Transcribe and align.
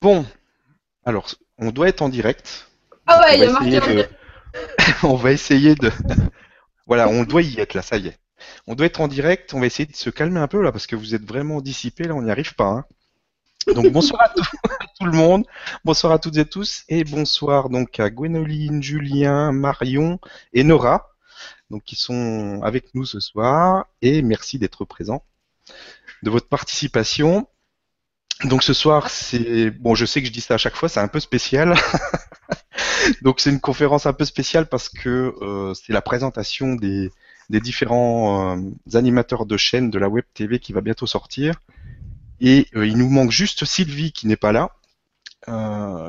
Bon, 0.00 0.24
alors, 1.04 1.28
on 1.58 1.70
doit 1.70 1.88
être 1.88 2.02
en 2.02 2.08
direct. 2.08 2.70
Ah 3.06 3.20
ouais, 3.20 3.32
on 3.32 3.34
il 3.34 3.40
y 3.42 3.46
va 3.46 3.48
a 3.48 3.52
marqué 3.52 3.68
essayer 3.76 3.80
en 3.80 3.94
de- 3.94 4.08
on 5.04 5.16
va 5.16 5.32
essayer 5.32 5.74
de. 5.74 5.90
voilà, 6.86 7.08
on 7.08 7.24
doit 7.24 7.42
y 7.42 7.58
être 7.60 7.74
là, 7.74 7.82
ça 7.82 7.96
y 7.96 8.08
est. 8.08 8.18
On 8.66 8.74
doit 8.74 8.86
être 8.86 9.00
en 9.00 9.08
direct. 9.08 9.54
On 9.54 9.60
va 9.60 9.66
essayer 9.66 9.86
de 9.86 9.96
se 9.96 10.10
calmer 10.10 10.40
un 10.40 10.48
peu 10.48 10.62
là 10.62 10.72
parce 10.72 10.86
que 10.86 10.96
vous 10.96 11.14
êtes 11.14 11.24
vraiment 11.24 11.60
dissipés 11.60 12.04
là, 12.04 12.14
on 12.14 12.22
n'y 12.22 12.30
arrive 12.30 12.54
pas. 12.54 12.66
hein. 12.68 12.84
Donc 13.74 13.88
bonsoir 13.92 14.22
à 14.22 14.28
tout, 14.30 14.42
à 14.64 14.84
tout 14.98 15.04
le 15.06 15.12
monde, 15.12 15.44
bonsoir 15.84 16.12
à 16.12 16.18
toutes 16.18 16.36
et 16.36 16.46
tous 16.46 16.84
et 16.88 17.04
bonsoir 17.04 17.68
donc 17.68 17.98
à 18.00 18.08
Gwénoline, 18.08 18.82
Julien, 18.82 19.52
Marion 19.52 20.20
et 20.52 20.64
Nora, 20.64 21.10
donc 21.70 21.82
qui 21.84 21.96
sont 21.96 22.60
avec 22.62 22.94
nous 22.94 23.04
ce 23.04 23.20
soir 23.20 23.86
et 24.00 24.22
merci 24.22 24.58
d'être 24.58 24.84
présents, 24.84 25.24
de 26.22 26.30
votre 26.30 26.48
participation. 26.48 27.48
Donc 28.44 28.62
ce 28.62 28.72
soir 28.72 29.10
c'est 29.10 29.70
bon, 29.70 29.94
je 29.94 30.04
sais 30.04 30.20
que 30.20 30.28
je 30.28 30.32
dis 30.32 30.40
ça 30.40 30.54
à 30.54 30.58
chaque 30.58 30.76
fois, 30.76 30.88
c'est 30.88 31.00
un 31.00 31.08
peu 31.08 31.20
spécial. 31.20 31.74
Donc 33.22 33.40
c'est 33.40 33.50
une 33.50 33.60
conférence 33.60 34.06
un 34.06 34.12
peu 34.12 34.24
spéciale 34.24 34.68
parce 34.68 34.88
que 34.88 35.34
euh, 35.40 35.74
c'est 35.74 35.92
la 35.92 36.02
présentation 36.02 36.74
des, 36.74 37.10
des 37.50 37.60
différents 37.60 38.56
euh, 38.56 38.96
animateurs 38.96 39.46
de 39.46 39.56
chaîne 39.56 39.90
de 39.90 39.98
la 39.98 40.08
web 40.08 40.24
TV 40.34 40.60
qui 40.60 40.72
va 40.72 40.80
bientôt 40.80 41.06
sortir. 41.06 41.54
Et 42.40 42.66
euh, 42.76 42.86
il 42.86 42.96
nous 42.96 43.08
manque 43.08 43.32
juste 43.32 43.64
Sylvie 43.64 44.12
qui 44.12 44.28
n'est 44.28 44.36
pas 44.36 44.52
là, 44.52 44.70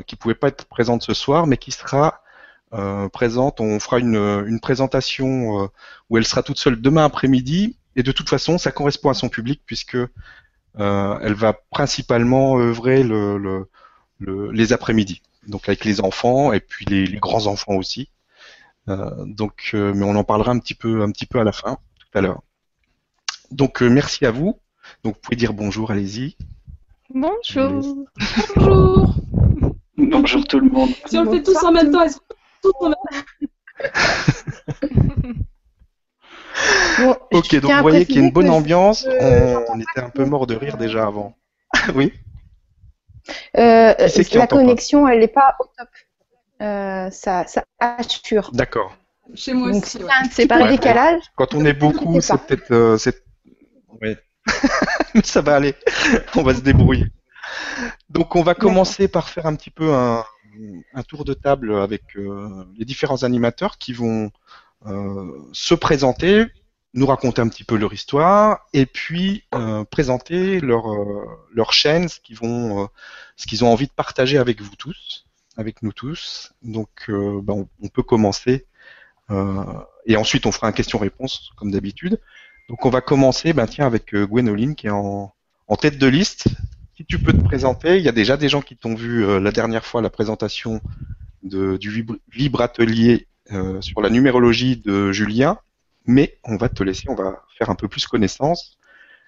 qui 0.06 0.16
pouvait 0.16 0.36
pas 0.36 0.50
être 0.50 0.66
présente 0.66 1.02
ce 1.02 1.14
soir, 1.14 1.48
mais 1.48 1.58
qui 1.58 1.72
sera 1.72 2.22
présente. 3.12 3.62
On 3.62 3.80
fera 3.80 4.00
une, 4.00 4.18
une 4.46 4.60
présentation 4.60 5.70
où 6.10 6.18
elle 6.18 6.26
sera 6.26 6.44
toute 6.44 6.60
seule 6.60 6.80
demain 6.80 7.06
après-midi. 7.06 7.78
Et 7.96 8.04
de 8.04 8.12
toute 8.12 8.30
façon, 8.30 8.58
ça 8.58 8.72
correspond 8.72 9.10
à 9.10 9.14
son 9.14 9.30
public 9.30 9.62
puisque 9.66 9.98
elle 10.80 11.34
va 11.34 11.54
principalement 11.54 12.58
œuvrer 12.60 13.04
le, 13.04 13.38
le- 13.38 13.70
le- 14.20 14.52
les 14.52 14.74
après-midi 14.74 15.22
donc 15.48 15.68
avec 15.68 15.86
les 15.86 16.02
enfants 16.02 16.54
et 16.54 16.60
puis 16.60 16.86
les, 16.86 17.06
les 17.06 17.18
grands 17.18 17.48
enfants 17.48 17.76
aussi. 17.76 18.10
Euh, 18.88 19.10
donc, 19.26 19.72
euh, 19.74 19.94
mais 19.94 20.06
on 20.06 20.16
en 20.16 20.24
parlera 20.24 20.52
un 20.52 20.60
petit 20.60 20.76
peu, 20.76 21.02
un 21.02 21.12
petit 21.12 21.26
peu 21.26 21.40
à 21.40 21.44
la 21.44 21.52
fin, 21.52 21.78
tout 22.00 22.18
à 22.18 22.22
l'heure. 22.22 22.42
Donc, 23.52 23.82
euh, 23.82 23.90
merci 23.90 24.26
à 24.26 24.32
vous. 24.32 24.60
Donc, 25.04 25.16
vous 25.16 25.22
pouvez 25.22 25.36
dire 25.36 25.54
bonjour, 25.54 25.92
allez-y. 25.92 26.38
Bonjour. 27.14 28.06
Bonjour. 28.56 29.16
Bonjour 29.98 30.48
tout 30.48 30.60
le 30.60 30.70
monde. 30.70 30.90
Si 31.06 31.18
on 31.18 31.24
le 31.24 31.32
fait 31.32 31.44
tous 31.44 31.62
en 31.64 31.72
même 31.74 31.92
temps, 31.92 32.04
est-ce 32.04 32.18
qu'on 32.18 32.72
tous 32.72 32.86
en 32.86 32.90
même 32.90 32.96
Bon, 37.00 37.16
Ok, 37.32 37.56
donc 37.60 37.72
vous 37.72 37.82
voyez 37.82 38.06
qu'il 38.06 38.16
y 38.16 38.20
a 38.20 38.22
une 38.24 38.32
bonne 38.32 38.50
ambiance. 38.50 39.06
je- 39.06 39.10
On, 39.70 39.74
on 39.76 39.80
était 39.80 40.02
un 40.02 40.10
peu 40.10 40.26
mort 40.26 40.48
de 40.48 40.56
rire 40.56 40.78
déjà 40.78 41.06
avant. 41.06 41.36
oui. 41.96 42.14
Euh, 43.58 43.94
Qui 43.94 44.24
c'est 44.24 44.34
la 44.36 44.48
connexion, 44.48 45.08
elle 45.08 45.20
n'est 45.20 45.28
pas 45.28 45.56
au 45.60 45.66
top. 45.78 45.88
Euh, 46.62 47.10
ça, 47.12 47.46
ça 47.48 47.64
assure. 47.80 48.50
D'accord. 48.54 48.96
Chez 49.36 49.54
moi 49.54 49.72
Donc, 49.72 49.84
aussi. 49.84 50.00
y 50.00 50.04
ouais. 50.04 50.48
peu 50.48 50.56
Ouais. 50.56 50.70
décalage, 50.70 51.22
Quand 51.36 51.54
on 51.54 51.64
est 51.66 51.74
beaucoup, 51.74 52.20
c'est 52.22 52.38
peut-être, 52.42 52.72
euh, 52.72 52.98
c'est, 52.98 53.24
ouais. 54.02 54.18
Mais 55.16 55.22
ça 55.24 55.42
va 55.42 55.56
aller. 55.56 55.76
On 56.36 56.42
va 56.42 56.56
se 56.56 56.62
débrouiller. 56.62 57.06
Donc, 58.10 58.36
on 58.36 58.42
va 58.42 58.56
commencer 58.56 59.08
par 59.08 59.30
faire 59.30 59.46
un 59.46 59.56
petit 59.56 59.70
peu 59.70 59.94
un, 59.94 60.26
un 60.96 61.04
tour 61.04 61.24
de 61.26 61.34
table 61.34 61.76
avec 61.76 62.02
euh, 62.16 62.66
les 62.78 62.86
différents 62.86 63.24
animateurs 63.24 63.78
qui 63.78 63.94
vont 63.94 64.26
euh, 64.26 64.30
se 65.54 65.74
présenter, 65.74 66.46
nous 66.94 67.06
raconter 67.06 67.42
un 67.42 67.48
petit 67.50 67.64
peu 67.64 67.76
leur 67.78 67.94
histoire 67.94 68.68
et 68.74 68.86
puis 68.86 69.44
euh, 69.54 69.84
présenter 69.84 70.60
leur 70.60 70.92
euh, 70.92 71.26
leur 71.54 71.74
chaîne, 71.74 72.08
ce 72.10 72.20
qu'ils 72.20 72.38
vont, 72.38 72.84
euh, 72.84 72.88
ce 73.36 73.46
qu'ils 73.46 73.64
ont 73.64 73.72
envie 73.72 73.88
de 73.88 73.92
partager 73.92 74.38
avec 74.38 74.62
vous 74.62 74.76
tous, 74.76 75.26
avec 75.58 75.84
nous 75.84 75.92
tous. 75.94 76.54
Donc, 76.64 76.90
euh, 77.10 77.42
ben, 77.44 77.68
on, 77.82 77.88
peut 77.90 78.04
commencer. 78.04 78.66
euh, 79.30 79.64
et 80.06 80.16
ensuite, 80.18 80.46
on 80.46 80.52
fera 80.52 80.68
un 80.68 80.72
question-réponse, 80.72 81.52
comme 81.58 81.72
d'habitude. 81.72 82.20
Donc, 82.70 82.86
on 82.86 82.90
va 82.90 83.02
commencer, 83.02 83.54
ben, 83.54 83.68
tiens, 83.68 83.86
avec 83.86 84.14
euh, 84.16 84.26
Gwénoline, 84.26 84.76
qui 84.76 84.88
est 84.88 84.92
en, 84.92 85.34
en 85.68 85.76
tête 85.76 85.98
de 85.98 86.08
liste. 86.08 86.48
Si 86.98 87.06
tu 87.06 87.20
peux 87.20 87.34
te 87.34 87.44
présenter, 87.44 87.98
il 87.98 88.04
y 88.04 88.10
a 88.10 88.14
déjà 88.14 88.36
des 88.38 88.50
gens 88.50 88.62
qui 88.62 88.76
t'ont 88.76 88.96
vu 88.96 89.26
euh, 89.26 89.40
la 89.40 89.52
dernière 89.52 89.86
fois 89.86 90.02
la 90.02 90.10
présentation 90.10 90.82
de, 91.44 91.78
du 91.78 91.92
Vib- 91.92 92.20
Libre 92.34 92.62
Atelier 92.62 93.28
euh, 93.54 93.82
sur 93.82 94.02
la 94.02 94.10
numérologie 94.10 94.78
de 94.78 95.12
Julien, 95.12 95.60
mais 96.06 96.38
on 96.44 96.58
va 96.58 96.70
te 96.70 96.84
laisser, 96.84 97.10
on 97.10 97.16
va 97.16 97.44
faire 97.58 97.70
un 97.70 97.76
peu 97.76 97.88
plus 97.88 98.08
connaissance. 98.08 98.78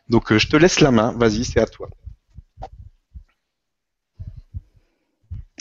Donc, 0.09 0.31
euh, 0.31 0.39
je 0.39 0.47
te 0.47 0.57
laisse 0.57 0.79
la 0.79 0.91
main, 0.91 1.13
vas-y, 1.17 1.45
c'est 1.45 1.59
à 1.59 1.65
toi. 1.65 1.89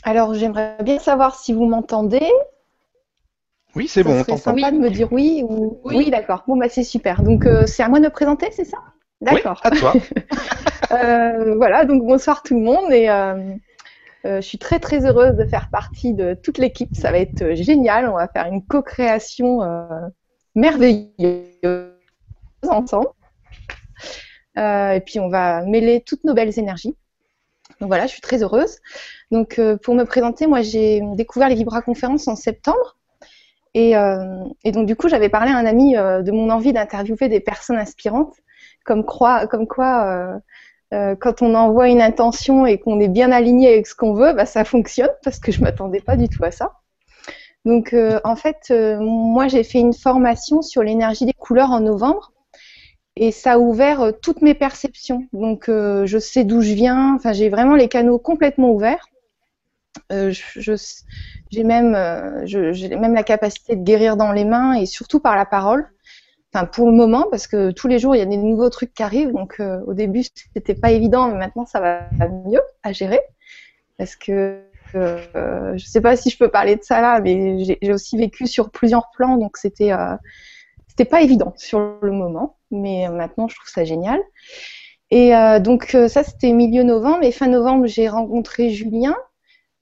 alors 0.03 0.35
j'aimerais 0.35 0.77
bien 0.83 0.99
savoir 0.99 1.39
si 1.39 1.53
vous 1.53 1.67
m'entendez. 1.67 2.27
Oui, 3.77 3.87
c'est 3.87 4.03
bon, 4.03 4.13
on 4.13 4.15
serait 4.25 4.33
t'entend. 4.33 4.57
sympa 4.57 4.71
de 4.73 4.79
me 4.79 4.91
dire 4.91 5.13
oui 5.13 5.45
ou 5.49 5.81
Oui. 5.85 5.97
oui, 5.97 6.11
d'accord. 6.11 6.43
Bon 6.49 6.57
bah 6.57 6.69
c'est 6.69 6.85
super. 6.85 7.23
Donc 7.23 7.47
euh, 7.47 7.67
c'est 7.67 7.83
à 7.83 7.89
moi 7.89 7.99
de 8.01 8.05
me 8.05 8.11
présenter, 8.11 8.49
c'est 8.51 8.65
ça? 8.65 8.79
D'accord. 9.21 9.61
Oui, 9.65 9.71
à 9.71 9.77
toi. 9.77 9.93
Euh, 10.93 11.55
voilà, 11.55 11.85
donc 11.85 12.05
bonsoir 12.05 12.43
tout 12.43 12.55
le 12.59 12.65
monde 12.65 12.91
et 12.91 13.09
je 14.25 14.41
suis 14.41 14.59
très 14.59 14.79
très 14.79 15.07
heureuse 15.07 15.37
de 15.37 15.45
faire 15.45 15.71
partie 15.71 16.15
de 16.15 16.35
toute 16.35 16.59
l'équipe. 16.59 16.95
Ça 16.95 17.11
va 17.11 17.19
être 17.19 17.43
euh, 17.43 17.55
génial. 17.55 18.09
On 18.09 18.17
va 18.17 18.29
faire 18.29 18.47
une 18.47 18.65
co-création 18.65 19.63
euh, 19.63 19.87
merveilleuse 20.55 21.95
ensemble. 22.69 23.09
Euh, 24.59 24.93
et 24.93 25.01
puis 25.01 25.21
on 25.21 25.29
va 25.29 25.63
mêler 25.63 26.03
toutes 26.05 26.25
nos 26.25 26.35
belles 26.35 26.59
énergies. 26.59 26.97
Donc 27.81 27.89
voilà, 27.89 28.07
je 28.07 28.13
suis 28.13 28.21
très 28.21 28.43
heureuse. 28.43 28.79
Donc 29.31 29.59
euh, 29.59 29.77
pour 29.77 29.95
me 29.95 30.05
présenter, 30.05 30.47
moi 30.47 30.61
j'ai 30.61 31.01
découvert 31.15 31.49
les 31.49 31.55
Vibra 31.55 31.83
conférences 31.83 32.29
en 32.29 32.37
septembre. 32.37 32.99
Et, 33.73 33.97
euh, 33.97 34.45
donc 34.67 34.87
du 34.87 34.97
coup, 34.97 35.09
j'avais 35.09 35.29
parlé 35.29 35.53
à 35.53 35.57
un 35.57 35.65
ami 35.65 35.97
euh, 35.97 36.23
de 36.23 36.33
mon 36.33 36.51
envie 36.51 36.73
d'interviewer 36.73 37.29
des 37.29 37.41
personnes 37.41 37.77
inspirantes, 37.77 38.35
comme 38.85 39.05
quoi 39.05 39.47
euh, 40.93 41.15
quand 41.15 41.41
on 41.41 41.55
envoie 41.55 41.89
une 41.89 42.03
intention 42.03 42.67
et 42.67 42.79
qu'on 42.79 42.99
est 42.99 43.09
bien 43.09 43.31
aligné 43.31 43.69
avec 43.69 43.87
ce 43.87 43.95
qu'on 43.95 44.13
veut, 44.13 44.33
bah, 44.33 44.47
ça 44.47 44.65
fonctionne 44.65 45.11
parce 45.23 45.39
que 45.39 45.53
je 45.53 45.61
m'attendais 45.61 46.01
pas 46.01 46.17
du 46.17 46.29
tout 46.29 46.43
à 46.45 46.51
ça. 46.51 46.73
Donc 47.65 47.93
euh, 47.93 48.21
en 48.25 48.35
fait, 48.37 48.69
euh, 48.71 48.99
moi 49.01 49.47
j'ai 49.47 49.63
fait 49.63 49.79
une 49.79 49.93
formation 49.93 50.63
sur 50.63 50.83
l'énergie 50.83 51.27
des 51.27 51.33
couleurs 51.33 51.71
en 51.71 51.81
novembre 51.81 52.33
et 53.17 53.31
ça 53.31 53.53
a 53.53 53.59
ouvert 53.59 54.13
toutes 54.21 54.43
mes 54.43 54.55
perceptions. 54.55 55.27
Donc 55.33 55.65
je 55.69 56.19
sais 56.19 56.45
d'où 56.45 56.63
je 56.63 56.73
viens, 56.73 57.15
enfin 57.15 57.33
j'ai 57.33 57.51
vraiment 57.51 57.77
les 57.77 57.89
canaux 57.89 58.19
complètement 58.19 58.71
ouverts. 58.71 59.07
J'ai 60.09 61.65
même 61.65 61.93
la 61.93 63.23
capacité 63.23 63.77
de 63.77 63.83
guérir 63.83 64.17
dans 64.17 64.33
les 64.33 64.45
mains 64.45 64.73
et 64.73 64.87
surtout 64.87 65.21
par 65.21 65.37
la 65.37 65.45
parole. 65.45 65.87
Enfin, 66.53 66.67
pour 66.67 66.87
le 66.87 66.93
moment, 66.93 67.27
parce 67.31 67.47
que 67.47 67.71
tous 67.71 67.87
les 67.87 67.99
jours, 67.99 68.17
il 68.17 68.19
y 68.19 68.23
a 68.23 68.27
des 68.27 68.37
nouveaux 68.37 68.71
trucs 68.71 68.93
qui 68.93 69.03
arrivent. 69.03 69.33
Donc, 69.33 69.57
euh, 69.61 69.81
au 69.87 69.95
début, 69.95 70.25
c'était 70.55 70.75
pas 70.75 70.91
évident, 70.91 71.29
mais 71.29 71.39
maintenant, 71.39 71.65
ça 71.65 71.81
va 71.81 72.09
mieux 72.47 72.61
à 72.83 72.93
gérer. 72.93 73.21
Parce 73.99 74.17
que 74.17 74.63
euh, 74.95 75.77
je 75.77 75.87
sais 75.87 76.01
pas 76.01 76.17
si 76.17 76.31
je 76.31 76.39
peux 76.39 76.49
parler 76.49 76.75
de 76.75 76.83
ça 76.83 77.01
là, 77.01 77.21
mais 77.21 77.65
j'ai 77.81 77.93
aussi 77.93 78.17
vécu 78.17 78.47
sur 78.49 78.71
plusieurs 78.71 79.11
plans, 79.13 79.37
donc 79.37 79.57
c'était 79.57 79.93
euh, 79.93 80.17
c'était 80.89 81.05
pas 81.05 81.23
évident 81.23 81.55
sur 81.57 81.99
le 82.03 82.11
moment. 82.11 82.57
Mais 82.71 83.09
euh, 83.09 83.13
maintenant, 83.13 83.49
je 83.49 83.57
trouve 83.57 83.69
ça 83.69 83.85
génial. 83.85 84.21
Et 85.11 85.35
euh, 85.35 85.59
donc, 85.59 85.95
euh, 85.95 86.09
ça, 86.09 86.23
c'était 86.23 86.53
milieu 86.53 86.83
novembre. 86.83 87.25
Et 87.25 87.33
fin 87.33 87.49
novembre, 87.49 87.87
j'ai 87.87 88.09
rencontré 88.09 88.71
Julien, 88.71 89.17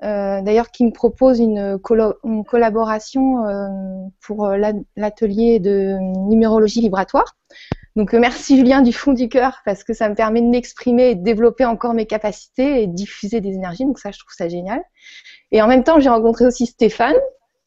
d'ailleurs, 0.01 0.71
qui 0.71 0.85
me 0.85 0.93
propose 0.93 1.41
une, 1.41 1.79
collaboration 2.47 3.47
euh, 3.47 3.67
pour 4.21 4.47
euh, 4.47 4.57
la- 4.57 4.73
l'atelier 4.97 5.59
de 5.59 5.97
numérologie 6.29 6.81
vibratoire. 6.81 7.37
Donc, 7.97 8.15
euh, 8.15 8.21
merci 8.21 8.57
Julien 8.57 8.81
du 8.83 8.93
fond 8.93 9.13
du 9.13 9.29
cœur 9.29 9.59
parce 9.65 9.83
que 9.83 9.93
ça 9.93 10.09
me 10.09 10.15
permet 10.15 10.41
de 10.41 10.47
m'exprimer 10.47 11.11
et 11.11 11.15
de 11.17 11.23
développer 11.25 11.65
encore 11.65 11.95
mes 11.95 12.07
capacités 12.07 12.83
et 12.83 12.87
diffuser 12.87 13.41
des 13.41 13.55
énergies. 13.55 13.85
Donc, 13.85 13.99
ça, 13.99 14.13
je 14.13 14.19
trouve 14.19 14.33
ça 14.37 14.49
génial. 14.49 14.81
Et 15.51 15.63
en 15.63 15.67
même 15.67 15.83
temps, 15.83 15.99
j'ai 15.99 16.09
rencontré 16.09 16.47
aussi 16.47 16.67
Stéphane. 16.67 17.17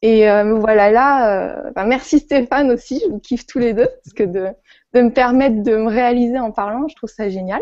Et 0.02 0.30
euh, 0.30 0.56
voilà 0.56 0.90
là. 0.90 1.58
euh, 1.76 1.86
merci 1.86 2.20
Stéphane 2.20 2.72
aussi, 2.72 3.02
je 3.06 3.10
vous 3.10 3.20
kiffe 3.20 3.46
tous 3.46 3.60
les 3.60 3.74
deux 3.74 3.88
parce 4.04 4.14
que 4.16 4.24
de, 4.24 4.48
me 4.96 5.10
permettre 5.10 5.62
de 5.64 5.76
me 5.76 5.90
réaliser 5.90 6.40
en 6.40 6.52
parlant, 6.52 6.88
je 6.88 6.96
trouve 6.96 7.10
ça 7.10 7.30
génial. 7.30 7.62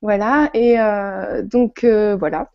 Voilà. 0.00 0.50
Et 0.54 0.80
euh, 0.80 1.42
donc 1.42 1.84
euh, 1.84 2.16
voilà 2.16 2.50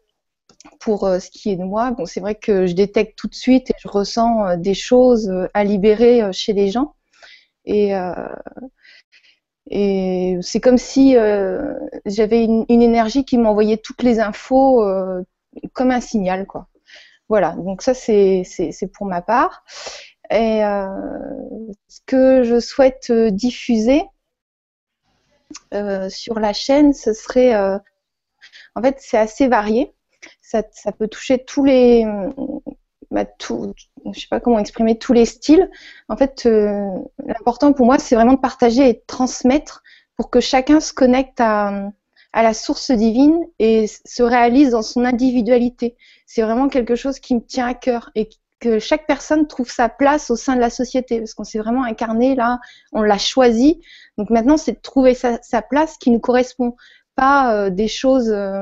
pour 0.80 1.06
euh, 1.06 1.19
ce 1.19 1.30
qui 1.30 1.52
est 1.52 1.56
de 1.56 1.64
moi, 1.64 1.92
bon, 1.92 2.06
c'est 2.06 2.19
vrai 2.19 2.36
que 2.36 2.68
je 2.68 2.74
détecte 2.74 3.18
tout 3.18 3.28
de 3.28 3.36
suite 3.36 3.69
et 3.69 3.74
je 3.80 3.88
ressens 3.88 4.46
euh, 4.46 4.56
des 4.58 4.74
choses 4.74 5.30
euh, 5.30 5.48
à 5.54 5.64
libérer 5.64 6.31
chez 6.34 6.54
les 6.54 6.69
gens. 6.69 6.96
Et, 7.68 7.94
euh, 7.94 8.14
et 9.69 10.38
c'est 10.42 10.62
comme 10.62 10.78
si 10.78 11.18
euh, 11.18 11.74
j'avais 12.06 12.46
une, 12.46 12.66
énergie 12.69 13.25
qui 13.25 13.38
m'envoyait 13.38 13.78
toutes 13.78 14.04
les 14.04 14.19
infos 14.22 14.84
euh, 14.84 15.22
comme 15.74 15.92
un 15.92 16.02
signal, 16.02 16.48
quoi. 16.48 16.68
Voilà, 17.30 17.52
donc 17.52 17.81
ça 17.81 17.94
c'est 17.94 18.46
pour 18.94 19.06
ma 19.06 19.22
part. 19.22 19.66
Et 20.30 20.62
ce 20.62 22.00
que 22.06 22.44
je 22.44 22.60
souhaite 22.62 23.12
diffuser 23.12 24.04
sur 26.10 26.40
la 26.40 26.54
chaîne, 26.54 26.94
ce 26.94 27.12
serait, 27.12 27.54
en 28.75 28.81
fait, 28.81 28.96
c'est 29.00 29.18
assez 29.18 29.50
varié. 29.50 29.94
Ça, 30.48 30.92
peut 30.98 31.08
toucher 31.08 31.44
tous 31.44 31.66
les, 31.66 32.06
bah, 33.12 33.26
tout, 33.26 33.74
sais 34.14 34.28
pas 34.30 34.40
comment 34.40 34.60
exprimer 34.60 34.98
tous 34.98 35.14
les 35.14 35.26
styles. 35.26 35.70
En 36.08 36.16
fait, 36.16 36.46
euh, 36.46 36.88
l'important 37.26 37.74
pour 37.74 37.86
moi, 37.86 38.00
c'est 38.00 38.16
vraiment 38.16 38.34
de 38.34 38.40
partager 38.40 38.90
et 38.90 38.94
de 38.94 39.04
transmettre 39.08 39.84
pour 40.16 40.30
que 40.30 40.40
chacun 40.40 40.80
se 40.80 40.94
connecte 40.94 41.40
à, 41.42 41.92
la 42.34 42.54
source 42.54 42.92
divine 42.92 43.46
et 43.58 43.88
se 43.88 44.22
réalise 44.22 44.72
dans 44.72 44.84
son 44.84 45.04
individualité. 45.04 45.96
C'est 46.28 46.44
vraiment 46.44 46.70
quelque 46.70 46.96
chose 46.96 47.20
qui 47.20 47.34
me 47.34 47.42
tient 47.42 47.66
à 47.66 47.74
cœur 47.74 48.12
et 48.14 48.30
que 48.60 48.78
chaque 48.80 49.08
personne 49.08 49.48
trouve 49.48 49.72
sa 49.72 49.90
place 49.90 50.30
au 50.30 50.36
sein 50.36 50.56
de 50.56 50.62
la 50.62 50.70
société 50.70 51.20
parce 51.20 51.34
qu'on 51.34 51.44
s'est 51.44 51.58
vraiment 51.58 51.84
incarné 51.84 52.36
là, 52.36 52.60
on 52.92 53.02
l'a 53.02 53.18
choisi. 53.18 53.82
Donc 54.20 54.30
maintenant, 54.30 54.58
c'est 54.58 54.74
de 54.74 54.82
trouver 54.82 55.16
sa, 55.16 55.42
sa, 55.42 55.64
place 55.64 55.98
qui 55.98 56.12
nous 56.12 56.20
correspond, 56.20 56.76
pas 57.16 57.54
euh, 57.56 57.70
des 57.72 57.88
choses. 57.88 58.30
Euh, 58.30 58.62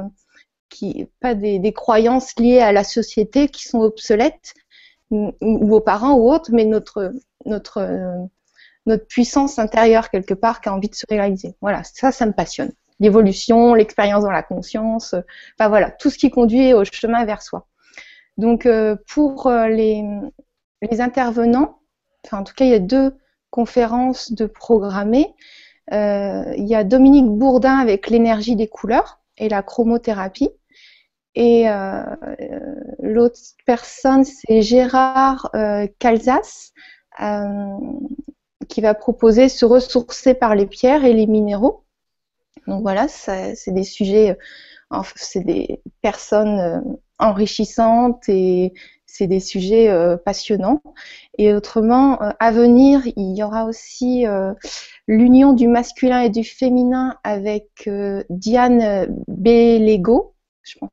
pas 1.20 1.36
des, 1.36 1.74
croyances 1.74 2.34
liées 2.38 2.60
à 2.60 2.72
la 2.72 2.84
société 2.84 3.48
qui 3.48 3.68
sont 3.68 3.80
obsolètes 3.80 4.54
ou, 5.12 5.32
aux 5.42 5.82
parents 5.82 6.14
ou 6.14 6.32
autres, 6.32 6.52
mais 6.52 6.66
euh, 6.66 7.10
notre 7.46 9.06
puissance 9.08 9.60
intérieure 9.60 10.10
quelque 10.10 10.34
part 10.34 10.62
qui 10.62 10.70
a 10.70 10.74
envie 10.74 10.90
de 10.90 10.96
se 10.96 11.06
réaliser. 11.10 11.56
Voilà, 11.62 11.84
ça, 11.84 12.12
ça 12.12 12.26
me 12.26 12.34
passionne. 12.34 12.72
L'évolution, 13.00 13.74
l'expérience 13.74 14.24
dans 14.24 14.32
la 14.32 14.44
conscience, 14.44 15.14
euh, 15.14 15.22
enfin 15.58 15.70
voilà, 15.70 15.92
tout 15.92 16.10
ce 16.10 16.18
qui 16.18 16.30
conduit 16.30 16.74
au 16.74 16.84
chemin 16.86 17.26
vers 17.26 17.42
soi. 17.42 17.68
Donc 18.38 18.66
euh, 18.66 18.96
pour 19.08 19.50
les, 19.50 20.04
intervenants, 21.00 21.80
enfin 22.26 22.40
en 22.40 22.44
tout 22.44 22.54
cas 22.54 22.66
il 22.66 22.72
y 22.72 22.76
a 22.76 22.80
deux 22.80 23.16
conférences 23.50 24.32
de 24.34 24.46
programmées. 24.46 25.34
Il 25.92 26.66
y 26.68 26.76
a 26.76 26.84
Dominique 26.84 27.28
Bourdin 27.28 27.78
avec 27.78 28.10
l'énergie 28.10 28.56
des 28.56 28.68
couleurs 28.68 29.20
et 29.38 29.50
la 29.50 29.62
chromothérapie. 29.62 30.50
Et 31.36 31.70
euh, 31.70 32.04
l'autre 33.00 33.40
personne, 33.66 34.24
c'est 34.24 34.62
Gérard 34.62 35.50
euh, 35.54 35.86
Calzas, 36.00 36.72
euh, 37.22 37.78
qui 38.70 38.82
va 38.82 38.94
proposer 38.94 39.50
se 39.50 39.66
ressourcer 39.66 40.34
par 40.34 40.56
les 40.56 40.66
pierres 40.66 41.04
et 41.04 41.14
les 41.14 41.28
minéraux. 41.28 41.84
Donc 42.68 42.82
voilà, 42.82 43.08
c'est 43.08 43.72
des 43.72 43.84
sujets, 43.84 44.38
c'est 45.16 45.44
des 45.44 45.81
personnes 46.02 46.98
enrichissantes 47.20 48.28
et 48.28 48.74
c'est 49.16 49.28
des 49.28 49.40
sujets 49.40 49.90
passionnants. 50.26 50.82
Et 51.38 51.54
autrement, 51.54 52.20
à 52.20 52.52
venir, 52.52 53.02
il 53.16 53.36
y 53.38 53.44
aura 53.44 53.66
aussi 53.66 54.26
l'union 55.08 55.54
du 55.54 55.68
masculin 55.68 56.22
et 56.22 56.30
du 56.30 56.44
féminin 56.44 57.18
avec 57.24 57.90
Diane 58.30 59.08
Bellego, 59.28 60.34
je 60.64 60.80
pense 60.80 60.90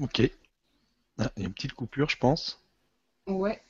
Ok. 0.00 0.22
Ah, 1.18 1.30
il 1.36 1.42
y 1.42 1.44
a 1.44 1.46
une 1.46 1.54
petite 1.54 1.74
coupure, 1.74 2.08
je 2.08 2.16
pense. 2.16 2.60
Ouais. 3.26 3.60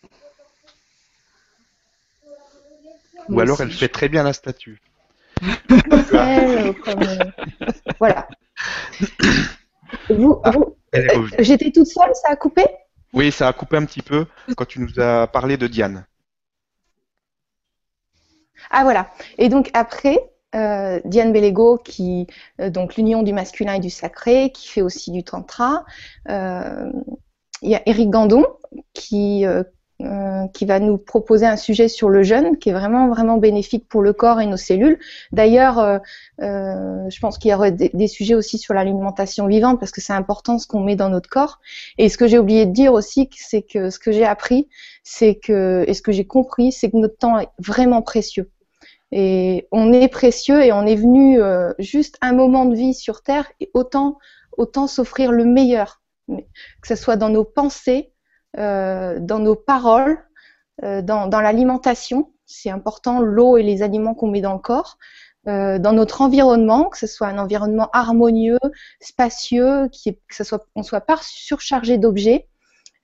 Ou 3.29 3.41
alors 3.41 3.61
elle 3.61 3.71
fait 3.71 3.89
très 3.89 4.09
bien 4.09 4.23
la 4.23 4.33
statue. 4.33 4.81
voilà. 7.99 8.29
Vous, 10.11 10.41
Ah, 10.45 10.51
vous- 10.51 10.77
euh. 10.95 11.27
J'étais 11.39 11.71
toute 11.71 11.87
seule, 11.87 12.11
ça 12.15 12.31
a 12.31 12.37
coupé? 12.37 12.65
Oui, 13.13 13.31
ça 13.31 13.49
a 13.49 13.53
coupé 13.53 13.77
un 13.77 13.85
petit 13.85 14.03
peu 14.03 14.27
quand 14.57 14.65
tu 14.67 14.81
nous 14.81 14.99
as 15.01 15.27
parlé 15.29 15.57
de 15.57 15.67
Diane. 15.67 16.05
Ah 18.71 18.83
voilà. 18.83 19.11
Et 19.39 19.49
donc 19.49 19.71
après, 19.75 20.19
euh, 20.55 21.01
Diane 21.05 21.33
Bellego, 21.33 21.79
qui 21.79 22.27
euh, 22.61 22.71
donc 22.71 22.97
l'union 22.97 23.23
du 23.23 23.33
masculin 23.33 23.75
et 23.75 23.81
du 23.81 23.91
sacré, 23.91 24.51
qui 24.53 24.69
fait 24.69 24.83
aussi 24.83 25.11
du 25.11 25.23
tantra. 25.25 25.85
Euh, 26.29 26.91
Il 27.63 27.71
y 27.71 27.77
a 27.77 27.83
Eric 27.87 28.11
Gandon 28.11 28.45
qui 28.93 29.47
euh, 30.03 30.49
qui 30.53 30.67
va 30.67 30.81
nous 30.81 30.99
proposer 30.99 31.47
un 31.47 31.57
sujet 31.57 31.89
sur 31.89 32.09
le 32.09 32.23
jeûne 32.23 32.59
qui 32.59 32.71
est 32.71 32.73
vraiment 32.73 33.09
vraiment 33.09 33.37
bénéfique 33.37 33.89
pour 33.89 34.03
le 34.03 34.13
corps 34.13 34.41
et 34.41 34.47
nos 34.47 34.57
cellules. 34.57 34.99
D'ailleurs, 35.33 35.79
euh, 35.79 35.99
euh, 36.43 37.09
je 37.09 37.21
pense 37.21 37.39
qu'il 37.39 37.51
y 37.51 37.55
aurait 37.55 37.73
des, 37.73 38.09
sujets 38.09 38.35
aussi 38.35 38.59
sur 38.59 38.75
l'alimentation 38.75 39.47
vivante 39.47 39.79
parce 39.79 39.93
que 39.93 40.01
c'est 40.01 40.13
important 40.13 40.59
ce 40.59 40.67
qu'on 40.67 40.81
met 40.81 40.97
dans 40.97 41.11
notre 41.11 41.29
corps. 41.29 41.61
Et 41.99 42.09
ce 42.09 42.19
que 42.19 42.27
j'ai 42.27 42.39
oublié 42.39 42.67
de 42.67 42.73
dire 42.73 42.93
aussi, 42.93 43.31
c'est 43.37 43.63
que 43.63 43.91
ce 43.91 43.99
que 43.99 44.11
j'ai 44.11 44.25
appris, 44.25 44.69
c'est 45.05 45.37
que 45.37 45.85
et 45.87 45.95
ce 45.95 46.03
que 46.03 46.13
j'ai 46.13 46.27
compris, 46.27 46.73
c'est 46.73 46.91
que 46.91 46.97
notre 46.97 47.17
temps 47.17 47.39
est 47.39 47.49
vraiment 47.59 48.03
précieux. 48.03 48.51
Et 49.13 49.69
on 49.71 49.93
est 49.93 50.09
précieux 50.09 50.65
et 50.65 50.73
on 50.73 50.85
est 50.87 50.97
venu 50.97 51.41
euh, 51.41 51.73
juste 51.79 52.19
un 52.21 52.33
moment 52.33 52.65
de 52.65 52.75
vie 52.75 52.95
sur 52.95 53.23
Terre 53.23 53.47
et 53.61 53.71
autant, 53.75 54.19
autant 54.57 54.89
s'offrir 54.89 55.31
le 55.31 55.45
meilleur, 55.45 56.03
que 56.29 56.89
ce 56.89 56.97
soit 56.97 57.15
dans 57.15 57.29
nos 57.29 57.45
pensées, 57.45 58.11
dans 58.57 59.39
nos 59.39 59.55
paroles, 59.55 60.19
euh, 60.83 61.03
dans, 61.03 61.29
l'alimentation, 61.41 62.33
c'est 62.47 62.71
important, 62.71 63.21
l'eau 63.21 63.57
et 63.57 63.63
les 63.63 63.83
aliments 63.83 64.15
qu'on 64.15 64.29
met 64.29 64.41
dans 64.41 64.55
le 64.55 64.59
corps, 64.59 64.99
euh, 65.47 65.79
dans 65.79 65.93
notre 65.93 66.21
environnement, 66.21 66.89
que 66.89 66.99
ce 66.99 67.07
soit 67.07 67.29
un 67.29 67.39
environnement 67.39 67.91
harmonieux, 67.93 68.59
spacieux, 69.01 69.89
qui 69.93 70.15
que 70.15 70.35
ce 70.35 70.43
soit, 70.43 70.67
on 70.75 70.83
soit 70.83 71.03
pas 71.03 71.19
surchargé 71.21 71.99
d'objets. 71.99 72.49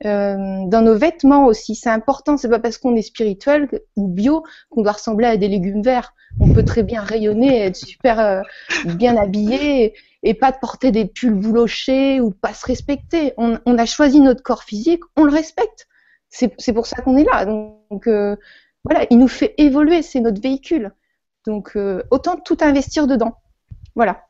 Euh, 0.07 0.65
dans 0.67 0.81
nos 0.81 0.97
vêtements 0.97 1.47
aussi, 1.47 1.75
c'est 1.75 1.91
important. 1.91 2.37
C'est 2.37 2.49
pas 2.49 2.59
parce 2.59 2.79
qu'on 2.79 2.97
est 2.97 3.03
spirituel 3.03 3.69
ou 3.97 4.09
bio 4.09 4.45
qu'on 4.71 4.83
doit 4.83 4.93
ressembler 4.93 5.27
à 5.27 5.37
des 5.37 5.49
légumes 5.49 5.83
verts. 5.83 6.15
On 6.41 6.53
peut 6.53 6.65
très 6.65 6.83
bien 6.83 7.03
rayonner, 7.03 7.65
être 7.67 7.77
super 7.77 8.21
euh, 8.21 8.43
bien 8.85 9.17
habillé 9.17 9.95
et, 10.23 10.35
pas 10.35 10.53
porter 10.53 10.93
des 10.93 11.05
pulls 11.05 11.35
boulochés 11.35 12.21
ou 12.21 12.31
pas 12.31 12.55
se 12.55 12.65
respecter. 12.67 13.35
On, 13.37 13.59
a 13.79 13.87
choisi 13.87 14.21
notre 14.21 14.43
corps 14.43 14.63
physique, 14.63 15.03
on 15.17 15.25
le 15.25 15.33
respecte. 15.33 15.87
C'est 16.29 16.73
pour 16.73 16.87
ça 16.87 17.03
qu'on 17.03 17.17
est 17.17 17.25
là. 17.25 17.45
Donc 17.45 18.07
euh, 18.07 18.37
voilà, 18.85 19.07
il 19.11 19.19
nous 19.19 19.29
fait 19.29 19.55
évoluer, 19.59 20.03
c'est 20.03 20.21
notre 20.21 20.41
véhicule. 20.41 20.93
Donc 21.47 21.77
autant 22.11 22.37
tout 22.37 22.59
investir 22.61 23.07
dedans. 23.07 23.35
Voilà. 23.97 24.23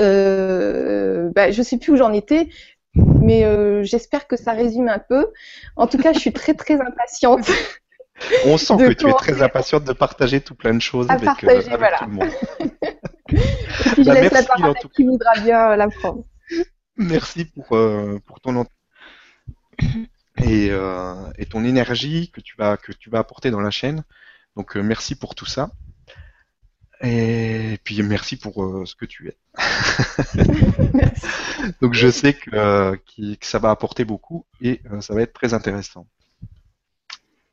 Euh, 0.00 1.30
bah, 1.34 1.50
je 1.50 1.62
sais 1.62 1.78
plus 1.78 1.92
où 1.92 1.96
j'en 1.96 2.12
étais, 2.12 2.48
mais 2.94 3.44
euh, 3.44 3.82
j'espère 3.84 4.26
que 4.26 4.36
ça 4.36 4.52
résume 4.52 4.88
un 4.88 4.98
peu. 4.98 5.28
En 5.76 5.86
tout 5.86 5.98
cas, 5.98 6.12
je 6.12 6.18
suis 6.18 6.32
très 6.32 6.54
très 6.54 6.80
impatiente. 6.80 7.46
On 8.44 8.56
sent 8.58 8.76
que 8.78 8.92
tu 8.92 9.08
es 9.08 9.14
très 9.14 9.42
impatiente 9.42 9.84
de 9.84 9.92
partager 9.92 10.40
tout 10.40 10.54
plein 10.54 10.74
de 10.74 10.80
choses 10.80 11.10
À 11.10 11.14
avec, 11.14 11.44
euh, 11.44 11.50
partager, 11.50 11.70
avec 11.70 11.78
voilà. 11.78 11.98
tout 11.98 12.04
le 12.06 12.12
monde. 12.12 12.30
Et 13.84 13.90
puis 13.90 14.04
je 14.04 14.08
Bah, 14.08 14.14
laisse 14.14 14.30
la 14.32 14.42
merci, 14.42 14.44
parole 14.44 14.76
à 14.76 14.80
qui 14.94 15.04
voudra 15.04 15.34
bien 15.36 15.70
euh, 15.72 15.76
la 15.76 15.88
prendre. 15.88 16.24
Merci 16.96 17.44
pour, 17.46 17.72
euh, 17.76 18.18
pour 18.26 18.40
ton 18.40 18.56
ent- 18.56 18.66
et, 20.38 20.68
euh, 20.70 21.14
et 21.38 21.46
ton 21.46 21.64
énergie 21.64 22.30
que 22.30 22.40
tu 22.40 22.56
vas 22.56 22.76
que 22.76 22.92
tu 22.92 23.10
vas 23.10 23.18
apporter 23.20 23.50
dans 23.50 23.60
la 23.60 23.70
chaîne. 23.70 24.04
Donc 24.56 24.76
euh, 24.76 24.82
merci 24.82 25.14
pour 25.14 25.34
tout 25.34 25.46
ça. 25.46 25.70
Et 27.04 27.78
puis 27.82 28.00
merci 28.02 28.36
pour 28.36 28.62
euh, 28.64 28.84
ce 28.86 28.94
que 28.94 29.04
tu 29.04 29.28
es. 29.28 29.36
Merci. 30.94 31.26
Donc 31.80 31.94
je 31.94 32.08
sais 32.10 32.32
que, 32.34 32.50
euh, 32.54 32.96
qui- 33.06 33.36
que 33.38 33.46
ça 33.46 33.58
va 33.58 33.70
apporter 33.70 34.04
beaucoup 34.04 34.46
et 34.60 34.80
euh, 34.92 35.00
ça 35.00 35.12
va 35.14 35.22
être 35.22 35.32
très 35.32 35.52
intéressant. 35.52 36.06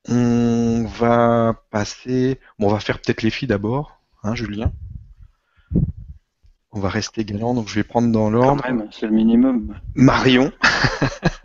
On 0.08 0.86
va 1.00 1.56
passer. 1.72 2.40
Bon, 2.60 2.68
on 2.68 2.72
va 2.72 2.80
faire 2.80 3.00
peut-être 3.00 3.22
les 3.24 3.30
filles 3.32 3.48
d'abord, 3.48 4.00
hein, 4.24 4.36
Julien. 4.36 4.72
On 6.72 6.80
va 6.80 6.90
rester 6.90 7.26
galant, 7.26 7.56
donc 7.56 7.68
je 7.68 7.74
vais 7.76 7.84
prendre 7.84 8.12
dans 8.12 8.26
Quand 8.26 8.30
l'ordre. 8.30 8.64
même, 8.64 8.88
c'est 8.92 9.08
le 9.08 9.12
minimum. 9.14 9.76
Marion. 9.96 10.52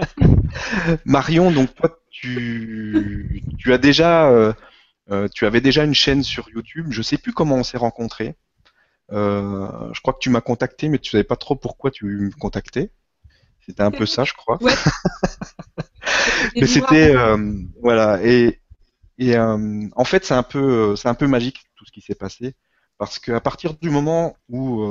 Marion, 1.06 1.50
donc 1.50 1.74
toi, 1.74 1.98
tu, 2.10 3.42
tu 3.58 3.72
as 3.72 3.78
déjà, 3.78 4.30
euh, 5.10 5.28
tu 5.32 5.46
avais 5.46 5.60
déjà 5.60 5.84
une 5.84 5.94
chaîne 5.94 6.22
sur 6.22 6.48
YouTube. 6.48 6.86
Je 6.90 7.02
sais 7.02 7.18
plus 7.18 7.32
comment 7.32 7.56
on 7.56 7.64
s'est 7.64 7.78
rencontrés. 7.78 8.36
Euh, 9.12 9.92
je 9.92 10.00
crois 10.00 10.14
que 10.14 10.18
tu 10.18 10.30
m'as 10.30 10.40
contacté, 10.40 10.88
mais 10.88 10.98
tu 10.98 11.10
savais 11.10 11.24
pas 11.24 11.36
trop 11.36 11.56
pourquoi 11.56 11.90
tu 11.90 12.06
me 12.06 12.30
contactais. 12.30 12.90
C'était 13.66 13.82
un 13.82 13.90
peu 13.90 14.06
ça, 14.06 14.24
je 14.24 14.32
crois. 14.32 14.62
Ouais. 14.62 14.74
Mais 16.56 16.66
c'était 16.66 17.14
euh, 17.16 17.58
voilà 17.80 18.22
et, 18.22 18.60
et 19.18 19.38
en 19.38 20.04
fait 20.04 20.24
c'est 20.24 20.34
un 20.34 20.42
peu 20.42 20.94
c'est 20.96 21.08
un 21.08 21.14
peu 21.14 21.26
magique 21.26 21.64
tout 21.74 21.86
ce 21.86 21.92
qui 21.92 22.02
s'est 22.02 22.14
passé 22.14 22.54
parce 22.98 23.18
qu'à 23.18 23.40
partir 23.40 23.74
du 23.74 23.88
moment 23.88 24.36
où 24.50 24.84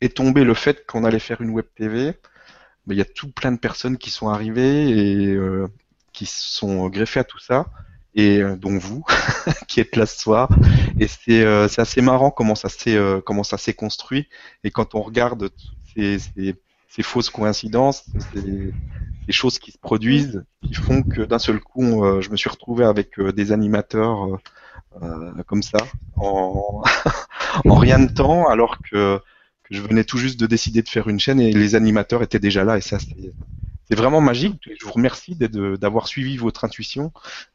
est 0.00 0.16
tombé 0.16 0.42
le 0.42 0.54
fait 0.54 0.86
qu'on 0.86 1.04
allait 1.04 1.18
faire 1.18 1.42
une 1.42 1.50
web 1.50 1.66
TV, 1.74 2.12
ben, 2.86 2.94
il 2.94 2.98
y 2.98 3.02
a 3.02 3.04
tout 3.04 3.30
plein 3.30 3.52
de 3.52 3.58
personnes 3.58 3.98
qui 3.98 4.10
sont 4.10 4.30
arrivées 4.30 4.88
et 4.88 5.38
qui 6.12 6.24
se 6.24 6.48
sont 6.48 6.88
greffées 6.88 7.20
à 7.20 7.24
tout 7.24 7.38
ça 7.38 7.66
et 8.14 8.38
euh, 8.38 8.56
dont 8.56 8.76
vous 8.78 9.04
qui 9.68 9.80
êtes 9.80 9.96
là 9.96 10.06
ce 10.06 10.18
soir 10.18 10.48
et 10.98 11.06
c'est 11.06 11.42
euh, 11.42 11.68
assez 11.76 12.00
marrant 12.00 12.30
comment 12.30 12.54
ça 12.54 12.68
s'est 12.68 12.96
euh, 12.96 13.20
comment 13.20 13.44
ça 13.44 13.58
s'est 13.58 13.74
construit 13.74 14.28
et 14.64 14.70
quand 14.70 14.94
on 14.94 15.00
regarde 15.02 15.50
toutes 15.50 15.76
ces, 15.94 16.18
ces, 16.18 16.56
ces 16.88 17.02
fausses 17.02 17.30
coïncidences 17.30 18.04
ces, 18.32 18.72
des 19.26 19.32
choses 19.32 19.58
qui 19.58 19.70
se 19.70 19.78
produisent 19.78 20.44
qui 20.66 20.74
font 20.74 21.02
que 21.02 21.22
d'un 21.22 21.38
seul 21.38 21.60
coup 21.60 22.04
euh, 22.04 22.20
je 22.20 22.30
me 22.30 22.36
suis 22.36 22.50
retrouvé 22.50 22.84
avec 22.84 23.20
des 23.20 23.52
animateurs 23.52 24.40
euh, 25.02 25.32
comme 25.46 25.62
ça 25.62 25.78
en, 26.16 26.82
en 27.64 27.74
rien 27.74 28.00
de 28.00 28.12
temps, 28.12 28.48
alors 28.48 28.78
que, 28.78 29.18
que 29.62 29.74
je 29.74 29.80
venais 29.80 30.02
tout 30.04 30.18
juste 30.18 30.38
de 30.40 30.46
décider 30.46 30.82
de 30.82 30.88
faire 30.88 31.08
une 31.08 31.20
chaîne 31.20 31.40
et 31.40 31.52
les 31.52 31.74
animateurs 31.76 32.22
étaient 32.22 32.40
déjà 32.40 32.64
là. 32.64 32.76
Et 32.76 32.80
ça, 32.80 32.98
c'est 33.90 33.96
vraiment 33.96 34.20
magique. 34.20 34.70
Je 34.78 34.84
vous 34.84 34.92
remercie 34.92 35.34
d'avoir 35.34 36.06
suivi 36.06 36.36
votre 36.36 36.64
intuition 36.64 37.10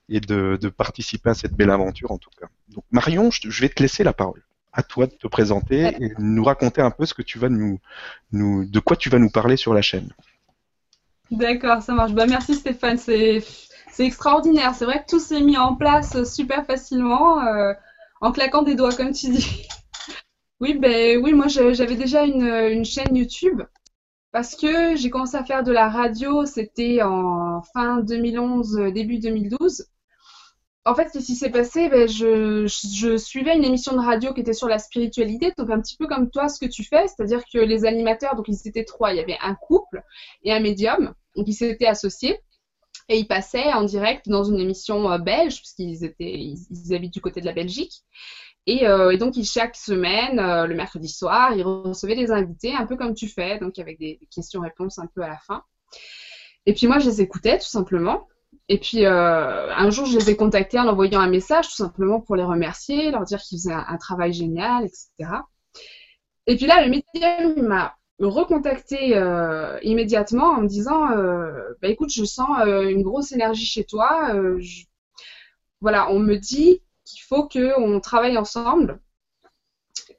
et 0.10 0.20
de, 0.20 0.58
de 0.62 0.68
participer 0.68 1.30
à 1.30 1.34
cette 1.34 1.54
belle 1.54 1.70
aventure 1.70 2.12
en 2.12 2.18
tout 2.18 2.30
cas. 2.38 2.48
Donc 2.68 2.84
Marion, 2.92 3.32
je, 3.32 3.62
vais 3.62 3.70
te 3.70 3.82
laisser 3.82 4.04
la 4.04 4.12
parole. 4.12 4.44
À 4.74 4.84
toi 4.84 5.08
de 5.08 5.13
te 5.13 5.27
présenter 5.27 5.96
et 5.98 6.10
de 6.10 6.15
nous 6.20 6.44
raconter 6.44 6.82
un 6.82 6.92
peu 6.92 7.06
ce 7.06 7.13
que 7.13 7.22
tu 7.22 7.39
vas 7.39 7.48
nous, 7.48 7.80
nous, 8.34 8.65
de 8.65 8.80
quoi 8.80 8.98
tu 8.98 9.10
vas 9.10 9.18
nous 9.18 9.30
parler 9.30 9.56
sur 9.56 9.74
la 9.74 9.82
chaîne. 9.82 10.10
D'accord, 11.32 11.82
ça 11.82 11.94
marche. 11.94 12.12
Bah, 12.12 12.25
merci 12.27 12.56
Stéphane, 12.56 12.98
c'est 12.98 13.42
extraordinaire. 14.00 14.75
C'est 14.75 14.84
vrai 14.84 15.06
que 15.06 15.10
tout 15.10 15.20
s'est 15.20 15.39
mis 15.39 15.56
en 15.56 15.75
place 15.75 16.22
super 16.25 16.65
facilement, 16.65 17.39
euh, 17.48 17.72
en 18.20 18.34
claquant 18.34 18.62
des 18.62 18.75
doigts, 18.75 18.94
comme 18.94 19.13
tu 19.13 19.30
dis. 19.30 19.68
Oui, 20.60 20.74
ben 20.74 21.22
oui, 21.22 21.34
moi 21.34 21.48
j'avais 21.48 21.96
déjà 21.96 22.24
une, 22.24 22.44
une 22.44 22.86
chaîne 22.86 23.15
YouTube 23.15 23.62
parce 24.36 24.58
que 24.58 24.98
j'ai 24.98 25.10
commencé 25.10 25.38
à 25.38 25.46
faire 25.46 25.63
de 25.63 25.72
la 25.72 25.88
radio, 25.88 26.46
c'était 26.46 27.01
en 27.01 27.62
fin 27.74 28.01
2011, 28.01 28.80
euh, 28.80 28.92
début 28.92 29.18
2012. 29.18 29.88
En 30.84 30.94
fait, 30.94 31.10
qu'est-ce 31.10 31.27
qui 31.27 31.36
s'est 31.36 31.51
passé? 31.51 31.88
Ben, 31.88 32.06
je, 32.06 33.15
suivais 33.15 33.56
une 33.56 33.63
émission 33.63 33.94
de 33.94 34.00
radio 34.00 34.34
qui 34.34 34.42
était 34.42 34.51
sur 34.51 34.68
la 34.68 34.77
spiritualité, 34.77 35.54
donc 35.58 35.70
un 35.70 35.80
petit 35.80 35.96
peu 35.96 36.06
comme 36.06 36.30
toi, 36.30 36.50
ce 36.50 36.60
que 36.60 36.70
tu 36.70 36.84
fais, 36.84 37.08
c'est-à-dire 37.08 37.44
que 37.46 37.60
les 37.60 37.86
animateurs, 37.86 38.36
donc 38.36 38.50
ils 38.50 38.68
étaient 38.68 38.84
trois, 38.84 39.13
il 39.13 39.15
y 39.15 39.20
avait 39.22 39.38
un 39.42 39.56
couple 39.56 40.04
et 40.44 40.51
un 40.51 40.60
médium, 40.60 41.13
donc 41.38 41.48
ils 41.48 41.54
s'étaient 41.54 41.88
associés 41.88 42.38
et 43.08 43.18
ils 43.18 43.27
passaient 43.27 43.72
en 43.72 43.84
direct 43.84 44.27
dans 44.27 44.44
une 44.44 44.60
émission 44.60 45.10
euh, 45.10 45.18
belge, 45.18 45.60
puisqu'ils 45.60 46.04
étaient, 46.04 46.38
ils 46.39 46.94
habitent 46.94 47.13
du 47.13 47.22
côté 47.22 47.39
de 47.39 47.46
la 47.46 47.54
Belgique. 47.54 48.04
Et, 48.67 48.88
euh, 48.88 49.12
et 49.12 49.17
donc, 49.17 49.36
chaque 49.43 49.75
semaine, 49.75 50.39
euh, 50.39 50.65
le 50.65 50.75
mercredi 50.75 51.07
soir, 51.07 51.53
ils 51.55 51.63
recevaient 51.63 52.15
des 52.15 52.31
invités, 52.31 52.74
un 52.74 52.86
peu 52.86 52.95
comme 52.98 53.13
tu 53.13 53.27
fais, 53.27 53.60
donc 53.60 53.77
avec 53.77 54.00
des, 54.00 54.19
questions-réponses 54.34 54.98
un 54.98 55.07
peu 55.07 55.22
à 55.22 55.27
la 55.27 55.38
fin. 55.38 55.63
Et 56.65 56.74
puis 56.74 56.88
moi, 56.88 56.98
je 56.98 57.07
les 57.07 57.22
écoutais 57.22 57.60
tout 57.60 57.67
simplement. 57.67 58.27
Et 58.67 58.79
puis 58.79 59.05
euh, 59.05 59.72
un 59.75 59.89
jour, 59.91 60.07
je 60.07 60.17
les 60.17 60.31
ai 60.31 60.36
contactés 60.36 60.79
en 60.79 60.88
envoyant 60.88 61.19
un 61.19 61.29
message, 61.29 61.67
tout 61.67 61.75
simplement 61.75 62.19
pour 62.19 62.36
les 62.36 62.43
remercier, 62.43 63.12
leur 63.12 63.24
dire 63.24 63.39
qu'ils 63.39 63.60
faisaient 63.60 63.74
un, 63.74 63.98
travail 63.98 64.34
génial, 64.34 64.86
etc. 64.86 65.10
Et 66.48 66.55
puis 66.55 66.65
là, 66.65 66.84
le 66.84 66.89
médium, 66.89 67.53
il 67.57 67.63
m'a 67.63 67.95
recontacté 68.19 69.10
immédiatement 69.84 70.53
en 70.53 70.62
me 70.62 70.67
disant 70.67 71.05
bah 71.81 71.89
écoute, 71.89 72.12
je 72.12 72.24
sens 72.24 72.50
une 72.65 73.03
grosse 73.03 73.31
énergie 73.31 73.65
chez 73.65 73.84
toi. 73.84 74.34
Voilà, 75.81 76.10
on 76.10 76.17
me 76.17 76.38
dit 76.38 76.81
qu'il 77.06 77.22
faut 77.22 77.48
qu'on 77.48 78.00
travaille 78.02 78.38
ensemble, 78.38 79.00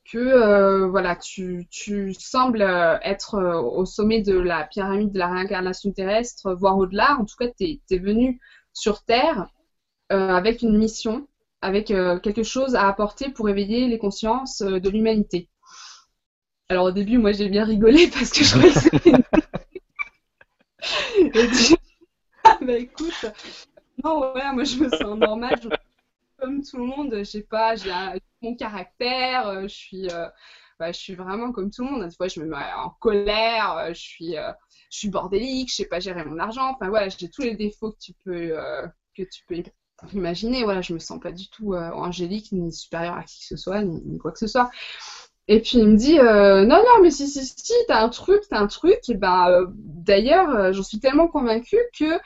que 0.05 0.19
euh, 0.19 0.89
voilà, 0.89 1.17
tu, 1.17 1.67
tu 1.71 2.15
sembles 2.15 2.63
euh, 2.63 2.99
être 3.03 3.35
euh, 3.35 3.61
au 3.61 3.85
sommet 3.85 4.23
de 4.23 4.39
la 4.39 4.65
pyramide 4.65 5.13
de 5.13 5.19
la 5.19 5.29
réincarnation 5.29 5.93
terrestre, 5.93 6.55
voire 6.55 6.79
au-delà. 6.79 7.17
En 7.19 7.25
tout 7.25 7.37
cas, 7.39 7.49
tu 7.49 7.81
es, 7.91 7.99
venu 7.99 8.41
sur 8.73 9.03
Terre 9.05 9.49
avec 10.09 10.63
une 10.63 10.79
mission, 10.79 11.27
avec 11.63 11.87
quelque 11.87 12.45
chose 12.45 12.77
à 12.77 12.87
apporter 12.87 13.31
pour 13.31 13.49
éveiller 13.49 13.89
les 13.89 13.99
consciences 13.99 14.63
de 14.63 14.89
l'humanité. 14.89 15.49
Alors 16.69 16.87
au 16.87 16.93
début, 16.93 17.19
moi 17.19 17.33
j'ai 17.33 17.49
bien 17.49 17.65
rigolé 17.65 18.09
parce 18.13 18.31
que 18.31 18.45
je 18.45 18.51
trouvais 18.51 18.71
que 18.71 18.81
c'était 18.81 19.13
ah, 22.45 22.59
bah 22.61 22.79
écoute, 22.79 23.27
non, 24.05 24.33
ouais, 24.35 24.53
moi 24.53 24.65
je 24.65 24.77
me 24.77 24.89
sens 24.89 25.19
normale, 25.19 25.59
je- 25.63 25.69
comme 26.47 26.63
tout 26.63 26.77
le 26.77 26.85
monde, 26.85 27.13
je 27.13 27.25
sais 27.25 27.43
pas, 27.43 27.75
j'ai 27.75 27.91
mon 28.41 28.55
caractère, 28.55 29.49
euh, 29.49 29.63
je 29.63 29.75
suis, 29.75 30.09
euh, 30.11 30.29
bah, 30.79 30.93
je 30.93 30.99
suis 30.99 31.17
vraiment 31.17 31.51
comme 31.51 31.73
tout 31.73 31.85
le 31.85 31.91
monde. 31.91 32.05
Des 32.05 32.15
fois, 32.15 32.29
je 32.29 32.39
me 32.39 32.47
mets 32.47 32.57
en 32.77 32.91
colère, 33.01 33.77
euh, 33.79 33.89
je 33.89 34.01
suis, 34.01 34.35
je 34.35 34.97
suis 34.97 35.09
bordélique, 35.09 35.71
je 35.71 35.75
sais 35.75 35.87
pas 35.87 35.99
gérer 35.99 36.25
mon 36.25 36.39
argent. 36.39 36.71
Enfin 36.71 36.89
voilà, 36.89 37.09
j'ai 37.09 37.29
tous 37.29 37.43
les 37.43 37.57
défauts 37.57 37.91
que 37.91 37.99
tu 38.01 38.13
peux, 38.25 38.57
que 39.17 39.25
tu 39.25 39.45
peux 39.49 39.57
imaginer. 40.13 40.63
Voilà, 40.63 40.83
je 40.83 40.95
me 40.95 41.01
sens 41.01 41.19
pas 41.19 41.33
du 41.33 41.49
tout 41.49 41.75
angélique 41.75 42.53
ni 42.53 42.73
supérieure 42.73 43.17
à 43.17 43.25
qui 43.25 43.41
que 43.41 43.47
ce 43.47 43.57
soit, 43.57 43.83
ni, 43.83 44.19
quoi 44.19 44.31
que 44.31 44.39
ce 44.39 44.47
soit. 44.47 44.71
Et 45.49 45.61
puis 45.61 45.79
il 45.79 45.89
me 45.89 45.97
dit 45.97 46.17
non 46.17 46.67
non 46.67 47.03
mais 47.03 47.11
si 47.11 47.29
si 47.29 47.45
si 47.45 47.73
t'as 47.89 48.03
un 48.03 48.09
truc 48.09 48.43
t'as 48.51 48.59
un 48.59 48.67
truc 48.67 48.99
et 49.09 49.15
ben 49.15 49.67
d'ailleurs 49.77 50.73
j'en 50.73 50.83
suis 50.83 50.99
tellement 50.99 51.29
convaincue 51.29 51.79
que 51.97 52.19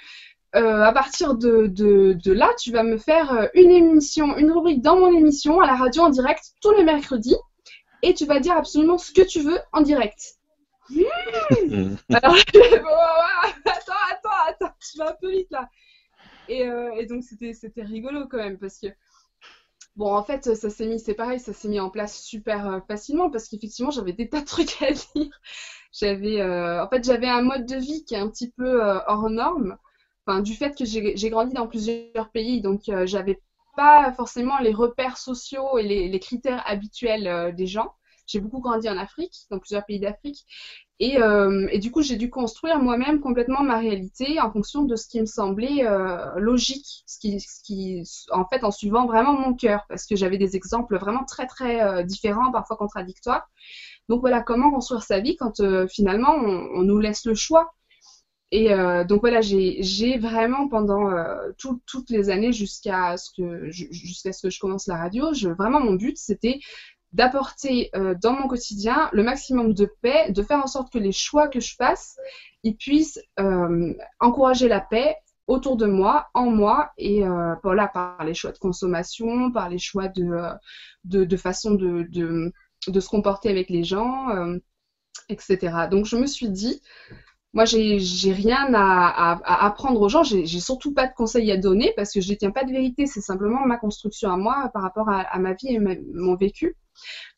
euh, 0.57 0.83
à 0.83 0.93
partir 0.93 1.35
de, 1.37 1.69
de, 1.69 2.15
de 2.25 2.33
là 2.33 2.51
tu 2.59 2.73
vas 2.73 2.83
me 2.83 2.99
faire 2.99 3.33
euh, 3.33 3.47
une 3.55 3.71
émission 3.71 4.37
une 4.37 4.51
rubrique 4.51 4.83
dans 4.83 4.97
mon 4.97 5.17
émission 5.17 5.61
à 5.61 5.67
la 5.67 5.77
radio 5.77 6.03
en 6.03 6.11
direct 6.11 6.43
tous 6.61 6.73
les 6.73 6.83
mercredis 6.83 7.37
et 8.03 8.15
tu 8.15 8.27
vas 8.27 8.41
dire 8.41 8.57
absolument 8.57 8.99
ce 8.99 9.13
que 9.13 9.23
tu 9.23 9.41
veux 9.43 9.61
en 9.73 9.83
direct. 9.83 10.19
Mm. 10.89 11.95
Alors 12.15 12.35
attends 12.35 13.93
attends 14.11 14.31
attends 14.49 14.75
tu 14.81 14.99
vas 14.99 15.11
un 15.11 15.17
peu 15.21 15.31
vite 15.31 15.51
là. 15.53 15.69
Et, 16.49 16.67
euh, 16.67 16.91
et 16.97 17.07
donc 17.07 17.23
c'était 17.23 17.83
rigolo 17.83 18.27
quand 18.27 18.39
même 18.39 18.59
parce 18.59 18.79
que 18.79 18.89
Bon, 19.97 20.15
en 20.15 20.23
fait, 20.23 20.55
ça 20.55 20.71
s'est 20.71 20.87
mis, 20.87 20.99
c'est 20.99 21.15
pareil, 21.15 21.39
ça 21.41 21.53
s'est 21.53 21.69
mis 21.69 21.81
en 21.81 21.91
place 21.91 22.23
super 22.23 22.81
facilement 22.89 23.29
parce 23.29 23.49
qu'effectivement, 23.49 23.91
j'avais 23.91 24.13
des 24.13 24.29
tas 24.29 24.41
de 24.41 24.47
trucs 24.47 24.81
à 24.83 24.93
dire. 24.93 25.41
J'avais, 25.93 26.41
euh, 26.41 26.83
en 26.83 26.89
fait, 26.89 27.05
j'avais 27.05 27.29
un 27.29 27.43
mode 27.43 27.67
de 27.67 27.77
vie 27.77 28.05
qui 28.05 28.15
est 28.15 28.19
un 28.19 28.29
petit 28.31 28.51
peu 28.51 28.81
hors 29.07 29.29
norme. 29.29 29.77
Du 30.43 30.55
fait 30.55 30.77
que 30.77 30.85
j'ai 30.85 31.31
grandi 31.31 31.55
dans 31.55 31.67
plusieurs 31.67 32.31
pays, 32.33 32.61
donc 32.61 32.89
euh, 32.89 33.07
j'avais 33.07 33.41
pas 33.77 34.13
forcément 34.13 34.59
les 34.59 34.73
repères 34.73 35.19
sociaux 35.19 35.79
et 35.79 35.83
les, 35.83 36.21
critères 36.21 36.63
habituels 36.67 37.27
euh, 37.27 37.53
des 37.53 37.67
gens. 37.67 37.93
J'ai 38.27 38.39
beaucoup 38.39 38.61
grandi 38.61 38.89
en 38.89 38.97
Afrique, 38.97 39.35
dans 39.51 39.59
plusieurs 39.59 39.85
pays 39.85 39.99
d'Afrique. 39.99 40.45
Et, 41.01 41.21
euh, 41.21 41.67
et 41.73 41.79
du 41.79 41.91
coup, 41.91 42.03
j'ai 42.03 42.17
dû 42.17 42.31
construire 42.31 42.79
moi-même 42.79 43.21
complètement 43.21 43.63
ma 43.63 43.79
réalité 43.79 44.39
en 44.39 44.53
fonction 44.53 44.85
de 44.85 44.95
ce 44.95 45.09
qui 45.09 45.21
me 45.21 45.27
semblait 45.27 45.85
euh, 45.85 46.39
logique, 46.39 47.03
ce 47.07 47.19
qui, 47.19 48.05
en 48.31 48.45
fait, 48.47 48.63
en 48.63 48.71
suivant 48.71 49.07
vraiment 49.07 49.33
mon 49.33 49.55
cœur, 49.55 49.85
parce 49.89 50.07
que 50.07 50.15
j'avais 50.15 50.39
des 50.39 50.55
exemples 50.55 50.97
vraiment 50.97 51.25
très 51.25 51.47
très 51.47 52.05
différents, 52.05 52.53
parfois 52.53 52.77
contradictoires. 52.77 53.49
Donc 54.09 54.21
voilà, 54.21 54.43
comment 54.43 54.71
construire 54.71 55.03
sa 55.03 55.19
vie 55.19 55.37
quand 55.37 55.61
finalement 55.89 56.35
on 56.35 56.83
nous 56.83 56.99
laisse 57.01 57.25
le 57.25 57.35
choix. 57.35 57.73
Et 58.53 58.73
euh, 58.73 59.05
donc 59.05 59.21
voilà, 59.21 59.41
j'ai 59.41 60.19
vraiment 60.19 60.69
pendant 60.69 61.09
euh, 61.11 61.53
tout- 61.57 61.81
toutes 61.87 62.11
les 62.11 62.31
années 62.31 62.53
jusqu'à 62.53 63.17
ce 63.17 63.31
que 63.31 63.71
ce 63.71 64.43
que 64.43 64.51
je 64.51 64.59
commence 64.61 64.87
la 64.89 64.97
radio, 64.97 65.33
vraiment 65.57 65.81
mon 65.81 65.95
but 65.95 66.17
c'était 66.17 66.59
d'apporter 67.13 67.91
euh, 67.97 68.15
dans 68.21 68.33
mon 68.33 68.49
quotidien 68.49 69.09
le 69.13 69.23
maximum 69.23 69.73
de 69.73 69.89
paix, 70.03 70.33
de 70.33 70.43
faire 70.43 70.59
en 70.63 70.67
sorte 70.67 70.93
que 70.93 70.99
les 70.99 71.13
choix 71.13 71.49
que 71.49 71.61
je 71.61 71.75
fasse, 71.77 72.17
ils 72.65 72.77
puissent 72.77 73.21
encourager 74.21 74.69
la 74.69 74.81
paix 74.81 75.17
autour 75.47 75.77
de 75.77 75.87
moi, 75.87 76.29
en 76.35 76.51
moi, 76.51 76.93
et 76.99 77.23
voilà, 77.65 77.89
par 77.89 78.23
les 78.25 78.35
choix 78.35 78.53
de 78.53 78.59
consommation, 78.59 79.51
par 79.51 79.69
les 79.69 79.79
choix 79.79 80.07
de, 80.07 81.25
de, 81.25 81.37
façon 81.37 81.73
de, 81.73 82.07
de, 82.11 83.01
se 83.01 83.09
comporter 83.09 83.49
avec 83.49 83.71
les 83.71 83.83
gens, 83.83 84.29
etc. 85.29 85.89
Donc 85.91 86.07
je 86.07 86.17
me 86.17 86.27
suis 86.27 86.49
dit, 86.49 86.81
moi 87.53 87.65
j'ai 87.65 88.33
rien 88.33 88.73
à, 88.75 89.65
apprendre 89.67 90.01
aux 90.01 90.09
gens, 90.09 90.23
j'ai 90.23 90.47
surtout 90.61 90.95
pas 90.95 91.07
de 91.07 91.13
conseils 91.15 91.51
à 91.51 91.57
donner 91.57 91.93
parce 91.97 92.13
que 92.13 92.21
je 92.21 92.29
détiens 92.29 92.51
pas 92.53 92.65
de 92.65 92.71
vérité, 92.71 93.07
c'est 93.07 93.21
simplement 93.21 93.67
ma 93.67 93.77
construction 93.77 94.31
à 94.31 94.37
moi 94.37 94.71
par 94.73 94.83
rapport 94.83 95.09
à, 95.09 95.39
ma 95.39 95.55
vie 95.55 95.69
et 95.69 95.79
mon 95.79 96.37
vécu. 96.37 96.77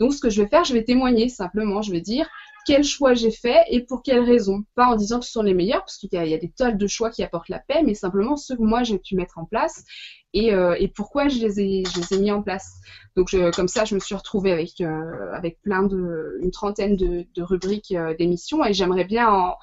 Donc 0.01 0.13
ce 0.15 0.21
que 0.21 0.31
je 0.31 0.43
vais 0.43 0.49
faire, 0.49 0.65
je 0.65 0.75
vais 0.75 0.85
témoigner 0.85 1.29
simplement, 1.29 1.83
je 1.83 1.93
vais 1.93 2.01
dire 2.01 2.29
quel 2.67 2.85
choix 2.85 3.15
j'ai 3.15 3.31
fait 3.31 3.65
et 3.71 3.81
pour 3.81 4.03
quelles 4.03 4.23
raisons. 4.23 4.65
Pas 4.75 4.87
en 4.87 4.97
disant 4.97 5.19
que 5.19 5.27
ce 5.27 5.33
sont 5.33 5.43
les 5.43 5.55
meilleurs, 5.55 5.81
parce 5.81 5.97
qu'il 5.99 6.09
y, 6.13 6.17
a- 6.17 6.39
des 6.39 6.51
tonnes 6.51 6.79
de 6.79 6.87
choix 6.87 7.11
qui 7.11 7.23
apportent 7.23 7.49
la 7.49 7.59
paix, 7.59 7.83
mais 7.85 7.95
simplement 7.95 8.37
ceux 8.37 8.57
que 8.57 8.63
moi 8.63 8.83
j'ai 8.85 8.99
pu 8.99 9.17
mettre 9.17 9.39
en 9.39 9.45
place 9.45 9.85
et, 10.33 10.55
euh, 10.55 10.77
pourquoi 10.95 11.29
je 11.29 11.39
les, 11.41 11.61
ai, 11.61 11.83
mis 12.19 12.31
en 12.31 12.43
place. 12.43 12.71
Donc 13.17 13.31
comme 13.55 13.69
ça, 13.69 13.85
je 13.85 13.95
me 13.95 14.01
suis 14.01 14.15
retrouvée 14.15 14.53
avec, 14.53 14.81
euh, 14.81 15.51
plein 15.63 15.83
de, 15.83 16.39
une 16.43 16.51
trentaine 16.51 16.97
de, 16.97 17.27
de 17.35 17.43
rubriques 17.43 17.93
euh, 17.93 18.15
d'émissions 18.17 18.65
et 18.65 18.73
j'aimerais 18.73 19.05
bien 19.05 19.29
en- 19.29 19.57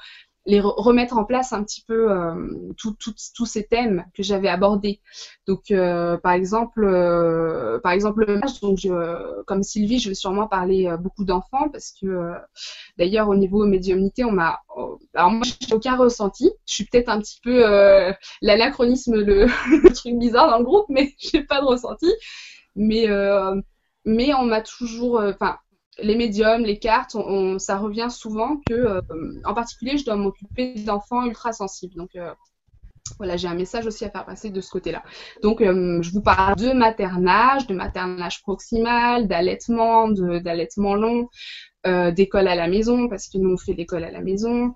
les 0.49 0.59
re- 0.61 0.73
remettre 0.81 1.17
en 1.17 1.23
place 1.25 1.53
un 1.53 1.63
petit 1.63 1.83
peu 1.87 2.11
euh, 2.11 2.33
tous 2.77 3.45
ces 3.45 3.65
thèmes 3.65 4.05
que 4.15 4.23
j'avais 4.23 4.49
abordés. 4.49 4.99
Donc, 5.47 5.71
euh, 5.71 6.17
par 6.17 6.33
exemple, 6.33 6.83
euh, 6.83 7.79
par 7.79 7.91
exemple, 7.91 8.25
donc 8.61 8.79
comme 9.45 9.63
Sylvie, 9.63 9.99
je 9.99 10.09
vais 10.09 10.15
sûrement 10.15 10.47
parler 10.47 10.87
euh, 10.87 10.97
beaucoup 10.97 11.23
d'enfants 11.23 11.69
parce 11.71 11.93
que, 11.99 12.33
d'ailleurs, 12.97 13.29
au 13.29 13.35
niveau 13.35 13.65
médiumnité, 13.65 14.23
on 14.25 14.31
m'a, 14.31 14.59
alors 15.13 15.31
moi, 15.31 15.43
j'ai 15.61 15.73
aucun 15.73 15.95
ressenti. 15.97 16.51
Je 16.65 16.73
suis 16.73 16.85
peut-être 16.85 17.09
un 17.09 17.19
petit 17.19 17.39
peu 17.43 17.63
l'anachronisme, 18.41 19.15
le, 19.15 19.45
le 19.83 19.93
truc 19.93 20.15
bizarre 20.17 20.49
dans 20.49 20.59
le 20.59 20.63
groupe, 20.65 20.85
mais 20.89 21.13
j'ai 21.19 21.43
pas 21.43 21.61
de 21.61 21.65
ressenti. 21.65 22.07
Mais, 22.75 23.07
mais 24.05 24.33
on 24.33 24.45
m'a 24.45 24.61
toujours, 24.61 25.21
enfin, 25.21 25.57
les 26.01 26.15
médiums, 26.15 26.63
les 26.63 26.79
cartes, 26.79 27.15
ça 27.57 27.77
revient 27.77 28.07
souvent 28.09 28.57
que, 28.67 28.73
euh, 28.73 29.01
en 29.45 29.53
particulier, 29.53 29.97
je 29.97 30.05
dois 30.05 30.15
m'occuper 30.15 30.75
d'enfants 30.75 31.25
ultra 31.25 31.51
sensibles. 31.51 31.95
Donc, 31.95 32.15
euh, 32.15 32.33
voilà, 33.17 33.37
j'ai 33.37 33.47
un 33.47 33.55
message 33.55 33.85
aussi 33.87 34.05
à 34.05 34.09
faire 34.09 34.25
passer 34.25 34.49
de 34.49 34.61
ce 34.61 34.69
côté-là. 34.69 35.03
Donc, 35.41 35.61
euh, 35.61 36.01
je 36.01 36.11
vous 36.11 36.21
parle 36.21 36.55
de 36.55 36.73
maternage, 36.73 37.67
de 37.67 37.73
maternage 37.73 38.41
proximal, 38.41 39.27
d'allaitement, 39.27 40.09
d'allaitement 40.09 40.95
long, 40.95 41.29
d'école 41.85 42.47
à 42.47 42.55
la 42.55 42.67
maison, 42.67 43.07
parce 43.07 43.29
que 43.29 43.37
nous, 43.37 43.53
on 43.53 43.57
fait 43.57 43.73
l'école 43.73 44.03
à 44.03 44.11
la 44.11 44.21
maison, 44.21 44.73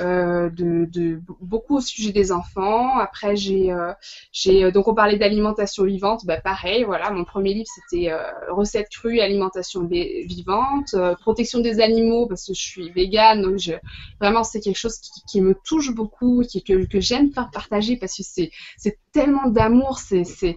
euh, 0.00 0.48
de, 0.50 0.84
de, 0.84 1.20
beaucoup 1.40 1.78
au 1.78 1.80
sujet 1.80 2.12
des 2.12 2.30
enfants. 2.30 2.98
Après, 2.98 3.34
j'ai, 3.34 3.72
euh, 3.72 3.92
j'ai 4.32 4.64
euh, 4.64 4.70
donc 4.70 4.86
on 4.86 4.94
parlait 4.94 5.18
d'alimentation 5.18 5.84
vivante. 5.84 6.24
Bah, 6.24 6.40
pareil, 6.40 6.84
voilà, 6.84 7.10
mon 7.10 7.24
premier 7.24 7.54
livre 7.54 7.68
c'était 7.74 8.10
euh, 8.12 8.22
recettes 8.50 8.88
crues, 8.90 9.20
alimentation 9.20 9.84
vivante, 9.86 10.94
protection 11.20 11.58
des 11.60 11.80
animaux 11.80 12.26
parce 12.26 12.46
que 12.46 12.54
je 12.54 12.60
suis 12.60 12.90
végane, 12.90 13.42
donc 13.42 13.58
je, 13.58 13.72
vraiment 14.20 14.44
c'est 14.44 14.60
quelque 14.60 14.78
chose 14.78 14.98
qui, 14.98 15.22
qui, 15.28 15.40
me 15.40 15.54
touche 15.64 15.92
beaucoup, 15.92 16.42
qui, 16.48 16.62
que, 16.62 16.86
que 16.86 17.00
j'aime 17.00 17.32
faire 17.32 17.50
partager 17.50 17.96
parce 17.96 18.16
que 18.16 18.22
c'est, 18.22 18.50
c'est 18.76 18.98
tellement 19.12 19.48
d'amour, 19.48 19.98
c'est, 19.98 20.24
c'est 20.24 20.56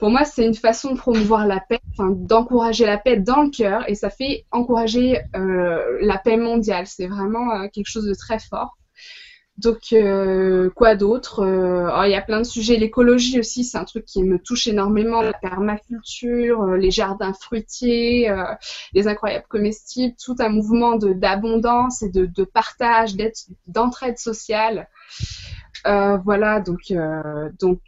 pour 0.00 0.08
moi, 0.08 0.24
c'est 0.24 0.46
une 0.46 0.54
façon 0.54 0.92
de 0.94 0.98
promouvoir 0.98 1.46
la 1.46 1.60
paix, 1.60 1.78
d'encourager 1.98 2.86
la 2.86 2.96
paix 2.96 3.18
dans 3.18 3.42
le 3.42 3.50
cœur, 3.50 3.86
et 3.86 3.94
ça 3.94 4.08
fait 4.08 4.46
encourager 4.50 5.20
euh, 5.36 5.98
la 6.00 6.16
paix 6.16 6.38
mondiale. 6.38 6.86
C'est 6.86 7.06
vraiment 7.06 7.52
euh, 7.52 7.68
quelque 7.68 7.86
chose 7.86 8.06
de 8.06 8.14
très 8.14 8.38
fort. 8.38 8.78
Donc, 9.58 9.92
euh, 9.92 10.70
quoi 10.70 10.96
d'autre 10.96 11.44
oh, 11.44 12.02
Il 12.04 12.10
y 12.10 12.14
a 12.14 12.22
plein 12.22 12.38
de 12.38 12.44
sujets. 12.44 12.78
L'écologie 12.78 13.38
aussi, 13.38 13.62
c'est 13.62 13.76
un 13.76 13.84
truc 13.84 14.06
qui 14.06 14.24
me 14.24 14.38
touche 14.38 14.66
énormément. 14.66 15.20
La 15.20 15.34
permaculture, 15.34 16.64
les 16.76 16.90
jardins 16.90 17.34
fruitiers, 17.34 18.34
les 18.94 19.06
incroyables 19.06 19.44
comestibles, 19.50 20.16
tout 20.24 20.36
un 20.38 20.48
mouvement 20.48 20.96
d'abondance 20.96 22.02
et 22.02 22.08
de, 22.08 22.24
de 22.24 22.44
partage, 22.44 23.12
d'entraide 23.66 24.16
sociale. 24.16 24.88
voilà, 25.84 26.60
donc, 26.60 26.90
donc 27.60 27.80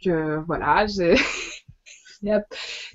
voilà. 0.45 0.85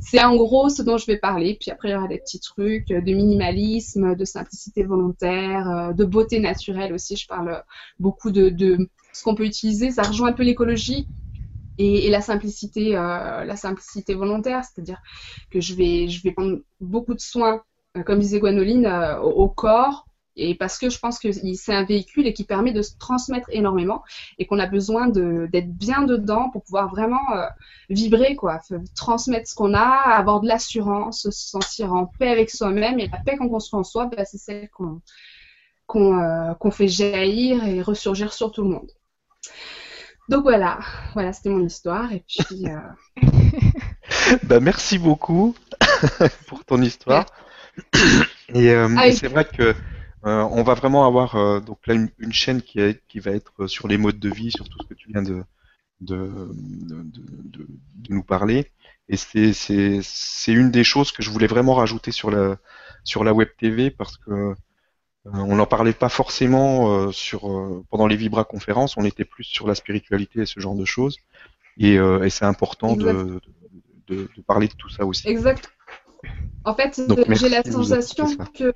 C'est 0.00 0.22
en 0.22 0.36
gros 0.36 0.68
ce 0.68 0.82
dont 0.82 0.98
je 0.98 1.06
vais 1.06 1.18
parler. 1.18 1.56
Puis 1.60 1.70
après, 1.70 1.88
il 1.88 1.92
y 1.92 1.94
aura 1.94 2.08
des 2.08 2.18
petits 2.18 2.40
trucs 2.40 2.88
de 2.88 3.12
minimalisme, 3.12 4.14
de 4.14 4.24
simplicité 4.24 4.82
volontaire, 4.82 5.68
euh, 5.68 5.92
de 5.92 6.04
beauté 6.04 6.40
naturelle 6.40 6.92
aussi. 6.92 7.16
Je 7.16 7.26
parle 7.26 7.62
beaucoup 7.98 8.30
de, 8.30 8.88
ce 9.12 9.22
qu'on 9.22 9.34
peut 9.34 9.44
utiliser. 9.44 9.90
Ça 9.90 10.02
rejoint 10.02 10.30
un 10.30 10.32
peu 10.32 10.42
l'écologie. 10.42 11.06
Et, 11.80 12.10
la 12.10 12.20
simplicité, 12.20 12.96
euh, 12.96 13.44
la 13.44 13.54
simplicité 13.54 14.14
volontaire, 14.14 14.64
c'est-à-dire 14.64 15.00
que 15.50 15.60
je 15.60 15.74
vais, 15.74 16.32
prendre 16.32 16.58
beaucoup 16.80 17.14
de 17.14 17.20
soins, 17.20 17.62
euh, 17.96 18.02
comme 18.02 18.18
disait 18.18 18.40
Gwanoline, 18.40 18.86
au 19.22 19.48
corps, 19.48 20.07
et 20.38 20.54
parce 20.54 20.78
que 20.78 20.88
je 20.88 20.98
pense 20.98 21.18
que 21.18 21.30
c'est 21.32 21.74
un 21.74 21.84
véhicule 21.84 22.26
et 22.26 22.32
qui 22.32 22.44
permet 22.44 22.72
de 22.72 22.80
se 22.80 22.96
transmettre 22.96 23.48
énormément 23.50 24.04
et 24.38 24.46
qu'on 24.46 24.60
a 24.60 24.66
besoin 24.66 25.08
d'être 25.08 25.72
bien 25.72 26.02
dedans 26.02 26.48
pour 26.50 26.62
pouvoir 26.62 26.88
vraiment 26.88 27.32
euh, 27.34 27.46
vibrer, 27.90 28.36
quoi, 28.36 28.60
transmettre 28.94 29.48
ce 29.48 29.56
qu'on 29.56 29.74
a, 29.74 29.80
avoir 29.80 30.40
de 30.40 30.46
l'assurance, 30.46 31.22
se 31.22 31.30
sentir 31.32 31.92
en 31.92 32.06
paix 32.06 32.28
avec 32.28 32.50
soi-même. 32.50 33.00
Et 33.00 33.08
la 33.08 33.18
paix 33.18 33.36
qu'on 33.36 33.48
construit 33.48 33.80
en 33.80 33.84
soi, 33.84 34.06
bah, 34.06 34.24
c'est 34.24 34.38
celle 34.38 34.68
euh, 35.94 36.54
qu'on 36.56 36.70
fait 36.70 36.88
jaillir 36.88 37.64
et 37.66 37.82
ressurgir 37.82 38.32
sur 38.32 38.52
tout 38.52 38.62
le 38.62 38.70
monde. 38.70 38.90
Donc 40.28 40.42
voilà, 40.42 40.78
voilà, 41.14 41.32
c'était 41.32 41.50
mon 41.50 41.66
histoire. 41.66 42.12
Et 42.12 42.24
puis. 42.28 42.66
Euh, 42.68 43.22
bah, 44.44 44.60
merci 44.60 44.98
beaucoup 44.98 45.56
pour 46.46 46.64
ton 46.64 46.80
histoire. 46.80 47.26
Et 48.54 48.72
ah 48.72 48.88
c'est 49.12 49.28
vrai 49.28 49.44
que 49.44 49.74
on 50.22 50.62
va 50.62 50.74
vraiment 50.74 51.06
avoir 51.06 51.36
euh, 51.36 51.60
donc 51.60 51.86
là 51.86 51.94
une, 51.94 52.32
chaîne 52.32 52.62
qui, 52.62 52.80
qui, 53.08 53.20
va 53.20 53.32
être 53.32 53.66
sur 53.66 53.88
les 53.88 53.98
modes 53.98 54.18
de 54.18 54.30
vie, 54.30 54.50
sur 54.50 54.68
tout 54.68 54.78
ce 54.82 54.86
que 54.86 54.94
tu 54.94 55.08
viens 55.08 55.22
de, 55.22 55.44
de, 56.00 56.48
nous 58.08 58.22
parler. 58.22 58.70
Et 59.08 59.16
c'est 59.16 60.52
une 60.52 60.70
des 60.70 60.84
choses 60.84 61.12
que 61.12 61.22
je 61.22 61.30
voulais 61.30 61.46
vraiment 61.46 61.74
rajouter 61.74 62.12
sur 62.12 62.30
la, 62.30 62.58
sur 63.04 63.24
la 63.24 63.32
web 63.32 63.48
TV 63.58 63.90
parce 63.90 64.16
que 64.18 64.30
euh, 64.30 64.54
on 65.24 65.56
n'en 65.56 65.66
parlait 65.66 65.92
pas 65.92 66.08
forcément 66.08 67.10
sur, 67.12 67.40
pendant 67.90 68.06
les 68.06 68.16
Vibra 68.16 68.44
conférences, 68.44 68.96
on 68.96 69.04
était 69.04 69.24
plus 69.24 69.44
sur 69.44 69.66
la 69.66 69.74
spiritualité 69.74 70.42
et 70.42 70.46
ce 70.46 70.60
genre 70.60 70.74
de 70.74 70.84
choses. 70.84 71.18
Et, 71.78 71.98
c'est 72.30 72.44
important 72.44 72.96
de, 72.96 73.40
de, 74.08 74.28
parler 74.46 74.68
de 74.68 74.74
tout 74.74 74.88
ça 74.88 75.04
aussi. 75.06 75.28
Exact. 75.28 75.70
En 76.64 76.74
fait, 76.74 77.00
j'ai 77.30 77.48
la 77.48 77.62
sensation 77.62 78.26
que 78.52 78.74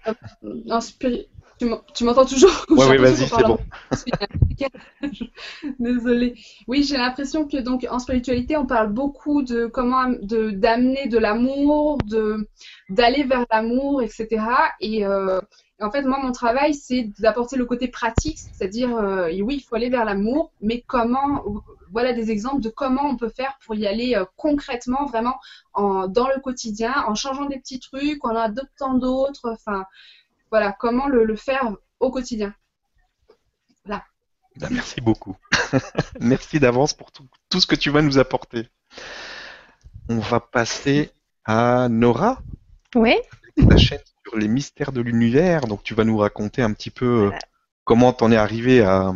tu 1.94 2.04
m'entends 2.04 2.24
toujours 2.24 2.50
Oui, 2.70 2.84
oui, 2.90 2.96
vas-y, 2.98 3.28
c'est 3.28 3.42
bon. 3.42 3.58
Désolée. 5.78 6.34
Oui, 6.68 6.82
j'ai 6.82 6.96
l'impression 6.96 7.46
que 7.46 7.56
donc 7.58 7.86
en 7.90 7.98
spiritualité, 7.98 8.56
on 8.56 8.66
parle 8.66 8.92
beaucoup 8.92 9.42
de 9.42 9.66
comment 9.66 10.08
de 10.08 10.50
d'amener 10.50 11.08
de 11.08 11.18
l'amour, 11.18 11.98
de 12.04 12.48
d'aller 12.90 13.24
vers 13.24 13.46
l'amour, 13.50 14.02
etc. 14.02 14.44
Et 14.80 15.04
euh, 15.04 15.40
en 15.82 15.90
fait, 15.90 16.02
moi, 16.02 16.18
mon 16.22 16.32
travail, 16.32 16.74
c'est 16.74 17.10
d'apporter 17.18 17.56
le 17.56 17.64
côté 17.64 17.88
pratique, 17.88 18.38
c'est-à-dire, 18.38 18.96
euh, 18.96 19.28
oui, 19.42 19.56
il 19.56 19.60
faut 19.60 19.74
aller 19.74 19.90
vers 19.90 20.04
l'amour, 20.04 20.52
mais 20.60 20.84
comment, 20.86 21.42
voilà 21.90 22.12
des 22.12 22.30
exemples 22.30 22.62
de 22.62 22.68
comment 22.68 23.04
on 23.04 23.16
peut 23.16 23.28
faire 23.28 23.58
pour 23.64 23.74
y 23.74 23.86
aller 23.86 24.14
euh, 24.14 24.24
concrètement, 24.36 25.06
vraiment 25.06 25.34
en, 25.74 26.06
dans 26.08 26.28
le 26.28 26.40
quotidien, 26.40 26.94
en 27.06 27.14
changeant 27.14 27.46
des 27.46 27.58
petits 27.58 27.80
trucs, 27.80 28.24
en 28.24 28.36
adoptant 28.36 28.94
d'autres, 28.94 29.50
enfin, 29.50 29.84
voilà, 30.52 30.76
comment 30.78 31.08
le, 31.08 31.34
faire 31.34 31.74
au 31.98 32.10
quotidien. 32.10 32.54
Voilà. 33.86 34.04
Ben, 34.56 34.68
merci 34.70 35.00
beaucoup. 35.00 35.34
merci 36.20 36.60
d'avance 36.60 36.92
pour 36.92 37.10
tout, 37.10 37.26
ce 37.58 37.66
que 37.66 37.74
tu 37.74 37.88
vas 37.88 38.02
nous 38.02 38.18
apporter. 38.18 38.68
On 40.10 40.18
va 40.18 40.40
passer 40.40 41.10
à 41.46 41.88
Nora. 41.88 42.42
Oui. 42.94 43.14
Ta 43.66 43.78
chaîne 43.78 44.00
sur 44.26 44.36
les 44.36 44.46
mystères 44.46 44.92
de 44.92 45.00
l'univers. 45.00 45.62
Donc 45.62 45.82
tu 45.84 45.94
vas 45.94 46.04
nous 46.04 46.18
raconter 46.18 46.60
un 46.60 46.74
petit 46.74 46.90
peu 46.90 47.28
euh, 47.28 47.30
comment 47.84 48.12
tu 48.12 48.22
en 48.24 48.30
es 48.30 48.36
arrivé 48.36 48.82
à, 48.82 49.14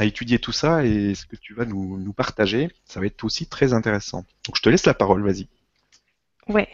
étudier 0.00 0.38
tout 0.38 0.52
ça 0.52 0.86
et 0.86 1.14
ce 1.14 1.26
que 1.26 1.36
tu 1.36 1.52
vas 1.52 1.66
nous, 1.66 1.98
nous 1.98 2.12
partager. 2.14 2.70
Ça 2.86 2.98
va 2.98 3.06
être 3.06 3.22
aussi 3.24 3.46
très 3.46 3.74
intéressant. 3.74 4.24
Donc 4.46 4.56
je 4.56 4.62
te 4.62 4.70
laisse 4.70 4.86
la 4.86 4.94
parole, 4.94 5.22
vas-y. 5.22 5.48
Ouais. 6.48 6.68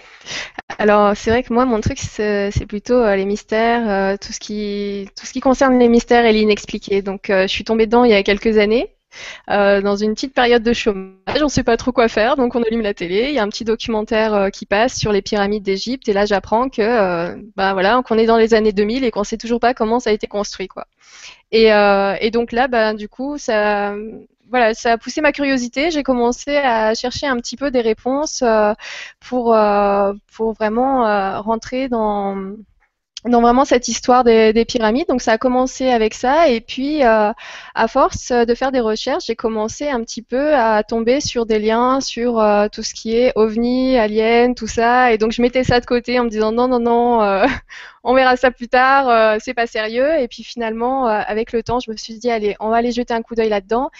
Alors 0.79 1.17
c'est 1.17 1.31
vrai 1.31 1.43
que 1.43 1.53
moi 1.53 1.65
mon 1.65 1.81
truc 1.81 1.99
c'est 1.99 2.67
plutôt 2.69 2.95
euh, 2.95 3.17
les 3.17 3.25
mystères, 3.25 3.89
euh, 3.91 4.17
tout 4.17 4.33
ce 4.33 4.39
qui 4.41 5.09
tout 5.17 5.27
ce 5.27 5.33
qui 5.33 5.41
concerne 5.41 5.79
les 5.79 5.89
mystères 5.89 6.25
et 6.27 6.33
l'inexpliqué. 6.33 7.03
Donc 7.03 7.31
euh, 7.31 7.43
je 7.43 7.49
suis 7.49 7.65
tombée 7.65 7.87
dedans 7.87 8.05
il 8.05 8.11
y 8.11 8.15
a 8.15 8.23
quelques 8.23 8.59
années. 8.59 8.89
dans 9.49 9.97
une 9.97 10.15
petite 10.15 10.35
période 10.35 10.63
de 10.63 10.73
chômage, 10.73 11.43
on 11.43 11.49
sait 11.49 11.63
pas 11.65 11.77
trop 11.77 11.93
quoi 11.93 12.09
faire, 12.09 12.37
donc 12.37 12.55
on 12.55 12.63
allume 12.63 12.83
la 12.83 12.95
télé. 12.95 13.27
Il 13.29 13.35
y 13.35 13.39
a 13.39 13.43
un 13.43 13.49
petit 13.49 13.65
documentaire 13.65 14.51
qui 14.53 14.67
passe 14.67 14.99
sur 14.99 15.13
les 15.13 15.23
pyramides 15.23 15.63
d'Égypte, 15.63 16.09
et 16.09 16.13
là 16.13 16.27
j'apprends 16.27 16.69
que, 16.69 17.37
bah 17.57 17.73
voilà, 17.75 18.03
qu'on 18.05 18.19
est 18.19 18.27
dans 18.27 18.39
les 18.39 18.55
années 18.55 18.73
2000 18.73 19.05
et 19.05 19.11
qu'on 19.13 19.25
sait 19.25 19.39
toujours 19.39 19.61
pas 19.61 19.73
comment 19.75 20.01
ça 20.01 20.11
a 20.11 20.13
été 20.13 20.27
construit, 20.27 20.69
quoi. 20.69 20.87
Et, 21.53 21.67
et 22.21 22.31
donc 22.33 22.51
là, 22.53 22.67
bah, 22.69 22.95
du 22.95 23.09
coup, 23.09 23.39
ça, 23.39 23.95
voilà, 24.55 24.73
ça 24.73 24.93
a 24.93 24.99
poussé 24.99 25.21
ma 25.21 25.33
curiosité. 25.33 25.90
J'ai 25.90 26.05
commencé 26.05 26.57
à 26.57 26.95
chercher 26.95 27.27
un 27.27 27.37
petit 27.38 27.57
peu 27.57 27.73
des 27.73 27.81
réponses 27.81 28.40
euh, 28.43 28.73
pour, 29.19 29.53
euh, 29.53 30.12
pour 30.33 30.53
vraiment 30.53 31.09
euh, 31.09 31.40
rentrer 31.40 31.88
dans, 31.88 32.37
vraiment 33.25 33.64
cette 33.64 33.88
histoire 33.88 34.23
des, 34.23 34.53
des, 34.53 34.64
pyramides. 34.64 35.09
Donc 35.09 35.23
ça 35.23 35.33
a 35.33 35.38
commencé 35.38 35.90
avec 35.90 36.14
ça 36.14 36.49
et 36.49 36.61
puis 36.61 37.03
à 37.03 37.35
force 37.88 38.31
de 38.31 38.55
faire 38.55 38.71
des 38.71 38.79
recherches, 38.79 39.25
j'ai 39.27 39.35
commencé 39.35 39.88
un 39.88 40.01
petit 40.05 40.23
peu 40.23 40.55
à 40.55 40.85
tomber 40.85 41.21
sur 41.21 41.47
des 41.47 41.59
liens 41.59 42.01
sur 42.01 42.40
tout 42.71 42.85
ce 42.85 42.95
qui 42.95 43.17
est 43.17 43.33
ovni, 43.35 43.99
alien, 43.99 44.55
tout 44.55 44.69
ça. 44.69 45.12
Et 45.12 45.19
donc 45.19 45.33
je 45.33 45.43
mettais 45.43 45.64
ça 45.64 45.81
de 45.81 45.87
côté 45.87 46.21
en 46.21 46.25
me 46.25 46.31
disant 46.31 46.53
non 46.53 46.69
non 46.69 46.79
non, 46.79 47.43
on 48.05 48.14
verra 48.14 48.37
ça 48.37 48.51
plus 48.51 48.69
tard, 48.69 49.09
euh, 49.09 49.38
c'est 49.40 49.55
pas 49.55 49.67
sérieux. 49.67 50.21
Et 50.21 50.29
puis 50.29 50.45
finalement, 50.45 51.09
euh, 51.09 51.23
avec 51.27 51.53
le 51.53 51.62
temps, 51.62 51.81
je 51.81 51.90
me 51.90 51.97
suis 51.97 52.19
dit, 52.19 52.31
allez, 52.31 52.55
on 52.61 52.69
va 52.69 52.77
aller 52.77 52.93
jeter 52.93 53.14
un 53.14 53.23
coup 53.23 53.35
d'œil 53.35 53.49
là-dedans. 53.49 53.90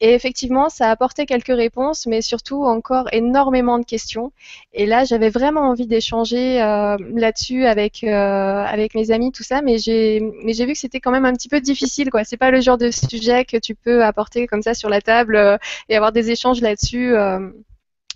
Et 0.00 0.14
effectivement, 0.14 0.68
ça 0.68 0.88
a 0.88 0.90
apporté 0.90 1.26
quelques 1.26 1.56
réponses, 1.56 2.06
mais 2.06 2.22
surtout 2.22 2.64
encore 2.64 3.06
énormément 3.12 3.78
de 3.78 3.84
questions. 3.84 4.32
Et 4.72 4.84
là, 4.84 5.04
j'avais 5.04 5.30
vraiment 5.30 5.62
envie 5.62 5.86
d'échanger 5.86 6.60
euh, 6.60 6.96
là-dessus 7.14 7.64
avec 7.66 8.02
avec 8.02 8.94
mes 8.94 9.10
amis, 9.12 9.32
tout 9.32 9.44
ça, 9.44 9.62
mais 9.62 9.78
j'ai 9.78 10.20
mais 10.44 10.52
j'ai 10.54 10.66
vu 10.66 10.72
que 10.72 10.78
c'était 10.78 11.00
quand 11.00 11.12
même 11.12 11.24
un 11.24 11.32
petit 11.32 11.48
peu 11.48 11.60
difficile, 11.60 12.10
quoi. 12.10 12.24
C'est 12.24 12.36
pas 12.36 12.50
le 12.50 12.60
genre 12.60 12.78
de 12.78 12.90
sujet 12.90 13.44
que 13.44 13.56
tu 13.56 13.74
peux 13.74 14.04
apporter 14.04 14.46
comme 14.48 14.62
ça 14.62 14.74
sur 14.74 14.88
la 14.88 15.00
table 15.00 15.58
et 15.88 15.96
avoir 15.96 16.10
des 16.12 16.30
échanges 16.30 16.60
là-dessus 16.60 17.14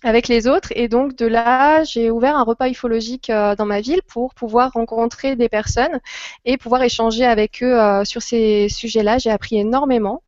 avec 0.06 0.28
les 0.28 0.46
autres. 0.48 0.72
Et 0.76 0.88
donc 0.88 1.16
de 1.16 1.26
là, 1.26 1.84
j'ai 1.84 2.10
ouvert 2.10 2.36
un 2.36 2.44
repas 2.44 2.68
ufologique 2.68 3.30
euh, 3.30 3.54
dans 3.56 3.66
ma 3.66 3.80
ville 3.80 4.02
pour 4.06 4.34
pouvoir 4.34 4.72
rencontrer 4.72 5.36
des 5.36 5.48
personnes 5.48 6.00
et 6.44 6.56
pouvoir 6.56 6.82
échanger 6.82 7.24
avec 7.24 7.62
eux 7.62 7.80
euh, 7.80 8.04
sur 8.04 8.22
ces 8.22 8.68
sujets-là. 8.68 9.18
J'ai 9.18 9.30
appris 9.30 9.58
énormément. 9.58 10.22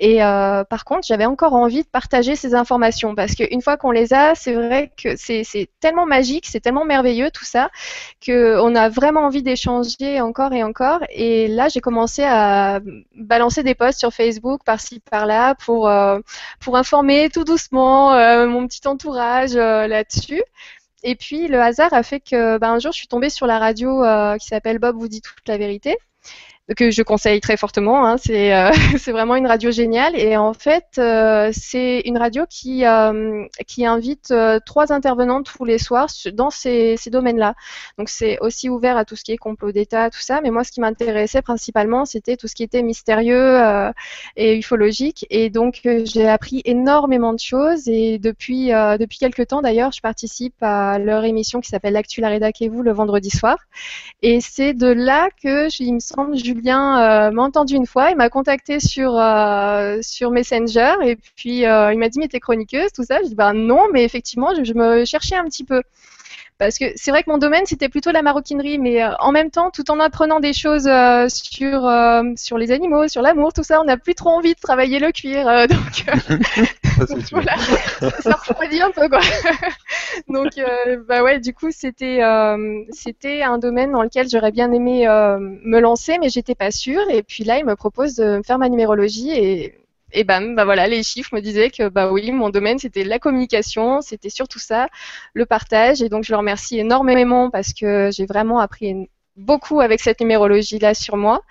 Et 0.00 0.22
euh, 0.22 0.62
par 0.64 0.84
contre, 0.84 1.06
j'avais 1.06 1.24
encore 1.24 1.54
envie 1.54 1.82
de 1.82 1.88
partager 1.88 2.36
ces 2.36 2.54
informations 2.54 3.16
parce 3.16 3.34
qu'une 3.34 3.60
fois 3.60 3.76
qu'on 3.76 3.90
les 3.90 4.14
a, 4.14 4.34
c'est 4.36 4.52
vrai 4.52 4.92
que 4.96 5.16
c'est 5.16 5.68
tellement 5.80 6.06
magique, 6.06 6.46
c'est 6.46 6.60
tellement 6.60 6.84
merveilleux 6.84 7.30
tout 7.32 7.44
ça, 7.44 7.68
qu'on 8.24 8.74
a 8.76 8.88
vraiment 8.88 9.22
envie 9.22 9.42
d'échanger 9.42 10.20
encore 10.20 10.52
et 10.52 10.62
encore. 10.62 11.00
Et 11.10 11.48
là, 11.48 11.68
j'ai 11.68 11.80
commencé 11.80 12.22
à 12.24 12.80
balancer 13.16 13.64
des 13.64 13.74
posts 13.74 13.98
sur 13.98 14.12
Facebook 14.12 14.62
par-ci 14.64 15.00
par-là 15.00 15.56
pour, 15.56 15.88
euh, 15.88 16.20
pour 16.60 16.76
informer 16.76 17.28
tout 17.28 17.44
doucement 17.44 18.14
euh, 18.14 18.46
mon 18.46 18.68
petit 18.68 18.86
entourage 18.86 19.54
là-dessus. 19.54 20.42
Et 21.02 21.14
puis 21.16 21.48
le 21.48 21.60
hasard 21.60 21.92
a 21.92 22.02
fait 22.02 22.20
que 22.20 22.58
ben, 22.58 22.72
un 22.72 22.78
jour 22.78 22.92
je 22.92 22.98
suis 22.98 23.08
tombée 23.08 23.30
sur 23.30 23.46
la 23.46 23.58
radio 23.58 24.02
qui 24.38 24.46
s'appelle 24.46 24.78
Bob 24.78 24.96
vous 24.96 25.08
dit 25.08 25.22
toute 25.22 25.46
la 25.48 25.56
vérité 25.58 25.96
que 26.74 26.90
je 26.90 27.02
conseille 27.02 27.40
très 27.40 27.56
fortement. 27.56 28.06
Hein, 28.06 28.16
c'est 28.18 28.54
euh, 28.54 28.70
vraiment 29.06 29.36
une 29.36 29.46
radio 29.46 29.70
géniale 29.70 30.18
et 30.18 30.36
en 30.36 30.52
fait 30.52 30.84
euh, 30.98 31.50
c'est 31.52 32.00
une 32.04 32.18
radio 32.18 32.44
qui 32.48 32.84
euh, 32.84 33.44
qui 33.66 33.86
invite 33.86 34.34
trois 34.66 34.92
intervenants 34.92 35.42
tous 35.42 35.64
les 35.64 35.78
soirs 35.78 36.08
dans 36.32 36.50
ces, 36.50 36.96
ces 36.96 37.10
domaines-là. 37.10 37.54
Donc 37.96 38.08
c'est 38.08 38.38
aussi 38.40 38.68
ouvert 38.68 38.96
à 38.96 39.04
tout 39.04 39.16
ce 39.16 39.24
qui 39.24 39.32
est 39.32 39.38
complot 39.38 39.72
d'État, 39.72 40.10
tout 40.10 40.20
ça. 40.20 40.40
Mais 40.42 40.50
moi 40.50 40.64
ce 40.64 40.72
qui 40.72 40.80
m'intéressait 40.80 41.42
principalement 41.42 42.04
c'était 42.04 42.36
tout 42.36 42.48
ce 42.48 42.54
qui 42.54 42.62
était 42.62 42.82
mystérieux 42.82 43.58
et 44.36 44.56
ufologique 44.58 45.26
et 45.30 45.50
donc 45.50 45.80
j'ai 46.04 46.28
appris 46.28 46.62
énormément 46.64 47.32
de 47.32 47.38
choses 47.38 47.88
et 47.88 48.18
depuis 48.18 48.68
depuis 48.68 49.18
quelques 49.18 49.48
temps 49.48 49.62
d'ailleurs 49.62 49.92
je 49.92 50.00
participe 50.00 50.54
à 50.62 50.98
leur 50.98 51.24
émission 51.24 51.60
qui 51.60 51.68
s'appelle 51.68 51.94
L'actu 51.94 52.20
la 52.20 52.28
rédac 52.28 52.62
vous 52.70 52.82
le 52.82 52.92
vendredi 52.92 53.30
soir 53.30 53.56
et 54.22 54.40
c'est 54.40 54.74
de 54.74 54.88
là 54.88 55.28
que 55.42 55.68
il 55.80 55.94
me 55.94 56.00
semble 56.00 56.36
Euh, 56.66 57.30
m'a 57.30 57.42
entendu 57.42 57.74
une 57.74 57.86
fois, 57.86 58.10
il 58.10 58.16
m'a 58.16 58.28
contacté 58.28 58.80
sur 58.80 59.16
euh, 59.18 59.98
sur 60.02 60.30
Messenger 60.30 60.94
et 61.04 61.16
puis 61.36 61.66
euh, 61.66 61.92
il 61.92 61.98
m'a 61.98 62.08
dit 62.08 62.18
mais 62.18 62.28
t'es 62.28 62.40
chroniqueuse 62.40 62.92
tout 62.92 63.04
ça. 63.04 63.18
Je 63.22 63.28
dis 63.28 63.34
bah 63.34 63.52
non 63.52 63.86
mais 63.92 64.04
effectivement 64.04 64.52
je, 64.54 64.72
me 64.74 65.04
cherchais 65.04 65.36
un 65.36 65.44
petit 65.44 65.64
peu 65.64 65.82
parce 66.58 66.78
que 66.78 66.86
c'est 66.96 67.10
vrai 67.10 67.22
que 67.22 67.30
mon 67.30 67.38
domaine 67.38 67.64
c'était 67.66 67.88
plutôt 67.88 68.10
la 68.10 68.22
maroquinerie, 68.22 68.78
mais 68.78 69.04
en 69.20 69.32
même 69.32 69.50
temps, 69.50 69.70
tout 69.70 69.90
en 69.90 70.00
apprenant 70.00 70.40
des 70.40 70.52
choses 70.52 70.88
sur 71.28 71.90
sur 72.36 72.58
les 72.58 72.72
animaux, 72.72 73.08
sur 73.08 73.22
l'amour, 73.22 73.52
tout 73.52 73.62
ça, 73.62 73.80
on 73.80 73.84
n'a 73.84 73.96
plus 73.96 74.14
trop 74.14 74.30
envie 74.30 74.54
de 74.54 74.60
travailler 74.60 74.98
le 74.98 75.12
cuir, 75.12 75.46
donc 75.68 76.04
ça, 77.06 77.14
voilà, 77.32 77.56
ça 78.20 78.32
refroidit 78.32 78.82
un 78.82 78.90
peu 78.90 79.08
quoi. 79.08 79.20
donc 80.28 80.50
bah 81.06 81.22
ouais, 81.22 81.38
du 81.40 81.54
coup 81.54 81.70
c'était 81.70 82.20
c'était 82.90 83.42
un 83.42 83.58
domaine 83.58 83.92
dans 83.92 84.02
lequel 84.02 84.28
j'aurais 84.28 84.52
bien 84.52 84.72
aimé 84.72 85.06
me 85.06 85.80
lancer, 85.80 86.18
mais 86.20 86.28
j'étais 86.28 86.54
pas 86.54 86.70
sûre. 86.70 87.08
Et 87.10 87.22
puis 87.22 87.44
là, 87.44 87.58
il 87.58 87.64
me 87.64 87.76
propose 87.76 88.16
de 88.16 88.40
faire 88.44 88.58
ma 88.58 88.68
numérologie 88.68 89.30
et 89.30 89.74
et 90.12 90.24
bam, 90.24 90.54
bah 90.56 90.64
voilà, 90.64 90.86
les 90.88 91.02
chiffres 91.02 91.34
me 91.34 91.40
disaient 91.40 91.70
que 91.70 91.88
bah 91.88 92.10
oui, 92.12 92.32
mon 92.32 92.50
domaine 92.50 92.78
c'était 92.78 93.04
la 93.04 93.18
communication, 93.18 94.00
c'était 94.00 94.30
surtout 94.30 94.58
ça, 94.58 94.88
le 95.34 95.46
partage. 95.46 96.02
Et 96.02 96.08
donc 96.08 96.24
je 96.24 96.32
le 96.32 96.38
remercie 96.38 96.78
énormément 96.78 97.50
parce 97.50 97.72
que 97.72 98.10
j'ai 98.12 98.26
vraiment 98.26 98.58
appris 98.60 99.08
beaucoup 99.38 99.80
avec 99.80 100.00
cette 100.00 100.20
numérologie 100.20 100.78
là 100.78 100.94
sur 100.94 101.16
moi 101.16 101.42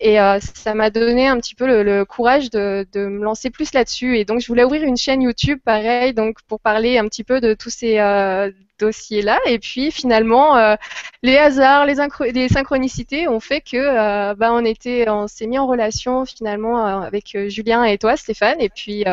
et 0.00 0.18
euh, 0.18 0.38
ça 0.54 0.74
m'a 0.74 0.88
donné 0.88 1.28
un 1.28 1.38
petit 1.38 1.54
peu 1.54 1.82
le, 1.82 2.04
courage 2.04 2.50
de, 2.50 2.86
de, 2.92 3.06
me 3.06 3.22
lancer 3.22 3.50
plus 3.50 3.72
là-dessus 3.74 4.16
et 4.16 4.24
donc 4.24 4.40
je 4.40 4.46
voulais 4.46 4.64
ouvrir 4.64 4.82
une 4.82 4.96
chaîne 4.96 5.20
YouTube 5.20 5.58
pareil 5.62 6.14
donc 6.14 6.38
pour 6.48 6.58
parler 6.58 6.96
un 6.96 7.06
petit 7.06 7.22
peu 7.22 7.40
de 7.40 7.52
tous 7.52 7.68
ces 7.68 7.98
euh, 7.98 8.50
dossiers-là. 8.78 9.38
Et 9.44 9.58
puis 9.58 9.90
finalement, 9.90 10.56
euh, 10.56 10.74
les 11.22 11.36
hasards, 11.36 11.84
les, 11.84 11.96
les, 12.32 12.48
synchronicités 12.48 13.28
ont 13.28 13.40
fait 13.40 13.60
que 13.60 14.34
bah, 14.34 14.54
on 14.54 14.64
était, 14.64 15.06
on 15.10 15.28
s'est 15.28 15.46
mis 15.46 15.58
en 15.58 15.66
relation 15.66 16.24
finalement 16.24 17.02
avec 17.02 17.36
Julien 17.48 17.84
et 17.84 17.98
toi, 17.98 18.16
Stéphane. 18.16 18.58
Et 18.58 18.70
puis 18.70 19.04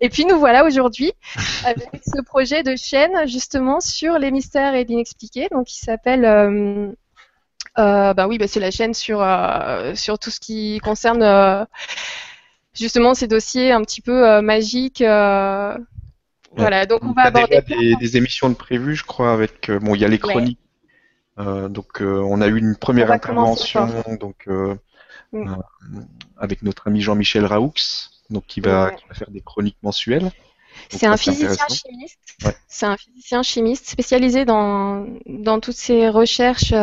et 0.00 0.08
puis 0.08 0.26
nous 0.26 0.38
voilà 0.38 0.64
aujourd'hui 0.64 1.12
avec 1.64 1.88
ce 2.04 2.20
projet 2.22 2.62
de 2.62 2.76
chaîne 2.76 3.26
justement 3.26 3.80
sur 3.80 4.18
les 4.18 4.30
mystères 4.30 4.74
et 4.74 4.84
l'inexpliqué, 4.84 5.48
donc 5.50 5.68
qui 5.68 5.78
s'appelle 5.78 6.94
bah 7.76 8.26
oui, 8.28 8.38
bah 8.38 8.46
c'est 8.48 8.60
la 8.60 8.70
chaîne 8.70 8.94
sur 8.94 9.24
sur 9.94 10.18
tout 10.18 10.30
ce 10.30 10.40
qui 10.40 10.78
concerne 10.80 11.66
justement 12.74 13.14
ces 13.14 13.26
dossiers 13.26 13.72
un 13.72 13.82
petit 13.82 14.00
peu 14.00 14.40
magiques 14.40 15.02
voilà, 16.56 16.86
donc 16.86 17.02
on 17.02 17.12
va 17.12 17.22
aborder 17.22 17.60
des, 17.62 17.96
des, 17.96 18.16
émissions 18.16 18.48
de 18.48 18.54
prévues, 18.54 18.96
je 18.96 19.04
crois, 19.04 19.32
avec 19.32 19.70
euh, 19.70 19.78
bon, 19.78 19.94
il 19.94 20.00
y 20.00 20.04
a 20.04 20.08
les 20.08 20.18
chroniques. 20.18 20.58
Euh, 21.38 21.68
donc 21.68 22.02
euh, 22.02 22.20
on 22.20 22.42
a 22.42 22.46
eu 22.46 22.58
une 22.58 22.76
première 22.76 23.10
intervention 23.10 23.88
donc 24.20 24.46
mm. 25.32 25.54
avec 26.36 26.62
notre 26.62 26.88
ami 26.88 27.00
Jean-Michel 27.00 27.46
Raoux, 27.46 27.72
donc 28.28 28.44
qui 28.46 28.60
va, 28.60 28.90
qui 28.90 29.04
va, 29.08 29.14
faire 29.14 29.30
des 29.30 29.40
chroniques 29.40 29.78
mensuelles. 29.82 30.30
C'est 30.90 31.06
un 31.06 31.16
physicien 31.16 31.66
chimiste. 31.68 32.18
C'est 32.68 32.86
un 32.86 32.96
physicien 32.96 33.42
chimiste 33.42 33.86
spécialisé 33.86 34.44
dans, 34.44 35.06
dans 35.26 35.58
toutes 35.60 35.76
ces 35.76 36.08
recherches 36.08 36.74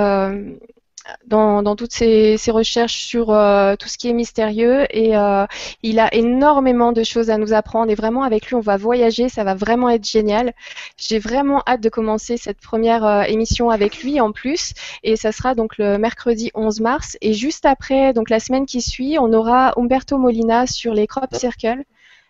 dans, 1.28 1.76
toutes 1.76 1.93
ses, 1.93 2.38
recherches 2.48 3.06
sur 3.06 3.32
euh, 3.32 3.76
tout 3.76 3.88
ce 3.88 3.98
qui 3.98 4.10
est 4.10 4.13
mystérieux 4.13 4.86
et 4.89 5.15
euh, 5.15 5.45
il 5.84 6.00
a 6.00 6.13
énormément 6.13 6.91
de 6.91 7.04
choses 7.04 7.30
à 7.30 7.38
nous 7.38 7.54
apprendre 7.54 7.91
et 7.91 7.95
vraiment 7.95 8.24
avec 8.24 8.48
lui 8.48 8.56
on 8.56 8.62
va 8.62 8.78
voyager, 8.78 9.30
ça 9.30 9.43
va 9.43 9.56
vraiment 9.56 9.89
être 9.89 10.06
génial. 10.06 10.54
J'ai 10.98 11.19
vraiment 11.19 11.62
hâte 11.67 11.82
de 11.82 11.89
commencer 11.89 12.38
cette 12.38 12.60
première 12.60 13.06
euh, 13.06 13.22
émission 13.24 13.69
avec 13.69 14.04
lui 14.04 14.19
en 14.19 14.32
plus 14.32 14.74
et 15.04 15.15
ça 15.15 15.32
sera 15.32 15.56
donc 15.56 15.78
le 15.78 15.98
mercredi 15.98 16.52
11 16.54 16.80
mars 16.82 17.17
et 17.22 17.34
juste 17.34 17.65
après 17.65 18.13
donc 18.13 18.30
la 18.30 18.39
semaine 18.39 18.65
qui 18.65 18.82
suit 18.82 19.17
on 19.19 19.32
aura 19.34 19.74
Umberto 19.78 20.17
Molina 20.17 20.67
sur 20.67 20.93
les 20.93 21.08
crop 21.08 21.34
circles. 21.36 21.84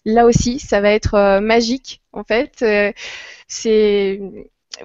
Là 0.06 0.26
aussi 0.26 0.60
ça 0.60 0.82
va 0.82 0.92
être 0.92 1.40
magique 1.40 2.02
en 2.14 2.24
fait. 2.24 2.64
c'est 3.48 4.20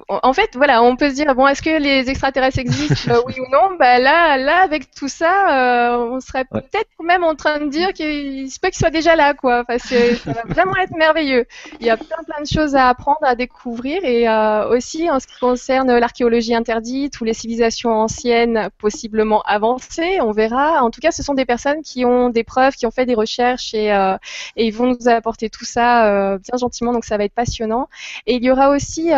en 0.09 0.33
fait, 0.33 0.51
voilà, 0.55 0.83
on 0.83 0.97
peut 0.97 1.11
se 1.11 1.14
dire 1.14 1.35
bon, 1.35 1.47
est-ce 1.47 1.62
que 1.62 1.79
les 1.79 2.09
extraterrestres 2.09 2.59
existent, 2.59 3.12
euh, 3.12 3.20
oui 3.27 3.35
ou 3.38 3.51
non 3.51 3.77
Bah 3.79 3.99
là, 3.99 4.37
là, 4.38 4.62
avec 4.62 4.90
tout 4.90 5.09
ça, 5.09 5.92
euh, 5.92 6.09
on 6.11 6.20
serait 6.20 6.47
peut-être 6.47 6.88
même 7.03 7.23
en 7.23 7.35
train 7.35 7.59
de 7.61 7.68
dire 7.68 7.92
qu'il 7.92 8.51
se 8.51 8.59
peut 8.59 8.68
qu'ils 8.68 8.79
soient 8.79 8.90
déjà 8.90 9.14
là, 9.14 9.35
quoi. 9.35 9.62
Parce 9.64 9.85
que 9.85 10.14
ça 10.16 10.33
va 10.33 10.42
vraiment 10.49 10.75
être 10.77 10.97
merveilleux. 10.97 11.44
Il 11.81 11.87
y 11.87 11.90
a 11.90 11.97
plein, 11.97 12.16
plein 12.27 12.42
de 12.42 12.47
choses 12.47 12.75
à 12.75 12.88
apprendre, 12.88 13.18
à 13.23 13.35
découvrir, 13.35 14.05
et 14.05 14.29
euh, 14.29 14.68
aussi 14.70 15.11
en 15.11 15.20
ce 15.20 15.27
qui 15.27 15.38
concerne 15.38 15.97
l'archéologie 15.97 16.55
interdite 16.55 17.20
ou 17.20 17.25
les 17.25 17.35
civilisations 17.35 17.92
anciennes 17.92 18.70
possiblement 18.79 19.42
avancées, 19.42 20.18
on 20.23 20.33
verra. 20.33 20.83
En 20.83 20.90
tout 20.90 21.01
cas, 21.01 21.12
ce 21.12 21.23
sont 21.23 21.35
des 21.35 21.44
personnes 21.44 21.83
qui 21.83 22.05
ont 22.05 22.31
des 22.31 22.42
preuves, 22.42 22.75
qui 22.75 22.87
ont 22.87 22.90
fait 22.90 23.07
des 23.07 23.14
recherches, 23.14 23.75
et, 23.75 23.88
et 24.57 24.66
ils 24.66 24.73
vont 24.73 24.87
nous 24.87 25.09
apporter 25.09 25.51
tout 25.51 25.64
ça 25.64 26.38
bien 26.38 26.59
gentiment. 26.59 26.92
Donc 26.92 27.05
ça 27.05 27.16
va 27.16 27.25
être 27.25 27.35
passionnant. 27.35 27.88
Et 28.27 28.37
il 28.37 28.44
y 28.44 28.51
aura 28.51 28.70
aussi 28.70 29.12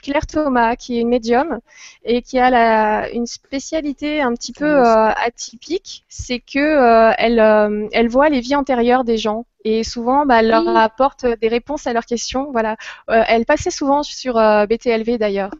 Claire 0.00 0.26
Thomas, 0.26 0.76
qui 0.76 0.98
est 0.98 1.00
une 1.00 1.08
médium 1.08 1.60
et 2.04 2.22
qui 2.22 2.38
a 2.38 2.50
la, 2.50 3.10
une 3.10 3.26
spécialité 3.26 4.20
un 4.20 4.34
petit 4.34 4.52
peu 4.52 4.64
euh, 4.64 5.10
atypique, 5.10 6.04
c'est 6.08 6.40
que 6.40 6.58
euh, 6.58 7.12
elle, 7.18 7.40
euh, 7.40 7.88
elle 7.92 8.08
voit 8.08 8.28
les 8.28 8.40
vies 8.40 8.56
antérieures 8.56 9.04
des 9.04 9.18
gens. 9.18 9.46
Et 9.64 9.84
souvent 9.84 10.24
bah, 10.24 10.40
elle 10.40 10.48
leur 10.48 10.76
apporte 10.76 11.26
des 11.26 11.48
réponses 11.48 11.86
à 11.86 11.92
leurs 11.92 12.06
questions. 12.06 12.50
Voilà, 12.52 12.76
elle 13.08 13.44
passait 13.44 13.70
souvent 13.70 14.02
sur 14.02 14.34
BTLV 14.34 15.18
d'ailleurs 15.18 15.50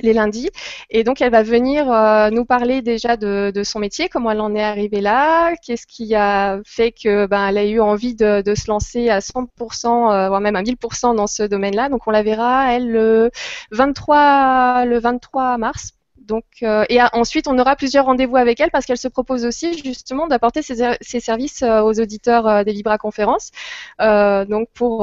les 0.00 0.12
lundis. 0.12 0.50
Et 0.90 1.04
donc, 1.04 1.20
elle 1.20 1.30
va 1.30 1.42
venir 1.42 1.90
euh, 1.90 2.30
nous 2.30 2.44
parler 2.44 2.82
déjà 2.82 3.16
de, 3.16 3.52
son 3.64 3.78
métier, 3.78 4.08
comment 4.08 4.30
elle 4.30 4.40
en 4.40 4.54
est 4.54 4.62
arrivée 4.62 5.00
là, 5.00 5.54
qu'est-ce 5.56 5.86
qui 5.86 6.14
a 6.14 6.60
fait 6.64 6.92
que 6.92 7.26
ben, 7.26 7.48
elle 7.48 7.58
a 7.58 7.64
eu 7.64 7.80
envie 7.80 8.14
de, 8.14 8.42
se 8.54 8.68
lancer 8.68 9.08
à 9.08 9.20
100%, 9.20 10.12
euh, 10.12 10.28
voire 10.28 10.40
même 10.40 10.56
à 10.56 10.62
1000% 10.62 11.16
dans 11.16 11.26
ce 11.26 11.42
domaine-là. 11.42 11.88
Donc, 11.88 12.06
on 12.06 12.10
la 12.10 12.22
verra, 12.22 12.72
elle, 12.72 12.90
le 12.90 13.30
23, 13.70 14.84
le 14.84 14.98
23 14.98 15.58
mars 15.58 15.92
donc, 16.26 16.44
euh, 16.62 16.84
et 16.88 16.98
ensuite, 17.12 17.48
on 17.48 17.58
aura 17.58 17.76
plusieurs 17.76 18.04
rendez-vous 18.04 18.36
avec 18.36 18.60
elle 18.60 18.70
parce 18.70 18.86
qu'elle 18.86 18.98
se 18.98 19.08
propose 19.08 19.44
aussi 19.44 19.82
justement 19.82 20.26
d'apporter 20.26 20.62
ses, 20.62 21.20
services 21.20 21.62
euh, 21.62 21.80
aux 21.82 22.00
auditeurs 22.00 22.46
euh, 22.46 22.64
des 22.64 22.72
Libra 22.72 22.98
conférences, 22.98 23.50
donc 23.98 24.68
pour 24.74 24.98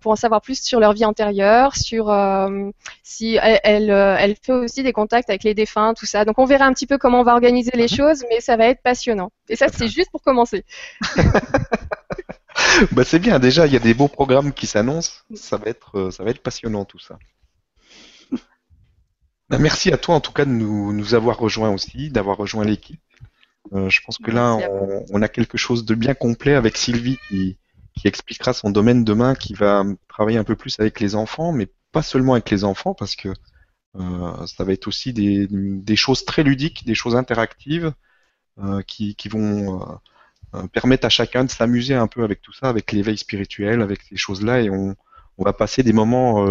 pour 0.00 0.12
en 0.12 0.16
savoir 0.16 0.40
plus 0.40 0.62
sur 0.62 0.80
leur 0.80 0.92
vie 0.92 1.04
antérieure, 1.04 1.76
sur 1.76 2.06
si 3.02 3.38
elle, 3.42 3.90
elle, 3.90 4.36
fait 4.40 4.52
aussi 4.52 4.82
des 4.82 4.92
contacts 4.92 5.30
avec 5.30 5.44
les 5.44 5.54
défunts, 5.54 5.94
tout 5.94 6.06
ça. 6.06 6.24
Donc, 6.24 6.38
on 6.38 6.44
verra 6.44 6.66
un 6.66 6.72
petit 6.72 6.86
peu 6.86 6.98
comment 6.98 7.20
on 7.20 7.24
va 7.24 7.32
organiser 7.32 7.72
les 7.74 7.84
mhm. 7.84 7.96
choses, 7.96 8.24
mais 8.30 8.40
ça 8.40 8.56
va 8.56 8.66
être 8.66 8.82
passionnant. 8.82 9.30
Et 9.48 9.56
ça, 9.56 9.66
c'est 9.68 9.88
juste 9.88 10.10
pour 10.10 10.22
commencer. 10.22 10.64
bah, 12.92 13.04
c'est 13.04 13.18
bien. 13.18 13.38
Déjà, 13.38 13.66
il 13.66 13.72
y 13.72 13.76
a 13.76 13.80
des 13.80 13.94
beaux 13.94 14.08
programmes 14.08 14.52
qui 14.52 14.66
s'annoncent. 14.66 15.22
Ça 15.34 15.56
va 15.56 15.66
être 15.66 16.10
ça 16.10 16.24
va 16.24 16.30
être 16.30 16.42
passionnant 16.42 16.84
tout 16.84 16.98
ça. 16.98 17.18
Bah, 19.48 19.58
merci 19.58 19.92
à 19.92 19.96
toi 19.96 20.16
en 20.16 20.20
tout 20.20 20.32
cas 20.32 20.44
de 20.44 20.50
nous, 20.50 20.92
nous 20.92 21.14
avoir 21.14 21.38
rejoints 21.38 21.70
aussi, 21.70 22.10
d'avoir 22.10 22.36
rejoint 22.36 22.64
l'équipe. 22.64 23.00
Euh, 23.72 23.88
je 23.88 24.00
pense 24.04 24.18
que 24.18 24.30
là, 24.30 24.58
on, 25.10 25.22
a 25.22 25.28
quelque 25.28 25.58
chose 25.58 25.84
de 25.84 25.94
bien 25.94 26.14
complet 26.14 26.54
avec 26.54 26.76
Sylvie 26.76 27.18
qui, 27.28 27.56
qui 27.94 28.08
expliquera 28.08 28.52
son 28.52 28.70
domaine 28.70 29.04
demain, 29.04 29.34
qui 29.34 29.54
va 29.54 29.84
travailler 30.08 30.38
un 30.38 30.44
peu 30.44 30.56
plus 30.56 30.78
avec 30.80 31.00
les 31.00 31.14
enfants, 31.14 31.52
mais 31.52 31.68
pas 31.92 32.02
seulement 32.02 32.34
avec 32.34 32.50
les 32.50 32.64
enfants, 32.64 32.94
parce 32.94 33.16
que 33.16 33.28
euh, 33.96 34.46
ça 34.46 34.64
va 34.64 34.72
être 34.72 34.88
aussi 34.88 35.12
des, 35.12 35.46
des, 35.48 35.96
choses 35.96 36.24
très 36.24 36.42
ludiques, 36.42 36.84
des 36.84 36.94
choses 36.94 37.16
interactives, 37.16 37.92
euh, 38.58 38.82
qui, 38.82 39.14
qui, 39.14 39.28
vont 39.28 39.98
permettent 40.72 41.04
à 41.04 41.08
chacun 41.08 41.44
de 41.44 41.50
s'amuser 41.50 41.94
un 41.94 42.06
peu 42.06 42.24
avec 42.24 42.40
tout 42.40 42.52
ça, 42.52 42.68
avec 42.68 42.92
l'éveil 42.92 43.18
spirituel, 43.18 43.82
avec 43.82 44.02
ces 44.02 44.16
choses-là, 44.16 44.62
et 44.62 44.70
on, 44.70 44.96
on 45.38 45.44
va 45.44 45.52
passer 45.52 45.82
des 45.82 45.92
moments 45.92 46.46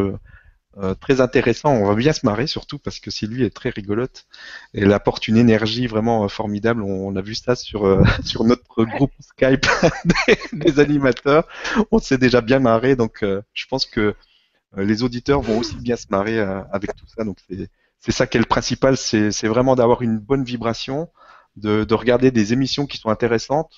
euh, 0.77 0.93
très 0.93 1.21
intéressant. 1.21 1.71
On 1.71 1.85
va 1.85 1.95
bien 1.95 2.11
se 2.11 2.25
marrer 2.25 2.47
surtout 2.47 2.79
parce 2.79 2.99
que 2.99 3.09
Sylvie 3.09 3.43
est 3.43 3.55
très 3.55 3.69
rigolote 3.69 4.25
et 4.73 4.81
elle 4.81 4.91
apporte 4.91 5.29
une 5.29 5.37
énergie 5.37 5.87
vraiment 5.87 6.25
euh, 6.25 6.27
formidable. 6.27 6.83
On, 6.83 7.15
a 7.15 7.21
vu 7.21 7.33
ça 7.33 7.55
sur 7.55 7.85
euh, 7.85 8.03
sur 8.25 8.43
notre 8.43 8.83
groupe 8.83 9.13
Skype 9.21 9.65
des, 10.51 10.79
animateurs. 10.81 11.47
On 11.91 11.99
s'est 11.99 12.17
déjà 12.17 12.41
bien 12.41 12.59
marré, 12.59 12.97
donc 12.97 13.23
je 13.23 13.65
pense 13.67 13.85
que 13.85 14.15
les 14.75 15.03
auditeurs 15.03 15.41
vont 15.41 15.59
aussi 15.59 15.77
bien 15.77 15.95
se 15.95 16.07
marrer 16.09 16.39
avec 16.39 16.93
tout 16.95 17.05
ça. 17.07 17.23
Donc 17.23 17.37
c'est 17.49 17.69
c'est 17.99 18.11
ça 18.11 18.27
qui 18.27 18.37
est 18.37 18.41
le 18.41 18.45
principal, 18.45 18.97
c'est 18.97 19.47
vraiment 19.47 19.75
d'avoir 19.75 20.01
une 20.01 20.19
bonne 20.19 20.43
vibration, 20.43 21.09
de, 21.55 21.85
de 21.85 21.93
regarder 21.95 22.29
des 22.29 22.53
émissions 22.53 22.85
qui 22.85 22.97
sont 22.97 23.09
intéressantes, 23.09 23.71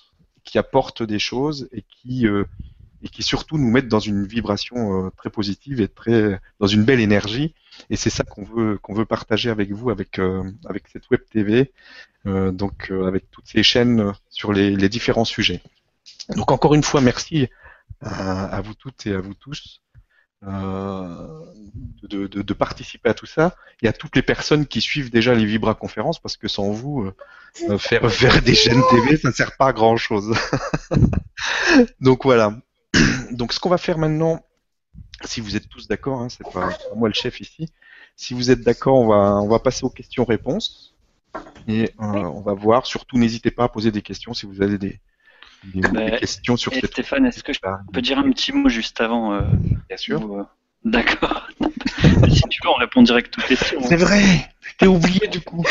qui 0.44 0.58
apportent 0.58 1.04
des 1.04 1.20
choses 1.20 1.70
et 1.72 1.84
qui 1.84 2.28
et 3.04 3.10
qui 3.10 3.24
surtout 3.24 3.58
nous 3.58 3.70
mettent 3.70 3.88
dans 3.88 4.00
une 4.00 4.26
vibration 4.26 5.06
euh, 5.06 5.10
très 5.16 5.30
positive 5.30 5.82
et 5.82 5.88
très 5.88 6.40
dans 6.60 6.68
une 6.68 6.84
belle 6.84 7.00
énergie. 7.00 7.54
Et 7.90 7.96
c'est 7.96 8.10
ça 8.10 8.24
qu'on 8.24 8.44
veut 8.44 8.78
qu'on 8.80 8.94
veut 8.94 9.06
partager 9.06 9.50
avec 9.50 9.72
vous, 9.72 9.90
avec 9.90 10.20
euh, 10.20 10.44
avec 10.68 10.88
cette 10.88 11.10
web 11.12 11.22
TV, 11.30 11.72
euh, 12.26 12.52
donc 12.52 12.92
avec 12.92 13.30
toutes 13.30 13.48
ces 13.48 13.64
chaînes 13.64 14.14
sur 14.30 14.52
les, 14.52 14.76
les, 14.76 14.90
différents 14.90 15.26
sujets. 15.26 15.62
Donc 16.36 16.52
encore 16.52 16.74
une 16.74 16.84
fois, 16.84 17.02
merci 17.02 17.50
à, 18.02 18.62
vous 18.62 18.74
toutes 18.74 19.06
et 19.06 19.14
à 19.14 19.20
vous 19.20 19.34
tous. 19.34 19.82
De, 20.44 22.28
de, 22.28 22.28
de, 22.28 22.54
participer 22.54 23.10
à 23.10 23.16
tout 23.16 23.26
ça 23.26 23.56
et 23.82 23.88
à 23.88 23.92
toutes 23.92 24.16
les 24.16 24.22
personnes 24.22 24.68
qui 24.68 24.82
suivent 24.82 25.10
déjà 25.10 25.34
les 25.34 25.46
Vibra 25.46 25.74
conférences 25.74 26.20
parce 26.20 26.38
que 26.38 26.48
sans 26.48 26.70
vous 26.70 27.12
faire 27.80 28.10
faire 28.12 28.44
des 28.44 28.54
chaînes 28.54 28.84
TV 28.92 29.18
ça 29.18 29.32
sert 29.32 29.58
pas 29.58 29.70
à 29.70 29.74
grand 29.74 29.98
chose 29.98 30.38
donc 32.00 32.24
voilà 32.24 32.54
donc 33.32 33.54
ce 33.54 33.60
qu'on 33.60 33.70
va 33.70 33.78
faire 33.78 33.98
maintenant, 33.98 34.44
si 35.24 35.42
vous 35.42 35.56
êtes 35.56 35.70
tous 35.70 35.88
d'accord, 35.88 36.22
hein, 36.22 36.30
c'est 36.30 36.50
pas, 36.52 36.70
moi 36.96 37.10
le 37.10 37.14
chef 37.14 37.40
ici, 37.42 37.68
si 38.16 38.34
vous 38.34 38.52
êtes 38.52 38.62
d'accord, 38.62 38.98
on 38.98 39.08
va, 39.08 39.42
on 39.42 39.48
va 39.48 39.60
passer 39.60 39.86
aux 39.86 39.90
questions-réponses. 39.90 40.96
Et 41.68 41.92
euh, 42.00 42.04
on 42.04 42.42
va 42.42 42.54
voir, 42.54 42.86
surtout 42.86 43.18
n'hésitez 43.18 43.52
pas 43.52 43.66
à 43.66 43.70
poser 43.70 43.92
des 43.92 44.02
questions 44.02 44.34
si 44.34 44.46
vous 44.46 44.62
avez 44.62 44.78
des, 44.78 45.00
bah, 45.76 46.12
questions 46.12 46.58
sur 46.58 46.74
cette... 46.74 46.88
Stéphane, 46.88 47.26
est-ce 47.26 47.44
que 47.44 47.54
je 47.54 47.60
peux 47.94 48.02
dire 48.02 48.18
un 48.18 48.32
petit 48.32 48.52
mot 48.54 48.70
juste 48.70 49.02
avant 49.02 49.34
euh, 49.34 49.42
Bien 49.88 49.98
sûr. 49.98 50.22
Euh, 50.22 50.44
d'accord. 50.84 51.48
si 52.30 52.42
tu 52.50 52.60
veux, 52.64 52.70
on 52.70 52.76
répond 52.76 53.04
direct 53.04 53.38
aux 53.38 53.42
questions. 53.42 53.82
C'est 53.84 53.98
vrai 53.98 54.24
T'es 54.80 54.88
oublié 54.88 55.28
du 55.28 55.42
coup. 55.42 55.64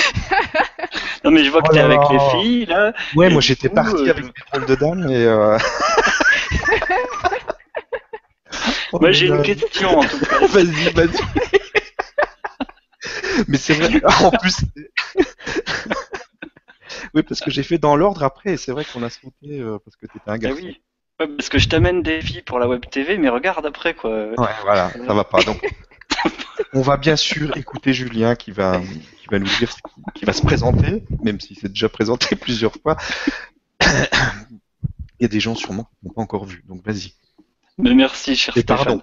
non 1.24 1.30
mais 1.30 1.44
je 1.44 1.50
vois 1.50 1.62
que 1.62 1.72
t'es 1.72 1.82
oh 1.82 1.86
avec 1.86 2.00
les 2.10 2.18
filles 2.30 2.66
là. 2.66 2.92
Ouais, 3.14 3.30
moi 3.30 3.40
j'étais 3.40 3.68
parti 3.68 4.08
avec 4.10 4.24
mes 4.24 4.32
rôles 4.52 4.66
de 4.66 4.74
dame 4.74 5.10
et... 5.10 5.26
Oh, 8.92 8.98
Moi 9.00 9.10
j'ai 9.12 9.26
une 9.26 9.42
question 9.42 9.98
en 9.98 10.04
tout 10.04 10.18
cas. 10.20 10.46
vas-y, 10.46 10.90
vas-y. 10.92 11.18
Mais 13.48 13.58
c'est 13.58 13.74
vrai, 13.74 14.00
en 14.22 14.30
plus. 14.30 14.58
oui, 17.14 17.22
parce 17.22 17.40
que 17.40 17.50
j'ai 17.50 17.62
fait 17.62 17.78
dans 17.78 17.96
l'ordre 17.96 18.22
après, 18.22 18.52
et 18.52 18.56
c'est 18.56 18.72
vrai 18.72 18.84
qu'on 18.84 19.02
a 19.02 19.10
sauté 19.10 19.60
euh, 19.60 19.78
parce 19.84 19.96
que 19.96 20.06
t'étais 20.06 20.30
un 20.30 20.38
gars. 20.38 20.50
Ah 20.52 20.54
oui. 20.56 20.80
parce 21.18 21.48
que 21.48 21.58
je 21.58 21.68
t'amène 21.68 22.02
des 22.02 22.22
filles 22.22 22.42
pour 22.42 22.58
la 22.58 22.68
web 22.68 22.84
TV, 22.90 23.18
mais 23.18 23.28
regarde 23.28 23.66
après 23.66 23.94
quoi. 23.94 24.10
Ouais, 24.10 24.54
voilà, 24.62 24.90
ça 25.06 25.14
va 25.14 25.24
pas. 25.24 25.42
Donc, 25.42 25.60
on 26.72 26.82
va 26.82 26.96
bien 26.96 27.16
sûr 27.16 27.56
écouter 27.56 27.92
Julien 27.92 28.34
qui 28.34 28.50
va, 28.50 28.80
qui 29.18 29.26
va 29.30 29.38
nous 29.38 29.50
dire, 29.58 29.72
qui 30.14 30.24
va 30.24 30.32
se 30.32 30.42
présenter, 30.42 31.04
même 31.22 31.40
s'il 31.40 31.58
s'est 31.58 31.68
déjà 31.68 31.88
présenté 31.88 32.36
plusieurs 32.36 32.74
fois. 32.74 32.96
Il 35.18 35.22
y 35.22 35.26
a 35.26 35.28
des 35.28 35.40
gens 35.40 35.54
sûrement 35.54 35.84
qui 35.84 36.06
n'ont 36.06 36.12
pas 36.12 36.22
encore 36.22 36.44
vu, 36.44 36.62
donc 36.68 36.84
vas-y. 36.84 37.14
Mais 37.78 37.94
merci, 37.94 38.36
cher 38.36 38.56
Et 38.56 38.60
Stéphane. 38.60 38.84
pardon. 38.84 39.02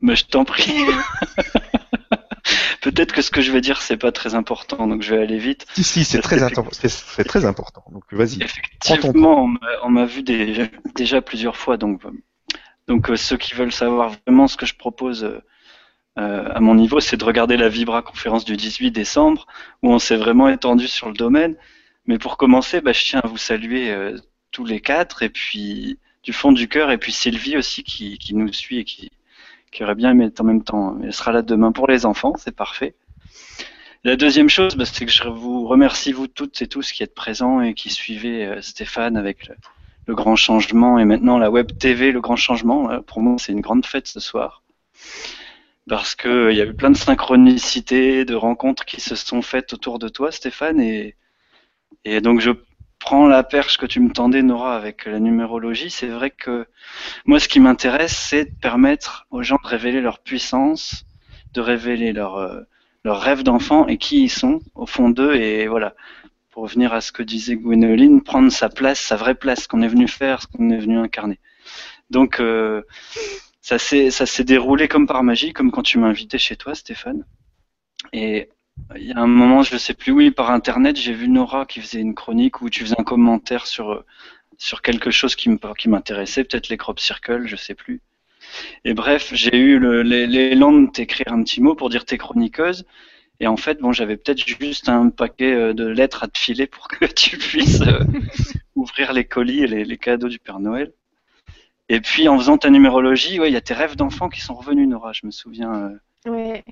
Mais 0.00 0.16
je 0.16 0.26
t'en 0.26 0.44
prie. 0.44 0.72
Peut-être 2.82 3.12
que 3.12 3.22
ce 3.22 3.30
que 3.30 3.40
je 3.40 3.52
vais 3.52 3.60
dire, 3.60 3.82
c'est 3.82 3.96
pas 3.96 4.12
très 4.12 4.34
important, 4.34 4.86
donc 4.86 5.02
je 5.02 5.14
vais 5.14 5.22
aller 5.22 5.38
vite. 5.38 5.66
Si, 5.74 5.84
si, 5.84 6.04
c'est 6.04 6.20
très, 6.20 6.38
c'est 6.38 7.24
très 7.24 7.44
important. 7.44 7.84
Donc 7.90 8.04
vas-y. 8.12 8.42
Effectivement, 8.42 9.48
on 9.82 9.90
m'a 9.90 10.06
vu 10.06 10.22
déjà, 10.22 10.64
déjà, 10.94 11.20
plusieurs 11.20 11.56
fois, 11.56 11.76
donc, 11.76 12.02
donc 12.86 13.10
euh, 13.10 13.16
ceux 13.16 13.36
qui 13.36 13.54
veulent 13.54 13.72
savoir 13.72 14.12
vraiment 14.24 14.46
ce 14.46 14.56
que 14.56 14.64
je 14.64 14.74
propose 14.74 15.28
euh, 16.18 16.48
à 16.52 16.60
mon 16.60 16.74
niveau, 16.74 17.00
c'est 17.00 17.16
de 17.16 17.24
regarder 17.24 17.56
la 17.56 17.68
Vibra 17.68 18.02
conférence 18.02 18.44
du 18.44 18.56
18 18.56 18.90
décembre, 18.90 19.46
où 19.82 19.92
on 19.92 19.98
s'est 19.98 20.16
vraiment 20.16 20.48
étendu 20.48 20.88
sur 20.88 21.08
le 21.08 21.14
domaine. 21.14 21.56
Mais 22.06 22.18
pour 22.18 22.36
commencer, 22.36 22.80
bah, 22.80 22.92
je 22.92 23.04
tiens 23.04 23.20
à 23.22 23.28
vous 23.28 23.36
saluer 23.36 23.90
euh, 23.90 24.16
tous 24.50 24.64
les 24.64 24.80
quatre, 24.80 25.22
et 25.22 25.28
puis 25.28 25.98
du 26.22 26.32
fond 26.32 26.52
du 26.52 26.68
cœur. 26.68 26.90
Et 26.90 26.98
puis 26.98 27.12
Sylvie 27.12 27.56
aussi 27.56 27.84
qui, 27.84 28.18
qui 28.18 28.34
nous 28.34 28.52
suit 28.52 28.78
et 28.78 28.84
qui, 28.84 29.10
qui, 29.72 29.84
aurait 29.84 29.94
bien 29.94 30.10
aimé 30.10 30.26
être 30.26 30.40
en 30.40 30.44
même 30.44 30.64
temps. 30.64 30.98
Elle 31.02 31.12
sera 31.12 31.32
là 31.32 31.42
demain 31.42 31.72
pour 31.72 31.86
les 31.86 32.06
enfants, 32.06 32.34
c'est 32.38 32.54
parfait. 32.54 32.94
La 34.04 34.16
deuxième 34.16 34.48
chose, 34.48 34.76
bah, 34.76 34.84
c'est 34.84 35.06
que 35.06 35.12
je 35.12 35.24
vous 35.28 35.66
remercie 35.66 36.12
vous 36.12 36.28
toutes 36.28 36.62
et 36.62 36.68
tous 36.68 36.92
qui 36.92 37.02
êtes 37.02 37.14
présents 37.14 37.60
et 37.60 37.74
qui 37.74 37.90
suivez 37.90 38.46
euh, 38.46 38.62
Stéphane 38.62 39.16
avec 39.16 39.48
le, 40.06 40.14
grand 40.14 40.36
changement 40.36 40.98
et 40.98 41.04
maintenant 41.04 41.36
la 41.36 41.50
web 41.50 41.76
TV, 41.78 42.12
le 42.12 42.20
grand 42.20 42.36
changement. 42.36 43.02
pour 43.02 43.20
moi, 43.20 43.36
c'est 43.38 43.52
une 43.52 43.60
grande 43.60 43.84
fête 43.84 44.06
ce 44.06 44.20
soir 44.20 44.62
parce 45.88 46.14
que 46.14 46.28
euh, 46.28 46.52
y 46.52 46.60
a 46.60 46.66
eu 46.66 46.74
plein 46.74 46.90
de 46.90 46.96
synchronicités, 46.96 48.24
de 48.24 48.34
rencontres 48.34 48.84
qui 48.84 49.00
se 49.00 49.16
sont 49.16 49.42
faites 49.42 49.72
autour 49.72 49.98
de 49.98 50.08
toi, 50.08 50.30
Stéphane, 50.30 50.80
et, 50.80 51.16
et 52.04 52.20
donc 52.20 52.40
je 52.40 52.50
prends 52.98 53.26
la 53.26 53.42
perche 53.42 53.78
que 53.78 53.86
tu 53.86 54.00
me 54.00 54.10
tendais, 54.10 54.42
Nora, 54.42 54.76
avec 54.76 55.06
la 55.06 55.20
numérologie, 55.20 55.90
c'est 55.90 56.08
vrai 56.08 56.30
que 56.30 56.66
moi, 57.24 57.40
ce 57.40 57.48
qui 57.48 57.60
m'intéresse, 57.60 58.16
c'est 58.16 58.46
de 58.46 58.54
permettre 58.60 59.26
aux 59.30 59.42
gens 59.42 59.58
de 59.62 59.68
révéler 59.68 60.00
leur 60.00 60.18
puissance, 60.18 61.04
de 61.54 61.60
révéler 61.60 62.12
leur, 62.12 62.36
euh, 62.36 62.60
leur 63.04 63.20
rêve 63.20 63.42
d'enfant 63.42 63.86
et 63.86 63.98
qui 63.98 64.24
ils 64.24 64.30
sont 64.30 64.60
au 64.74 64.86
fond 64.86 65.10
d'eux. 65.10 65.34
Et 65.34 65.68
voilà, 65.68 65.94
pour 66.50 66.64
revenir 66.64 66.92
à 66.92 67.00
ce 67.00 67.12
que 67.12 67.22
disait 67.22 67.56
Gwénoline, 67.56 68.22
prendre 68.22 68.50
sa 68.50 68.68
place, 68.68 69.00
sa 69.00 69.16
vraie 69.16 69.34
place, 69.34 69.62
ce 69.62 69.68
qu'on 69.68 69.82
est 69.82 69.88
venu 69.88 70.08
faire, 70.08 70.42
ce 70.42 70.46
qu'on 70.46 70.70
est 70.70 70.78
venu 70.78 70.98
incarner. 70.98 71.38
Donc, 72.10 72.40
euh, 72.40 72.82
ça 73.60 73.78
s'est 73.78 74.44
déroulé 74.44 74.88
comme 74.88 75.06
par 75.06 75.22
magie, 75.22 75.52
comme 75.52 75.70
quand 75.70 75.82
tu 75.82 75.98
m'as 75.98 76.08
invité 76.08 76.38
chez 76.38 76.56
toi, 76.56 76.74
Stéphane. 76.74 77.24
Et 78.12 78.48
il 78.96 79.04
y 79.04 79.12
a 79.12 79.18
un 79.18 79.26
moment, 79.26 79.62
je 79.62 79.74
ne 79.74 79.78
sais 79.78 79.94
plus, 79.94 80.12
oui, 80.12 80.30
par 80.30 80.50
internet, 80.50 80.96
j'ai 80.96 81.12
vu 81.12 81.28
Nora 81.28 81.66
qui 81.66 81.80
faisait 81.80 82.00
une 82.00 82.14
chronique 82.14 82.62
où 82.62 82.70
tu 82.70 82.84
faisais 82.84 82.98
un 82.98 83.04
commentaire 83.04 83.66
sur, 83.66 84.04
sur 84.56 84.82
quelque 84.82 85.10
chose 85.10 85.36
qui 85.36 85.48
m'intéressait, 85.88 86.44
peut-être 86.44 86.68
les 86.68 86.76
crop 86.76 86.98
circles, 86.98 87.46
je 87.46 87.56
sais 87.56 87.74
plus. 87.74 88.00
Et 88.84 88.94
bref, 88.94 89.30
j'ai 89.34 89.56
eu 89.56 89.78
l'élan 90.02 90.72
de 90.72 90.90
t'écrire 90.90 91.32
un 91.32 91.42
petit 91.42 91.60
mot 91.60 91.74
pour 91.74 91.90
dire 91.90 92.04
t'es 92.04 92.18
chroniqueuse. 92.18 92.84
Et 93.40 93.46
en 93.46 93.56
fait, 93.56 93.80
bon, 93.80 93.92
j'avais 93.92 94.16
peut-être 94.16 94.44
juste 94.44 94.88
un 94.88 95.10
paquet 95.10 95.54
euh, 95.54 95.72
de 95.72 95.86
lettres 95.86 96.24
à 96.24 96.28
te 96.28 96.38
filer 96.38 96.66
pour 96.66 96.88
que 96.88 97.04
tu 97.14 97.38
puisses 97.38 97.82
euh, 97.82 98.00
ouvrir 98.74 99.12
les 99.12 99.24
colis 99.24 99.62
et 99.62 99.66
les, 99.66 99.98
cadeaux 99.98 100.28
du 100.28 100.40
Père 100.40 100.58
Noël. 100.58 100.92
Et 101.88 102.00
puis, 102.00 102.28
en 102.28 102.36
faisant 102.36 102.58
ta 102.58 102.68
numérologie, 102.70 103.36
il 103.36 103.52
y 103.52 103.56
a 103.56 103.60
tes 103.60 103.74
rêves 103.74 103.96
d'enfant 103.96 104.28
qui 104.28 104.40
sont 104.40 104.54
revenus, 104.54 104.88
Nora, 104.88 105.12
je 105.12 105.24
me 105.24 105.30
souviens. 105.30 105.72
Euh. 106.26 106.30
Ouais, 106.30 106.64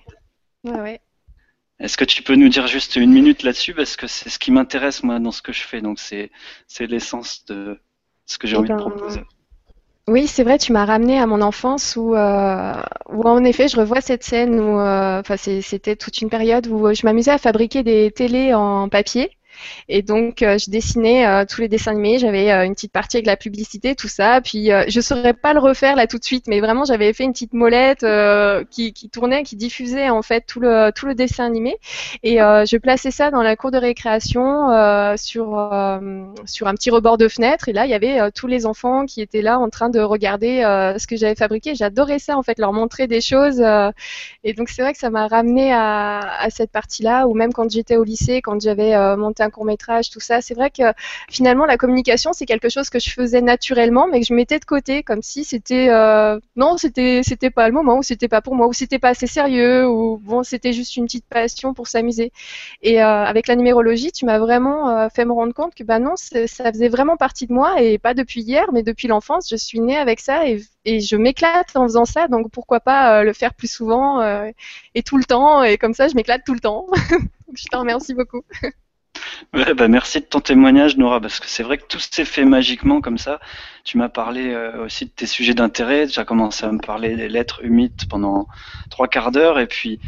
ouais, 0.64 0.80
ouais. 0.80 1.00
Est-ce 1.78 1.96
que 1.96 2.04
tu 2.04 2.22
peux 2.22 2.36
nous 2.36 2.48
dire 2.48 2.66
juste 2.66 2.96
une 2.96 3.12
minute 3.12 3.42
là-dessus? 3.42 3.74
Parce 3.74 3.96
que 3.96 4.06
c'est 4.06 4.30
ce 4.30 4.38
qui 4.38 4.50
m'intéresse 4.50 5.02
moi 5.02 5.18
dans 5.18 5.32
ce 5.32 5.42
que 5.42 5.52
je 5.52 5.62
fais, 5.62 5.80
donc 5.82 5.98
c'est 5.98 6.30
c'est 6.66 6.86
l'essence 6.86 7.44
de 7.46 7.78
ce 8.26 8.38
que 8.38 8.46
j'ai 8.46 8.56
Eh 8.56 8.58
envie 8.58 8.70
de 8.70 8.74
ben, 8.74 8.90
proposer. 8.90 9.22
Oui, 10.08 10.28
c'est 10.28 10.44
vrai, 10.44 10.56
tu 10.56 10.72
m'as 10.72 10.84
ramené 10.84 11.18
à 11.18 11.26
mon 11.26 11.42
enfance 11.42 11.96
où, 11.96 12.14
euh, 12.14 12.74
où 13.10 13.22
en 13.22 13.42
effet, 13.42 13.66
je 13.66 13.76
revois 13.76 14.00
cette 14.00 14.22
scène 14.22 14.60
où, 14.60 14.78
euh, 14.78 15.18
enfin, 15.20 15.36
c'était 15.36 15.96
toute 15.96 16.20
une 16.22 16.30
période 16.30 16.68
où 16.68 16.94
je 16.94 17.04
m'amusais 17.04 17.32
à 17.32 17.38
fabriquer 17.38 17.82
des 17.82 18.12
télés 18.12 18.54
en 18.54 18.88
papier. 18.88 19.35
Et 19.88 20.02
donc, 20.02 20.42
euh, 20.42 20.58
je 20.58 20.70
dessinais 20.70 21.26
euh, 21.26 21.44
tous 21.48 21.60
les 21.60 21.68
dessins 21.68 21.92
animés. 21.92 22.18
J'avais 22.18 22.50
euh, 22.50 22.64
une 22.64 22.74
petite 22.74 22.92
partie 22.92 23.18
avec 23.18 23.26
la 23.26 23.36
publicité, 23.36 23.94
tout 23.94 24.08
ça. 24.08 24.40
Puis, 24.40 24.70
je 24.88 25.00
saurais 25.00 25.34
pas 25.34 25.52
le 25.52 25.60
refaire 25.60 25.96
là 25.96 26.06
tout 26.06 26.18
de 26.18 26.24
suite, 26.24 26.46
mais 26.48 26.60
vraiment, 26.60 26.84
j'avais 26.84 27.12
fait 27.12 27.24
une 27.24 27.32
petite 27.32 27.52
molette 27.52 28.04
qui, 28.70 28.92
tournait, 29.10 29.42
qui 29.42 29.56
diffusait 29.56 30.10
en 30.10 30.22
fait 30.22 30.44
tout 30.46 30.60
le 30.60 30.90
tout 30.94 31.06
le 31.06 31.14
dessin 31.14 31.44
animé. 31.44 31.76
Et 32.22 32.36
je 32.36 32.76
plaçais 32.76 33.10
ça 33.10 33.30
dans 33.30 33.42
la 33.42 33.56
cour 33.56 33.70
de 33.70 33.78
récréation 33.78 34.68
sur 35.16 35.46
sur 36.44 36.68
un 36.68 36.74
petit 36.74 36.90
rebord 36.90 37.18
de 37.18 37.28
fenêtre. 37.28 37.68
Et 37.68 37.72
là, 37.72 37.86
il 37.86 37.90
y 37.90 37.94
avait 37.94 38.30
tous 38.32 38.46
les 38.46 38.66
enfants 38.66 39.06
qui 39.06 39.20
étaient 39.20 39.42
là 39.42 39.58
en 39.58 39.68
train 39.68 39.88
de 39.88 40.00
regarder 40.00 40.62
ce 40.98 41.06
que 41.06 41.16
j'avais 41.16 41.34
fabriqué. 41.34 41.74
J'adorais 41.74 42.18
ça 42.18 42.36
en 42.36 42.42
fait, 42.42 42.58
leur 42.58 42.72
montrer 42.72 43.06
des 43.06 43.20
choses. 43.20 43.62
et 44.44 44.52
donc, 44.54 44.68
c'est 44.68 44.82
vrai 44.82 44.92
que 44.92 44.98
ça 44.98 45.10
m'a 45.10 45.26
ramené 45.26 45.72
à, 45.72 46.48
cette 46.50 46.70
partie-là. 46.70 47.26
Ou 47.26 47.34
même 47.34 47.52
quand 47.52 47.70
j'étais 47.70 47.96
au 47.96 48.04
lycée, 48.04 48.40
quand 48.42 48.60
j'avais 48.60 48.96
monté 49.16 49.42
d'un 49.46 49.50
court 49.50 49.64
métrage, 49.64 50.10
tout 50.10 50.20
ça. 50.20 50.40
C'est 50.40 50.54
vrai 50.54 50.70
que 50.70 50.82
finalement 51.30 51.66
la 51.66 51.76
communication 51.76 52.32
c'est 52.32 52.46
quelque 52.46 52.68
chose 52.68 52.90
que 52.90 52.98
je 52.98 53.10
faisais 53.10 53.40
naturellement, 53.40 54.06
mais 54.08 54.20
que 54.20 54.26
je 54.26 54.34
mettais 54.34 54.58
de 54.58 54.64
côté, 54.64 55.02
comme 55.02 55.22
si 55.22 55.44
c'était 55.44 55.88
euh, 55.90 56.38
non, 56.56 56.76
c'était 56.76 57.20
c'était 57.24 57.50
pas 57.50 57.68
le 57.68 57.74
moment, 57.74 57.98
ou 57.98 58.02
c'était 58.02 58.28
pas 58.28 58.40
pour 58.42 58.54
moi, 58.54 58.66
ou 58.68 58.72
c'était 58.72 58.98
pas 58.98 59.10
assez 59.10 59.26
sérieux, 59.26 59.88
ou 59.88 60.18
bon, 60.18 60.42
c'était 60.42 60.72
juste 60.72 60.96
une 60.96 61.04
petite 61.06 61.26
passion 61.26 61.74
pour 61.74 61.86
s'amuser. 61.88 62.32
Et 62.82 63.02
euh, 63.02 63.24
avec 63.24 63.46
la 63.48 63.56
numérologie, 63.56 64.12
tu 64.12 64.24
m'as 64.26 64.38
vraiment 64.38 64.88
euh, 64.90 65.08
fait 65.08 65.24
me 65.24 65.32
rendre 65.32 65.54
compte 65.54 65.74
que 65.74 65.84
bah 65.84 65.98
non, 65.98 66.14
ça 66.16 66.72
faisait 66.72 66.88
vraiment 66.88 67.16
partie 67.16 67.46
de 67.46 67.52
moi 67.52 67.80
et 67.80 67.98
pas 67.98 68.14
depuis 68.14 68.42
hier, 68.42 68.66
mais 68.72 68.82
depuis 68.82 69.08
l'enfance. 69.08 69.48
Je 69.50 69.56
suis 69.56 69.80
née 69.80 69.96
avec 69.96 70.20
ça 70.20 70.46
et, 70.48 70.62
et 70.84 71.00
je 71.00 71.16
m'éclate 71.16 71.76
en 71.76 71.84
faisant 71.84 72.04
ça, 72.04 72.28
donc 72.28 72.50
pourquoi 72.50 72.80
pas 72.80 73.22
le 73.24 73.32
faire 73.32 73.54
plus 73.54 73.70
souvent 73.70 74.22
et 74.94 75.02
tout 75.02 75.18
le 75.18 75.24
temps, 75.24 75.62
et 75.62 75.78
comme 75.78 75.94
ça 75.94 76.08
je 76.08 76.14
m'éclate 76.14 76.42
tout 76.44 76.54
le 76.54 76.60
temps. 76.60 76.86
je 77.54 77.64
te 77.66 77.76
remercie 77.76 78.14
beaucoup. 78.14 78.42
Bah 79.52 79.88
merci 79.88 80.20
de 80.20 80.24
ton 80.24 80.40
témoignage, 80.40 80.96
Nora, 80.96 81.20
parce 81.20 81.40
que 81.40 81.46
c'est 81.46 81.62
vrai 81.62 81.78
que 81.78 81.86
tout 81.86 81.98
s'est 81.98 82.24
fait 82.24 82.44
magiquement 82.44 83.00
comme 83.00 83.18
ça. 83.18 83.40
Tu 83.84 83.98
m'as 83.98 84.08
parlé 84.08 84.52
euh, 84.52 84.84
aussi 84.84 85.06
de 85.06 85.10
tes 85.10 85.26
sujets 85.26 85.54
d'intérêt. 85.54 86.06
Tu 86.06 86.18
as 86.20 86.24
commencé 86.24 86.64
à 86.64 86.72
me 86.72 86.78
parler 86.78 87.16
des 87.16 87.28
lettres 87.28 87.64
humides 87.64 88.08
pendant 88.08 88.46
trois 88.90 89.08
quarts 89.08 89.32
d'heure, 89.32 89.58
et 89.58 89.66
puis 89.66 90.00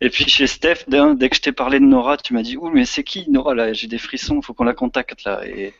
et 0.00 0.10
puis 0.10 0.24
chez 0.28 0.48
Steph, 0.48 0.84
dès 0.88 1.28
que 1.28 1.36
je 1.36 1.40
t'ai 1.40 1.52
parlé 1.52 1.78
de 1.78 1.84
Nora, 1.84 2.16
tu 2.16 2.34
m'as 2.34 2.42
dit 2.42 2.56
ouh 2.56 2.70
mais 2.70 2.84
c'est 2.84 3.04
qui 3.04 3.30
Nora 3.30 3.54
là? 3.54 3.72
J'ai 3.72 3.86
des 3.86 3.98
frissons, 3.98 4.42
faut 4.42 4.52
qu'on 4.52 4.64
la 4.64 4.74
contacte 4.74 5.22
là. 5.24 5.46
Et, 5.46 5.74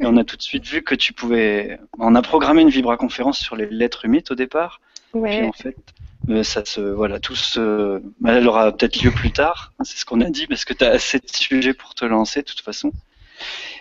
on 0.00 0.16
a 0.16 0.24
tout 0.24 0.38
de 0.38 0.42
suite 0.42 0.66
vu 0.66 0.82
que 0.82 0.94
tu 0.94 1.12
pouvais. 1.12 1.78
On 1.98 2.14
a 2.14 2.22
programmé 2.22 2.62
une 2.62 2.70
vibra-conférence 2.70 3.38
sur 3.38 3.54
les 3.54 3.66
lettres 3.66 4.06
humides 4.06 4.30
au 4.30 4.34
départ. 4.34 4.80
Ouais. 5.14 5.38
Puis 5.38 5.48
en 5.48 5.52
fait, 5.52 5.76
ça 6.44 6.64
se, 6.64 6.80
voilà, 6.80 7.20
tout 7.20 7.36
se, 7.36 8.02
bah, 8.20 8.32
elle 8.32 8.48
aura 8.48 8.72
peut-être 8.72 9.02
lieu 9.02 9.10
plus 9.10 9.32
tard. 9.32 9.72
C'est 9.82 9.98
ce 9.98 10.04
qu'on 10.04 10.20
a 10.20 10.30
dit 10.30 10.46
parce 10.46 10.64
que 10.64 10.74
tu 10.74 10.84
as 10.84 10.90
assez 10.90 11.18
de 11.18 11.28
sujets 11.28 11.74
pour 11.74 11.94
te 11.94 12.04
lancer 12.04 12.40
de 12.40 12.46
toute 12.46 12.60
façon. 12.60 12.92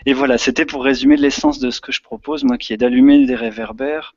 Et 0.05 0.13
voilà, 0.13 0.37
c'était 0.37 0.65
pour 0.65 0.83
résumer 0.83 1.15
l'essence 1.15 1.59
de 1.59 1.71
ce 1.71 1.79
que 1.79 1.91
je 1.91 2.01
propose, 2.01 2.43
moi, 2.43 2.57
qui 2.57 2.73
est 2.73 2.77
d'allumer 2.77 3.25
des 3.25 3.35
réverbères 3.35 4.15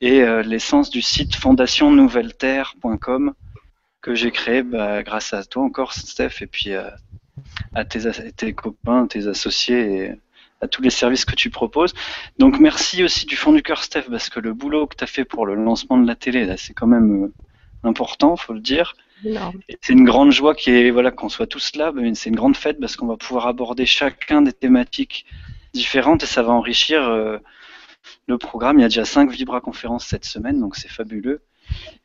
et 0.00 0.22
euh, 0.22 0.42
l'essence 0.42 0.90
du 0.90 1.00
site 1.00 1.36
fondationnouvelleterre.com 1.36 3.34
que 4.00 4.14
j'ai 4.14 4.32
créé 4.32 4.62
bah, 4.62 5.02
grâce 5.02 5.32
à 5.32 5.44
toi 5.44 5.62
encore, 5.62 5.92
Steph, 5.92 6.42
et 6.42 6.46
puis 6.46 6.72
euh, 6.72 6.90
à 7.74 7.84
tes, 7.84 8.10
tes, 8.32 8.52
copains, 8.52 9.06
tes 9.06 9.28
associés 9.28 9.96
et 9.96 10.12
à 10.62 10.68
tous 10.68 10.80
les 10.80 10.90
services 10.90 11.24
que 11.24 11.34
tu 11.34 11.50
proposes. 11.50 11.92
Donc 12.38 12.58
merci 12.58 13.02
aussi 13.04 13.26
du 13.26 13.36
fond 13.36 13.52
du 13.52 13.62
cœur, 13.62 13.82
Steph, 13.82 14.04
parce 14.08 14.30
que 14.30 14.40
le 14.40 14.54
boulot 14.54 14.86
que 14.86 14.96
tu 14.96 15.04
as 15.04 15.08
fait 15.08 15.24
pour 15.24 15.44
le 15.44 15.54
lancement 15.56 15.98
de 15.98 16.06
la 16.06 16.14
télé, 16.14 16.46
là, 16.46 16.56
c'est 16.56 16.72
quand 16.72 16.86
même 16.86 17.24
euh, 17.24 17.32
important, 17.82 18.36
faut 18.36 18.54
le 18.54 18.60
dire. 18.60 18.94
C'est 19.82 19.92
une 19.92 20.04
grande 20.04 20.32
joie 20.32 20.54
qui 20.54 20.70
est 20.70 20.90
voilà 20.90 21.10
qu'on 21.12 21.28
soit 21.28 21.46
tous 21.46 21.76
là, 21.76 21.92
mais 21.94 22.14
c'est 22.14 22.30
une 22.30 22.36
grande 22.36 22.56
fête 22.56 22.80
parce 22.80 22.96
qu'on 22.96 23.06
va 23.06 23.16
pouvoir 23.16 23.46
aborder 23.46 23.86
chacun 23.86 24.42
des 24.42 24.52
thématiques 24.52 25.26
différentes 25.74 26.24
et 26.24 26.26
ça 26.26 26.42
va 26.42 26.52
enrichir 26.52 27.08
euh, 27.08 27.38
le 28.26 28.38
programme. 28.38 28.78
Il 28.78 28.82
y 28.82 28.84
a 28.84 28.88
déjà 28.88 29.04
cinq 29.04 29.30
Vibra 29.30 29.60
conférences 29.60 30.06
cette 30.06 30.24
semaine, 30.24 30.60
donc 30.60 30.74
c'est 30.74 30.90
fabuleux. 30.90 31.42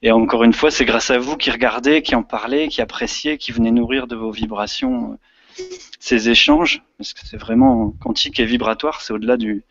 Et 0.04 0.12
encore 0.12 0.43
une 0.43 0.54
fois, 0.54 0.70
c'est 0.70 0.86
grâce 0.86 1.10
à 1.10 1.17
vous 1.17 1.38
qui 1.38 1.50
regardez, 1.50 2.04
qui 2.04 2.13
en 2.13 2.24
parlez, 2.24 2.67
qui 2.67 2.82
appréciez, 2.82 3.38
qui 3.39 3.52
venez 3.52 3.72
nourrir 3.72 4.06
de 4.06 4.15
vos 4.15 4.32
vibrations 4.32 5.13
euh, 5.13 5.15
ces 6.00 6.30
échanges, 6.30 6.82
parce 6.98 7.13
que 7.13 7.20
c'est 7.26 7.38
vraiment 7.38 7.91
quantique 8.02 8.39
et 8.39 8.46
vibratoire, 8.46 9.02
c'est 9.02 9.13
au-delà 9.13 9.38
du, 9.38 9.63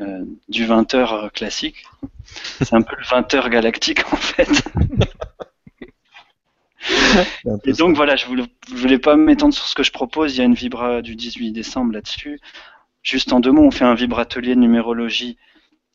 euh, 0.00 0.24
du 0.48 0.66
20h 0.66 1.30
classique. 1.30 1.84
C'est 2.24 2.74
un 2.74 2.82
peu 2.82 2.96
le 2.96 3.04
20h 3.04 3.48
galactique 3.50 4.00
en 4.12 4.16
fait. 4.16 4.64
et 7.64 7.72
donc 7.72 7.96
voilà, 7.96 8.16
je 8.16 8.26
voulais, 8.26 8.44
voulais 8.68 8.98
pas 8.98 9.16
m'étendre 9.16 9.54
sur 9.54 9.66
ce 9.66 9.74
que 9.74 9.82
je 9.82 9.92
propose, 9.92 10.34
il 10.34 10.38
y 10.38 10.40
a 10.42 10.44
une 10.44 10.54
vibra 10.54 11.02
du 11.02 11.16
18 11.16 11.52
décembre 11.52 11.92
là-dessus. 11.92 12.40
Juste 13.02 13.32
en 13.32 13.40
deux 13.40 13.52
mots, 13.52 13.64
on 13.64 13.70
fait 13.70 13.84
un 13.84 13.94
vibratelier 13.94 14.54
de 14.54 14.60
numérologie 14.60 15.36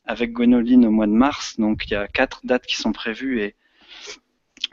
avec 0.06 0.34
Gwenoline 0.34 0.86
au 0.86 0.92
mois 0.92 1.08
de 1.08 1.12
mars, 1.12 1.60
donc 1.60 1.86
il 1.88 1.94
y 1.94 1.96
a 1.96 2.08
quatre 2.08 2.42
dates 2.44 2.66
qui 2.66 2.76
sont 2.76 2.92
prévues 2.92 3.42
et 3.42 3.56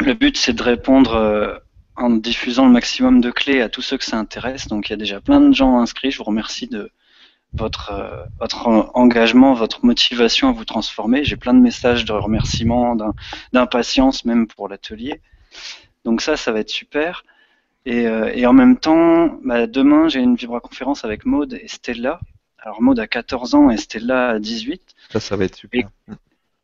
le 0.00 0.14
but 0.14 0.36
c'est 0.36 0.52
de 0.52 0.62
répondre 0.62 1.14
euh, 1.14 1.58
en 1.96 2.10
diffusant 2.10 2.66
le 2.66 2.72
maximum 2.72 3.20
de 3.20 3.30
clés 3.30 3.60
à 3.60 3.68
tous 3.68 3.82
ceux 3.82 3.98
que 3.98 4.04
ça 4.04 4.18
intéresse. 4.18 4.68
Donc 4.68 4.88
il 4.88 4.92
y 4.92 4.94
a 4.94 4.98
déjà 4.98 5.20
plein 5.20 5.40
de 5.40 5.54
gens 5.54 5.78
inscrits. 5.78 6.10
Je 6.10 6.18
vous 6.18 6.24
remercie 6.24 6.66
de 6.66 6.90
votre, 7.54 7.90
euh, 7.92 8.24
votre 8.40 8.66
engagement, 8.94 9.54
votre 9.54 9.84
motivation 9.84 10.48
à 10.48 10.52
vous 10.52 10.64
transformer. 10.64 11.24
J'ai 11.24 11.36
plein 11.36 11.54
de 11.54 11.60
messages 11.60 12.04
de 12.04 12.12
remerciements, 12.12 12.96
d'impatience 13.52 14.24
même 14.24 14.46
pour 14.46 14.68
l'atelier. 14.68 15.20
Donc 16.04 16.20
ça, 16.20 16.36
ça 16.36 16.52
va 16.52 16.60
être 16.60 16.70
super. 16.70 17.24
Et, 17.86 18.06
euh, 18.06 18.30
et 18.34 18.46
en 18.46 18.52
même 18.52 18.76
temps, 18.76 19.38
bah, 19.44 19.66
demain, 19.66 20.08
j'ai 20.08 20.20
une 20.20 20.34
vibra-conférence 20.34 21.04
avec 21.04 21.24
Maude 21.24 21.54
et 21.54 21.68
Stella. 21.68 22.20
Alors 22.58 22.82
Maude 22.82 22.98
a 22.98 23.06
14 23.06 23.54
ans 23.54 23.70
et 23.70 23.76
Stella 23.76 24.30
a 24.30 24.38
18. 24.38 24.82
Ça, 25.12 25.20
ça 25.20 25.36
va 25.36 25.44
être 25.44 25.54
super. 25.54 25.80
Et, 25.80 25.86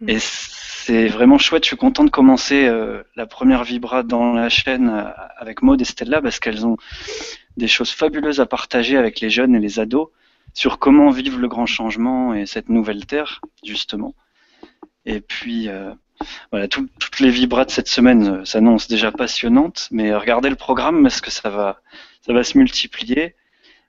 et 0.08 0.18
c'est 0.20 1.06
vraiment 1.06 1.38
chouette. 1.38 1.64
Je 1.64 1.68
suis 1.68 1.76
content 1.76 2.04
de 2.04 2.10
commencer 2.10 2.66
euh, 2.66 3.02
la 3.14 3.26
première 3.26 3.62
Vibra 3.62 4.02
dans 4.02 4.32
la 4.32 4.48
chaîne 4.48 4.88
euh, 4.88 5.04
avec 5.36 5.62
Maud 5.62 5.80
et 5.80 5.84
Stella 5.84 6.20
parce 6.20 6.40
qu'elles 6.40 6.66
ont 6.66 6.76
des 7.56 7.68
choses 7.68 7.90
fabuleuses 7.90 8.40
à 8.40 8.46
partager 8.46 8.96
avec 8.96 9.20
les 9.20 9.30
jeunes 9.30 9.54
et 9.54 9.60
les 9.60 9.78
ados 9.78 10.08
sur 10.54 10.78
comment 10.78 11.10
vivre 11.10 11.38
le 11.38 11.48
grand 11.48 11.66
changement 11.66 12.34
et 12.34 12.46
cette 12.46 12.68
nouvelle 12.68 13.06
terre, 13.06 13.40
justement. 13.64 14.14
Et 15.06 15.20
puis, 15.20 15.68
euh, 15.68 15.92
voilà, 16.50 16.68
toutes 16.68 17.20
les 17.20 17.30
Vibras 17.30 17.66
de 17.66 17.70
cette 17.70 17.88
semaine 17.88 18.44
s'annoncent 18.44 18.88
déjà 18.88 19.12
passionnantes, 19.12 19.88
mais 19.92 20.14
regardez 20.14 20.50
le 20.50 20.56
programme 20.56 21.02
parce 21.02 21.20
que 21.20 21.30
ça 21.30 21.48
va, 21.48 21.80
ça 22.26 22.32
va 22.32 22.44
se 22.44 22.58
multiplier. 22.58 23.34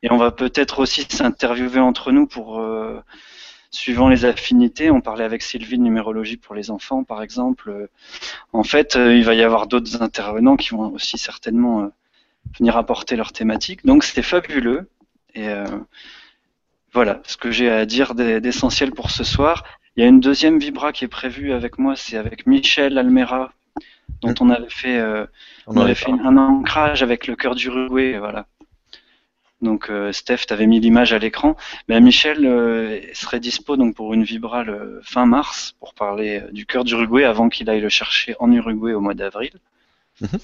Et 0.03 0.11
on 0.11 0.17
va 0.17 0.31
peut-être 0.31 0.79
aussi 0.79 1.05
s'interviewer 1.09 1.79
entre 1.79 2.11
nous 2.11 2.27
pour 2.27 2.61
suivant 3.73 4.07
les 4.07 4.23
affinités. 4.23 4.91
On 4.91 5.01
parlait 5.01 5.23
avec 5.23 5.41
Sylvie 5.41 5.77
de 5.77 5.83
numérologie 5.83 6.37
pour 6.37 6.55
les 6.55 6.71
enfants, 6.71 7.03
par 7.03 7.21
exemple. 7.21 7.69
Euh, 7.69 7.87
en 8.53 8.63
fait, 8.63 8.95
euh, 8.95 9.15
il 9.15 9.25
va 9.25 9.33
y 9.33 9.41
avoir 9.41 9.67
d'autres 9.67 10.01
intervenants 10.01 10.55
qui 10.55 10.69
vont 10.69 10.93
aussi 10.93 11.17
certainement 11.17 11.81
euh, 11.81 11.87
venir 12.57 12.77
apporter 12.77 13.15
leur 13.15 13.31
thématique. 13.31 13.85
Donc, 13.85 14.03
c'était 14.03 14.21
fabuleux. 14.21 14.87
Et 15.35 15.47
voilà 16.93 17.21
ce 17.25 17.37
que 17.37 17.49
j'ai 17.49 17.71
à 17.71 17.87
dire 17.87 18.13
d'essentiel 18.13 18.91
pour 18.91 19.09
ce 19.09 19.23
soir. 19.23 19.63
Il 19.95 20.03
y 20.03 20.05
a 20.05 20.07
une 20.07 20.19
deuxième 20.19 20.59
vibra 20.59 20.93
qui 20.93 21.05
est 21.05 21.07
prévue 21.07 21.53
avec 21.53 21.79
moi, 21.79 21.95
c'est 21.95 22.17
avec 22.17 22.45
Michel 22.45 22.99
Almera, 22.99 23.51
dont 24.21 24.29
mmh. 24.29 24.35
on 24.41 24.49
avait 24.51 24.69
fait, 24.69 25.25
on, 25.65 25.77
avait 25.77 25.95
fait 25.95 26.11
un 26.11 26.37
ancrage 26.37 27.01
avec 27.01 27.25
le 27.25 27.35
cœur 27.35 27.55
du 27.55 27.65
Uruguay, 27.65 28.19
voilà. 28.19 28.45
Donc 29.63 29.89
euh, 29.89 30.11
Steph, 30.11 30.45
tu 30.47 30.53
avais 30.53 30.67
mis 30.67 30.79
l'image 30.79 31.13
à 31.13 31.19
l'écran. 31.19 31.55
Ben, 31.87 32.03
Michel 32.03 32.45
euh, 32.45 32.99
serait 33.13 33.39
dispo 33.39 33.77
donc 33.77 33.95
pour 33.95 34.13
une 34.13 34.23
Vibra 34.23 34.63
le 34.63 34.99
fin 35.03 35.25
mars 35.25 35.75
pour 35.79 35.93
parler 35.93 36.41
euh, 36.41 36.51
du 36.51 36.65
cœur 36.65 36.83
d'Uruguay 36.83 37.23
avant 37.23 37.49
qu'il 37.49 37.69
aille 37.69 37.81
le 37.81 37.89
chercher 37.89 38.35
en 38.39 38.51
Uruguay 38.51 38.93
au 38.93 38.99
mois 38.99 39.13
d'avril. 39.13 39.53
Mhm. 40.21 40.39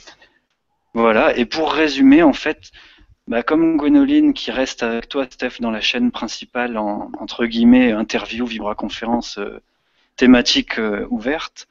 Voilà, 0.96 1.38
et 1.38 1.46
pour 1.46 1.72
résumer, 1.72 2.24
en 2.24 2.34
fait, 2.34 2.72
bah, 3.28 3.44
comme 3.44 3.78
Gwenoline 3.78 4.34
qui 4.34 4.50
reste 4.50 4.82
avec 4.82 5.08
toi, 5.08 5.28
Steph, 5.30 5.60
dans 5.60 5.70
la 5.70 5.82
chaîne 5.82 6.10
principale 6.10 6.78
en 6.78 7.12
entre 7.20 7.46
guillemets 7.46 7.92
interview, 7.92 8.48
Vibra 8.48 8.74
conférence 8.74 9.40
thématique 10.16 10.80
ouverte, 11.12 11.68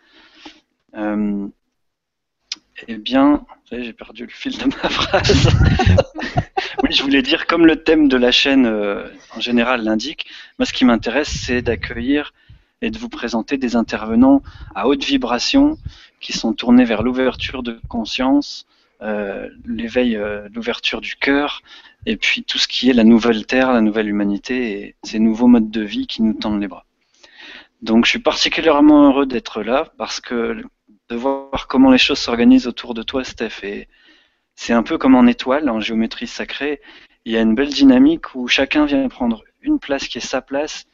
eh 2.87 2.97
bien, 2.97 3.45
j'ai 3.73 3.93
perdu 3.93 4.25
le 4.25 4.31
fil 4.31 4.57
de 4.57 4.65
ma 4.65 4.89
phrase. 4.89 5.49
oui, 6.83 6.93
je 6.93 7.03
voulais 7.03 7.23
dire, 7.23 7.47
comme 7.47 7.67
le 7.67 7.83
thème 7.83 8.09
de 8.09 8.17
la 8.17 8.31
chaîne 8.31 8.67
euh, 8.67 9.09
en 9.35 9.41
général 9.41 9.83
l'indique, 9.83 10.27
moi 10.59 10.67
ce 10.67 10.73
qui 10.73 10.85
m'intéresse, 10.85 11.29
c'est 11.29 11.63
d'accueillir 11.63 12.33
et 12.81 12.91
de 12.91 12.99
vous 12.99 13.09
présenter 13.09 13.57
des 13.57 13.75
intervenants 13.75 14.43
à 14.75 14.87
haute 14.87 15.05
vibration 15.05 15.79
qui 16.21 16.33
sont 16.33 16.53
tournés 16.53 16.85
vers 16.85 17.03
l'ouverture 17.03 17.63
de 17.63 17.81
conscience, 17.89 18.67
euh, 19.03 19.49
l'éveil, 19.65 20.17
euh, 20.17 20.49
l'ouverture 20.55 21.01
du 21.01 21.17
cœur, 21.17 21.63
et 22.07 22.17
puis 22.17 22.45
tout 22.45 22.59
ce 22.59 22.69
qui 22.69 22.91
est 22.91 22.93
la 22.93 23.05
nouvelle 23.05 23.47
terre, 23.47 23.73
la 23.73 23.81
nouvelle 23.81 24.09
humanité 24.09 24.71
et 24.71 24.95
ces 25.03 25.19
nouveaux 25.19 25.49
modes 25.49 25.71
de 25.71 25.83
vie 25.83 26.07
qui 26.07 26.23
nous 26.23 26.35
tendent 26.35 26.61
les 26.61 26.69
bras. 26.69 26.85
Donc 27.83 28.05
je 28.05 28.11
suis 28.11 28.19
particulièrement 28.19 29.09
heureux 29.09 29.27
d'être 29.27 29.63
là 29.63 29.93
parce 29.99 30.21
que 30.21 30.63
de 31.09 31.17
voir 31.17 31.67
comment 31.69 31.91
les 31.91 31.99
choses 31.99 32.19
s'organisent 32.19 32.67
autour 32.67 32.95
de 32.95 33.03
toi, 33.03 33.25
Steph. 33.25 33.63
Et 33.63 33.89
c'est 34.55 34.73
un 34.73 34.83
peu 34.83 34.99
comme 34.99 35.15
en 35.15 35.27
étoile, 35.27 35.69
en 35.71 35.81
géométrie 35.81 36.27
sacrée. 36.27 36.81
Il 37.25 37.33
y 37.33 37.37
a 37.37 37.41
une 37.41 37.55
belle 37.55 37.73
dynamique 37.73 38.35
où 38.35 38.49
chacun 38.49 38.87
vient 38.87 39.09
prendre 39.09 39.43
une 39.63 39.79
place 39.79 40.09
qui 40.09 40.19
est 40.19 40.23
sa 40.23 40.43
place, 40.43 40.87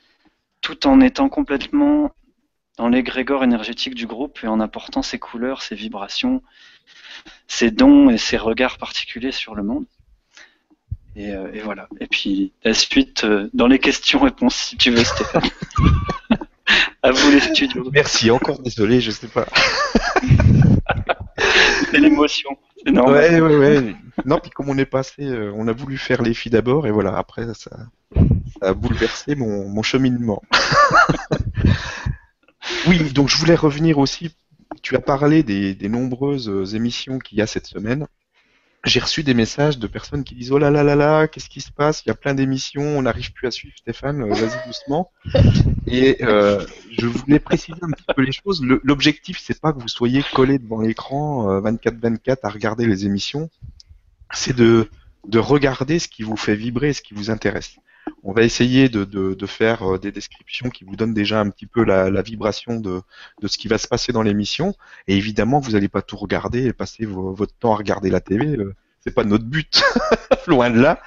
tout 0.61 0.87
en 0.87 1.01
étant 1.01 1.29
complètement 1.29 2.13
dans 2.77 2.89
l'égrégore 2.89 3.45
énergétique 3.45 3.95
du 3.95 4.07
groupe 4.07 4.41
et 4.43 4.49
en 4.49 4.61
apportant 4.61 5.03
ses 5.03 5.19
couleurs, 5.19 5.63
ses 5.63 5.75
vibrations, 5.75 6.43
ses 7.47 7.71
dons 7.71 8.11
et 8.11 8.19
ses 8.19 8.37
regards 8.37 8.79
particuliers 8.79 9.33
sur 9.33 9.55
le 9.55 9.63
monde. 9.63 9.87
Et, 11.17 11.31
euh, 11.31 11.61
voilà. 11.63 11.89
Et 12.01 12.09
puis 12.09 12.53
la 12.65 12.75
suite 12.75 13.25
euh, 13.25 13.49
dans 13.55 13.69
les 13.69 13.79
questions-réponses, 13.79 14.57
si 14.57 14.77
tu 14.77 14.91
veux, 14.91 15.05
Stéphane. 15.05 15.49
À 17.05 17.11
vous 17.11 17.31
les 17.33 17.41
studios. 17.41 17.91
Merci, 17.93 18.31
encore 18.31 18.59
désolé, 18.61 19.03
je 19.03 19.11
sais 19.11 19.29
pas. 19.29 19.47
C'est 21.91 22.01
l'émotion. 22.01 22.49
normal. 22.87 23.15
Ouais, 23.15 23.41
ouais, 23.43 23.57
ouais. 23.59 23.95
Non, 24.25 24.39
puis 24.41 24.51
comme 24.51 24.71
on 24.71 24.79
est 24.79 24.87
passé, 24.87 25.27
euh, 25.27 25.53
on 25.55 25.69
a 25.69 25.73
voulu 25.73 25.99
faire 25.99 26.23
les 26.23 26.33
filles 26.33 26.53
d'abord, 26.53 26.87
et 26.87 26.91
voilà, 26.91 27.19
après, 27.19 27.45
ça, 27.45 27.53
ça 27.55 27.77
a 28.63 28.73
bouleversé 28.73 29.35
mon, 29.35 29.69
mon 29.69 29.83
cheminement. 29.83 30.41
oui, 32.89 33.13
donc 33.13 33.29
je 33.29 33.37
voulais 33.37 33.55
revenir 33.55 33.99
aussi. 33.99 34.35
Tu 34.81 34.97
as 34.97 35.01
parlé 35.01 35.43
des, 35.43 35.75
des 35.75 35.91
nombreuses 35.91 36.49
euh, 36.49 36.65
émissions 36.75 37.19
qu'il 37.19 37.37
y 37.37 37.43
a 37.43 37.47
cette 37.47 37.67
semaine. 37.67 38.07
J'ai 38.85 39.01
reçu 39.01 39.23
des 39.23 39.35
messages 39.35 39.79
de 39.79 39.87
personnes 39.87 40.25
qui 40.25 40.35
disent 40.35 40.53
Oh 40.53 40.59
là 40.59 40.71
là 40.71 40.83
là 40.83 40.95
là, 40.95 41.27
qu'est-ce 41.27 41.49
qui 41.49 41.61
se 41.61 41.71
passe? 41.73 42.03
Il 42.05 42.09
y 42.09 42.13
a 42.13 42.15
plein 42.15 42.35
d'émissions, 42.35 42.83
on 42.83 43.03
n'arrive 43.03 43.33
plus 43.33 43.47
à 43.47 43.51
suivre 43.51 43.75
Stéphane, 43.79 44.23
euh, 44.23 44.35
vas-y 44.35 44.67
doucement. 44.67 45.11
Et 45.87 46.23
euh, 46.23 46.65
je 46.99 47.07
voulais 47.07 47.39
préciser 47.39 47.79
un 47.81 47.91
petit 47.91 48.05
peu 48.15 48.23
les 48.23 48.33
choses. 48.33 48.63
L'objectif, 48.83 49.39
c'est 49.41 49.61
pas 49.61 49.73
que 49.73 49.81
vous 49.81 49.89
soyez 49.89 50.23
collé 50.35 50.59
devant 50.59 50.81
l'écran 50.81 51.61
24-24 51.61 52.39
à 52.43 52.51
regarder 52.51 52.87
les 52.87 53.07
émissions, 53.07 53.49
c'est 54.33 54.55
de, 54.55 54.89
de 55.27 55.39
regarder 55.39 55.99
ce 55.99 56.09
qui 56.09 56.23
vous 56.23 56.37
fait 56.37 56.55
vibrer 56.55 56.93
ce 56.93 57.03
qui 57.03 57.15
vous 57.15 57.31
intéresse. 57.31 57.77
On 58.23 58.33
va 58.33 58.43
essayer 58.43 58.89
de, 58.89 59.47
faire 59.47 59.83
euh, 59.83 59.99
des 59.99 60.11
descriptions 60.11 60.71
qui 60.71 60.85
vous 60.85 60.97
donnent 60.97 61.15
déjà 61.15 61.41
un 61.41 61.51
petit 61.51 61.67
peu 61.67 61.85
la, 61.85 62.23
vibration 62.23 62.81
de, 62.81 63.03
ce 63.47 63.59
qui 63.59 63.69
va 63.69 63.79
se 63.79 63.87
passer 63.87 64.13
dans 64.13 64.23
l'émission. 64.23 64.75
Et 65.09 65.17
évidemment, 65.17 65.61
vous 65.61 65.73
n'allez 65.73 65.89
pas 65.89 66.03
tout 66.03 66.17
regarder 66.17 66.65
et 66.65 66.73
passer 66.73 67.05
vo- 67.05 67.35
votre 67.35 67.55
temps 67.55 67.75
à 67.75 67.77
regarder 67.77 68.11
la 68.11 68.21
télé. 68.21 68.57
euh, 68.57 68.75
C'est 69.01 69.15
pas 69.15 69.25
notre 69.25 69.45
but, 69.45 69.83
loin 70.47 70.71
de 70.71 70.81
là. 70.81 71.01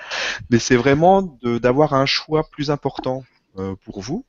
Mais 0.51 0.59
c'est 0.59 0.75
vraiment 0.75 1.23
d'avoir 1.43 1.93
un 1.93 2.05
choix 2.05 2.47
plus 2.49 2.69
important 2.69 3.23
euh, 3.57 3.75
pour 3.83 4.01
vous. 4.01 4.23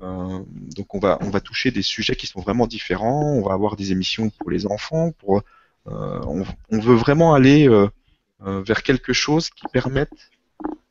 Donc 0.00 0.94
on 0.94 1.00
va 1.00 1.40
toucher 1.40 1.72
des 1.72 1.82
sujets 1.82 2.14
qui 2.14 2.28
sont 2.28 2.40
vraiment 2.40 2.68
différents. 2.68 3.32
On 3.32 3.42
va 3.42 3.52
avoir 3.52 3.74
des 3.74 3.90
émissions 3.90 4.30
pour 4.30 4.48
les 4.48 4.64
enfants. 4.64 5.12
On, 5.86 6.44
veut 6.70 6.94
vraiment 6.94 7.34
aller 7.34 7.68
vers 8.40 8.84
quelque 8.84 9.12
chose 9.12 9.50
qui 9.50 9.66
permette 9.72 10.30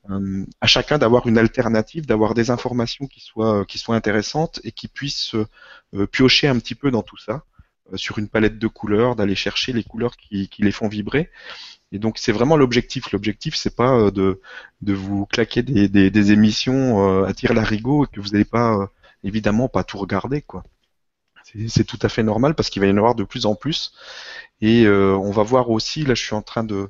euh, 0.09 0.45
à 0.61 0.67
chacun 0.67 0.97
d'avoir 0.97 1.27
une 1.27 1.37
alternative, 1.37 2.05
d'avoir 2.05 2.33
des 2.33 2.49
informations 2.51 3.07
qui 3.07 3.19
soient 3.21 3.65
qui 3.65 3.77
soient 3.79 3.95
intéressantes 3.95 4.59
et 4.63 4.71
qui 4.71 4.87
puissent 4.87 5.35
euh, 5.93 6.07
piocher 6.07 6.47
un 6.47 6.59
petit 6.59 6.75
peu 6.75 6.91
dans 6.91 7.03
tout 7.03 7.17
ça 7.17 7.43
euh, 7.93 7.97
sur 7.97 8.17
une 8.19 8.29
palette 8.29 8.59
de 8.59 8.67
couleurs, 8.67 9.15
d'aller 9.15 9.35
chercher 9.35 9.73
les 9.73 9.83
couleurs 9.83 10.17
qui, 10.17 10.49
qui 10.49 10.61
les 10.63 10.71
font 10.71 10.87
vibrer. 10.87 11.29
Et 11.91 11.99
donc 11.99 12.17
c'est 12.17 12.31
vraiment 12.31 12.57
l'objectif. 12.57 13.11
L'objectif 13.11 13.55
c'est 13.55 13.75
pas 13.75 13.93
euh, 13.97 14.11
de 14.11 14.41
de 14.81 14.93
vous 14.93 15.25
claquer 15.25 15.63
des, 15.63 15.87
des, 15.89 16.11
des 16.11 16.31
émissions 16.31 17.21
euh, 17.23 17.25
à 17.25 17.33
tire 17.33 17.53
larigot 17.53 18.05
et 18.05 18.07
que 18.07 18.19
vous 18.21 18.29
n'allez 18.29 18.45
pas 18.45 18.75
euh, 18.75 18.87
évidemment 19.23 19.69
pas 19.69 19.83
tout 19.83 19.97
regarder 19.97 20.41
quoi. 20.41 20.63
C'est 21.43 21.67
c'est 21.69 21.83
tout 21.85 21.99
à 22.01 22.09
fait 22.09 22.23
normal 22.23 22.55
parce 22.55 22.69
qu'il 22.69 22.81
va 22.81 22.87
y 22.87 22.91
en 22.91 22.97
avoir 22.97 23.15
de 23.15 23.23
plus 23.23 23.45
en 23.45 23.55
plus. 23.55 23.93
Et 24.61 24.85
euh, 24.85 25.15
on 25.17 25.31
va 25.31 25.43
voir 25.43 25.69
aussi, 25.69 26.03
là 26.05 26.13
je 26.15 26.23
suis 26.23 26.35
en 26.35 26.41
train 26.41 26.63
de 26.63 26.89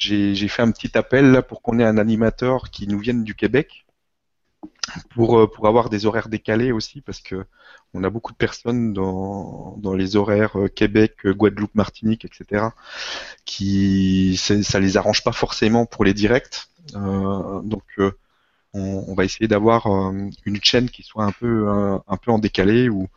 j'ai 0.00 0.48
fait 0.48 0.62
un 0.62 0.70
petit 0.72 0.96
appel 0.96 1.30
là 1.30 1.42
pour 1.42 1.62
qu'on 1.62 1.78
ait 1.78 1.84
un 1.84 1.98
animateur 1.98 2.70
qui 2.70 2.86
nous 2.88 2.98
vienne 2.98 3.24
du 3.24 3.34
Québec 3.34 3.86
pour, 5.10 5.38
euh, 5.38 5.46
pour 5.46 5.68
avoir 5.68 5.90
des 5.90 6.06
horaires 6.06 6.28
décalés 6.28 6.72
aussi 6.72 7.00
parce 7.00 7.20
que 7.20 7.44
on 7.94 8.04
a 8.04 8.10
beaucoup 8.10 8.32
de 8.32 8.36
personnes 8.36 8.92
dans, 8.92 9.76
dans 9.78 9.94
les 9.94 10.16
horaires 10.16 10.56
euh, 10.58 10.68
Québec, 10.68 11.16
euh, 11.24 11.34
Guadeloupe, 11.34 11.74
Martinique, 11.74 12.24
etc. 12.24 12.66
qui 13.44 14.36
ça 14.36 14.80
les 14.80 14.96
arrange 14.96 15.24
pas 15.24 15.32
forcément 15.32 15.86
pour 15.86 16.04
les 16.04 16.14
directs. 16.14 16.68
Euh, 16.94 17.60
donc 17.62 17.84
on, 18.72 19.04
on 19.08 19.14
va 19.14 19.24
essayer 19.24 19.48
d'avoir 19.48 19.86
une 19.86 20.62
chaîne 20.62 20.88
qui 20.88 21.02
soit 21.02 21.24
un 21.24 21.32
peu 21.32 21.68
un, 21.68 22.16
peu 22.16 22.30
en 22.30 22.38
décalé 22.38 22.88
ou, 22.88 23.08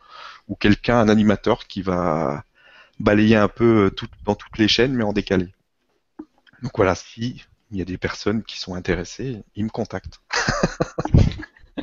ou 0.48 0.56
quelqu'un, 0.56 0.98
un 0.98 1.08
animateur 1.08 1.66
qui 1.66 1.82
va 1.82 2.44
balayer 3.00 3.36
un 3.36 3.48
peu 3.48 3.92
tout, 3.96 4.08
dans 4.24 4.34
toutes 4.34 4.58
les 4.58 4.68
chaînes 4.68 4.94
mais 4.94 5.04
en 5.04 5.12
décalé. 5.12 5.48
Donc 6.64 6.72
voilà, 6.76 6.94
si 6.94 7.44
il 7.70 7.78
y 7.78 7.82
a 7.82 7.84
des 7.84 7.98
personnes 7.98 8.42
qui 8.42 8.58
sont 8.58 8.74
intéressées, 8.74 9.42
ils 9.54 9.64
me 9.64 9.68
contactent. 9.68 10.20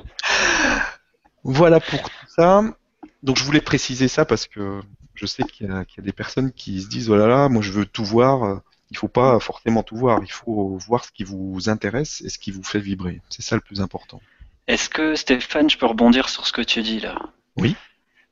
voilà 1.43 1.79
pour 1.79 2.01
tout 2.01 2.27
ça. 2.27 2.63
Donc 3.21 3.38
je 3.38 3.43
voulais 3.43 3.61
préciser 3.61 4.07
ça 4.07 4.25
parce 4.25 4.47
que 4.47 4.82
je 5.13 5.27
sais 5.27 5.43
qu'il 5.43 5.67
y, 5.67 5.69
a 5.69 5.86
qu'il 5.86 5.99
y 5.99 6.01
a 6.01 6.05
des 6.05 6.11
personnes 6.11 6.51
qui 6.51 6.82
se 6.82 6.89
disent 6.89 7.11
oh 7.11 7.15
là 7.15 7.27
là, 7.27 7.47
moi 7.47 7.61
je 7.61 7.71
veux 7.71 7.86
tout 7.86 8.03
voir. 8.03 8.61
Il 8.89 8.97
faut 8.97 9.07
pas 9.07 9.39
forcément 9.39 9.84
tout 9.84 9.95
voir. 9.95 10.21
Il 10.23 10.32
faut 10.32 10.75
voir 10.77 11.05
ce 11.05 11.11
qui 11.11 11.23
vous 11.23 11.69
intéresse 11.69 12.21
et 12.21 12.29
ce 12.29 12.39
qui 12.39 12.49
vous 12.49 12.63
fait 12.63 12.79
vibrer. 12.79 13.21
C'est 13.29 13.43
ça 13.43 13.55
le 13.55 13.61
plus 13.61 13.82
important. 13.82 14.19
Est-ce 14.65 14.89
que 14.89 15.13
Stéphane, 15.13 15.69
je 15.69 15.77
peux 15.77 15.86
rebondir 15.86 16.27
sur 16.27 16.47
ce 16.47 16.53
que 16.53 16.63
tu 16.63 16.82
dis 16.82 16.99
là? 16.99 17.19
Oui. 17.55 17.75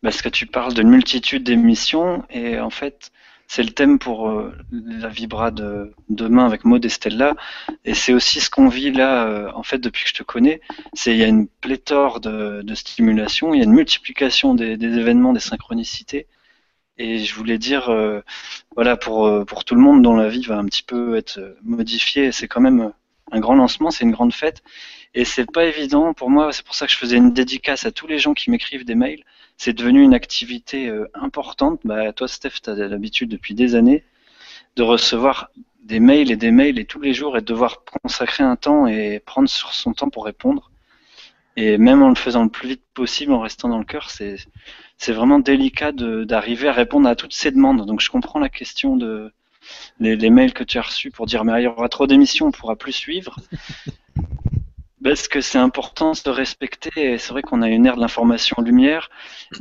Parce 0.01 0.23
que 0.23 0.29
tu 0.29 0.47
parles 0.47 0.73
d'une 0.73 0.89
multitude 0.89 1.43
d'émissions 1.43 2.25
et 2.31 2.59
en 2.59 2.71
fait, 2.71 3.11
c'est 3.49 3.63
le 3.63 3.71
thème 3.71 3.97
pour 3.97 4.29
euh, 4.29 4.53
la 4.71 5.09
Vibra 5.09 5.49
de 5.49 5.91
demain 6.07 6.45
avec 6.45 6.65
Maud 6.65 6.85
et 6.85 6.89
Stella. 6.89 7.35
Et 7.83 7.95
c'est 7.95 8.13
aussi 8.13 8.39
ce 8.41 8.49
qu'on 8.51 8.69
vit 8.69 8.91
là, 8.91 9.25
euh, 9.25 9.51
en 9.55 9.63
fait, 9.63 9.79
depuis 9.79 10.03
que 10.03 10.09
je 10.09 10.13
te 10.13 10.23
connais. 10.23 10.61
C'est 10.93 11.13
il 11.13 11.17
y 11.17 11.23
a 11.23 11.27
une 11.27 11.47
pléthore 11.47 12.19
de, 12.19 12.61
de 12.61 12.75
stimulation, 12.75 13.55
il 13.55 13.57
y 13.57 13.61
a 13.61 13.63
une 13.63 13.73
multiplication 13.73 14.53
des, 14.53 14.77
des 14.77 14.99
événements, 14.99 15.33
des 15.33 15.39
synchronicités. 15.39 16.27
Et 16.99 17.17
je 17.19 17.33
voulais 17.33 17.57
dire, 17.57 17.89
euh, 17.89 18.21
voilà, 18.75 18.95
pour, 18.97 19.45
pour 19.47 19.65
tout 19.65 19.73
le 19.73 19.81
monde 19.81 20.03
dont 20.03 20.15
la 20.15 20.29
vie 20.29 20.43
va 20.43 20.57
un 20.59 20.65
petit 20.65 20.83
peu 20.83 21.17
être 21.17 21.39
modifiée, 21.63 22.31
c'est 22.31 22.47
quand 22.47 22.61
même 22.61 22.93
un 23.31 23.39
grand 23.39 23.55
lancement, 23.55 23.89
c'est 23.89 24.03
une 24.03 24.11
grande 24.11 24.33
fête. 24.33 24.61
Et 25.15 25.25
c'est 25.25 25.51
pas 25.51 25.65
évident 25.65 26.13
pour 26.13 26.29
moi, 26.29 26.51
c'est 26.51 26.63
pour 26.63 26.75
ça 26.75 26.85
que 26.85 26.91
je 26.91 26.97
faisais 26.97 27.17
une 27.17 27.33
dédicace 27.33 27.85
à 27.85 27.91
tous 27.91 28.07
les 28.07 28.19
gens 28.19 28.33
qui 28.33 28.51
m'écrivent 28.51 28.85
des 28.85 28.95
mails. 28.95 29.23
C'est 29.57 29.73
devenu 29.73 30.03
une 30.03 30.13
activité 30.13 30.87
euh, 30.87 31.09
importante. 31.13 31.81
Bah, 31.83 32.13
toi, 32.13 32.27
Steph, 32.27 32.61
tu 32.63 32.69
as 32.69 32.75
l'habitude 32.75 33.29
depuis 33.29 33.55
des 33.55 33.75
années 33.75 34.03
de 34.75 34.83
recevoir 34.83 35.49
des 35.83 35.99
mails 35.99 36.31
et 36.31 36.35
des 36.35 36.51
mails 36.51 36.79
et 36.79 36.85
tous 36.85 37.01
les 37.01 37.13
jours 37.13 37.37
et 37.37 37.41
de 37.41 37.45
devoir 37.45 37.83
consacrer 37.83 38.43
un 38.43 38.55
temps 38.55 38.87
et 38.87 39.19
prendre 39.19 39.49
sur 39.49 39.73
son 39.73 39.93
temps 39.93 40.09
pour 40.09 40.25
répondre. 40.25 40.71
Et 41.55 41.77
même 41.77 42.03
en 42.03 42.09
le 42.09 42.15
faisant 42.15 42.43
le 42.43 42.49
plus 42.49 42.69
vite 42.69 42.83
possible, 42.93 43.33
en 43.33 43.41
restant 43.41 43.67
dans 43.69 43.79
le 43.79 43.85
cœur, 43.85 44.09
c'est 44.09 44.37
c'est 44.97 45.13
vraiment 45.13 45.39
délicat 45.39 45.91
d'arriver 45.91 46.67
à 46.67 46.73
répondre 46.73 47.07
à 47.07 47.15
toutes 47.15 47.33
ces 47.33 47.51
demandes. 47.51 47.85
Donc 47.85 48.01
je 48.01 48.09
comprends 48.09 48.39
la 48.39 48.49
question 48.49 48.95
de 48.97 49.33
les 49.99 50.29
mails 50.29 50.53
que 50.53 50.63
tu 50.63 50.77
as 50.77 50.83
reçus 50.83 51.11
pour 51.11 51.25
dire 51.25 51.43
mais 51.43 51.61
il 51.61 51.63
y 51.65 51.67
aura 51.67 51.89
trop 51.89 52.07
d'émissions, 52.07 52.47
on 52.47 52.51
pourra 52.51 52.75
plus 52.75 52.93
suivre. 52.93 53.35
Parce 55.03 55.27
que 55.27 55.39
c'est 55.39 55.57
important 55.57 56.11
de 56.11 56.17
se 56.17 56.29
respecter. 56.29 57.17
C'est 57.17 57.29
vrai 57.29 57.41
qu'on 57.41 57.61
a 57.61 57.69
une 57.69 57.85
ère 57.85 57.95
de 57.95 58.01
l'information 58.01 58.61
lumière, 58.61 59.09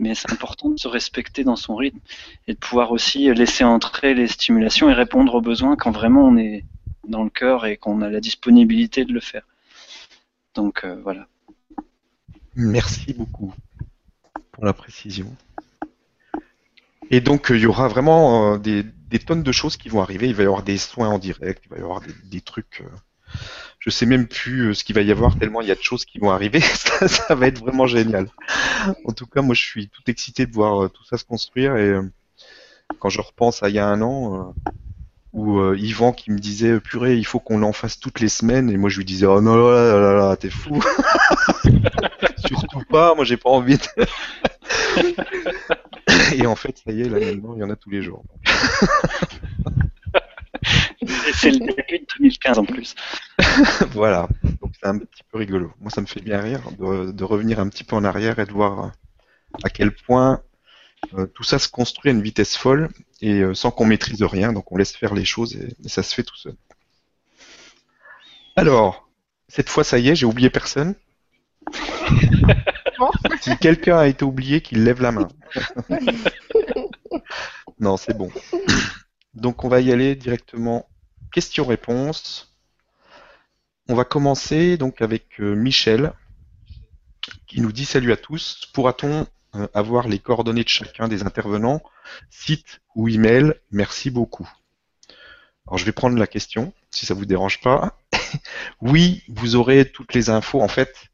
mais 0.00 0.14
c'est 0.14 0.32
important 0.32 0.68
de 0.70 0.78
se 0.78 0.88
respecter 0.88 1.44
dans 1.44 1.56
son 1.56 1.76
rythme 1.76 2.00
et 2.48 2.54
de 2.54 2.58
pouvoir 2.58 2.90
aussi 2.90 3.32
laisser 3.32 3.62
entrer 3.62 4.14
les 4.14 4.26
stimulations 4.26 4.90
et 4.90 4.94
répondre 4.94 5.34
aux 5.34 5.40
besoins 5.40 5.76
quand 5.76 5.92
vraiment 5.92 6.24
on 6.24 6.36
est 6.36 6.64
dans 7.06 7.24
le 7.24 7.30
cœur 7.30 7.66
et 7.66 7.76
qu'on 7.76 8.02
a 8.02 8.10
la 8.10 8.20
disponibilité 8.20 9.04
de 9.04 9.12
le 9.12 9.20
faire. 9.20 9.42
Donc 10.54 10.84
euh, 10.84 11.00
voilà. 11.02 11.26
Merci 12.54 13.12
beaucoup 13.14 13.54
pour 14.52 14.64
la 14.64 14.72
précision. 14.72 15.34
Et 17.10 17.20
donc, 17.20 17.50
euh, 17.50 17.56
il 17.56 17.62
y 17.62 17.66
aura 17.66 17.88
vraiment 17.88 18.54
euh, 18.54 18.58
des, 18.58 18.84
tonnes 19.24 19.42
de 19.42 19.52
choses 19.52 19.76
qui 19.76 19.88
vont 19.88 20.02
arriver. 20.02 20.28
Il 20.28 20.34
va 20.34 20.42
y 20.42 20.46
avoir 20.46 20.62
des 20.62 20.76
soins 20.76 21.08
en 21.08 21.18
direct, 21.18 21.62
il 21.64 21.70
va 21.70 21.76
y 21.78 21.80
avoir 21.80 22.02
des, 22.24 22.40
trucs. 22.40 22.82
Je 23.78 23.90
sais 23.90 24.06
même 24.06 24.26
plus 24.26 24.68
euh, 24.68 24.74
ce 24.74 24.84
qu'il 24.84 24.94
va 24.94 25.02
y 25.02 25.10
avoir, 25.10 25.38
tellement 25.38 25.60
il 25.60 25.68
y 25.68 25.70
a 25.70 25.74
de 25.74 25.82
choses 25.82 26.04
qui 26.04 26.18
vont 26.18 26.30
arriver. 26.30 26.60
ça, 27.06 27.34
va 27.34 27.46
être 27.46 27.60
vraiment 27.60 27.86
génial. 27.86 28.28
En 29.04 29.12
tout 29.12 29.26
cas, 29.26 29.40
moi, 29.40 29.54
je 29.54 29.62
suis 29.62 29.88
tout 29.88 30.02
excité 30.08 30.46
de 30.46 30.52
voir 30.52 30.84
euh, 30.84 30.88
tout 30.88 31.04
ça 31.04 31.16
se 31.16 31.24
construire. 31.24 31.76
Et 31.76 31.88
euh, 31.88 32.02
quand 32.98 33.08
je 33.08 33.20
repense 33.20 33.62
à 33.62 33.68
il 33.68 33.76
y 33.76 33.78
a 33.78 33.86
un 33.86 34.02
an, 34.02 34.54
où 35.34 35.62
Yvan 35.74 36.12
qui 36.12 36.32
me 36.32 36.38
disait 36.38 36.80
purée, 36.80 37.16
il 37.16 37.26
faut 37.26 37.38
qu'on 37.38 37.58
l'en 37.58 37.72
fasse 37.72 38.00
toutes 38.00 38.20
les 38.20 38.30
semaines, 38.30 38.70
et 38.70 38.78
moi 38.78 38.88
je 38.88 38.96
lui 38.96 39.04
disais 39.04 39.26
oh 39.26 39.42
non 39.42 39.56
là 39.56 39.92
là 39.92 40.00
là, 40.00 40.14
là 40.14 40.36
t'es 40.36 40.48
fou. 40.48 40.82
Surtout 42.46 42.82
pas, 42.88 43.14
moi 43.14 43.26
j'ai 43.26 43.36
pas 43.36 43.50
envie 43.50 43.76
de... 43.76 43.84
Et 46.34 46.46
en 46.46 46.56
fait, 46.56 46.80
ça 46.82 46.92
y 46.92 47.02
est, 47.02 47.08
là 47.10 47.18
il 47.20 47.42
y 47.58 47.62
en 47.62 47.68
a 47.68 47.76
tous 47.76 47.90
les 47.90 48.02
jours. 48.02 48.24
C'est 51.06 51.50
le 51.50 51.58
début 51.58 51.98
de 52.00 52.06
2015 52.18 52.58
en 52.58 52.64
plus. 52.64 52.94
voilà, 53.92 54.28
donc 54.60 54.72
c'est 54.80 54.88
un 54.88 54.98
petit 54.98 55.22
peu 55.30 55.38
rigolo. 55.38 55.72
Moi, 55.80 55.90
ça 55.90 56.00
me 56.00 56.06
fait 56.06 56.20
bien 56.20 56.40
rire 56.40 56.60
de, 56.78 57.12
de 57.12 57.24
revenir 57.24 57.60
un 57.60 57.68
petit 57.68 57.84
peu 57.84 57.96
en 57.96 58.04
arrière 58.04 58.38
et 58.38 58.46
de 58.46 58.52
voir 58.52 58.84
euh, 58.86 58.88
à 59.62 59.70
quel 59.70 59.92
point 59.94 60.42
euh, 61.14 61.26
tout 61.26 61.44
ça 61.44 61.58
se 61.58 61.68
construit 61.68 62.10
à 62.10 62.14
une 62.14 62.22
vitesse 62.22 62.56
folle 62.56 62.88
et 63.20 63.40
euh, 63.40 63.54
sans 63.54 63.70
qu'on 63.70 63.86
maîtrise 63.86 64.22
rien, 64.22 64.52
donc 64.52 64.72
on 64.72 64.76
laisse 64.76 64.96
faire 64.96 65.14
les 65.14 65.24
choses 65.24 65.56
et, 65.56 65.74
et 65.84 65.88
ça 65.88 66.02
se 66.02 66.14
fait 66.14 66.24
tout 66.24 66.36
seul. 66.36 66.54
Alors, 68.56 69.08
cette 69.46 69.68
fois, 69.68 69.84
ça 69.84 69.98
y 69.98 70.08
est, 70.08 70.16
j'ai 70.16 70.26
oublié 70.26 70.50
personne. 70.50 70.94
Si 73.40 73.56
quelqu'un 73.58 73.98
a 73.98 74.06
été 74.08 74.24
oublié, 74.24 74.60
qu'il 74.60 74.82
lève 74.82 75.00
la 75.00 75.12
main. 75.12 75.28
non, 77.80 77.96
c'est 77.96 78.16
bon. 78.16 78.30
Donc 79.34 79.64
on 79.64 79.68
va 79.68 79.80
y 79.80 79.92
aller 79.92 80.16
directement 80.16 80.88
question-réponse. 81.32 82.56
On 83.88 83.94
va 83.94 84.04
commencer 84.04 84.76
donc 84.76 85.00
avec 85.02 85.40
euh, 85.40 85.54
Michel 85.54 86.12
qui 87.46 87.60
nous 87.60 87.72
dit 87.72 87.84
salut 87.84 88.12
à 88.12 88.16
tous. 88.16 88.70
Pourra-t-on 88.72 89.26
euh, 89.54 89.68
avoir 89.74 90.08
les 90.08 90.18
coordonnées 90.18 90.64
de 90.64 90.68
chacun 90.68 91.08
des 91.08 91.22
intervenants, 91.22 91.82
site 92.30 92.80
ou 92.94 93.08
email? 93.08 93.54
Merci 93.70 94.10
beaucoup. 94.10 94.48
Alors 95.66 95.78
je 95.78 95.84
vais 95.84 95.92
prendre 95.92 96.18
la 96.18 96.26
question, 96.26 96.72
si 96.90 97.06
ça 97.06 97.14
vous 97.14 97.26
dérange 97.26 97.60
pas. 97.60 97.98
oui, 98.80 99.22
vous 99.28 99.56
aurez 99.56 99.90
toutes 99.90 100.14
les 100.14 100.30
infos. 100.30 100.62
En 100.62 100.68
fait, 100.68 101.08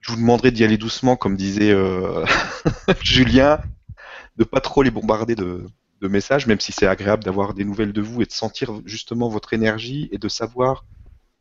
je 0.00 0.12
vous 0.12 0.18
demanderai 0.18 0.50
d'y 0.50 0.64
aller 0.64 0.78
doucement, 0.78 1.16
comme 1.16 1.36
disait 1.36 1.72
euh, 1.72 2.24
Julien, 3.02 3.60
de 4.36 4.44
pas 4.44 4.60
trop 4.60 4.82
les 4.82 4.90
bombarder 4.90 5.34
de, 5.34 5.66
de 6.00 6.08
messages, 6.08 6.46
même 6.46 6.60
si 6.60 6.72
c'est 6.72 6.86
agréable 6.86 7.24
d'avoir 7.24 7.54
des 7.54 7.64
nouvelles 7.64 7.92
de 7.92 8.02
vous 8.02 8.22
et 8.22 8.26
de 8.26 8.32
sentir 8.32 8.80
justement 8.84 9.28
votre 9.28 9.52
énergie 9.52 10.08
et 10.12 10.18
de 10.18 10.28
savoir 10.28 10.84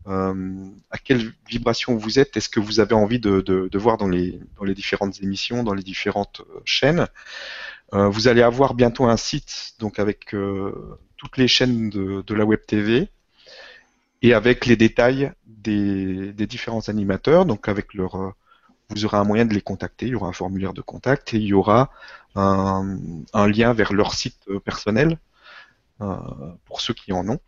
euh, 0.07 0.69
à 0.91 0.97
quelle 0.97 1.33
vibration 1.49 1.97
vous 1.97 2.19
êtes, 2.19 2.37
est-ce 2.37 2.49
que 2.49 2.59
vous 2.59 2.79
avez 2.79 2.93
envie 2.93 3.19
de, 3.19 3.77
voir 3.77 3.97
dans 3.97 4.07
les, 4.07 4.39
différentes 4.75 5.21
émissions, 5.21 5.63
dans 5.63 5.73
les 5.73 5.83
différentes 5.83 6.41
euh, 6.41 6.59
chaînes? 6.63 7.07
Euh, 7.93 8.07
vous 8.09 8.27
allez 8.27 8.41
avoir 8.41 8.73
bientôt 8.73 9.05
un 9.05 9.17
site 9.17 9.73
donc 9.79 9.99
avec 9.99 10.35
toutes 11.17 11.37
les 11.37 11.47
chaînes 11.47 11.89
de, 11.89 12.33
la 12.33 12.45
Web 12.45 12.59
TV 12.65 13.09
et 14.21 14.33
avec 14.33 14.65
les 14.65 14.75
détails 14.75 15.31
des, 15.45 16.33
des 16.33 16.47
différents 16.47 16.87
animateurs, 16.89 17.45
donc 17.45 17.67
avec 17.67 17.93
leur 17.93 18.35
vous 18.89 19.05
aurez 19.05 19.17
un 19.17 19.23
moyen 19.23 19.45
de 19.45 19.53
les 19.53 19.61
contacter, 19.61 20.07
il 20.07 20.11
y 20.11 20.15
aura 20.15 20.27
un 20.27 20.33
formulaire 20.33 20.73
de 20.73 20.81
contact 20.81 21.33
et 21.33 21.37
il 21.37 21.43
y 21.43 21.53
aura 21.53 21.91
un, 22.35 22.97
lien 23.33 23.73
vers 23.73 23.93
leur 23.93 24.13
site 24.13 24.45
personnel 24.63 25.17
euh, 26.01 26.17
pour 26.65 26.81
ceux 26.81 26.93
qui 26.93 27.13
en 27.13 27.27
ont. 27.29 27.39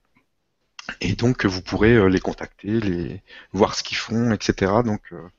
Et 1.01 1.13
donc 1.15 1.45
vous 1.45 1.61
pourrez 1.61 1.93
euh, 1.93 2.07
les 2.07 2.19
contacter, 2.19 2.79
les 2.79 3.21
voir 3.53 3.75
ce 3.75 3.83
qu'ils 3.83 3.97
font, 3.97 4.31
etc. 4.31 4.71
Donc 4.85 5.01
euh, 5.11 5.29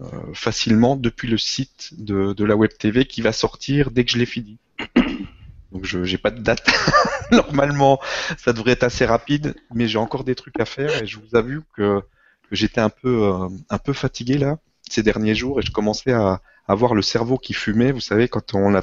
euh, 0.00 0.32
facilement 0.32 0.96
depuis 0.96 1.28
le 1.28 1.36
site 1.36 1.90
de, 1.98 2.44
la 2.44 2.56
Web 2.56 2.70
TV 2.78 3.04
qui 3.04 3.20
va 3.20 3.32
sortir 3.32 3.90
dès 3.90 4.04
que 4.04 4.10
je 4.10 4.18
l'ai 4.18 4.26
fini. 4.26 4.58
Donc 5.72 5.84
je 5.84 6.04
j'ai 6.04 6.18
pas 6.18 6.30
de 6.30 6.40
date. 6.40 6.66
Normalement, 7.30 8.00
ça 8.38 8.52
devrait 8.52 8.72
être 8.72 8.84
assez 8.84 9.04
rapide, 9.04 9.54
mais 9.74 9.88
j'ai 9.88 9.98
encore 9.98 10.24
des 10.24 10.34
trucs 10.34 10.58
à 10.60 10.64
faire 10.64 11.02
et 11.02 11.06
je 11.06 11.18
vous 11.18 11.36
avoue 11.36 11.62
que, 11.74 12.00
que 12.00 12.56
j'étais 12.56 12.80
euh, 13.04 13.48
un 13.68 13.78
peu 13.78 13.92
fatigué 13.92 14.38
là 14.38 14.58
ces 14.92 15.02
derniers 15.02 15.34
jours 15.34 15.58
et 15.58 15.62
je 15.62 15.72
commençais 15.72 16.12
à 16.12 16.40
avoir 16.66 16.94
le 16.94 17.02
cerveau 17.02 17.38
qui 17.38 17.54
fumait. 17.54 17.92
Vous 17.92 18.00
savez 18.00 18.28
quand 18.28 18.54
on 18.54 18.74
a 18.74 18.82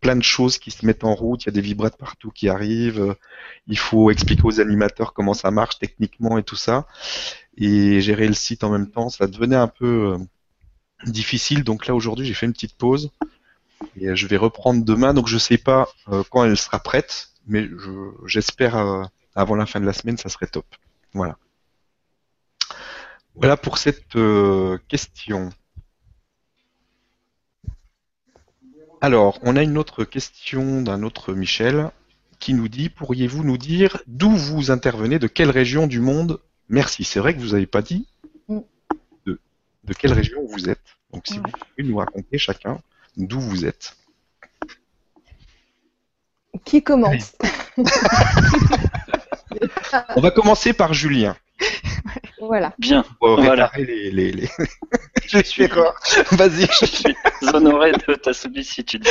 plein 0.00 0.16
de 0.16 0.22
choses 0.22 0.58
qui 0.58 0.70
se 0.70 0.84
mettent 0.84 1.04
en 1.04 1.14
route, 1.14 1.44
il 1.44 1.46
y 1.46 1.48
a 1.48 1.52
des 1.52 1.62
vibrates 1.62 1.96
partout 1.96 2.30
qui 2.30 2.48
arrivent, 2.50 3.16
il 3.66 3.78
faut 3.78 4.10
expliquer 4.10 4.42
aux 4.44 4.60
animateurs 4.60 5.14
comment 5.14 5.32
ça 5.32 5.50
marche 5.50 5.78
techniquement 5.78 6.36
et 6.36 6.42
tout 6.42 6.56
ça, 6.56 6.86
et 7.56 8.02
gérer 8.02 8.28
le 8.28 8.34
site 8.34 8.64
en 8.64 8.70
même 8.70 8.90
temps, 8.90 9.08
ça 9.08 9.26
devenait 9.26 9.56
un 9.56 9.66
peu 9.66 10.18
difficile, 11.06 11.64
donc 11.64 11.86
là 11.86 11.94
aujourd'hui 11.94 12.26
j'ai 12.26 12.34
fait 12.34 12.44
une 12.44 12.52
petite 12.52 12.76
pause, 12.76 13.12
et 13.98 14.14
je 14.14 14.26
vais 14.26 14.36
reprendre 14.36 14.84
demain, 14.84 15.14
donc 15.14 15.26
je 15.26 15.38
sais 15.38 15.56
pas 15.56 15.88
quand 16.28 16.44
elle 16.44 16.58
sera 16.58 16.80
prête, 16.80 17.30
mais 17.46 17.66
j'espère 18.26 18.76
avant 19.34 19.56
la 19.56 19.64
fin 19.64 19.80
de 19.80 19.86
la 19.86 19.94
semaine, 19.94 20.18
ça 20.18 20.28
serait 20.28 20.48
top. 20.48 20.66
Voilà. 21.14 21.38
Voilà 23.34 23.56
pour 23.56 23.78
cette 23.78 24.14
euh, 24.16 24.78
question. 24.88 25.50
Alors, 29.00 29.38
on 29.42 29.56
a 29.56 29.62
une 29.62 29.76
autre 29.76 30.04
question 30.04 30.80
d'un 30.80 31.02
autre 31.02 31.34
Michel 31.34 31.90
qui 32.38 32.54
nous 32.54 32.68
dit 32.68 32.88
Pourriez-vous 32.88 33.42
nous 33.42 33.58
dire 33.58 34.00
d'où 34.06 34.30
vous 34.30 34.70
intervenez, 34.70 35.18
de 35.18 35.26
quelle 35.26 35.50
région 35.50 35.86
du 35.86 36.00
monde? 36.00 36.40
Merci. 36.68 37.04
C'est 37.04 37.18
vrai 37.18 37.34
que 37.34 37.40
vous 37.40 37.50
n'avez 37.50 37.66
pas 37.66 37.82
dit 37.82 38.06
de, 39.26 39.40
de, 39.84 39.92
quelle 39.94 40.12
région 40.12 40.46
vous 40.46 40.70
êtes. 40.70 40.96
Donc, 41.12 41.26
si 41.26 41.38
vous 41.38 41.42
pouvez 41.42 41.88
nous 41.88 41.96
raconter 41.96 42.38
chacun 42.38 42.80
d'où 43.16 43.40
vous 43.40 43.66
êtes. 43.66 43.96
Qui 46.64 46.82
commence? 46.82 47.32
On 50.16 50.20
va 50.20 50.30
commencer 50.30 50.72
par 50.72 50.94
Julien. 50.94 51.36
Voilà. 52.40 52.74
Bien. 52.78 53.04
Pour 53.20 53.40
voilà. 53.40 53.70
les, 53.76 54.10
les, 54.10 54.32
les... 54.32 54.48
je 55.26 55.42
suis 55.42 55.68
quoi 55.68 55.94
Vas-y. 56.32 56.66
Je 56.80 56.86
suis 56.86 57.16
honoré 57.52 57.92
de 57.92 58.14
ta 58.14 58.32
sollicitude. 58.32 59.06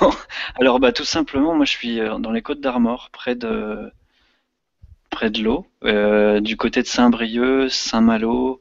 bon, 0.00 0.10
alors 0.58 0.80
bah 0.80 0.92
tout 0.92 1.04
simplement, 1.04 1.54
moi 1.54 1.64
je 1.64 1.70
suis 1.70 1.98
dans 1.98 2.32
les 2.32 2.42
Côtes 2.42 2.60
d'Armor, 2.60 3.10
près 3.12 3.34
de 3.34 3.92
près 5.10 5.30
de 5.30 5.42
l'eau, 5.42 5.66
euh, 5.84 6.40
du 6.40 6.56
côté 6.56 6.82
de 6.82 6.86
Saint-Brieuc, 6.86 7.70
Saint-Malo, 7.70 8.60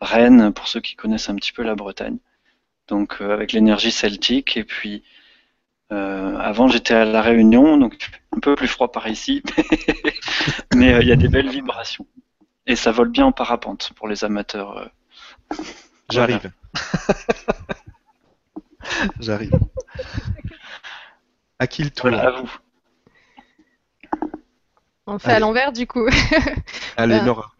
Rennes, 0.00 0.52
pour 0.52 0.68
ceux 0.68 0.80
qui 0.80 0.94
connaissent 0.94 1.28
un 1.28 1.34
petit 1.34 1.52
peu 1.52 1.62
la 1.62 1.74
Bretagne. 1.74 2.18
Donc 2.88 3.16
euh, 3.20 3.32
avec 3.32 3.52
l'énergie 3.52 3.90
celtique 3.90 4.56
et 4.56 4.64
puis 4.64 5.02
euh, 5.92 6.36
avant 6.38 6.68
j'étais 6.68 6.94
à 6.94 7.04
la 7.04 7.22
Réunion, 7.22 7.76
donc 7.76 8.10
un 8.32 8.40
peu 8.40 8.56
plus 8.56 8.68
froid 8.68 8.90
par 8.90 9.06
ici, 9.08 9.42
mais 10.74 10.98
il 11.00 11.08
y 11.08 11.12
a 11.12 11.16
des 11.16 11.28
belles 11.28 11.48
vibrations. 11.48 12.06
Et 12.66 12.74
ça 12.74 12.90
vole 12.90 13.10
bien 13.10 13.26
en 13.26 13.32
parapente 13.32 13.92
pour 13.94 14.08
les 14.08 14.24
amateurs. 14.24 14.78
Euh... 14.78 15.56
J'arrive. 16.10 16.50
J'arrive. 19.20 19.52
À 21.58 21.66
qui 21.66 21.84
le 21.84 21.90
tour 21.90 22.10
Voilà, 22.10 22.28
à 22.28 22.40
vous. 22.40 22.50
On 25.06 25.18
fait 25.18 25.28
Allez. 25.28 25.36
à 25.36 25.40
l'envers 25.40 25.72
du 25.72 25.86
coup. 25.86 26.06
Allez, 26.96 27.20
Nora. 27.22 27.52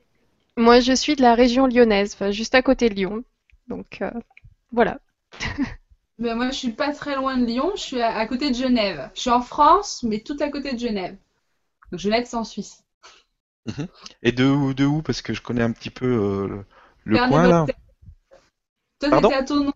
Moi, 0.56 0.80
je 0.80 0.92
suis 0.92 1.16
de 1.16 1.22
la 1.22 1.34
région 1.34 1.66
lyonnaise, 1.66 2.16
juste 2.30 2.54
à 2.54 2.62
côté 2.62 2.88
de 2.88 2.94
Lyon. 2.94 3.24
Donc, 3.68 4.00
euh, 4.00 4.10
voilà. 4.72 4.98
Ben, 6.18 6.34
moi, 6.34 6.50
je 6.50 6.56
suis 6.56 6.72
pas 6.72 6.92
très 6.92 7.14
loin 7.14 7.36
de 7.36 7.44
Lyon, 7.44 7.72
je 7.76 7.82
suis 7.82 8.00
à, 8.00 8.16
à, 8.16 8.26
côté 8.26 8.50
de 8.50 8.54
Genève. 8.54 9.10
Je 9.14 9.20
suis 9.20 9.30
en 9.30 9.42
France, 9.42 10.02
mais 10.02 10.20
tout 10.20 10.36
à 10.40 10.48
côté 10.48 10.72
de 10.72 10.78
Genève. 10.78 11.16
Donc, 11.90 12.00
Genève, 12.00 12.24
c'est 12.26 12.36
en 12.36 12.44
Suisse. 12.44 12.82
Et 14.22 14.32
de 14.32 14.44
où, 14.46 14.74
de 14.74 14.84
où? 14.84 15.02
Parce 15.02 15.22
que 15.22 15.34
je 15.34 15.42
connais 15.42 15.62
un 15.62 15.72
petit 15.72 15.90
peu 15.90 16.06
euh, 16.06 16.46
le, 16.46 16.64
le 17.04 17.28
coin 17.28 17.48
là. 17.48 17.66
Toi, 19.00 19.20
t'étais 19.20 19.34
à 19.34 19.42
ton... 19.42 19.72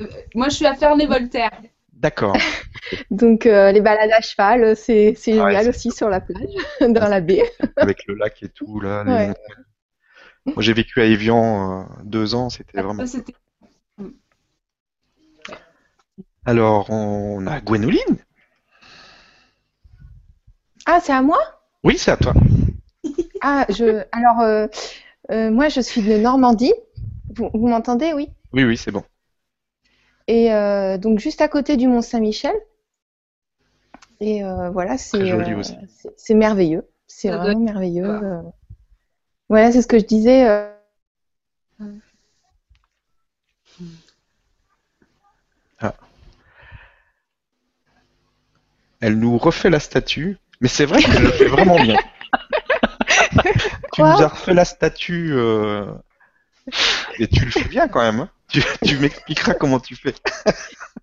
Euh, 0.00 0.06
moi, 0.34 0.48
je 0.48 0.56
suis 0.56 0.66
à 0.66 0.74
Ferney-Voltaire. 0.74 1.62
D'accord. 1.92 2.36
Donc, 3.10 3.46
euh, 3.46 3.72
les 3.72 3.80
balades 3.80 4.10
à 4.12 4.20
cheval, 4.20 4.76
c'est 4.76 5.14
génial 5.20 5.56
ah 5.56 5.60
ouais, 5.62 5.68
aussi 5.68 5.90
sur 5.90 6.08
la 6.08 6.20
plage, 6.20 6.48
dans 6.80 7.08
la 7.08 7.20
baie. 7.20 7.50
Avec 7.76 8.06
le 8.06 8.14
lac 8.14 8.40
et 8.42 8.48
tout, 8.48 8.80
là. 8.80 9.02
Les... 9.04 9.10
Ouais. 9.12 9.34
Moi, 10.46 10.56
j'ai 10.58 10.72
vécu 10.72 11.00
à 11.00 11.06
Evian 11.06 11.88
deux 12.04 12.34
ans, 12.34 12.50
c'était 12.50 12.78
Ah, 12.78 12.82
vraiment. 12.82 13.06
c'était- 13.06 13.34
Alors, 16.44 16.90
on 16.90 17.46
a 17.46 17.60
Gwénoline 17.60 18.18
Ah, 20.86 20.98
c'est 21.00 21.12
à 21.12 21.22
moi? 21.22 21.38
Oui, 21.84 21.96
c'est 21.98 22.10
à 22.10 22.16
toi. 22.16 22.34
Ah, 23.44 23.66
je. 23.68 24.04
Alors, 24.12 24.40
euh, 24.42 24.68
euh, 25.32 25.50
moi, 25.50 25.68
je 25.68 25.80
suis 25.80 26.00
de 26.00 26.16
Normandie. 26.16 26.72
Vous, 27.34 27.50
vous 27.52 27.66
m'entendez, 27.66 28.12
oui 28.12 28.30
Oui, 28.52 28.62
oui, 28.62 28.76
c'est 28.76 28.92
bon. 28.92 29.02
Et 30.28 30.54
euh, 30.54 30.96
donc, 30.96 31.18
juste 31.18 31.40
à 31.40 31.48
côté 31.48 31.76
du 31.76 31.88
Mont-Saint-Michel. 31.88 32.54
Et 34.20 34.44
euh, 34.44 34.70
voilà, 34.70 34.96
c'est 34.96 36.34
merveilleux. 36.34 36.88
C'est 37.08 37.30
vraiment 37.30 37.42
doit- 37.54 37.54
merveilleux. 37.72 38.04
euh. 38.06 38.42
Voilà, 39.48 39.72
c'est 39.72 39.82
ce 39.82 39.88
que 39.88 39.98
je 39.98 40.04
disais. 40.04 40.48
euh, 40.48 40.72
Elle 49.02 49.18
nous 49.18 49.36
refait 49.36 49.68
la 49.68 49.80
statue, 49.80 50.38
mais 50.60 50.68
c'est 50.68 50.86
vrai 50.86 51.02
qu'elle 51.02 51.22
le 51.24 51.30
fait 51.32 51.46
vraiment 51.48 51.78
bien. 51.82 51.98
tu 53.92 54.00
nous 54.00 54.06
as 54.06 54.28
refait 54.28 54.54
la 54.54 54.64
statue 54.64 55.32
euh, 55.34 55.86
et 57.18 57.26
tu 57.28 57.44
le 57.44 57.50
fais 57.50 57.64
bien 57.68 57.88
quand 57.88 58.00
même. 58.00 58.20
hein. 58.20 58.30
Tu, 58.48 58.62
tu 58.84 58.98
m'expliqueras 58.98 59.54
comment 59.54 59.80
tu 59.80 59.96
fais. 59.96 60.14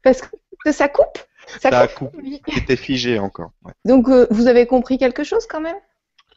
Parce 0.01 0.21
que 0.63 0.71
ça 0.71 0.87
coupe. 0.87 1.17
Ça 1.61 1.87
coupe. 1.87 2.15
C'était 2.53 2.75
figé 2.75 3.19
encore. 3.19 3.51
ouais. 3.65 3.73
Donc, 3.85 4.07
euh, 4.07 4.27
vous 4.31 4.47
avez 4.47 4.65
compris 4.65 4.97
quelque 4.97 5.23
chose 5.23 5.45
quand 5.47 5.61
même? 5.61 5.75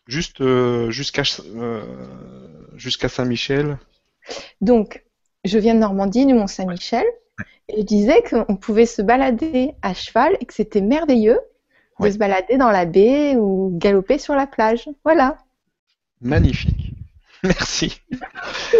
Juste 0.09 0.41
euh, 0.41 0.91
jusqu'à 0.91 1.23
jusqu'à 2.77 3.09
Saint-Michel. 3.09 3.79
Donc, 4.61 5.05
je 5.45 5.59
viens 5.59 5.75
de 5.75 5.81
Normandie, 5.81 6.27
du 6.27 6.35
Mont-Saint-Michel, 6.35 7.05
et 7.69 7.83
je 7.83 7.87
disais 7.87 8.23
qu'on 8.29 8.57
pouvait 8.57 8.87
se 8.87 9.03
balader 9.03 9.75
à 9.83 9.95
cheval 9.95 10.37
et 10.41 10.47
que 10.47 10.55
c'était 10.55 10.81
merveilleux 10.81 11.39
de 12.03 12.07
Ouais. 12.07 12.13
se 12.13 12.19
balader 12.19 12.57
dans 12.59 12.71
la 12.71 12.85
baie 12.85 13.37
ou 13.37 13.71
galoper 13.79 14.19
sur 14.19 14.35
la 14.35 14.47
plage. 14.47 14.89
Voilà, 15.05 15.39
Magnifique. 16.21 16.93
Merci. 17.43 18.01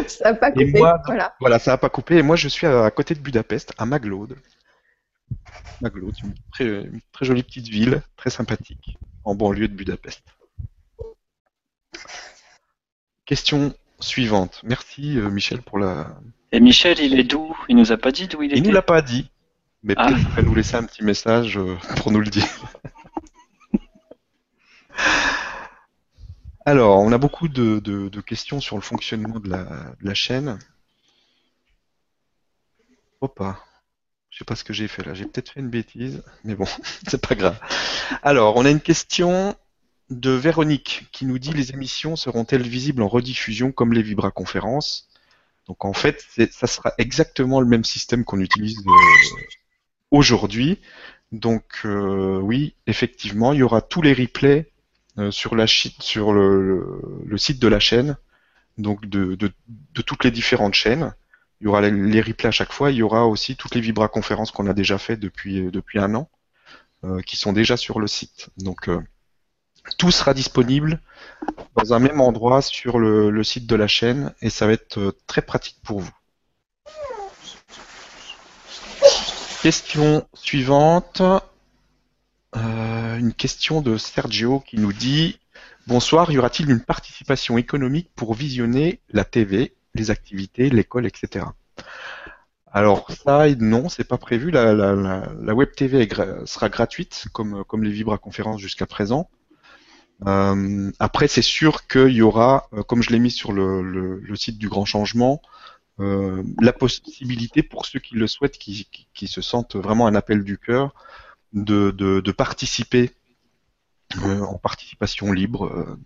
ça 0.07 0.31
n'a 0.31 0.35
pas 0.37 0.51
Et 0.51 0.67
coupé. 0.67 0.79
moi, 0.79 1.01
Voilà. 1.07 1.35
Voilà, 1.41 1.59
ça 1.59 1.73
n'a 1.73 1.79
pas 1.79 1.89
coupé. 1.89 2.17
Et 2.19 2.23
moi, 2.23 2.37
je 2.37 2.47
suis 2.49 2.67
à, 2.67 2.85
à 2.85 2.91
côté 2.93 3.15
de 3.15 3.21
Budapest, 3.21 3.73
à 3.79 3.87
Maglode. 3.87 4.37
Maglode, 5.81 6.15
une 6.23 6.35
très, 6.53 6.65
une 6.65 7.01
très 7.11 7.25
jolie 7.27 7.43
petite 7.43 7.67
ville, 7.69 8.03
très 8.17 8.31
sympathique, 8.31 8.97
en 9.25 9.35
banlieue 9.35 9.67
de 9.67 9.75
Budapest. 9.75 10.23
Question 13.25 13.75
suivante. 14.01 14.61
Merci 14.65 15.19
euh, 15.19 15.31
Michel 15.31 15.63
pour 15.63 15.79
la. 15.79 16.09
Et 16.53 16.61
Michel, 16.61 16.99
il 17.01 17.19
est 17.19 17.25
d'où? 17.25 17.57
Il 17.69 17.77
nous 17.77 17.93
a 17.93 17.97
pas 17.97 18.13
dit 18.13 18.29
d'où 18.29 18.43
il 18.43 18.53
Il 18.53 18.59
était 18.59 18.69
nous 18.69 18.75
l'a 18.75 18.83
pas 18.83 19.01
dit, 19.03 19.31
mais 19.83 19.95
Ah. 19.97 20.07
peut-être 20.09 20.19
qu'il 20.19 20.29
va 20.29 20.43
nous 20.43 20.55
laisser 20.55 20.77
un 20.77 20.85
petit 20.85 21.03
message 21.05 21.57
euh, 21.59 21.77
pour 21.97 22.13
nous 22.13 22.21
le 22.21 22.27
dire. 22.31 22.47
Alors, 26.65 27.01
on 27.01 27.11
a 27.13 27.19
beaucoup 27.19 27.49
de, 27.49 28.21
questions 28.21 28.61
sur 28.61 28.77
le 28.77 28.83
fonctionnement 28.83 29.41
de 29.41 29.49
la, 29.49 29.65
de 30.01 30.07
la 30.07 30.15
chaîne. 30.15 30.59
Opa, 33.21 33.65
je 34.31 34.39
sais 34.39 34.45
pas 34.45 34.57
ce 34.57 34.65
que 34.65 34.73
j'ai 34.73 34.89
fait 34.89 35.05
là. 35.05 35.15
J'ai 35.15 35.27
peut-être 35.27 35.51
fait 35.51 35.61
une 35.61 35.71
bêtise, 35.71 36.23
mais 36.45 36.55
bon, 36.55 36.67
c'est 37.09 37.21
pas 37.21 37.35
grave. 37.35 37.59
Alors, 38.23 38.57
on 38.57 38.65
a 38.65 38.71
une 38.71 38.81
question 38.81 39.57
de 40.11 40.31
Véronique 40.31 41.07
qui 41.13 41.25
nous 41.27 41.39
dit 41.39 41.53
les 41.53 41.71
émissions 41.71 42.17
seront-elles 42.17 42.67
visibles 42.67 43.03
en 43.03 43.09
rediffusion 43.09 43.73
comme 43.73 43.93
les 43.93 44.03
vibraconférences? 44.03 45.09
Donc 45.67 45.85
en 45.85 45.93
fait, 45.93 46.25
ça 46.51 46.67
sera 46.67 46.93
exactement 46.99 47.61
le 47.61 47.67
même 47.67 47.85
système 47.85 48.25
qu'on 48.25 48.41
utilise 48.41 48.79
euh, 48.79 49.41
aujourd'hui. 50.11 50.81
Donc 51.31 51.65
euh, 51.85 52.39
oui, 52.41 52.75
effectivement, 52.87 53.53
il 53.53 53.61
y 53.61 53.63
aura 53.63 53.81
tous 53.81 54.03
les 54.03 54.13
replays 54.13 54.72
sur 55.31 55.55
la 55.57 55.67
sur 55.67 56.33
le, 56.33 57.37
site 57.37 57.61
de 57.61 57.69
la 57.69 57.81
chaîne, 57.81 58.17
donc 58.79 59.07
de, 59.07 59.37
toutes 59.95 60.25
les 60.25 60.31
différentes 60.31 60.75
chaînes. 60.75 61.15
Il 61.61 61.65
y 61.65 61.69
aura 61.69 61.81
les, 61.81 62.21
replays 62.21 62.49
à 62.49 62.53
chaque 62.53 62.73
fois. 62.73 62.91
Il 62.91 62.97
y 62.97 63.03
aura 63.03 63.27
aussi 63.27 63.57
toutes 63.57 63.75
les 63.75 63.81
vibraconférences 63.81 64.51
qu'on 64.51 64.67
a 64.67 64.75
déjà 64.75 64.99
fait 64.99 65.17
depuis 65.17 65.71
depuis 65.71 65.99
un 65.99 66.15
an, 66.15 66.31
euh, 67.05 67.21
qui 67.21 67.37
sont 67.37 67.53
déjà 67.53 67.77
sur 67.77 68.01
le 68.01 68.07
site. 68.07 68.51
Donc 68.59 68.89
euh, 68.89 69.01
tout 69.99 70.11
sera 70.11 70.35
disponible 70.35 71.01
dans 71.77 71.93
un 71.95 71.99
même 71.99 72.21
endroit 72.21 72.63
sur 72.63 72.99
le, 72.99 73.43
site 73.45 73.67
de 73.67 73.77
la 73.77 73.89
chaîne 73.89 74.33
et 74.41 74.51
ça 74.51 74.67
va 74.67 74.73
être 74.73 74.99
euh, 74.99 75.13
très 75.27 75.43
pratique 75.43 75.79
pour 75.83 76.01
vous. 76.01 76.13
Question 79.63 80.27
suivante. 80.35 81.23
Euh, 82.57 83.02
une 83.19 83.33
question 83.33 83.81
de 83.81 83.97
Sergio 83.97 84.61
qui 84.61 84.79
nous 84.79 84.93
dit 84.93 85.39
Bonsoir, 85.87 86.31
y 86.31 86.39
aura-t-il 86.39 86.71
une 86.71 86.81
participation 86.81 87.59
économique 87.59 88.11
pour 88.15 88.35
visionner 88.35 89.01
la 89.11 89.25
TV, 89.25 89.75
les 89.95 90.11
activités, 90.11 90.71
l'école, 90.71 91.07
etc. 91.07 91.47
Alors 92.73 93.11
ça, 93.11 93.47
non, 93.57 93.89
c'est 93.89 94.05
pas 94.05 94.17
prévu. 94.17 94.51
La, 94.51 94.73
la, 94.73 95.55
web 95.55 95.71
TV 95.77 96.09
sera 96.47 96.69
gratuite 96.69 97.27
comme, 97.33 97.65
comme 97.65 97.83
les 97.83 97.91
vibra-conférences 97.91 98.61
jusqu'à 98.61 98.87
présent. 98.87 99.29
Euh, 100.27 100.91
après, 100.99 101.27
c'est 101.27 101.43
sûr 101.43 101.87
qu'il 101.89 102.13
y 102.13 102.23
aura, 102.23 102.69
euh, 102.73 102.83
comme 102.83 103.03
je 103.03 103.11
l'ai 103.11 103.19
mis 103.19 103.31
sur 103.31 103.53
le, 103.53 104.23
site 104.37 104.57
du 104.57 104.69
Grand 104.69 104.85
Changement, 104.85 105.43
euh, 106.01 106.43
la 106.61 106.73
possibilité 106.73 107.63
pour 107.63 107.87
ceux 107.87 107.99
qui 107.99 108.15
le 108.15 108.27
souhaitent, 108.27 108.57
qui- 108.57 108.89
qui 109.13 109.27
se 109.27 109.43
sentent 109.43 109.77
vraiment 109.77 110.07
un 110.07 110.15
appel 110.15 110.45
du 110.45 110.59
cœur, 110.59 110.95
de, 111.53 111.91
de- 111.91 112.21
de 112.21 112.33
participer 112.33 113.13
euh, 114.25 114.41
en 114.43 114.59
participation 114.59 115.33
libre 115.33 115.67
euh, 115.67 115.97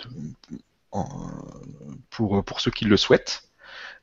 pour, 2.11 2.45
pour 2.45 2.61
ceux 2.61 2.71
qui 2.71 2.85
le 2.85 2.97
souhaitent. 2.97 3.43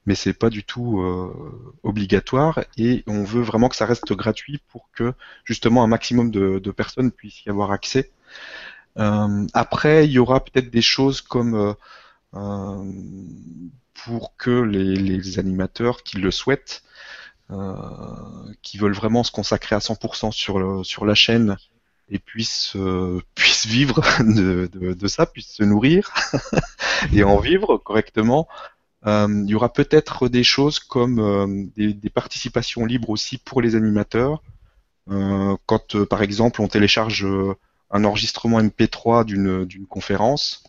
Mais 0.05 0.15
c'est 0.15 0.33
pas 0.33 0.49
du 0.49 0.63
tout 0.63 1.01
euh, 1.01 1.75
obligatoire 1.83 2.63
et 2.77 3.03
on 3.07 3.23
veut 3.23 3.41
vraiment 3.41 3.69
que 3.69 3.75
ça 3.75 3.85
reste 3.85 4.13
gratuit 4.13 4.61
pour 4.69 4.89
que 4.93 5.13
justement 5.45 5.83
un 5.83 5.87
maximum 5.87 6.31
de, 6.31 6.59
de 6.59 6.71
personnes 6.71 7.11
puissent 7.11 7.45
y 7.45 7.49
avoir 7.49 7.71
accès. 7.71 8.11
Euh, 8.99 9.47
après, 9.53 10.05
il 10.05 10.11
y 10.11 10.19
aura 10.19 10.43
peut-être 10.43 10.71
des 10.71 10.81
choses 10.81 11.21
comme 11.21 11.55
euh, 11.55 11.73
euh, 12.35 12.93
pour 14.05 14.35
que 14.37 14.51
les, 14.51 14.95
les 14.95 15.39
animateurs 15.39 16.03
qui 16.03 16.17
le 16.17 16.31
souhaitent, 16.31 16.83
qui 18.61 18.77
veulent 18.77 18.93
vraiment 18.93 19.23
se 19.23 19.31
consacrer 19.31 19.75
à 19.75 19.79
100% 19.79 20.31
sur, 20.31 20.59
le, 20.59 20.83
sur 20.83 21.05
la 21.05 21.13
chaîne 21.13 21.57
et 22.09 22.19
puissent, 22.19 22.75
euh, 22.75 23.21
puissent 23.35 23.65
vivre 23.65 24.01
de, 24.19 24.69
de, 24.71 24.93
de 24.93 25.07
ça, 25.07 25.25
puissent 25.25 25.53
se 25.53 25.63
nourrir 25.63 26.11
et 27.13 27.23
en 27.23 27.37
vivre 27.39 27.77
correctement. 27.77 28.47
Euh, 29.05 29.27
il 29.45 29.49
y 29.49 29.55
aura 29.55 29.73
peut-être 29.73 30.29
des 30.29 30.43
choses 30.43 30.79
comme 30.79 31.19
euh, 31.19 31.65
des, 31.75 31.93
des 31.93 32.09
participations 32.09 32.85
libres 32.85 33.09
aussi 33.09 33.37
pour 33.37 33.61
les 33.61 33.75
animateurs. 33.75 34.41
Euh, 35.09 35.57
quand, 35.65 35.95
euh, 35.95 36.05
par 36.05 36.21
exemple, 36.21 36.61
on 36.61 36.67
télécharge 36.67 37.25
euh, 37.25 37.53
un 37.91 38.05
enregistrement 38.05 38.61
MP3 38.61 39.25
d'une 39.25 39.87
conférence, 39.87 40.63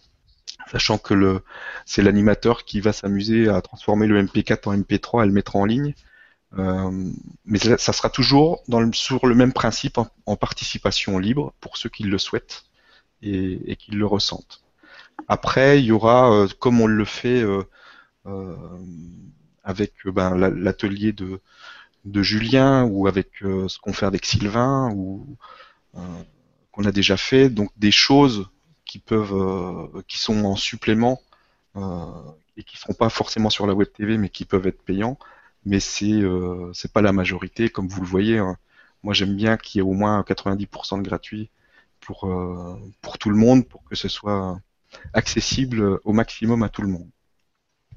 sachant 0.71 0.99
que 0.99 1.41
c'est 1.87 2.03
l'animateur 2.03 2.65
qui 2.65 2.81
va 2.81 2.93
s'amuser 2.93 3.49
à 3.49 3.61
transformer 3.63 4.07
le 4.07 4.23
MP4 4.23 4.69
en 4.69 4.77
MP3 4.77 5.23
et 5.23 5.27
le 5.27 5.33
mettre 5.33 5.57
en 5.57 5.65
ligne. 5.65 5.95
Euh, 6.59 7.11
mais 7.45 7.59
ça, 7.59 7.93
sera 7.93 8.11
toujours 8.11 8.63
sur 8.93 9.27
le 9.27 9.35
même 9.35 9.53
principe 9.53 9.99
en, 9.99 10.37
participation 10.37 11.19
libre 11.19 11.53
pour 11.61 11.77
ceux 11.77 11.89
qui 11.89 12.05
le 12.05 12.19
souhaitent 12.19 12.65
et, 13.23 13.77
qui 13.77 13.93
le 13.93 14.07
ressentent. 14.07 14.63
Après, 15.29 15.81
il 15.81 15.87
y 15.87 15.93
aura, 15.93 16.33
euh, 16.33 16.49
comme 16.61 16.81
on 16.81 16.87
le 16.87 17.05
fait 17.05 17.43
euh, 17.43 18.57
avec 19.65 19.95
ben, 20.07 20.37
la- 20.37 20.51
l'atelier 20.51 21.13
de, 21.13 21.41
de 22.05 22.23
Julien 22.23 22.85
ou 22.85 23.07
avec 23.09 23.31
ce 23.41 23.79
qu'on 23.79 23.93
fait 23.93 24.07
avec 24.07 24.25
Sylvain 24.27 24.91
ou 24.95 25.37
qu'on 26.73 26.85
a 26.85 26.93
déjà 26.93 27.17
fait, 27.17 27.49
donc 27.49 27.71
des 27.77 27.91
choses 27.93 28.49
qui 28.85 28.99
peuvent, 28.99 30.03
qui 30.09 30.19
sont 30.19 30.45
en 30.45 30.57
supplément 30.57 31.21
et 32.57 32.63
qui 32.65 32.77
seront 32.77 32.95
pas 32.95 33.09
forcément 33.09 33.51
sur 33.51 33.67
la 33.67 33.75
web 33.75 33.89
TV, 33.93 34.19
mais 34.19 34.29
qui 34.29 34.45
peuvent 34.45 34.67
être 34.67 34.83
payants. 34.83 35.19
Mais 35.65 35.81
c'est 35.81 36.13
euh, 36.13 36.73
c'est 36.75 36.93
pas 36.93 37.03
la 37.03 37.13
majorité, 37.13 37.71
comme 37.71 37.89
vous 37.89 38.01
le 38.03 38.07
voyez. 38.07 38.39
hein. 38.39 38.57
Moi, 39.03 39.15
j'aime 39.15 39.37
bien 39.37 39.57
qu'il 39.57 39.79
y 39.79 39.81
ait 39.81 39.83
au 39.89 39.93
moins 39.93 40.23
90% 40.23 40.99
de 40.99 41.03
gratuit 41.03 41.51
pour 42.01 42.27
euh, 42.27 42.77
pour 43.03 43.19
tout 43.19 43.31
le 43.31 43.37
monde, 43.37 43.67
pour 43.69 43.85
que 43.85 43.97
ce 43.97 44.09
soit 44.09 44.61
accessible 45.15 46.01
au 46.05 46.13
maximum 46.13 46.63
à 46.65 46.69
tout 46.71 46.83
le 46.83 46.89
monde. 46.89 47.11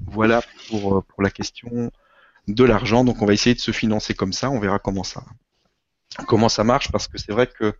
Voilà 0.07 0.41
pour 0.69 0.97
euh, 0.97 1.01
pour 1.01 1.23
la 1.23 1.29
question 1.31 1.91
de 2.49 2.65
l'argent. 2.65 3.05
Donc, 3.05 3.21
on 3.21 3.25
va 3.27 3.33
essayer 3.33 3.55
de 3.55 3.61
se 3.61 3.71
financer 3.71 4.13
comme 4.15 4.33
ça. 4.33 4.49
On 4.51 4.59
verra 4.59 4.79
comment 4.79 5.03
ça 5.05 5.23
comment 6.27 6.49
ça 6.49 6.63
marche, 6.63 6.91
parce 6.91 7.07
que 7.07 7.17
c'est 7.17 7.31
vrai 7.31 7.47
que 7.47 7.73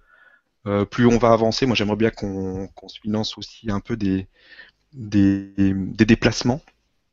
euh, 0.67 0.85
plus 0.85 1.07
on 1.07 1.17
va 1.19 1.33
avancer, 1.33 1.65
moi 1.67 1.75
j'aimerais 1.75 1.97
bien 1.97 2.11
qu'on 2.11 2.67
qu'on 2.75 2.89
se 2.89 2.99
finance 3.01 3.38
aussi 3.38 3.71
un 3.71 3.79
peu 3.81 3.97
des, 3.97 4.27
des, 4.93 5.53
des 5.75 6.05
déplacements. 6.05 6.61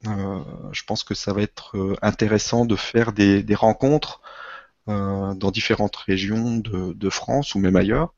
Euh, 0.06 0.40
je 0.72 0.82
pense 0.84 1.04
que 1.04 1.14
ça 1.14 1.32
va 1.32 1.42
être 1.42 1.76
euh, 1.76 1.96
intéressant 2.02 2.64
de 2.64 2.76
faire 2.76 3.12
des, 3.12 3.44
rencontres 3.54 4.20
euh, 4.88 5.34
dans 5.34 5.50
différentes 5.50 5.96
régions 5.96 6.58
de, 6.58 7.10
France 7.10 7.54
ou 7.54 7.58
même 7.58 7.76
ailleurs, 7.76 8.12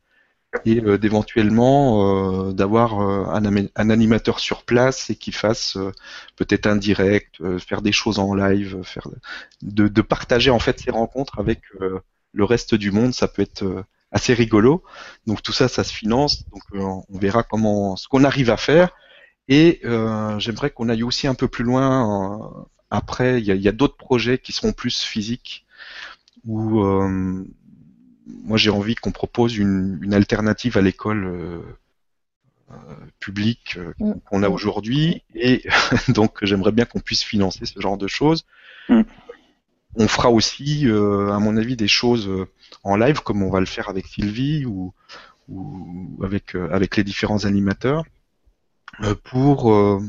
et 0.64 0.80
d'éventuellement 0.98 2.52
d'avoir 2.52 2.98
un, 2.98 3.90
animateur 3.90 4.40
sur 4.40 4.64
place 4.64 5.10
et 5.10 5.16
qui 5.16 5.32
fasse 5.32 5.76
peut-être 6.36 6.66
un 6.66 6.76
direct, 6.76 7.42
faire 7.58 7.82
des 7.82 7.92
choses 7.92 8.18
en 8.18 8.34
live, 8.34 8.80
faire 8.82 9.08
de, 9.60 9.88
de 9.88 10.02
partager 10.02 10.50
en 10.50 10.58
fait 10.58 10.80
ces 10.80 10.90
rencontres 10.90 11.38
avec 11.38 11.60
le 12.32 12.44
reste 12.44 12.74
du 12.74 12.90
monde. 12.90 13.12
Ça 13.12 13.28
peut 13.28 13.42
être 13.42 13.84
assez 14.12 14.32
rigolo. 14.32 14.82
Donc 15.26 15.42
tout 15.42 15.52
ça, 15.52 15.68
ça 15.68 15.84
se 15.84 15.92
finance. 15.92 16.48
Donc 16.48 16.62
on 16.72 17.18
verra 17.18 17.42
comment 17.42 17.96
ce 17.96 18.08
qu'on 18.08 18.24
arrive 18.24 18.50
à 18.50 18.56
faire. 18.56 18.94
Et 19.48 19.80
euh, 19.84 20.38
j'aimerais 20.38 20.70
qu'on 20.70 20.88
aille 20.88 21.02
aussi 21.04 21.26
un 21.26 21.34
peu 21.34 21.48
plus 21.48 21.64
loin. 21.64 22.40
euh, 22.40 22.64
après, 22.90 23.40
il 23.40 23.46
y 23.46 23.66
a, 23.66 23.70
a 23.70 23.72
d'autres 23.72 23.96
projets 23.96 24.38
qui 24.38 24.52
seront 24.52 24.72
plus 24.72 25.02
physiques 25.02 25.64
où 26.46 26.80
euh, 26.82 27.44
moi 28.26 28.56
j'ai 28.58 28.70
envie 28.70 28.94
qu'on 28.94 29.12
propose 29.12 29.56
une, 29.56 29.98
une 30.02 30.14
alternative 30.14 30.76
à 30.78 30.82
l'école 30.82 31.24
euh, 31.26 31.60
euh, 32.72 32.74
publique 33.20 33.76
euh, 33.78 33.92
Mm. 33.98 34.12
qu'on 34.28 34.42
a 34.42 34.48
aujourd'hui. 34.48 35.22
Et 35.34 35.64
donc 36.08 36.38
j'aimerais 36.42 36.72
bien 36.72 36.84
qu'on 36.84 37.00
puisse 37.00 37.22
financer 37.24 37.66
ce 37.66 37.80
genre 37.80 37.98
de 37.98 38.06
choses. 38.08 38.44
Mm. 38.88 39.02
On 39.98 40.08
fera 40.08 40.30
aussi, 40.30 40.86
euh, 40.88 41.32
à 41.32 41.38
mon 41.38 41.56
avis, 41.56 41.76
des 41.76 41.88
choses 41.88 42.30
en 42.84 42.96
live, 42.96 43.20
comme 43.22 43.42
on 43.42 43.50
va 43.50 43.60
le 43.60 43.66
faire 43.66 43.88
avec 43.88 44.06
Sylvie 44.06 44.66
ou, 44.66 44.92
ou 45.48 46.18
avec, 46.22 46.54
euh, 46.54 46.68
avec 46.70 46.96
les 46.96 47.04
différents 47.04 47.44
animateurs, 47.46 48.04
pour, 49.24 49.72
euh, 49.72 50.00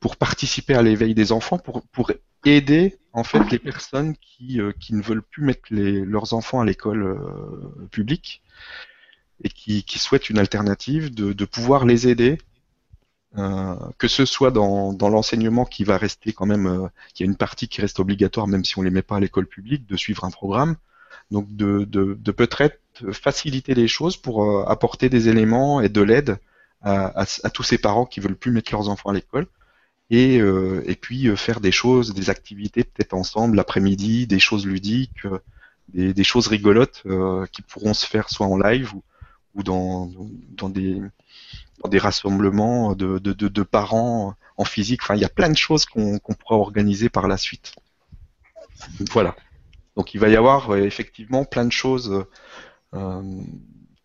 pour 0.00 0.16
participer 0.16 0.74
à 0.74 0.82
l'éveil 0.82 1.14
des 1.14 1.32
enfants, 1.32 1.58
pour, 1.58 1.82
pour 1.88 2.12
aider 2.44 2.98
en 3.12 3.24
fait 3.24 3.50
les 3.50 3.58
personnes 3.58 4.14
qui, 4.16 4.60
euh, 4.60 4.72
qui 4.78 4.94
ne 4.94 5.02
veulent 5.02 5.22
plus 5.22 5.44
mettre 5.44 5.62
les, 5.70 6.04
leurs 6.04 6.32
enfants 6.32 6.60
à 6.60 6.64
l'école 6.64 7.02
euh, 7.02 7.88
publique 7.90 8.42
et 9.42 9.48
qui, 9.48 9.82
qui 9.84 9.98
souhaitent 9.98 10.30
une 10.30 10.38
alternative, 10.38 11.14
de, 11.14 11.32
de 11.32 11.44
pouvoir 11.44 11.84
les 11.84 12.08
aider, 12.08 12.38
euh, 13.38 13.76
que 13.98 14.08
ce 14.08 14.24
soit 14.24 14.50
dans, 14.50 14.92
dans 14.92 15.08
l'enseignement 15.08 15.64
qui 15.64 15.84
va 15.84 15.98
rester 15.98 16.32
quand 16.32 16.46
même, 16.46 16.66
euh, 16.66 16.88
il 17.14 17.20
y 17.20 17.22
a 17.24 17.26
une 17.26 17.36
partie 17.36 17.68
qui 17.68 17.80
reste 17.80 18.00
obligatoire 18.00 18.46
même 18.46 18.64
si 18.64 18.78
on 18.78 18.82
les 18.82 18.90
met 18.90 19.02
pas 19.02 19.16
à 19.16 19.20
l'école 19.20 19.46
publique, 19.46 19.86
de 19.86 19.96
suivre 19.96 20.24
un 20.24 20.30
programme, 20.30 20.76
donc 21.30 21.54
de, 21.54 21.84
de, 21.84 22.16
de 22.18 22.32
peut-être 22.32 22.78
faciliter 23.12 23.74
les 23.74 23.88
choses 23.88 24.16
pour 24.16 24.44
euh, 24.44 24.64
apporter 24.66 25.08
des 25.10 25.28
éléments 25.28 25.80
et 25.80 25.88
de 25.88 26.00
l'aide 26.00 26.38
à, 26.82 27.26
tous 27.52 27.62
ces 27.62 27.78
parents 27.78 28.06
qui 28.06 28.20
veulent 28.20 28.36
plus 28.36 28.52
mettre 28.52 28.72
leurs 28.72 28.88
enfants 28.88 29.10
à 29.10 29.14
l'école 29.14 29.46
et, 30.10 30.38
euh, 30.38 30.82
et 30.86 30.94
puis 30.94 31.28
euh, 31.28 31.36
faire 31.36 31.60
des 31.60 31.72
choses, 31.72 32.14
des 32.14 32.30
activités 32.30 32.84
peut-être 32.84 33.14
ensemble 33.14 33.56
l'après-midi, 33.56 34.26
des 34.26 34.38
choses 34.38 34.66
ludiques, 34.66 35.24
euh, 35.26 35.40
des, 35.88 36.24
choses 36.24 36.46
rigolotes 36.48 37.04
qui 37.52 37.62
pourront 37.62 37.94
se 37.94 38.06
faire 38.06 38.28
soit 38.28 38.46
en 38.46 38.56
live 38.58 38.94
ou, 38.94 39.02
ou 39.54 39.62
dans, 39.62 40.10
dans 40.50 40.68
des, 40.68 41.00
des 41.88 41.98
rassemblements 41.98 42.94
de, 42.94 43.18
de, 43.18 43.62
parents 43.62 44.34
en 44.56 44.64
physique. 44.64 45.00
Enfin, 45.02 45.14
il 45.14 45.20
y 45.20 45.24
a 45.24 45.28
plein 45.28 45.48
de 45.48 45.56
choses 45.56 45.86
qu'on 45.86 46.18
pourra 46.18 46.56
organiser 46.56 47.08
par 47.08 47.28
la 47.28 47.36
suite. 47.36 47.74
Voilà. 49.12 49.36
Donc 49.96 50.12
il 50.12 50.20
va 50.20 50.28
y 50.28 50.36
avoir 50.36 50.76
effectivement 50.76 51.44
plein 51.44 51.64
de 51.64 51.72
choses 51.72 52.26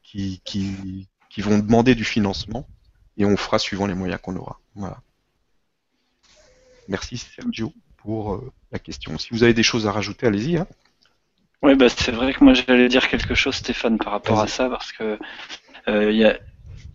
qui, 0.03 0.41
qui 1.31 1.41
vont 1.41 1.57
demander 1.57 1.95
du 1.95 2.03
financement 2.03 2.67
et 3.17 3.25
on 3.25 3.37
fera 3.37 3.57
suivant 3.57 3.87
les 3.87 3.93
moyens 3.93 4.19
qu'on 4.21 4.35
aura. 4.35 4.59
Voilà. 4.75 4.97
Merci 6.89 7.17
Sergio 7.17 7.73
pour 7.97 8.33
euh, 8.33 8.51
la 8.71 8.79
question. 8.79 9.17
Si 9.17 9.29
vous 9.31 9.43
avez 9.43 9.53
des 9.53 9.63
choses 9.63 9.87
à 9.87 9.91
rajouter, 9.91 10.27
allez-y. 10.27 10.57
Hein. 10.57 10.67
Oui, 11.61 11.75
bah, 11.75 11.87
c'est 11.89 12.11
vrai 12.11 12.33
que 12.33 12.43
moi 12.43 12.53
j'allais 12.53 12.89
dire 12.89 13.07
quelque 13.07 13.33
chose, 13.33 13.55
Stéphane, 13.55 13.97
par 13.97 14.11
rapport 14.11 14.39
à 14.39 14.47
ça, 14.47 14.67
parce 14.67 14.91
que 14.91 15.17
euh, 15.87 16.11
il 16.11 16.17
y, 16.17 16.25
a, 16.25 16.37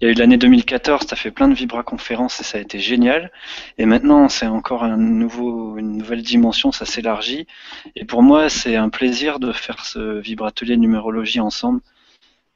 il 0.01 0.05
y 0.05 0.09
a 0.09 0.13
eu 0.13 0.15
l'année 0.15 0.37
2014, 0.37 1.07
tu 1.07 1.15
as 1.15 1.17
fait 1.17 1.31
plein 1.31 1.49
de 1.49 1.55
vibra-conférences 1.55 2.41
et 2.41 2.45
ça 2.45 2.59
a 2.59 2.61
été 2.61 2.79
génial. 2.79 3.33
Et 3.79 3.87
maintenant, 3.87 4.29
c'est 4.29 4.47
encore 4.47 4.83
un 4.83 4.97
nouveau, 4.97 5.79
une 5.79 5.97
nouvelle 5.97 6.23
dimension, 6.23 6.73
ça 6.73 6.85
s'élargit. 6.85 7.47
Et 7.95 8.05
pour 8.05 8.23
moi, 8.23 8.51
c'est 8.51 8.77
un 8.77 8.91
plaisir 8.91 9.39
de 9.39 9.53
faire 9.53 9.87
ce 9.87 10.19
vibratelier 10.19 10.77
numérologie 10.77 11.41
ensemble, 11.41 11.81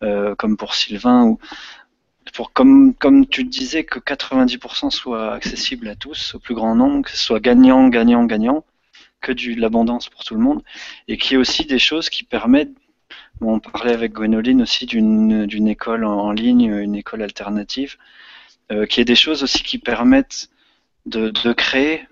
euh, 0.03 0.35
comme 0.35 0.57
pour 0.57 0.75
Sylvain, 0.75 1.25
ou 1.25 1.39
pour 2.35 2.53
comme, 2.53 2.95
comme 2.95 3.27
tu 3.27 3.45
disais, 3.45 3.85
que 3.85 3.99
90% 3.99 4.91
soit 4.91 5.33
accessible 5.33 5.89
à 5.89 5.97
tous, 5.97 6.35
au 6.35 6.39
plus 6.39 6.55
grand 6.55 6.75
nombre, 6.75 7.05
que 7.05 7.11
ce 7.11 7.17
soit 7.17 7.41
gagnant, 7.41 7.89
gagnant, 7.89 8.25
gagnant, 8.25 8.65
que 9.21 9.33
de 9.33 9.61
l'abondance 9.61 10.09
pour 10.09 10.25
tout 10.25 10.35
le 10.35 10.41
monde, 10.41 10.63
et 11.09 11.17
qu'il 11.17 11.33
y 11.33 11.35
ait 11.35 11.39
aussi 11.39 11.65
des 11.67 11.79
choses 11.79 12.09
qui 12.09 12.25
permettent 12.25 12.71
on 13.41 13.59
parlait 13.59 13.93
avec 13.93 14.13
Gwénoline 14.13 14.63
aussi 14.63 14.87
d'une 14.87 15.69
école 15.69 16.05
en, 16.05 16.13
en 16.13 16.33
ligne, 16.33 16.75
une 16.77 16.95
école 16.95 17.23
alternative, 17.23 17.97
euh, 18.71 18.87
qui 18.87 19.01
est 19.01 19.05
des 19.05 19.15
choses 19.15 19.43
aussi 19.43 19.63
qui 19.63 19.79
permettent 19.79 20.51
de, 21.07 21.31
de 21.31 21.53
créer, 21.53 22.07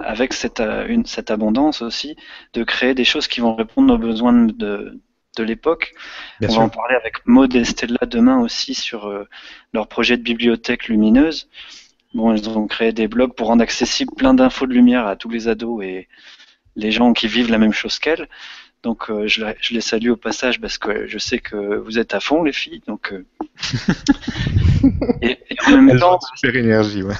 avec 0.00 0.32
cette, 0.32 0.60
euh, 0.60 0.86
une, 0.88 1.06
cette 1.06 1.30
abondance 1.30 1.82
aussi, 1.82 2.16
de 2.54 2.64
créer 2.64 2.94
des 2.94 3.04
choses 3.04 3.28
qui 3.28 3.40
vont 3.40 3.54
répondre 3.54 3.94
aux 3.94 3.98
besoins 3.98 4.32
de, 4.32 4.98
de 5.36 5.42
l'époque. 5.44 5.94
On 6.42 6.48
sûr. 6.48 6.58
va 6.58 6.64
en 6.66 6.68
parler 6.68 6.94
avec 6.96 7.26
Maud 7.26 7.54
et 7.54 7.64
Stella 7.64 7.98
demain 8.06 8.40
aussi 8.40 8.74
sur 8.74 9.06
euh, 9.06 9.26
leur 9.72 9.88
projet 9.88 10.16
de 10.16 10.22
bibliothèque 10.22 10.88
lumineuse. 10.88 11.48
Bon, 12.14 12.34
ils 12.34 12.48
ont 12.50 12.66
créé 12.66 12.92
des 12.92 13.08
blogs 13.08 13.34
pour 13.34 13.46
rendre 13.46 13.62
accessible 13.62 14.12
plein 14.14 14.34
d'infos 14.34 14.66
de 14.66 14.74
lumière 14.74 15.06
à 15.06 15.16
tous 15.16 15.30
les 15.30 15.48
ados 15.48 15.82
et 15.82 16.08
les 16.76 16.90
gens 16.90 17.12
qui 17.14 17.26
vivent 17.28 17.50
la 17.50 17.58
même 17.58 17.72
chose 17.72 17.98
qu'elles. 17.98 18.28
Donc 18.82 19.10
euh, 19.10 19.28
je, 19.28 19.44
les 19.70 19.80
salue 19.80 20.10
au 20.10 20.16
passage 20.16 20.60
parce 20.60 20.76
que 20.76 21.06
je 21.06 21.16
sais 21.16 21.38
que 21.38 21.76
vous 21.76 21.98
êtes 21.98 22.14
à 22.14 22.20
fond 22.20 22.42
les 22.42 22.52
filles. 22.52 22.82
Donc 22.86 23.12
euh, 23.12 23.24
et, 25.22 25.38
et 25.50 25.56
en 25.66 25.70
même 25.70 25.90
Elles 25.90 26.00
temps, 26.00 26.14
ont 26.14 26.18
une 26.18 26.36
super 26.36 26.56
énergie. 26.56 27.02
Ouais. 27.02 27.14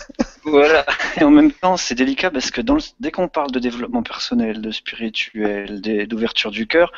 voilà. 0.44 0.84
Et 1.18 1.24
en 1.24 1.30
même 1.30 1.52
temps, 1.52 1.76
c'est 1.76 1.94
délicat 1.94 2.30
parce 2.30 2.50
que 2.50 2.60
dans 2.60 2.74
le- 2.74 2.80
dès 3.00 3.10
qu'on 3.12 3.28
parle 3.28 3.52
de 3.52 3.58
développement 3.60 4.02
personnel, 4.02 4.60
de 4.60 4.70
spirituel, 4.70 5.80
d'ouverture 6.08 6.50
du 6.50 6.66
cœur, 6.66 6.92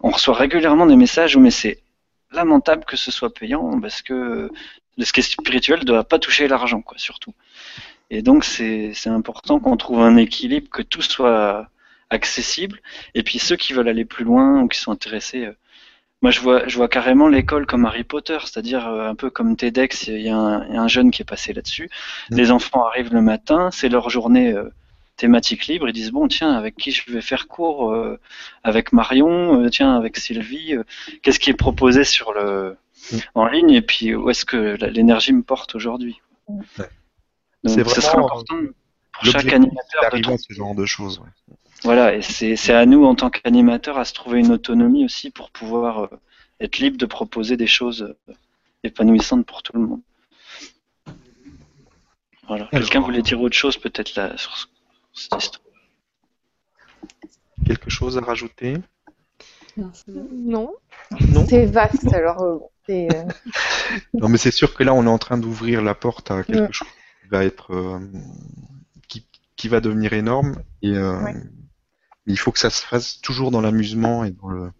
on 0.00 0.10
reçoit 0.10 0.34
régulièrement 0.34 0.86
des 0.86 0.96
messages 0.96 1.36
où 1.36 1.40
mais 1.40 1.50
c'est 1.50 1.78
lamentable 2.32 2.84
que 2.84 2.96
ce 2.96 3.10
soit 3.10 3.32
payant 3.32 3.80
parce 3.80 4.02
que 4.02 4.50
ce 4.98 5.12
qui 5.12 5.20
est 5.20 5.22
spirituel 5.22 5.80
ne 5.80 5.84
doit 5.84 6.04
pas 6.04 6.18
toucher 6.18 6.48
l'argent, 6.48 6.82
quoi, 6.82 6.98
surtout. 6.98 7.34
Et 8.10 8.22
donc 8.22 8.44
c'est 8.44 8.94
important 9.06 9.58
qu'on 9.58 9.76
trouve 9.76 10.00
un 10.00 10.16
équilibre, 10.16 10.68
que 10.70 10.82
tout 10.82 11.02
soit 11.02 11.68
accessible. 12.10 12.80
Et 13.14 13.22
puis 13.22 13.38
ceux 13.38 13.56
qui 13.56 13.72
veulent 13.72 13.88
aller 13.88 14.04
plus 14.04 14.24
loin 14.24 14.62
ou 14.62 14.68
qui 14.68 14.78
sont 14.78 14.92
intéressés, 14.92 15.46
euh, 15.46 15.56
moi 16.22 16.30
je 16.30 16.40
vois, 16.40 16.66
je 16.68 16.76
vois 16.76 16.88
carrément 16.88 17.28
l'école 17.28 17.66
comme 17.66 17.84
Harry 17.84 18.04
Potter, 18.04 18.38
c'est-à-dire 18.42 18.86
euh, 18.86 19.08
un 19.08 19.14
peu 19.16 19.28
comme 19.28 19.56
TEDx. 19.56 20.06
Il 20.06 20.20
y, 20.20 20.28
a 20.28 20.36
un, 20.36 20.66
il 20.68 20.74
y 20.74 20.76
a 20.76 20.82
un 20.82 20.88
jeune 20.88 21.10
qui 21.10 21.22
est 21.22 21.26
passé 21.26 21.52
là-dessus. 21.52 21.90
Mm. 22.30 22.36
Les 22.36 22.50
enfants 22.52 22.86
arrivent 22.86 23.12
le 23.12 23.22
matin, 23.22 23.70
c'est 23.72 23.88
leur 23.88 24.08
journée 24.08 24.52
euh, 24.52 24.70
thématique 25.16 25.66
libre. 25.66 25.88
Ils 25.88 25.92
disent 25.92 26.10
bon 26.12 26.28
tiens, 26.28 26.52
avec 26.52 26.76
qui 26.76 26.90
je 26.92 27.10
vais 27.10 27.20
faire 27.20 27.48
cours 27.48 27.92
Euh, 27.92 28.18
Avec 28.64 28.92
Marion, 28.92 29.62
euh, 29.62 29.68
tiens, 29.70 29.96
avec 29.96 30.16
Sylvie. 30.16 30.74
euh, 30.74 30.84
Qu'est-ce 31.22 31.38
qui 31.40 31.50
est 31.50 31.54
proposé 31.54 32.04
sur 32.04 32.32
le 32.32 32.76
Mm. 33.12 33.16
en 33.34 33.46
ligne 33.46 33.70
et 33.70 33.82
puis 33.82 34.14
où 34.14 34.30
est-ce 34.30 34.44
que 34.44 34.76
l'énergie 34.86 35.32
me 35.32 35.42
porte 35.42 35.74
aujourd'hui 35.74 36.20
Ouais. 36.48 36.64
C'est 37.66 37.86
ce 37.88 38.00
sera 38.00 38.12
vraiment, 38.12 38.26
important 38.26 38.56
pour 39.12 39.24
chaque 39.24 39.52
animateur 39.52 40.10
de 40.12 40.18
trouver 40.22 40.38
ce 40.38 40.52
genre 40.54 40.74
de 40.74 40.86
choses. 40.86 41.18
ouais. 41.20 41.54
voilà, 41.84 42.14
et 42.16 42.22
c'est 42.22 42.72
à 42.74 42.84
nous 42.86 43.04
en 43.04 43.14
tant 43.14 43.28
qu'animateurs 43.30 43.98
à 43.98 44.04
se 44.04 44.12
trouver 44.14 44.40
une 44.40 44.50
autonomie 44.50 45.04
aussi 45.04 45.30
pour 45.30 45.50
pouvoir 45.50 46.08
être 46.58 46.78
libre 46.78 46.96
de 46.96 47.06
proposer 47.06 47.56
des 47.56 47.66
choses 47.66 48.14
épanouissantes 48.82 49.44
pour 49.46 49.62
tout 49.62 49.74
le 49.76 49.82
monde. 49.86 50.00
Voilà. 52.48 52.66
Quelqu'un 52.72 53.00
voulait 53.00 53.22
dire 53.22 53.40
autre 53.40 53.56
chose 53.56 53.76
peut-être 53.76 54.14
là 54.16 54.36
sur 54.36 54.56
ce- 54.56 54.66
cette 55.16 55.42
histoire. 55.42 55.62
Quelque 57.66 57.90
chose 57.90 58.16
à 58.18 58.20
rajouter? 58.20 58.76
Non. 59.76 60.72
Non? 61.28 61.46
C'est 61.48 61.66
vaste, 61.66 62.12
alors 62.14 62.40
euh, 62.42 62.58
bon, 62.58 62.70
c'est, 62.86 63.08
euh, 63.14 63.24
Non, 64.14 64.28
mais 64.28 64.38
c'est 64.38 64.50
sûr 64.50 64.74
que 64.74 64.82
là, 64.84 64.94
on 64.94 65.04
est 65.04 65.08
en 65.10 65.18
train 65.18 65.36
d'ouvrir 65.38 65.82
la 65.82 65.94
porte 65.94 66.30
à 66.30 66.42
quelque 66.44 66.72
chose 66.72 66.88
qui 67.22 67.28
va 67.28 67.44
être, 67.44 67.74
euh, 67.74 68.00
qui, 69.08 69.26
qui 69.56 69.68
va 69.68 69.80
devenir 69.80 70.12
énorme. 70.12 70.62
Et 70.82 70.92
euh, 70.92 71.20
Ouais. 71.22 71.34
il 72.26 72.38
faut 72.38 72.52
que 72.52 72.58
ça 72.58 72.70
se 72.70 72.84
fasse 72.86 73.20
toujours 73.20 73.50
dans 73.50 73.60
l'amusement 73.60 74.24
et 74.24 74.30
dans 74.30 74.48
le, 74.48 74.70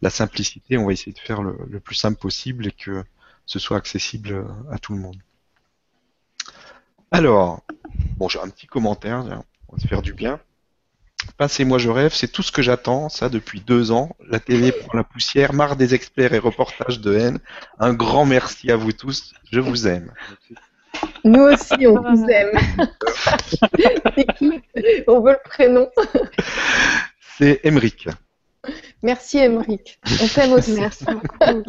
la 0.00 0.10
simplicité. 0.10 0.78
On 0.78 0.86
va 0.86 0.92
essayer 0.92 1.12
de 1.12 1.18
faire 1.18 1.42
le, 1.42 1.58
le 1.68 1.80
plus 1.80 1.94
simple 1.96 2.18
possible 2.18 2.66
et 2.68 2.72
que 2.72 3.04
ce 3.46 3.58
soit 3.58 3.76
accessible 3.76 4.46
à 4.70 4.78
tout 4.78 4.94
le 4.94 5.00
monde. 5.00 5.16
Alors, 7.10 7.62
bon, 8.16 8.28
j'ai 8.28 8.40
un 8.40 8.48
petit 8.48 8.66
commentaire. 8.66 9.42
On 9.72 9.76
va 9.76 9.82
se 9.82 9.88
faire 9.88 10.02
du 10.02 10.12
bien. 10.12 10.38
Passez-moi, 11.38 11.78
je 11.78 11.88
rêve, 11.88 12.12
c'est 12.12 12.28
tout 12.28 12.42
ce 12.42 12.52
que 12.52 12.60
j'attends, 12.60 13.08
ça, 13.08 13.30
depuis 13.30 13.60
deux 13.60 13.90
ans. 13.90 14.14
La 14.28 14.38
télé 14.38 14.70
prend 14.86 14.98
la 14.98 15.04
poussière, 15.04 15.54
marre 15.54 15.76
des 15.76 15.94
experts 15.94 16.34
et 16.34 16.38
reportages 16.38 17.00
de 17.00 17.14
haine. 17.16 17.38
Un 17.78 17.94
grand 17.94 18.26
merci 18.26 18.70
à 18.70 18.76
vous 18.76 18.92
tous, 18.92 19.32
je 19.50 19.60
vous 19.60 19.88
aime. 19.88 20.12
nous 21.24 21.40
aussi, 21.40 21.86
on 21.86 22.02
vous 22.02 22.26
aime. 22.28 22.50
c'est 24.14 24.26
qui? 24.36 24.60
On 25.08 25.20
veut 25.20 25.32
le 25.32 25.48
prénom. 25.48 25.88
C'est 27.38 27.60
Emeric. 27.64 28.08
Merci, 29.02 29.38
Emeric. 29.38 29.98
On 30.20 30.28
t'aime 30.28 30.52
aussi. 30.52 30.74
Merci 30.74 31.06
beaucoup. 31.06 31.64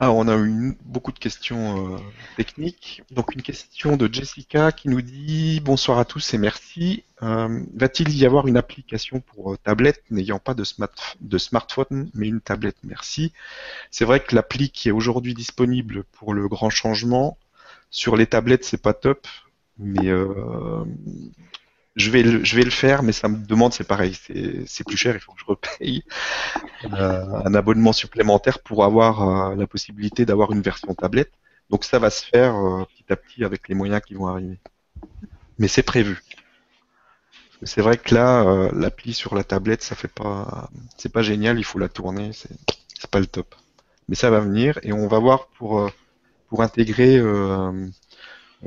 Ah, 0.00 0.10
on 0.10 0.26
a 0.26 0.36
eu 0.36 0.76
beaucoup 0.84 1.12
de 1.12 1.18
questions 1.18 1.94
euh, 1.94 1.98
techniques. 2.36 3.02
Donc 3.12 3.34
une 3.34 3.42
question 3.42 3.96
de 3.96 4.12
Jessica 4.12 4.72
qui 4.72 4.88
nous 4.88 5.00
dit 5.00 5.60
bonsoir 5.60 5.98
à 5.98 6.04
tous 6.04 6.34
et 6.34 6.38
merci. 6.38 7.04
Euh, 7.22 7.60
Va-t-il 7.74 8.14
y 8.16 8.26
avoir 8.26 8.48
une 8.48 8.56
application 8.56 9.20
pour 9.20 9.52
euh, 9.52 9.56
tablette 9.56 10.02
n'ayant 10.10 10.40
pas 10.40 10.54
de, 10.54 10.64
de 11.20 11.38
smartphone 11.38 12.10
mais 12.12 12.26
une 12.26 12.40
tablette? 12.40 12.76
Merci. 12.82 13.32
C'est 13.92 14.04
vrai 14.04 14.18
que 14.20 14.34
l'appli 14.34 14.70
qui 14.70 14.88
est 14.88 14.92
aujourd'hui 14.92 15.32
disponible 15.32 16.02
pour 16.04 16.34
le 16.34 16.48
grand 16.48 16.70
changement 16.70 17.38
sur 17.90 18.16
les 18.16 18.26
tablettes 18.26 18.64
c'est 18.64 18.82
pas 18.82 18.94
top, 18.94 19.28
mais 19.78 20.10
je 21.96 22.10
vais 22.10 22.22
le, 22.22 22.44
je 22.44 22.56
vais 22.56 22.64
le 22.64 22.70
faire, 22.70 23.02
mais 23.02 23.12
ça 23.12 23.28
me 23.28 23.36
demande 23.36 23.72
c'est 23.72 23.86
pareil, 23.86 24.14
c'est 24.66 24.84
plus 24.84 24.96
cher, 24.96 25.14
il 25.14 25.20
faut 25.20 25.32
que 25.32 25.40
je 25.40 25.44
repaye 25.46 26.02
euh, 26.92 27.24
un 27.44 27.54
abonnement 27.54 27.92
supplémentaire 27.92 28.60
pour 28.60 28.84
avoir 28.84 29.50
euh, 29.52 29.54
la 29.54 29.66
possibilité 29.66 30.26
d'avoir 30.26 30.52
une 30.52 30.62
version 30.62 30.92
tablette. 30.94 31.32
Donc 31.70 31.84
ça 31.84 31.98
va 31.98 32.10
se 32.10 32.24
faire 32.24 32.56
euh, 32.56 32.84
petit 32.84 33.12
à 33.12 33.16
petit 33.16 33.44
avec 33.44 33.68
les 33.68 33.74
moyens 33.74 34.02
qui 34.04 34.14
vont 34.14 34.26
arriver. 34.26 34.58
Mais 35.58 35.68
c'est 35.68 35.82
prévu. 35.82 36.20
C'est 37.62 37.80
vrai 37.80 37.96
que 37.96 38.14
là, 38.14 38.70
l'appli 38.72 39.14
sur 39.14 39.34
la 39.34 39.44
tablette, 39.44 39.82
ça 39.82 39.94
fait 39.94 40.08
pas, 40.08 40.68
c'est 40.98 41.10
pas 41.10 41.22
génial. 41.22 41.58
Il 41.58 41.64
faut 41.64 41.78
la 41.78 41.88
tourner, 41.88 42.32
c'est 42.32 43.10
pas 43.10 43.20
le 43.20 43.26
top. 43.26 43.54
Mais 44.08 44.16
ça 44.16 44.28
va 44.28 44.40
venir 44.40 44.78
et 44.82 44.92
on 44.92 45.06
va 45.06 45.18
voir 45.18 45.46
pour 45.56 45.90
pour 46.48 46.62
intégrer 46.62 47.22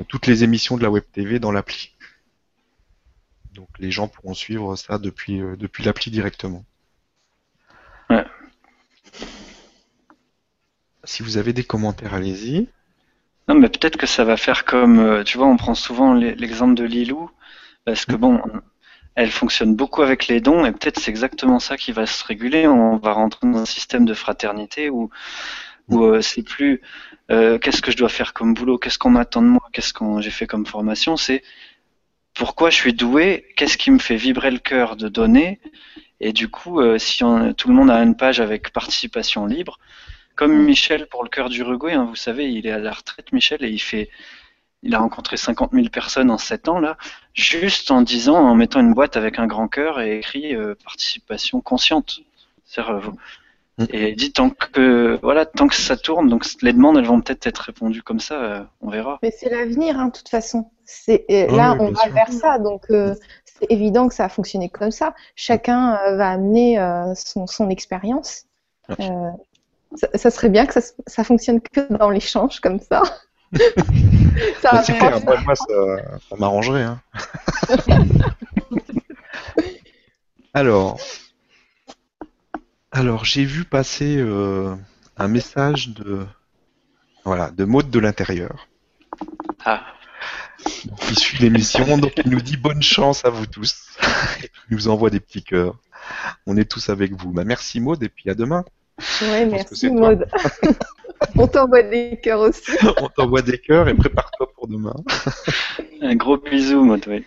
toutes 0.08 0.26
les 0.26 0.42
émissions 0.42 0.76
de 0.76 0.82
la 0.82 0.90
web 0.90 1.04
TV 1.12 1.38
dans 1.38 1.52
l'appli. 1.52 1.92
Donc 3.58 3.68
les 3.80 3.90
gens 3.90 4.06
pourront 4.06 4.34
suivre 4.34 4.76
ça 4.76 4.98
depuis 4.98 5.40
euh, 5.40 5.56
depuis 5.56 5.82
l'appli 5.82 6.12
directement. 6.12 6.64
Ouais. 8.08 8.24
Si 11.02 11.24
vous 11.24 11.38
avez 11.38 11.52
des 11.52 11.64
commentaires, 11.64 12.14
allez-y. 12.14 12.68
Non, 13.48 13.56
mais 13.56 13.68
peut-être 13.68 13.96
que 13.96 14.06
ça 14.06 14.22
va 14.22 14.36
faire 14.36 14.64
comme, 14.64 15.00
euh, 15.00 15.24
tu 15.24 15.38
vois, 15.38 15.48
on 15.48 15.56
prend 15.56 15.74
souvent 15.74 16.14
l'e- 16.14 16.36
l'exemple 16.36 16.74
de 16.74 16.84
Lilou, 16.84 17.30
parce 17.84 18.04
que 18.04 18.14
bon, 18.14 18.40
elle 19.16 19.32
fonctionne 19.32 19.74
beaucoup 19.74 20.02
avec 20.02 20.28
les 20.28 20.40
dons, 20.40 20.64
et 20.64 20.70
peut-être 20.70 21.00
c'est 21.00 21.10
exactement 21.10 21.58
ça 21.58 21.76
qui 21.76 21.90
va 21.90 22.06
se 22.06 22.22
réguler. 22.24 22.68
On 22.68 22.96
va 22.98 23.12
rentrer 23.12 23.50
dans 23.50 23.58
un 23.58 23.66
système 23.66 24.04
de 24.04 24.14
fraternité 24.14 24.88
où, 24.88 25.10
où 25.88 26.04
euh, 26.04 26.20
c'est 26.20 26.44
plus 26.44 26.80
euh, 27.32 27.58
qu'est-ce 27.58 27.82
que 27.82 27.90
je 27.90 27.96
dois 27.96 28.08
faire 28.08 28.34
comme 28.34 28.54
boulot, 28.54 28.78
qu'est-ce 28.78 28.98
qu'on 29.00 29.10
m'attend 29.10 29.42
de 29.42 29.48
moi, 29.48 29.62
qu'est-ce 29.72 29.92
que 29.92 30.04
j'ai 30.20 30.30
fait 30.30 30.46
comme 30.46 30.64
formation, 30.64 31.16
c'est 31.16 31.42
pourquoi 32.38 32.70
je 32.70 32.76
suis 32.76 32.92
doué, 32.94 33.44
qu'est-ce 33.56 33.76
qui 33.76 33.90
me 33.90 33.98
fait 33.98 34.16
vibrer 34.16 34.50
le 34.50 34.58
cœur 34.58 34.96
de 34.96 35.08
donner, 35.08 35.60
et 36.20 36.32
du 36.32 36.48
coup, 36.48 36.80
euh, 36.80 36.98
si 36.98 37.22
on- 37.24 37.52
tout 37.52 37.68
le 37.68 37.74
monde 37.74 37.90
a 37.90 38.02
une 38.02 38.16
page 38.16 38.40
avec 38.40 38.72
participation 38.72 39.44
libre, 39.46 39.78
comme 40.36 40.56
Michel 40.64 41.06
pour 41.08 41.24
le 41.24 41.28
cœur 41.28 41.48
du 41.48 41.60
Uruguay, 41.60 41.92
hein, 41.94 42.04
vous 42.04 42.16
savez, 42.16 42.50
il 42.50 42.66
est 42.66 42.70
à 42.70 42.78
la 42.78 42.92
retraite, 42.92 43.32
Michel, 43.32 43.64
et 43.64 43.68
il 43.70 43.80
fait, 43.80 44.08
il 44.84 44.94
a 44.94 44.98
rencontré 45.00 45.36
50 45.36 45.72
000 45.72 45.88
personnes 45.88 46.30
en 46.30 46.38
7 46.38 46.68
ans 46.68 46.78
là, 46.78 46.96
juste 47.34 47.90
en 47.90 48.02
disant, 48.02 48.36
en 48.36 48.54
mettant 48.54 48.80
une 48.80 48.94
boîte 48.94 49.16
avec 49.16 49.38
un 49.40 49.46
grand 49.48 49.66
cœur 49.68 50.00
et 50.00 50.18
écrit 50.18 50.54
euh, 50.54 50.74
participation 50.84 51.60
consciente. 51.60 52.20
C'est-à-dire, 52.64 53.00
vous- 53.00 53.12
Mm. 53.12 53.16
Et 53.92 54.10
il 54.10 54.16
dit 54.16 54.32
tant 54.32 54.50
que 54.50 55.18
voilà, 55.22 55.46
tant 55.46 55.68
que 55.68 55.74
ça 55.74 55.96
tourne, 55.96 56.28
donc 56.28 56.44
les 56.62 56.72
demandes 56.72 56.98
elles 56.98 57.06
vont 57.06 57.20
peut-être 57.20 57.46
être 57.46 57.58
répondues 57.58 58.02
comme 58.02 58.18
ça, 58.20 58.34
euh, 58.42 58.62
on 58.80 58.90
verra. 58.90 59.18
Mais 59.22 59.30
c'est 59.30 59.48
l'avenir, 59.50 59.98
hein, 59.98 60.06
de 60.08 60.12
toute 60.12 60.28
façon. 60.28 60.70
C'est, 60.84 61.24
là, 61.28 61.76
oui, 61.78 61.86
on 61.86 61.90
va 61.92 62.02
sûr. 62.02 62.12
vers 62.12 62.32
ça, 62.32 62.58
donc 62.58 62.86
euh, 62.90 63.14
c'est 63.44 63.70
évident 63.70 64.08
que 64.08 64.14
ça 64.14 64.24
va 64.24 64.28
fonctionner 64.28 64.68
comme 64.68 64.90
ça. 64.90 65.14
Chacun 65.36 65.94
euh, 65.96 66.16
va 66.16 66.30
amener 66.30 66.78
euh, 66.78 67.14
son, 67.14 67.46
son 67.46 67.68
expérience. 67.70 68.44
Euh, 68.98 69.04
ça, 69.94 70.08
ça 70.14 70.30
serait 70.30 70.48
bien 70.48 70.66
que 70.66 70.72
ça, 70.80 70.80
ça 71.06 71.22
fonctionne 71.24 71.60
que 71.60 71.92
dans 71.92 72.10
l'échange, 72.10 72.60
comme 72.60 72.80
ça. 72.80 73.02
ça 73.52 73.60
Bah, 74.62 74.70
va 74.72 74.82
c'est 74.82 74.94
clair, 74.94 75.20
moi, 75.24 75.36
moi, 75.44 75.54
ça, 75.54 75.64
ça 76.28 76.36
m'arrangerait. 76.36 76.82
hein. 76.82 77.00
alors, 80.54 80.98
alors 82.90 83.24
j'ai 83.24 83.44
vu 83.44 83.64
passer 83.64 84.16
euh, 84.18 84.74
un 85.16 85.28
message 85.28 85.90
de 85.90 86.26
voilà 87.24 87.50
de 87.50 87.64
Maud 87.64 87.90
de 87.90 87.98
l'intérieur 87.98 88.68
Ah, 89.64 89.84
qui 91.00 91.14
suit 91.14 91.38
l'émission, 91.38 91.98
donc 91.98 92.12
il 92.24 92.30
nous 92.30 92.40
dit 92.40 92.56
bonne 92.56 92.82
chance 92.82 93.24
à 93.24 93.30
vous 93.30 93.46
tous. 93.46 93.96
Et 94.42 94.48
puis 94.48 94.62
il 94.70 94.76
nous 94.76 94.88
envoie 94.88 95.10
des 95.10 95.20
petits 95.20 95.42
cœurs. 95.42 95.76
On 96.46 96.56
est 96.56 96.64
tous 96.64 96.88
avec 96.88 97.12
vous. 97.12 97.32
Bah, 97.32 97.44
merci 97.44 97.80
Maud 97.80 98.02
et 98.02 98.08
puis 98.08 98.30
à 98.30 98.34
demain. 98.34 98.64
Que 99.20 99.44
merci. 99.44 99.90
Maud. 99.90 100.26
On 101.36 101.46
t'envoie 101.46 101.82
des 101.82 102.18
cœurs 102.22 102.40
aussi. 102.40 102.72
On 103.02 103.08
t'envoie 103.08 103.42
des 103.42 103.58
cœurs 103.58 103.88
et 103.88 103.94
prépare-toi 103.94 104.50
pour 104.54 104.68
demain. 104.68 104.94
un 106.00 106.14
gros 106.14 106.38
bisou, 106.38 106.84
moi, 106.84 106.96
oui. 107.06 107.24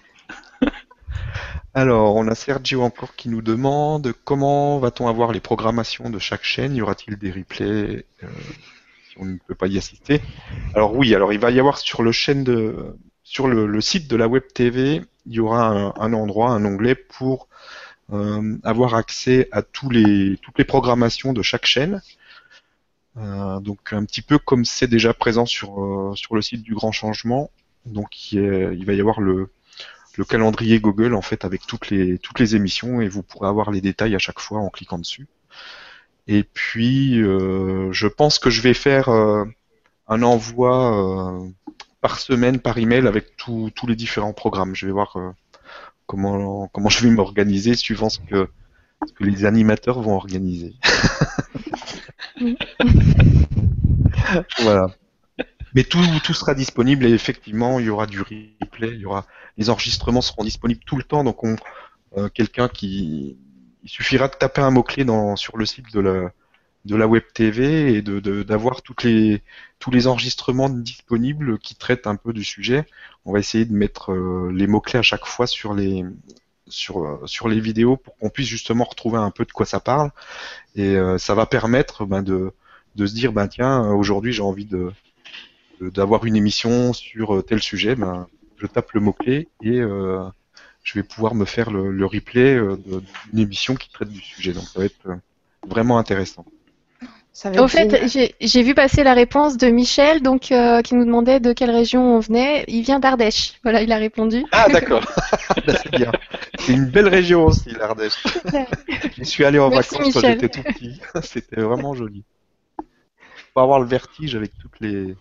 Alors, 1.73 2.17
on 2.17 2.27
a 2.27 2.35
Sergio 2.35 2.81
encore 2.81 3.15
qui 3.15 3.29
nous 3.29 3.41
demande 3.41 4.13
comment 4.25 4.77
va-t-on 4.79 5.07
avoir 5.07 5.31
les 5.31 5.39
programmations 5.39 6.09
de 6.09 6.19
chaque 6.19 6.43
chaîne? 6.43 6.75
Y 6.75 6.81
aura-t-il 6.81 7.17
des 7.17 7.31
replays? 7.31 8.05
Euh, 8.23 8.27
si 9.09 9.17
on 9.17 9.25
ne 9.25 9.37
peut 9.37 9.55
pas 9.55 9.67
y 9.67 9.77
assister 9.77 10.21
Alors 10.75 10.93
oui, 10.97 11.15
alors 11.15 11.31
il 11.31 11.39
va 11.39 11.49
y 11.49 11.59
avoir 11.59 11.77
sur 11.77 12.03
le 12.03 12.11
chaîne 12.11 12.43
de 12.43 12.97
sur 13.23 13.47
le, 13.47 13.79
site 13.79 14.09
de 14.09 14.17
la 14.17 14.27
web 14.27 14.43
TV, 14.53 15.01
il 15.25 15.33
y 15.33 15.39
aura 15.39 15.93
un, 15.97 16.13
endroit, 16.13 16.49
un 16.49 16.65
onglet 16.65 16.95
pour 16.95 17.47
euh, 18.11 18.57
avoir 18.63 18.95
accès 18.95 19.47
à 19.53 19.61
tous 19.61 19.89
les 19.89 20.37
toutes 20.41 20.57
les 20.57 20.65
programmations 20.65 21.31
de 21.31 21.41
chaque 21.41 21.65
chaîne. 21.65 22.01
Euh, 23.15 23.61
donc 23.61 23.93
un 23.93 24.03
petit 24.03 24.21
peu 24.21 24.37
comme 24.37 24.65
c'est 24.65 24.87
déjà 24.87 25.13
présent 25.13 25.45
sur 25.45 26.11
sur 26.15 26.35
le 26.35 26.41
site 26.41 26.63
du 26.63 26.73
Grand 26.75 26.91
Changement. 26.91 27.49
Donc 27.85 28.33
il, 28.33 28.39
il 28.77 28.85
va 28.85 28.93
y 28.93 28.99
avoir 28.99 29.21
le 29.21 29.49
le 30.17 30.25
calendrier 30.25 30.79
Google 30.79 31.13
en 31.13 31.21
fait 31.21 31.45
avec 31.45 31.65
toutes 31.65 31.89
les 31.89 32.17
toutes 32.17 32.39
les 32.39 32.55
émissions 32.55 33.01
et 33.01 33.07
vous 33.07 33.23
pourrez 33.23 33.47
avoir 33.47 33.71
les 33.71 33.81
détails 33.81 34.15
à 34.15 34.19
chaque 34.19 34.39
fois 34.39 34.59
en 34.59 34.69
cliquant 34.69 34.99
dessus. 34.99 35.27
Et 36.27 36.43
puis 36.43 37.21
euh, 37.21 37.91
je 37.91 38.07
pense 38.07 38.39
que 38.39 38.49
je 38.49 38.61
vais 38.61 38.73
faire 38.73 39.09
euh, 39.09 39.45
un 40.07 40.23
envoi 40.23 41.39
euh, 41.39 41.47
par 42.01 42.19
semaine 42.19 42.59
par 42.59 42.77
email 42.77 43.07
avec 43.07 43.35
tous 43.37 43.71
tous 43.75 43.87
les 43.87 43.95
différents 43.95 44.33
programmes. 44.33 44.75
Je 44.75 44.85
vais 44.85 44.91
voir 44.91 45.15
euh, 45.17 45.31
comment 46.05 46.67
comment 46.67 46.89
je 46.89 47.03
vais 47.07 47.11
m'organiser 47.11 47.75
suivant 47.75 48.09
ce 48.09 48.19
que 48.19 48.47
ce 49.07 49.13
que 49.13 49.23
les 49.23 49.45
animateurs 49.45 50.01
vont 50.01 50.15
organiser. 50.15 50.75
voilà. 54.59 54.87
Mais 55.75 55.83
tout, 55.83 56.01
tout 56.23 56.33
sera 56.33 56.53
disponible 56.55 57.05
et 57.05 57.11
effectivement, 57.13 57.79
il 57.79 57.85
y 57.87 57.89
aura 57.89 58.07
du 58.07 58.19
replay, 58.21 58.89
il 58.93 58.99
y 58.99 59.05
aura 59.05 59.25
les 59.57 59.69
enregistrements 59.69 60.21
seront 60.21 60.43
disponibles 60.43 60.81
tout 60.85 60.97
le 60.97 61.03
temps. 61.03 61.23
Donc, 61.23 61.43
on, 61.43 61.55
euh, 62.17 62.29
quelqu'un 62.29 62.69
qui, 62.69 63.37
il 63.83 63.89
suffira 63.89 64.27
de 64.27 64.35
taper 64.35 64.61
un 64.61 64.71
mot 64.71 64.83
clé 64.83 65.05
dans 65.05 65.35
sur 65.35 65.57
le 65.57 65.65
site 65.65 65.93
de 65.93 65.99
la 66.01 66.31
de 66.85 66.95
la 66.95 67.07
web 67.07 67.23
TV 67.33 67.95
et 67.95 68.01
de 68.03 68.19
de- 68.19 68.43
d'avoir 68.43 68.81
toutes 68.83 69.03
les 69.03 69.43
tous 69.79 69.91
les 69.91 70.07
enregistrements 70.07 70.69
disponibles 70.69 71.59
qui 71.59 71.75
traitent 71.75 72.07
un 72.07 72.15
peu 72.17 72.33
du 72.33 72.43
sujet. 72.43 72.85
On 73.25 73.33
va 73.33 73.39
essayer 73.39 73.65
de 73.65 73.73
mettre 73.73 74.11
euh, 74.13 74.51
les 74.53 74.67
mots 74.67 74.81
clés 74.81 74.99
à 74.99 75.03
chaque 75.03 75.25
fois 75.25 75.47
sur 75.47 75.73
les 75.75 76.05
sur 76.67 77.03
euh, 77.05 77.21
sur 77.27 77.47
les 77.49 77.59
vidéos 77.59 77.97
pour 77.97 78.17
qu'on 78.17 78.29
puisse 78.29 78.47
justement 78.47 78.83
retrouver 78.85 79.17
un 79.17 79.31
peu 79.31 79.45
de 79.45 79.51
quoi 79.51 79.65
ça 79.65 79.79
parle 79.79 80.11
et 80.75 80.95
euh, 80.97 81.17
ça 81.17 81.35
va 81.35 81.45
permettre 81.45 82.05
ben, 82.05 82.23
de 82.23 82.53
de 82.95 83.05
se 83.07 83.13
dire 83.13 83.33
ben 83.33 83.47
tiens 83.47 83.91
aujourd'hui 83.91 84.33
j'ai 84.33 84.43
envie 84.43 84.65
de 84.65 84.77
de- 84.87 84.93
d'avoir 85.89 86.25
une 86.25 86.35
émission 86.35 86.93
sur 86.93 87.35
euh, 87.35 87.41
tel 87.41 87.61
sujet, 87.61 87.95
ben, 87.95 88.27
je 88.57 88.67
tape 88.67 88.91
le 88.93 89.01
mot-clé 89.01 89.47
et 89.61 89.79
euh, 89.79 90.23
je 90.83 90.93
vais 90.99 91.03
pouvoir 91.03 91.35
me 91.35 91.45
faire 91.45 91.71
le, 91.71 91.91
le 91.91 92.05
replay 92.05 92.55
euh, 92.55 92.77
d'une 93.31 93.39
émission 93.39 93.75
qui 93.75 93.89
traite 93.89 94.09
du 94.09 94.21
sujet. 94.21 94.53
Donc 94.53 94.63
ça 94.63 94.79
va 94.79 94.85
être 94.85 95.07
vraiment 95.67 95.97
intéressant. 95.97 96.45
Ça 97.33 97.49
va 97.49 97.63
Au 97.63 97.67
fait, 97.67 98.07
j'ai 98.41 98.63
vu 98.63 98.73
passer 98.73 99.03
la 99.03 99.13
réponse 99.13 99.55
de 99.55 99.67
Michel, 99.67 100.21
donc 100.21 100.51
euh, 100.51 100.81
qui 100.81 100.95
nous 100.95 101.05
demandait 101.05 101.39
de 101.39 101.53
quelle 101.53 101.71
région 101.71 102.17
on 102.17 102.19
venait. 102.19 102.65
Il 102.67 102.81
vient 102.81 102.99
d'Ardèche. 102.99 103.53
Voilà, 103.63 103.81
il 103.81 103.91
a 103.93 103.97
répondu. 103.97 104.43
Ah 104.51 104.67
d'accord, 104.67 105.01
Là, 105.65 105.75
c'est 105.81 105.91
bien. 105.91 106.11
C'est 106.59 106.73
une 106.73 106.87
belle 106.87 107.07
région 107.07 107.45
aussi, 107.45 107.69
l'Ardèche. 107.69 108.21
Je 109.17 109.23
suis 109.23 109.45
allé 109.45 109.59
en 109.59 109.69
Merci, 109.69 109.95
vacances 109.95 110.13
quand 110.13 110.19
j'étais 110.19 110.49
tout 110.49 110.61
petit. 110.61 110.99
C'était 111.23 111.61
vraiment 111.61 111.93
joli. 111.93 112.23
Faut 113.53 113.61
avoir 113.61 113.79
le 113.79 113.85
vertige 113.85 114.35
avec 114.35 114.51
toutes 114.59 114.79
les, 114.81 115.15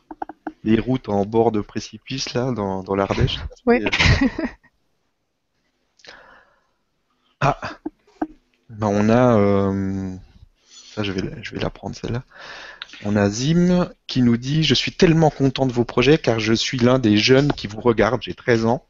les 0.64 0.78
routes 0.78 1.08
en 1.08 1.24
bord 1.24 1.52
de 1.52 1.61
précipice 1.61 2.34
là 2.34 2.52
dans, 2.52 2.82
dans 2.82 2.94
l'Ardèche. 2.94 3.38
Oui. 3.66 3.82
Ah, 7.40 7.58
ben, 8.68 8.86
on 8.88 9.08
a 9.08 9.38
euh, 9.38 10.14
ça 10.94 11.02
je 11.02 11.12
vais 11.12 11.22
la- 11.22 11.42
je 11.42 11.52
vais 11.54 11.61
la 11.61 11.70
prendre 11.70 11.96
celle-là. 11.96 12.22
On 13.04 13.16
a 13.16 13.30
Zim 13.30 13.90
qui 14.06 14.20
nous 14.20 14.36
dit 14.36 14.62
je 14.62 14.74
suis 14.74 14.92
tellement 14.92 15.30
content 15.30 15.66
de 15.66 15.72
vos 15.72 15.84
projets 15.84 16.18
car 16.18 16.38
je 16.38 16.52
suis 16.52 16.76
l'un 16.78 16.98
des 16.98 17.16
jeunes 17.16 17.52
qui 17.52 17.66
vous 17.66 17.80
regardent. 17.80 18.22
J'ai 18.22 18.34
13 18.34 18.66
ans 18.66 18.84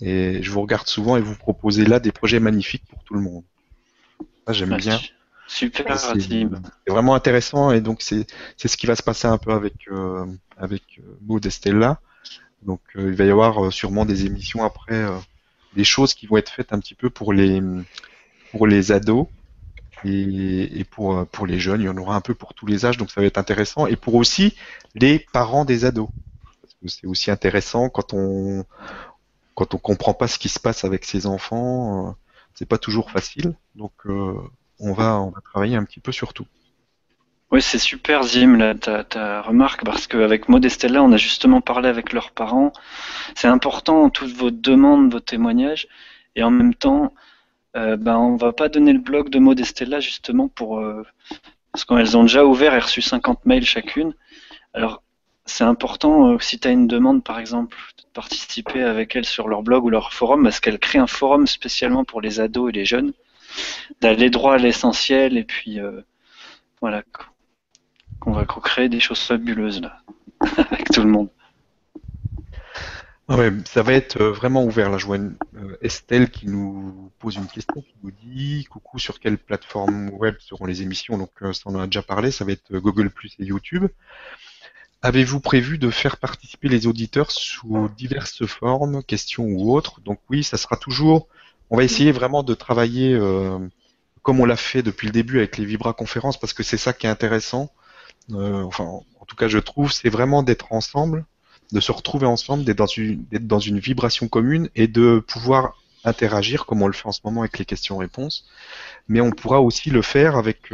et 0.00 0.40
je 0.42 0.50
vous 0.52 0.60
regarde 0.60 0.86
souvent 0.86 1.16
et 1.16 1.20
vous 1.20 1.34
proposez 1.34 1.84
là 1.84 1.98
des 1.98 2.12
projets 2.12 2.38
magnifiques 2.40 2.84
pour 2.88 3.02
tout 3.02 3.14
le 3.14 3.20
monde. 3.20 3.42
Ça 4.46 4.52
j'aime 4.52 4.70
bien. 4.76 5.00
Super, 5.46 5.98
C'est 5.98 6.92
vraiment 6.92 7.14
intéressant 7.14 7.70
et 7.70 7.80
donc 7.80 8.00
c'est 8.02 8.26
ce 8.56 8.76
qui 8.76 8.86
va 8.86 8.96
se 8.96 9.02
passer 9.02 9.28
un 9.28 9.38
peu 9.38 9.52
avec 9.52 9.74
euh, 9.88 10.24
avec 10.56 10.82
euh, 10.98 11.18
Maud 11.22 11.44
et 11.44 11.50
Stella. 11.50 12.00
Donc 12.62 12.80
euh, 12.96 13.08
il 13.08 13.14
va 13.14 13.24
y 13.24 13.30
avoir 13.30 13.64
euh, 13.66 13.70
sûrement 13.70 14.06
des 14.06 14.26
émissions 14.26 14.64
après, 14.64 14.94
euh, 14.94 15.18
des 15.76 15.84
choses 15.84 16.14
qui 16.14 16.26
vont 16.26 16.38
être 16.38 16.50
faites 16.50 16.72
un 16.72 16.78
petit 16.78 16.94
peu 16.94 17.10
pour 17.10 17.32
les 17.32 17.60
pour 18.52 18.66
les 18.66 18.92
ados 18.92 19.26
et, 20.04 20.80
et 20.80 20.84
pour 20.84 21.26
pour 21.28 21.46
les 21.46 21.58
jeunes. 21.58 21.82
Il 21.82 21.84
y 21.86 21.88
en 21.88 21.96
aura 21.96 22.16
un 22.16 22.20
peu 22.20 22.34
pour 22.34 22.54
tous 22.54 22.66
les 22.66 22.86
âges, 22.86 22.96
donc 22.96 23.10
ça 23.10 23.20
va 23.20 23.26
être 23.26 23.38
intéressant 23.38 23.86
et 23.86 23.96
pour 23.96 24.14
aussi 24.14 24.56
les 24.94 25.18
parents 25.18 25.64
des 25.64 25.84
ados. 25.84 26.08
C'est 26.86 27.06
aussi 27.06 27.30
intéressant 27.30 27.88
quand 27.88 28.12
on 28.14 28.64
quand 29.54 29.74
on 29.74 29.78
comprend 29.78 30.14
pas 30.14 30.26
ce 30.26 30.38
qui 30.38 30.48
se 30.48 30.58
passe 30.58 30.84
avec 30.84 31.04
ses 31.04 31.26
enfants. 31.26 32.16
c'est 32.54 32.66
pas 32.66 32.78
toujours 32.78 33.10
facile, 33.10 33.54
donc 33.74 33.92
on 34.80 34.92
va 34.92 35.30
travailler 35.44 35.76
un 35.76 35.84
petit 35.84 36.00
peu 36.00 36.12
sur 36.12 36.34
tout. 36.34 36.46
Oui, 37.54 37.62
c'est 37.62 37.78
super, 37.78 38.24
Zim, 38.24 38.74
ta, 38.80 39.40
remarque, 39.42 39.84
parce 39.84 40.08
qu'avec 40.08 40.48
Maud 40.48 40.64
et 40.64 40.68
Stella, 40.68 41.04
on 41.04 41.12
a 41.12 41.16
justement 41.16 41.60
parlé 41.60 41.88
avec 41.88 42.12
leurs 42.12 42.32
parents. 42.32 42.72
C'est 43.36 43.46
important, 43.46 44.10
toutes 44.10 44.32
vos 44.32 44.50
demandes, 44.50 45.12
vos 45.12 45.20
témoignages, 45.20 45.86
et 46.34 46.42
en 46.42 46.50
même 46.50 46.74
temps, 46.74 47.14
euh, 47.76 47.96
ben, 47.96 48.16
on 48.16 48.34
va 48.34 48.52
pas 48.52 48.68
donner 48.68 48.92
le 48.92 48.98
blog 48.98 49.28
de 49.28 49.38
Maud 49.38 49.60
et 49.60 49.64
Stella, 49.64 50.00
justement, 50.00 50.48
pour, 50.48 50.80
euh, 50.80 51.04
parce 51.70 51.84
qu'elles 51.84 52.16
ont 52.16 52.22
déjà 52.22 52.44
ouvert 52.44 52.74
et 52.74 52.80
reçu 52.80 53.02
50 53.02 53.46
mails 53.46 53.64
chacune. 53.64 54.14
Alors, 54.72 55.04
c'est 55.46 55.64
important, 55.64 56.32
euh, 56.32 56.38
si 56.40 56.58
tu 56.58 56.66
as 56.66 56.72
une 56.72 56.88
demande, 56.88 57.22
par 57.22 57.38
exemple, 57.38 57.76
de 57.98 58.04
participer 58.14 58.82
avec 58.82 59.14
elles 59.14 59.26
sur 59.26 59.46
leur 59.46 59.62
blog 59.62 59.84
ou 59.84 59.90
leur 59.90 60.12
forum, 60.12 60.42
parce 60.42 60.58
qu'elles 60.58 60.80
créent 60.80 60.98
un 60.98 61.06
forum 61.06 61.46
spécialement 61.46 62.04
pour 62.04 62.20
les 62.20 62.40
ados 62.40 62.70
et 62.70 62.72
les 62.72 62.84
jeunes, 62.84 63.12
d'aller 64.00 64.30
droit 64.30 64.54
à 64.54 64.58
l'essentiel, 64.58 65.36
et 65.36 65.44
puis, 65.44 65.80
euh, 65.80 66.00
voilà, 66.80 67.02
qu'on 68.20 68.32
va 68.32 68.44
créer 68.44 68.88
des 68.88 69.00
choses 69.00 69.20
fabuleuses 69.20 69.80
là, 69.80 69.98
avec 70.70 70.90
tout 70.90 71.02
le 71.02 71.10
monde. 71.10 71.28
Ouais, 73.26 73.50
ça 73.64 73.82
va 73.82 73.94
être 73.94 74.20
euh, 74.20 74.32
vraiment 74.32 74.64
ouvert. 74.64 74.90
Là, 74.90 74.98
je 74.98 75.06
vois 75.06 75.16
euh, 75.16 75.78
Estelle 75.80 76.30
qui 76.30 76.46
nous 76.46 77.10
pose 77.18 77.36
une 77.36 77.46
question, 77.46 77.80
qui 77.80 77.94
nous 78.02 78.10
dit 78.10 78.66
Coucou, 78.70 78.98
sur 78.98 79.18
quelle 79.18 79.38
plateforme 79.38 80.10
web 80.10 80.34
seront 80.40 80.66
les 80.66 80.82
émissions? 80.82 81.16
Donc, 81.16 81.30
ça, 81.40 81.62
on 81.64 81.74
en 81.74 81.80
a 81.80 81.86
déjà 81.86 82.02
parlé, 82.02 82.30
ça 82.30 82.44
va 82.44 82.52
être 82.52 82.76
Google 82.76 83.08
Plus 83.08 83.34
et 83.38 83.44
YouTube. 83.46 83.86
Avez-vous 85.00 85.40
prévu 85.40 85.78
de 85.78 85.90
faire 85.90 86.18
participer 86.18 86.68
les 86.68 86.86
auditeurs 86.86 87.30
sous 87.30 87.88
diverses 87.96 88.44
formes, 88.44 89.02
questions 89.02 89.44
ou 89.44 89.74
autres? 89.74 90.00
Donc, 90.02 90.18
oui, 90.28 90.44
ça 90.44 90.58
sera 90.58 90.76
toujours. 90.76 91.28
On 91.70 91.76
va 91.76 91.84
essayer 91.84 92.12
vraiment 92.12 92.42
de 92.42 92.54
travailler 92.54 93.14
euh, 93.14 93.58
comme 94.22 94.40
on 94.40 94.44
l'a 94.44 94.56
fait 94.56 94.82
depuis 94.82 95.06
le 95.06 95.12
début 95.12 95.38
avec 95.38 95.58
les 95.58 95.64
Vibra 95.64 95.92
conférences, 95.92 96.38
parce 96.38 96.52
que 96.52 96.62
c'est 96.62 96.76
ça 96.76 96.92
qui 96.92 97.06
est 97.06 97.10
intéressant 97.10 97.70
enfin, 98.32 98.84
en 98.84 99.24
tout 99.26 99.36
cas, 99.36 99.48
je 99.48 99.58
trouve, 99.58 99.92
c'est 99.92 100.08
vraiment 100.08 100.42
d'être 100.42 100.72
ensemble, 100.72 101.26
de 101.72 101.80
se 101.80 101.92
retrouver 101.92 102.26
ensemble, 102.26 102.64
d'être 102.64 102.78
dans 102.78 103.58
une, 103.58 103.78
vibration 103.78 104.28
commune 104.28 104.70
et 104.74 104.88
de 104.88 105.22
pouvoir 105.26 105.76
interagir 106.04 106.64
comme 106.64 106.80
on 106.80 106.86
le 106.86 106.94
fait 106.94 107.06
en 107.06 107.12
ce 107.12 107.20
moment 107.22 107.42
avec 107.42 107.58
les 107.58 107.66
questions-réponses. 107.66 108.46
Mais 109.08 109.20
on 109.20 109.30
pourra 109.30 109.60
aussi 109.60 109.90
le 109.90 110.00
faire 110.00 110.36
avec 110.36 110.72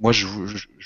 moi, 0.00 0.12
je, 0.12 0.26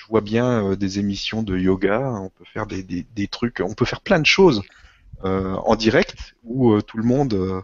vois 0.08 0.20
bien 0.20 0.64
euh, 0.64 0.76
des 0.76 0.98
émissions 0.98 1.42
de 1.42 1.56
yoga. 1.56 2.00
On 2.00 2.30
peut 2.30 2.44
faire 2.52 2.66
des, 2.66 3.28
trucs, 3.28 3.60
on 3.60 3.74
peut 3.74 3.84
faire 3.84 4.00
plein 4.00 4.18
de 4.18 4.26
choses 4.26 4.62
euh, 5.24 5.54
en 5.54 5.76
direct 5.76 6.34
où 6.42 6.72
euh, 6.72 6.82
tout 6.82 6.98
le 6.98 7.04
monde 7.04 7.62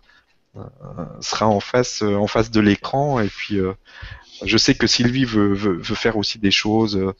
sera 1.20 1.46
en 1.48 1.60
face, 1.60 2.02
en 2.02 2.26
face 2.26 2.50
de 2.50 2.60
l'écran. 2.60 3.20
Et 3.20 3.28
puis, 3.28 3.58
je 4.44 4.56
sais 4.56 4.74
que 4.74 4.86
Sylvie 4.86 5.24
veut, 5.24 5.54
veut, 5.54 5.82
faire 5.82 6.16
aussi 6.16 6.38
des 6.38 6.50
choses 6.50 7.14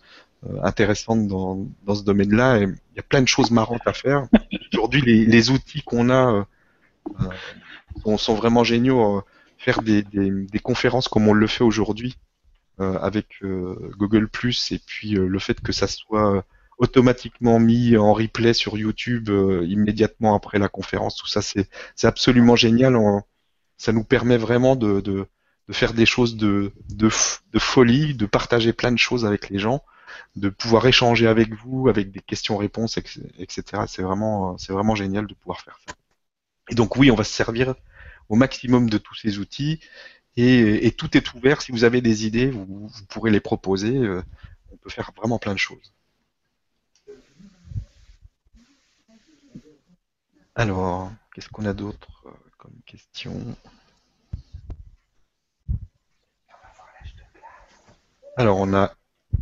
intéressantes 0.63 1.27
dans, 1.29 1.67
dans 1.85 1.95
ce 1.95 2.03
domaine-là. 2.03 2.59
Il 2.59 2.77
y 2.97 2.99
a 2.99 3.03
plein 3.03 3.23
de 3.23 3.29
choses 3.29 3.51
marrantes 3.51 3.87
à 3.87 3.93
faire. 3.93 4.27
Aujourd'hui, 4.73 5.03
les, 5.03 5.25
les, 5.25 5.51
outils 5.51 5.83
qu'on 5.83 6.11
a 6.11 6.47
sont, 8.17 8.35
vraiment 8.35 8.65
géniaux. 8.65 9.23
Faire 9.59 9.83
des, 9.83 10.03
des, 10.03 10.59
conférences 10.59 11.09
comme 11.09 11.29
on 11.29 11.35
le 11.35 11.47
fait 11.47 11.65
aujourd'hui 11.65 12.17
euh, 12.81 12.99
avec 12.99 13.27
euh, 13.43 13.77
Google 13.99 14.27
Plus 14.27 14.73
et 14.73 14.79
puis 14.79 15.15
euh, 15.15 15.27
le 15.27 15.39
fait 15.39 15.61
que 15.61 15.71
ça 15.71 15.87
soit 15.87 16.47
automatiquement 16.81 17.61
mis 17.61 17.97
en 17.97 18.13
replay 18.13 18.55
sur 18.55 18.77
YouTube 18.77 19.31
immédiatement 19.67 20.35
après 20.35 20.59
la 20.59 20.69
conférence, 20.69 21.17
tout 21.17 21.29
ça 21.29 21.43
c'est 21.43 21.69
absolument 22.07 22.57
génial. 22.57 22.99
ça 23.77 23.93
nous 23.93 24.05
permet 24.05 24.39
vraiment 24.39 24.77
de, 24.77 25.01
de, 25.01 25.27
de 25.71 25.73
faire 25.73 25.95
des 25.95 26.07
choses 26.07 26.37
de, 26.37 26.73
de, 26.89 27.09
de, 27.53 27.59
folie, 27.61 28.15
de 28.15 28.27
partager 28.27 28.73
plein 28.73 28.91
de 28.91 28.99
choses 28.99 29.25
avec 29.25 29.51
les 29.51 29.61
gens, 29.61 29.85
de 30.35 30.49
pouvoir 30.49 30.85
échanger 30.87 31.29
avec 31.29 31.55
vous, 31.55 31.89
avec 31.89 32.11
des 32.11 32.19
questions-réponses, 32.19 32.99
etc. 32.99 33.63
C'est 33.87 34.03
vraiment, 34.03 34.59
c'est 34.59 34.73
vraiment 34.73 34.97
génial 34.97 35.29
de 35.29 35.35
pouvoir 35.35 35.61
faire 35.61 35.79
ça. 35.87 35.95
Et 36.71 36.75
donc 36.75 36.97
oui, 36.97 37.13
on 37.13 37.15
va 37.15 37.23
se 37.23 37.33
servir 37.33 37.77
au 38.29 38.35
maximum 38.35 38.91
de 38.91 38.99
tous 38.99 39.15
ces 39.15 39.39
outils 39.39 39.79
et, 40.37 40.91
tout 40.97 41.17
est 41.17 41.35
ouvert. 41.35 41.63
Si 41.63 41.71
vous 41.71 41.85
avez 41.85 42.01
des 42.01 42.27
idées, 42.27 42.51
vous, 42.51 42.91
pourrez 43.09 43.31
les 43.31 43.41
proposer. 43.41 43.97
Euh, 43.97 44.23
on 44.73 44.77
peut 44.77 44.91
faire 44.91 45.13
vraiment 45.17 45.39
plein 45.39 45.53
de 45.53 45.59
choses. 45.59 45.93
Alors, 50.57 51.13
qu'est-ce 51.35 51.49
qu'on 51.49 51.65
a 51.65 51.73
d'autre 51.73 52.25
euh, 52.27 52.31
comme 52.59 52.75
question? 52.85 53.33
Alors, 58.37 58.59
on 58.59 58.75
a 58.75 58.93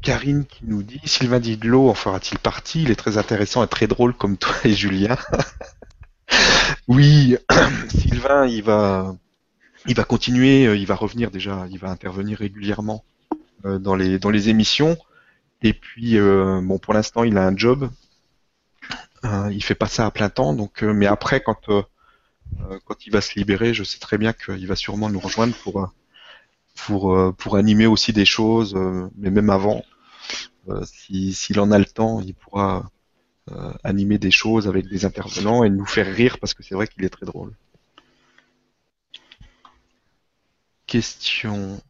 Karine 0.03 0.45
qui 0.45 0.67
nous 0.67 0.83
dit 0.83 1.01
Sylvain 1.05 1.41
Didlot 1.41 1.89
en 1.89 1.95
fera-t-il 1.95 2.39
partie? 2.39 2.83
Il 2.83 2.91
est 2.91 2.97
très 2.97 3.17
intéressant 3.17 3.65
et 3.65 3.69
très 3.69 3.87
drôle 3.87 4.15
comme 4.15 4.37
toi 4.37 4.55
et 4.65 4.73
Julien. 4.73 5.17
oui, 6.89 7.37
Sylvain, 7.89 8.47
il 8.47 8.63
va 8.63 9.15
il 9.87 9.95
va 9.95 10.05
continuer, 10.05 10.67
euh, 10.67 10.77
il 10.77 10.87
va 10.87 10.95
revenir 10.95 11.31
déjà, 11.31 11.67
il 11.71 11.79
va 11.79 11.89
intervenir 11.89 12.39
régulièrement 12.39 13.05
euh, 13.65 13.79
dans 13.79 13.95
les 13.95 14.19
dans 14.19 14.31
les 14.31 14.51
émissions. 14.51 14.99
Et 15.63 15.73
puis 15.73 16.17
bon, 16.21 16.79
pour 16.79 16.95
l'instant, 16.95 17.25
il 17.25 17.37
a 17.37 17.45
un 17.45 17.57
job. 17.57 17.91
Il 19.25 19.63
fait 19.63 19.75
pas 19.75 19.87
ça 19.87 20.07
à 20.07 20.11
plein 20.11 20.29
temps, 20.29 20.55
donc 20.55 20.83
mais 20.83 21.07
après, 21.07 21.41
quand 21.41 21.69
quand 22.87 23.07
il 23.07 23.13
va 23.13 23.21
se 23.21 23.39
libérer, 23.39 23.75
je 23.75 23.85
sais 23.85 23.99
très 23.99 24.19
bien 24.19 24.33
qu'il 24.33 24.67
va 24.67 24.77
sûrement 24.77 25.11
nous 25.11 25.21
rejoindre 25.21 25.55
pour 27.37 27.57
animer 27.57 27.87
aussi 27.87 28.13
des 28.13 28.25
choses, 28.25 28.75
mais 29.17 29.31
même 29.31 29.51
avant, 29.51 29.85
s'il 30.85 31.61
en 31.61 31.71
a 31.71 31.79
le 31.79 31.85
temps, 31.85 32.21
il 32.21 32.35
pourra 32.35 32.91
animer 33.85 34.19
des 34.19 34.31
choses 34.31 34.69
avec 34.69 34.89
des 34.89 35.05
intervenants 35.05 35.65
et 35.65 35.71
nous 35.71 35.87
faire 35.87 36.13
rire 36.15 36.39
parce 36.41 36.55
que 36.55 36.63
c'est 36.63 36.75
vrai 36.75 36.87
qu'il 36.87 37.05
est 37.05 37.11
très 37.11 37.27
drôle. 37.27 37.53
question. 40.89 41.81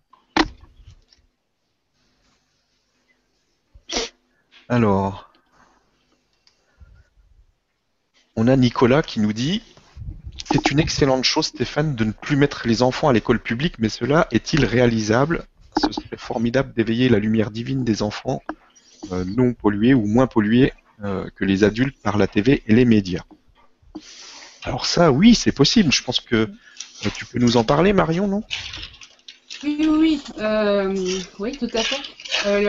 Alors, 4.68 5.27
on 8.38 8.46
a 8.46 8.54
Nicolas 8.54 9.02
qui 9.02 9.18
nous 9.18 9.32
dit 9.32 9.62
C'est 10.50 10.70
une 10.70 10.78
excellente 10.78 11.24
chose, 11.24 11.46
Stéphane, 11.46 11.96
de 11.96 12.04
ne 12.04 12.12
plus 12.12 12.36
mettre 12.36 12.68
les 12.68 12.82
enfants 12.82 13.08
à 13.08 13.12
l'école 13.12 13.40
publique, 13.40 13.74
mais 13.80 13.88
cela 13.88 14.28
est-il 14.30 14.64
réalisable? 14.64 15.44
Ce 15.76 15.90
serait 15.90 16.16
formidable 16.16 16.72
d'éveiller 16.72 17.08
la 17.08 17.18
lumière 17.18 17.50
divine 17.50 17.82
des 17.82 18.00
enfants 18.00 18.42
euh, 19.10 19.24
non 19.24 19.54
pollués 19.54 19.92
ou 19.92 20.06
moins 20.06 20.28
pollués 20.28 20.72
euh, 21.02 21.28
que 21.34 21.44
les 21.44 21.64
adultes 21.64 22.00
par 22.00 22.16
la 22.16 22.28
TV 22.28 22.62
et 22.68 22.74
les 22.74 22.84
médias. 22.84 23.24
Alors 24.62 24.86
ça, 24.86 25.10
oui, 25.10 25.34
c'est 25.34 25.52
possible. 25.52 25.92
Je 25.92 26.04
pense 26.04 26.20
que 26.20 26.48
tu 27.16 27.26
peux 27.26 27.40
nous 27.40 27.56
en 27.56 27.64
parler, 27.64 27.92
Marion, 27.92 28.28
non? 28.28 28.44
Oui, 29.64 29.88
oui, 29.90 30.22
euh, 30.38 30.94
oui, 31.40 31.58
tout 31.58 31.70
à 31.74 31.82
fait. 31.82 32.00
Euh, 32.46 32.68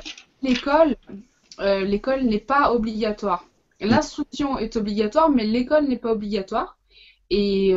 euh, 1.60 1.84
l'école 1.84 2.24
n'est 2.24 2.40
pas 2.40 2.72
obligatoire. 2.74 3.46
L'instruction 3.80 4.58
est 4.58 4.76
obligatoire, 4.76 5.30
mais 5.30 5.46
l'école 5.46 5.88
n'est 5.88 5.98
pas 5.98 6.12
obligatoire. 6.12 6.78
Et 7.32 7.76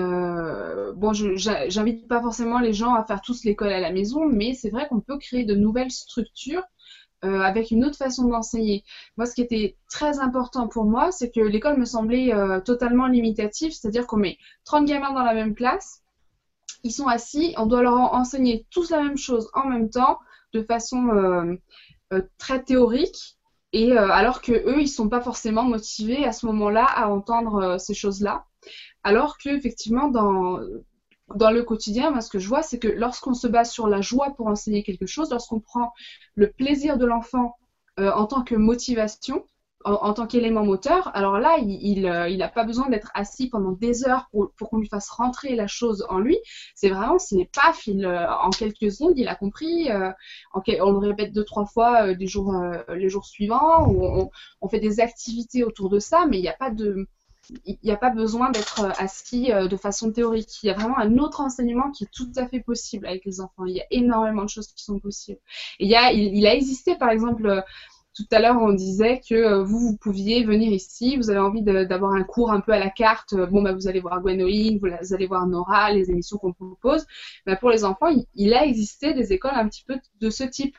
bon, 0.96 1.12
j'invite 1.12 2.08
pas 2.08 2.22
forcément 2.22 2.58
les 2.58 2.72
gens 2.72 2.94
à 2.94 3.04
faire 3.04 3.20
tous 3.20 3.44
l'école 3.44 3.72
à 3.72 3.80
la 3.80 3.92
maison, 3.92 4.24
mais 4.26 4.54
c'est 4.54 4.70
vrai 4.70 4.88
qu'on 4.88 5.00
peut 5.00 5.18
créer 5.18 5.44
de 5.44 5.54
nouvelles 5.54 5.90
structures 5.90 6.62
avec 7.20 7.70
une 7.70 7.84
autre 7.84 7.98
façon 7.98 8.28
d'enseigner. 8.28 8.82
Moi, 9.16 9.26
ce 9.26 9.34
qui 9.34 9.42
était 9.42 9.76
très 9.90 10.20
important 10.20 10.68
pour 10.68 10.86
moi, 10.86 11.12
c'est 11.12 11.30
que 11.30 11.40
l'école 11.40 11.78
me 11.78 11.84
semblait 11.84 12.32
totalement 12.64 13.06
limitative, 13.06 13.72
c'est-à-dire 13.72 14.06
qu'on 14.06 14.16
met 14.16 14.38
30 14.64 14.86
gamins 14.86 15.12
dans 15.12 15.22
la 15.22 15.34
même 15.34 15.54
classe, 15.54 16.02
ils 16.84 16.92
sont 16.92 17.06
assis, 17.06 17.54
on 17.56 17.66
doit 17.66 17.82
leur 17.82 17.94
enseigner 18.14 18.66
tous 18.70 18.90
la 18.90 19.02
même 19.02 19.16
chose 19.16 19.48
en 19.54 19.68
même 19.68 19.90
temps, 19.90 20.18
de 20.52 20.62
façon 20.62 21.08
euh, 21.08 21.54
euh, 22.12 22.22
très 22.38 22.62
théorique, 22.62 23.38
et 23.72 23.92
euh, 23.92 24.10
alors 24.10 24.42
que 24.42 24.52
eux, 24.52 24.80
ils 24.80 24.88
sont 24.88 25.08
pas 25.08 25.20
forcément 25.20 25.64
motivés 25.64 26.24
à 26.24 26.32
ce 26.32 26.46
moment-là 26.46 26.84
à 26.84 27.08
entendre 27.08 27.78
ces 27.78 27.94
choses-là. 27.94 28.46
Alors 29.02 29.38
que 29.38 29.48
effectivement, 29.50 30.08
dans 30.08 30.60
dans 31.34 31.50
le 31.50 31.62
quotidien, 31.62 32.10
moi, 32.10 32.20
ce 32.20 32.28
que 32.28 32.38
je 32.38 32.48
vois, 32.48 32.62
c'est 32.62 32.78
que 32.78 32.88
lorsqu'on 32.88 33.34
se 33.34 33.46
base 33.46 33.70
sur 33.70 33.88
la 33.88 34.02
joie 34.02 34.34
pour 34.36 34.48
enseigner 34.48 34.82
quelque 34.82 35.06
chose, 35.06 35.30
lorsqu'on 35.30 35.60
prend 35.60 35.92
le 36.34 36.50
plaisir 36.50 36.98
de 36.98 37.06
l'enfant 37.06 37.56
en 37.98 38.26
tant 38.26 38.42
que 38.42 38.54
motivation, 38.54 39.44
en, 39.84 40.12
tant 40.14 40.26
qu'élément 40.26 40.64
moteur, 40.64 41.10
alors 41.14 41.38
là, 41.38 41.56
il 41.58 42.02
n'a 42.02 42.28
il, 42.28 42.50
pas 42.54 42.64
besoin 42.64 42.88
d'être 42.88 43.10
assis 43.14 43.48
pendant 43.48 43.72
des 43.72 44.06
heures 44.06 44.28
pour, 44.30 44.70
qu'on 44.70 44.78
lui 44.78 44.88
fasse 44.88 45.08
rentrer 45.10 45.54
la 45.54 45.66
chose 45.66 46.06
en 46.08 46.18
lui. 46.18 46.38
C'est 46.74 46.88
vraiment, 46.88 47.18
ce 47.18 47.34
n'est 47.34 47.50
pas 47.52 47.72
il, 47.86 48.06
en 48.06 48.50
quelques 48.50 48.92
secondes, 48.92 49.18
il 49.18 49.28
a 49.28 49.34
compris. 49.34 49.90
Euh, 49.90 50.10
on 50.54 50.92
le 50.92 51.08
répète 51.08 51.32
deux, 51.32 51.44
trois 51.44 51.66
fois 51.66 52.06
euh, 52.06 52.14
euh, 52.14 52.94
les 52.94 53.08
jours 53.08 53.26
suivants, 53.26 53.88
on, 54.60 54.68
fait 54.68 54.80
des 54.80 55.00
activités 55.00 55.64
autour 55.64 55.90
de 55.90 55.98
ça, 55.98 56.26
mais 56.26 56.38
il 56.38 56.42
n'y 56.42 56.48
a 56.48 56.54
pas 56.54 56.70
de 56.70 57.06
il 57.66 57.76
n'y 57.82 57.90
a 57.90 57.96
pas 57.96 58.10
besoin 58.10 58.52
d'être 58.52 58.84
assis 58.98 59.50
de 59.52 59.76
façon 59.76 60.12
théorique. 60.12 60.62
Il 60.62 60.68
y 60.68 60.70
a 60.70 60.74
vraiment 60.74 60.96
un 60.96 61.18
autre 61.18 61.40
enseignement 61.40 61.90
qui 61.90 62.04
est 62.04 62.10
tout 62.12 62.30
à 62.36 62.46
fait 62.46 62.60
possible 62.60 63.04
avec 63.04 63.24
les 63.24 63.40
enfants. 63.40 63.66
Il 63.66 63.74
y 63.74 63.80
a 63.80 63.86
énormément 63.90 64.44
de 64.44 64.48
choses 64.48 64.68
qui 64.68 64.84
sont 64.84 65.00
possibles. 65.00 65.40
Il, 65.80 65.88
y 65.88 65.96
il 66.14 66.46
a 66.46 66.54
existé, 66.54 66.94
par 66.94 67.10
exemple, 67.10 67.64
tout 68.14 68.26
à 68.30 68.40
l'heure, 68.40 68.60
on 68.60 68.72
disait 68.72 69.20
que 69.26 69.34
euh, 69.34 69.62
vous, 69.62 69.78
vous 69.78 69.96
pouviez 69.96 70.44
venir 70.44 70.70
ici, 70.70 71.16
vous 71.16 71.30
avez 71.30 71.38
envie 71.38 71.62
d'avoir 71.62 72.12
un 72.12 72.24
cours 72.24 72.52
un 72.52 72.60
peu 72.60 72.72
à 72.72 72.78
la 72.78 72.90
carte. 72.90 73.32
Euh, 73.32 73.46
bon, 73.46 73.62
bah, 73.62 73.72
vous 73.72 73.88
allez 73.88 74.00
voir 74.00 74.20
Gwenoline, 74.20 74.78
vous, 74.78 75.14
allez 75.14 75.26
voir 75.26 75.46
Nora, 75.46 75.92
les 75.92 76.10
émissions 76.10 76.36
qu'on 76.36 76.52
propose. 76.52 77.06
Bah, 77.46 77.56
pour 77.56 77.70
les 77.70 77.84
enfants, 77.84 78.08
il, 78.34 78.54
a 78.54 78.66
existé 78.66 79.14
des 79.14 79.32
écoles 79.32 79.54
un 79.54 79.66
petit 79.66 79.84
peu 79.84 79.96
de 80.20 80.30
ce 80.30 80.44
type. 80.44 80.76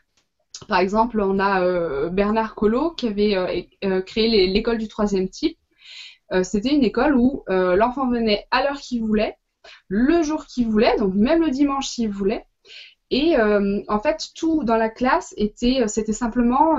Par 0.68 0.80
exemple, 0.80 1.20
on 1.20 1.40
a 1.40 1.64
euh, 1.64 2.10
Bernard 2.10 2.54
Collot 2.54 2.92
qui 2.92 3.08
avait 3.08 3.68
créé 4.06 4.48
l'école 4.48 4.78
du 4.78 4.88
troisième 4.88 5.28
type. 5.28 5.58
C'était 6.44 6.74
une 6.74 6.84
école 6.84 7.16
où 7.16 7.44
l'enfant 7.48 8.08
venait 8.10 8.46
à 8.52 8.64
l'heure 8.64 8.80
qu'il 8.80 9.04
voulait, 9.04 9.38
le 9.88 10.24
jour 10.24 10.46
qu'il 10.46 10.68
voulait, 10.68 10.98
donc 10.98 11.14
même 11.16 11.42
le 11.42 11.50
dimanche 11.50 11.88
s'il 11.88 12.10
voulait. 12.10 12.46
Et 13.16 13.36
en 13.38 13.99
fait, 13.99 14.30
tout 14.36 14.64
dans 14.64 14.76
la 14.76 14.89
classe 14.89 15.36
était, 15.38 15.88
c'était 15.88 16.14
simplement 16.14 16.78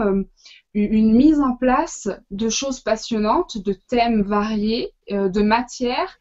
une 0.74 1.14
mise 1.14 1.40
en 1.40 1.54
place 1.56 2.08
de 2.30 2.48
choses 2.48 2.80
passionnantes, 2.80 3.58
de 3.58 3.72
thèmes 3.72 4.22
variés, 4.22 4.92
euh, 5.12 5.28
de 5.28 5.40
matières. 5.40 6.18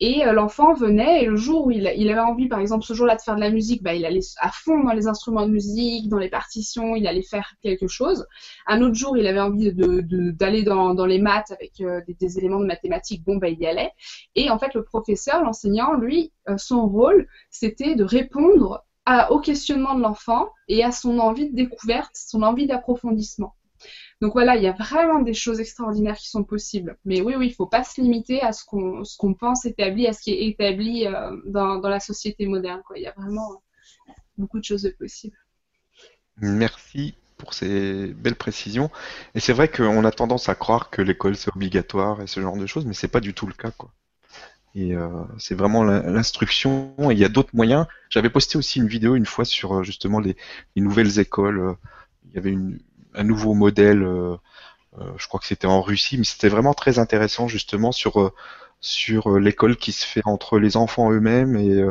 Et 0.00 0.24
euh, 0.24 0.32
l'enfant 0.32 0.74
venait 0.74 1.24
et 1.24 1.26
le 1.26 1.34
jour 1.34 1.66
où 1.66 1.70
il, 1.72 1.84
avait 1.88 2.20
envie, 2.20 2.46
par 2.46 2.60
exemple, 2.60 2.84
ce 2.84 2.94
jour-là 2.94 3.16
de 3.16 3.20
faire 3.20 3.34
de 3.34 3.40
la 3.40 3.50
musique, 3.50 3.82
bah, 3.82 3.94
il 3.94 4.06
allait 4.06 4.20
à 4.40 4.50
fond 4.52 4.84
dans 4.84 4.92
les 4.92 5.08
instruments 5.08 5.44
de 5.44 5.50
musique, 5.50 6.08
dans 6.08 6.18
les 6.18 6.28
partitions, 6.28 6.94
il 6.94 7.08
allait 7.08 7.22
faire 7.22 7.54
quelque 7.62 7.88
chose. 7.88 8.24
Un 8.68 8.80
autre 8.80 8.94
jour, 8.94 9.16
il 9.16 9.26
avait 9.26 9.40
envie 9.40 9.72
d'aller 9.72 10.62
de, 10.62 10.68
dans, 10.68 11.06
les 11.06 11.18
maths 11.18 11.50
avec 11.50 11.80
euh, 11.80 12.00
des, 12.06 12.38
éléments 12.38 12.60
de 12.60 12.66
mathématiques, 12.66 13.24
bon, 13.24 13.38
bah, 13.38 13.48
il 13.48 13.58
y 13.58 13.66
allait. 13.66 13.90
Et 14.36 14.50
en 14.50 14.60
fait, 14.60 14.72
le 14.74 14.84
professeur, 14.84 15.42
l'enseignant, 15.42 15.94
lui, 15.94 16.32
son 16.58 16.86
rôle, 16.86 17.26
c'était 17.50 17.96
de 17.96 18.04
répondre 18.04 18.84
au 19.30 19.40
questionnement 19.40 19.94
de 19.94 20.02
l'enfant 20.02 20.50
et 20.68 20.84
à 20.84 20.92
son 20.92 21.18
envie 21.18 21.50
de 21.50 21.56
découverte, 21.56 22.10
son 22.14 22.42
envie 22.42 22.66
d'approfondissement. 22.66 23.54
Donc 24.20 24.32
voilà, 24.32 24.56
il 24.56 24.62
y 24.62 24.66
a 24.66 24.72
vraiment 24.72 25.20
des 25.20 25.34
choses 25.34 25.60
extraordinaires 25.60 26.16
qui 26.16 26.28
sont 26.28 26.42
possibles. 26.42 26.98
Mais 27.04 27.20
oui, 27.20 27.34
oui, 27.36 27.46
il 27.46 27.50
ne 27.50 27.54
faut 27.54 27.66
pas 27.66 27.84
se 27.84 28.00
limiter 28.00 28.42
à 28.42 28.52
ce 28.52 28.64
qu'on 28.64 29.34
pense 29.34 29.64
établi, 29.64 30.06
à 30.06 30.12
ce 30.12 30.22
qui 30.22 30.32
est 30.32 30.48
établi 30.48 31.06
euh, 31.06 31.36
dans, 31.46 31.78
la 31.80 32.00
société 32.00 32.46
moderne. 32.46 32.82
Il 32.96 33.02
y 33.02 33.06
a 33.06 33.14
vraiment 33.16 33.62
beaucoup 34.36 34.58
de 34.58 34.64
choses 34.64 34.82
de 34.82 34.90
possibles. 34.90 35.38
Merci 36.38 37.14
pour 37.36 37.54
ces 37.54 38.08
belles 38.08 38.34
précisions. 38.34 38.90
Et 39.36 39.40
c'est 39.40 39.52
vrai 39.52 39.68
qu'on 39.68 40.04
a 40.04 40.10
tendance 40.10 40.48
à 40.48 40.56
croire 40.56 40.90
que 40.90 41.00
l'école 41.00 41.36
c'est 41.36 41.54
obligatoire 41.54 42.20
et 42.20 42.26
ce 42.26 42.40
genre 42.40 42.56
de 42.56 42.66
choses, 42.66 42.86
mais 42.86 42.94
c'est 42.94 43.08
pas 43.08 43.20
du 43.20 43.34
tout 43.34 43.46
le 43.46 43.54
cas, 43.54 43.70
quoi. 43.70 43.92
Et 44.78 44.94
euh, 44.94 45.08
c'est 45.38 45.56
vraiment 45.56 45.82
l'in- 45.82 46.02
l'instruction. 46.02 46.94
Il 47.10 47.18
y 47.18 47.24
a 47.24 47.28
d'autres 47.28 47.54
moyens. 47.54 47.86
J'avais 48.10 48.30
posté 48.30 48.56
aussi 48.58 48.78
une 48.78 48.86
vidéo 48.86 49.16
une 49.16 49.26
fois 49.26 49.44
sur 49.44 49.78
euh, 49.78 49.82
justement 49.82 50.20
les, 50.20 50.36
les 50.76 50.82
nouvelles 50.82 51.18
écoles. 51.18 51.74
Il 52.28 52.34
y 52.36 52.38
avait 52.38 52.56
un 53.14 53.24
nouveau 53.24 53.54
modèle. 53.54 54.02
euh, 54.04 54.36
je 55.16 55.26
crois 55.28 55.40
que 55.40 55.46
c'était 55.46 55.66
en 55.66 55.82
Russie, 55.82 56.18
mais 56.18 56.24
c'était 56.24 56.48
vraiment 56.48 56.74
très 56.74 56.98
intéressant 56.98 57.48
justement 57.48 57.92
sur 57.92 58.32
sur 58.80 59.38
l'école 59.40 59.76
qui 59.76 59.92
se 59.92 60.06
fait 60.06 60.22
entre 60.24 60.58
les 60.58 60.76
enfants 60.76 61.10
eux-mêmes 61.12 61.56
et 61.56 61.82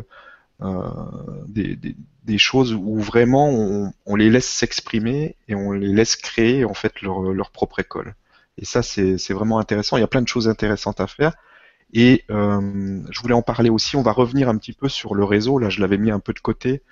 des, 1.47 1.77
des, 2.23 2.37
choses 2.37 2.73
où 2.73 2.99
vraiment 2.99 3.49
on, 4.05 4.15
les 4.15 4.29
laisse 4.29 4.47
s'exprimer 4.47 5.35
et 5.47 5.55
on 5.55 5.71
les 5.71 5.87
laisse 5.93 6.15
créer 6.15 6.65
en 6.65 6.73
fait 6.73 7.01
leur, 7.01 7.21
leur 7.33 7.51
propre 7.51 7.79
école. 7.79 8.15
Et 8.57 8.65
ça, 8.65 8.81
c'est 8.83 9.33
vraiment 9.33 9.59
intéressant. 9.59 9.97
Il 9.97 10.01
y 10.01 10.03
a 10.03 10.07
plein 10.07 10.21
de 10.21 10.27
choses 10.27 10.47
intéressantes 10.49 10.99
à 10.99 11.07
faire. 11.07 11.33
Et 11.93 12.25
euh, 12.29 13.01
je 13.09 13.21
voulais 13.21 13.33
en 13.33 13.41
parler 13.41 13.69
aussi. 13.69 13.95
On 13.95 14.01
va 14.01 14.11
revenir 14.11 14.49
un 14.49 14.57
petit 14.57 14.73
peu 14.73 14.89
sur 14.89 15.15
le 15.15 15.23
réseau. 15.23 15.57
Là, 15.59 15.69
je 15.69 15.81
l'avais 15.81 15.97
mis 15.97 16.11
un 16.11 16.19
peu 16.19 16.33
de 16.33 16.39
côté 16.39 16.83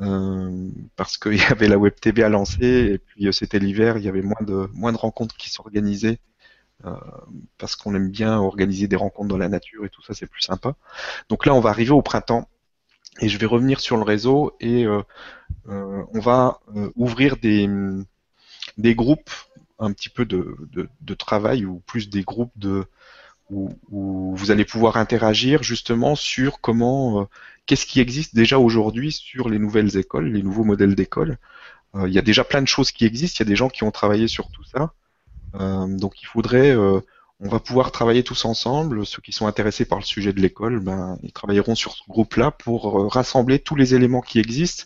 euh, 0.00 0.68
parce 0.96 1.18
qu'il 1.18 1.36
y 1.36 1.44
avait 1.44 1.68
la 1.68 1.78
Web 1.78 1.94
TV 2.00 2.22
à 2.22 2.28
lancer 2.28 2.66
et 2.66 2.98
puis 2.98 3.26
euh, 3.28 3.32
c'était 3.32 3.58
l'hiver. 3.58 3.98
Il 3.98 4.04
y 4.04 4.08
avait 4.08 4.22
moins 4.22 4.42
de 4.42 4.68
moins 4.74 4.92
de 4.92 4.98
rencontres 4.98 5.36
qui 5.36 5.50
s'organisaient 5.50 6.18
euh, 6.84 6.94
parce 7.58 7.74
qu'on 7.74 7.94
aime 7.94 8.10
bien 8.10 8.38
organiser 8.38 8.86
des 8.86 8.96
rencontres 8.96 9.28
dans 9.28 9.38
la 9.38 9.48
nature 9.48 9.84
et 9.84 9.88
tout 9.88 10.02
ça, 10.02 10.14
c'est 10.14 10.26
plus 10.26 10.42
sympa. 10.42 10.76
Donc 11.28 11.46
là, 11.46 11.54
on 11.54 11.60
va 11.60 11.70
arriver 11.70 11.92
au 11.92 12.02
printemps 12.02 12.48
et 13.20 13.28
je 13.28 13.38
vais 13.38 13.46
revenir 13.46 13.80
sur 13.80 13.96
le 13.96 14.02
réseau 14.02 14.54
et 14.60 14.84
euh, 14.84 15.02
euh, 15.68 16.04
on 16.12 16.20
va 16.20 16.60
ouvrir 16.96 17.38
des 17.38 17.68
des 18.76 18.94
groupes 18.94 19.30
un 19.78 19.92
petit 19.92 20.10
peu 20.10 20.24
de, 20.26 20.56
de, 20.72 20.88
de 21.00 21.14
travail 21.14 21.64
ou 21.64 21.80
plus 21.86 22.10
des 22.10 22.22
groupes 22.22 22.52
de 22.56 22.84
où, 23.50 23.70
vous 24.36 24.50
allez 24.50 24.64
pouvoir 24.64 24.96
interagir 24.96 25.62
justement 25.62 26.14
sur 26.14 26.60
comment, 26.60 27.22
euh, 27.22 27.24
qu'est-ce 27.66 27.86
qui 27.86 28.00
existe 28.00 28.34
déjà 28.34 28.58
aujourd'hui 28.58 29.12
sur 29.12 29.48
les 29.48 29.58
nouvelles 29.58 29.96
écoles, 29.96 30.28
les 30.32 30.42
nouveaux 30.42 30.64
modèles 30.64 30.94
d'école. 30.94 31.38
Euh, 31.94 32.08
il 32.08 32.14
y 32.14 32.18
a 32.18 32.22
déjà 32.22 32.44
plein 32.44 32.62
de 32.62 32.68
choses 32.68 32.92
qui 32.92 33.04
existent, 33.04 33.38
il 33.38 33.46
y 33.46 33.48
a 33.48 33.50
des 33.50 33.56
gens 33.56 33.68
qui 33.68 33.84
ont 33.84 33.90
travaillé 33.90 34.28
sur 34.28 34.50
tout 34.50 34.64
ça. 34.64 34.92
Euh, 35.60 35.86
donc 35.86 36.22
il 36.22 36.26
faudrait, 36.26 36.70
euh, 36.70 37.00
on 37.40 37.48
va 37.48 37.60
pouvoir 37.60 37.92
travailler 37.92 38.22
tous 38.22 38.44
ensemble. 38.44 39.06
Ceux 39.06 39.22
qui 39.22 39.32
sont 39.32 39.46
intéressés 39.46 39.84
par 39.84 39.98
le 39.98 40.04
sujet 40.04 40.32
de 40.32 40.40
l'école, 40.40 40.80
ben, 40.80 41.18
ils 41.22 41.32
travailleront 41.32 41.74
sur 41.74 41.92
ce 41.92 42.02
groupe-là 42.08 42.50
pour 42.50 43.00
euh, 43.00 43.08
rassembler 43.08 43.58
tous 43.58 43.76
les 43.76 43.94
éléments 43.94 44.22
qui 44.22 44.38
existent 44.38 44.84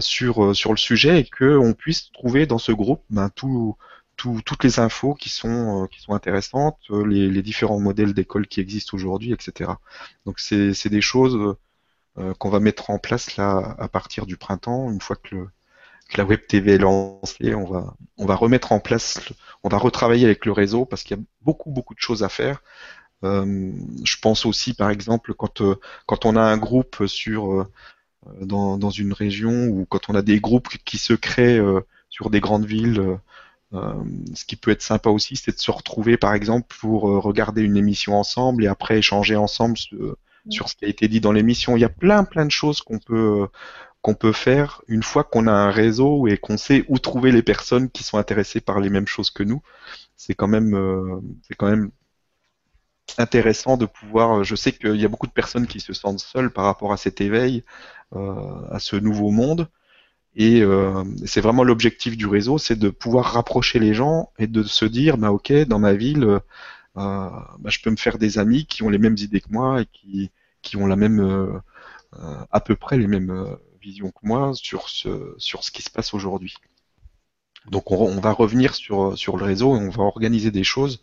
sur, 0.00 0.54
sur 0.54 0.70
le 0.70 0.76
sujet 0.76 1.20
et 1.20 1.24
qu'on 1.24 1.72
puisse 1.72 2.12
trouver 2.12 2.46
dans 2.46 2.58
ce 2.58 2.72
groupe 2.72 3.02
ben, 3.10 3.30
tout, 3.30 3.74
tout- 4.16 4.40
toutes 4.44 4.64
les 4.64 4.78
infos 4.80 5.14
qui 5.14 5.28
sont, 5.28 5.84
euh, 5.84 5.86
qui 5.86 6.00
sont 6.00 6.14
intéressantes, 6.14 6.78
euh, 6.90 7.04
les, 7.06 7.42
différents 7.42 7.80
modèles 7.80 8.14
d'école 8.14 8.46
qui 8.46 8.60
existent 8.60 8.94
aujourd'hui, 8.96 9.32
etc. 9.32 9.72
Donc 10.26 10.38
c'est 10.40 10.88
des 10.88 11.00
choses 11.00 11.56
euh, 12.18 12.34
qu'on 12.34 12.50
va 12.50 12.60
mettre 12.60 12.90
en 12.90 12.98
place 12.98 13.36
là 13.36 13.74
à 13.78 13.88
partir 13.88 14.26
du 14.26 14.36
printemps, 14.36 14.90
une 14.90 15.00
fois 15.00 15.16
que, 15.16 15.48
la 16.16 16.24
Web 16.26 16.40
TV 16.46 16.74
est 16.74 16.78
lancée, 16.78 17.54
on 17.54 17.64
va, 17.64 17.94
on 18.18 18.26
va 18.26 18.34
remettre 18.34 18.72
en 18.72 18.80
place, 18.80 19.18
on 19.62 19.70
va 19.70 19.78
retravailler 19.78 20.26
avec 20.26 20.44
le 20.44 20.52
réseau 20.52 20.84
parce 20.84 21.04
qu'il 21.04 21.16
y 21.16 21.20
a 21.20 21.22
beaucoup 21.40 21.70
beaucoup 21.70 21.94
de 21.94 22.00
choses 22.00 22.22
à 22.22 22.28
faire. 22.28 22.62
Je 23.22 24.16
pense 24.20 24.44
aussi 24.46 24.74
par 24.74 24.90
exemple 24.90 25.32
quand, 25.34 25.62
quand 26.06 26.26
on 26.26 26.36
a 26.36 26.42
un 26.42 26.58
groupe 26.58 27.06
sur 27.06 27.66
dans, 28.42 28.76
dans 28.76 28.90
une 28.90 29.14
région 29.14 29.68
ou 29.68 29.86
quand 29.88 30.10
on 30.10 30.14
a 30.14 30.22
des 30.22 30.40
groupes 30.40 30.68
qui 30.84 30.98
se 30.98 31.14
créent 31.14 31.62
sur 32.10 32.28
des 32.28 32.40
grandes 32.40 32.66
villes, 32.66 33.18
ce 34.34 34.44
qui 34.44 34.56
peut 34.56 34.70
être 34.70 34.82
sympa 34.82 35.10
aussi, 35.10 35.36
c'est 35.36 35.54
de 35.54 35.60
se 35.60 35.70
retrouver 35.70 36.16
par 36.16 36.34
exemple 36.34 36.74
pour 36.80 37.08
euh, 37.08 37.18
regarder 37.18 37.62
une 37.62 37.76
émission 37.76 38.18
ensemble 38.18 38.64
et 38.64 38.66
après 38.66 38.98
échanger 38.98 39.36
ensemble 39.36 39.76
sur, 39.78 40.16
sur 40.50 40.68
ce 40.68 40.76
qui 40.76 40.84
a 40.84 40.88
été 40.88 41.08
dit 41.08 41.20
dans 41.20 41.32
l'émission. 41.32 41.76
Il 41.76 41.80
y 41.80 41.84
a 41.84 41.88
plein 41.88 42.24
plein 42.24 42.44
de 42.44 42.50
choses 42.50 42.82
qu'on 42.82 42.98
peut 42.98 43.48
qu'on 44.02 44.14
peut 44.14 44.32
faire 44.32 44.82
une 44.88 45.02
fois 45.02 45.24
qu'on 45.24 45.46
a 45.46 45.52
un 45.52 45.70
réseau 45.70 46.26
et 46.26 46.36
qu'on 46.36 46.58
sait 46.58 46.84
où 46.88 46.98
trouver 46.98 47.32
les 47.32 47.42
personnes 47.42 47.88
qui 47.88 48.02
sont 48.02 48.18
intéressées 48.18 48.60
par 48.60 48.80
les 48.80 48.90
mêmes 48.90 49.06
choses 49.06 49.30
que 49.30 49.44
nous. 49.44 49.62
C'est 50.16 50.34
quand 50.34 50.48
même 50.48 50.74
euh, 50.74 51.20
c'est 51.42 51.54
quand 51.54 51.70
même 51.70 51.90
intéressant 53.18 53.76
de 53.76 53.86
pouvoir. 53.86 54.44
Je 54.44 54.54
sais 54.54 54.72
qu'il 54.72 54.96
y 54.96 55.04
a 55.04 55.08
beaucoup 55.08 55.26
de 55.26 55.32
personnes 55.32 55.66
qui 55.66 55.80
se 55.80 55.92
sentent 55.92 56.20
seules 56.20 56.50
par 56.52 56.64
rapport 56.64 56.92
à 56.92 56.96
cet 56.96 57.20
éveil, 57.20 57.64
euh, 58.14 58.68
à 58.70 58.78
ce 58.78 58.96
nouveau 58.96 59.30
monde. 59.30 59.68
Et 60.34 60.62
euh, 60.62 61.04
c'est 61.26 61.40
vraiment 61.40 61.64
l'objectif 61.64 62.16
du 62.16 62.26
réseau, 62.26 62.58
c'est 62.58 62.78
de 62.78 62.88
pouvoir 62.88 63.26
rapprocher 63.34 63.78
les 63.78 63.92
gens 63.94 64.30
et 64.38 64.46
de 64.46 64.62
se 64.62 64.84
dire, 64.86 65.18
bah 65.18 65.30
ok, 65.30 65.52
dans 65.66 65.78
ma 65.78 65.92
ville, 65.92 66.24
euh, 66.24 66.40
bah, 66.96 67.30
je 67.66 67.80
peux 67.80 67.90
me 67.90 67.96
faire 67.96 68.18
des 68.18 68.38
amis 68.38 68.64
qui 68.66 68.82
ont 68.82 68.88
les 68.88 68.98
mêmes 68.98 69.16
idées 69.18 69.40
que 69.40 69.50
moi 69.50 69.82
et 69.82 69.86
qui, 69.92 70.30
qui 70.62 70.76
ont 70.76 70.86
la 70.86 70.96
même, 70.96 71.20
euh, 71.20 71.52
euh, 72.18 72.36
à 72.50 72.60
peu 72.60 72.76
près 72.76 72.96
les 72.96 73.06
mêmes 73.06 73.30
euh, 73.30 73.56
visions 73.80 74.10
que 74.10 74.20
moi 74.26 74.52
sur 74.54 74.88
ce, 74.88 75.34
sur 75.38 75.64
ce 75.64 75.70
qui 75.70 75.82
se 75.82 75.90
passe 75.90 76.14
aujourd'hui. 76.14 76.54
Donc 77.70 77.90
on, 77.90 77.96
on 77.96 78.20
va 78.20 78.32
revenir 78.32 78.74
sur, 78.74 79.16
sur 79.16 79.36
le 79.36 79.44
réseau 79.44 79.76
et 79.76 79.80
on 79.80 79.90
va 79.90 80.02
organiser 80.02 80.50
des 80.50 80.64
choses 80.64 81.02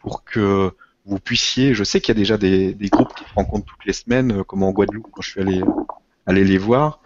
pour 0.00 0.24
que 0.24 0.72
vous 1.04 1.18
puissiez, 1.18 1.74
je 1.74 1.84
sais 1.84 2.00
qu'il 2.00 2.14
y 2.14 2.16
a 2.16 2.20
déjà 2.20 2.38
des, 2.38 2.74
des 2.74 2.88
groupes 2.88 3.14
qui 3.14 3.24
se 3.24 3.34
rencontrent 3.34 3.66
toutes 3.66 3.84
les 3.84 3.92
semaines, 3.92 4.32
euh, 4.40 4.44
comme 4.44 4.62
en 4.62 4.70
Guadeloupe 4.70 5.08
quand 5.10 5.22
je 5.22 5.30
suis 5.30 5.40
allé, 5.40 5.62
allé 6.26 6.44
les 6.44 6.58
voir, 6.58 7.00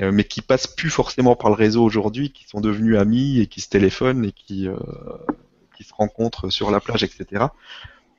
euh, 0.00 0.12
mais 0.12 0.24
qui 0.24 0.42
passent 0.42 0.66
plus 0.66 0.90
forcément 0.90 1.36
par 1.36 1.50
le 1.50 1.56
réseau 1.56 1.82
aujourd'hui, 1.82 2.30
qui 2.30 2.44
sont 2.44 2.60
devenus 2.60 2.98
amis 2.98 3.40
et 3.40 3.46
qui 3.46 3.60
se 3.60 3.68
téléphonent 3.68 4.24
et 4.24 4.32
qui, 4.32 4.68
euh, 4.68 4.76
se 5.80 5.94
rencontrent 5.94 6.50
sur 6.50 6.72
la 6.72 6.80
plage, 6.80 7.04
etc. 7.04 7.46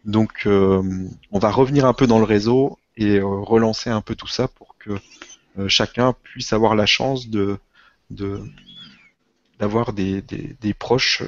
Donc 0.06 0.44
euh, 0.46 0.82
on 1.32 1.40
va 1.40 1.52
revenir 1.52 1.86
un 1.86 1.94
peu 1.94 2.08
dans 2.08 2.20
le 2.20 2.24
réseau 2.24 2.80
et 2.96 3.20
relancer 3.20 3.90
un 3.90 4.00
peu 4.00 4.16
tout 4.16 4.28
ça 4.28 4.48
pour 4.48 4.78
que 4.78 4.92
chacun 5.68 6.14
puisse 6.24 6.54
avoir 6.54 6.74
la 6.76 6.86
chance 6.86 7.28
d'avoir 9.60 9.92
des, 9.92 10.24
proches, 10.78 11.22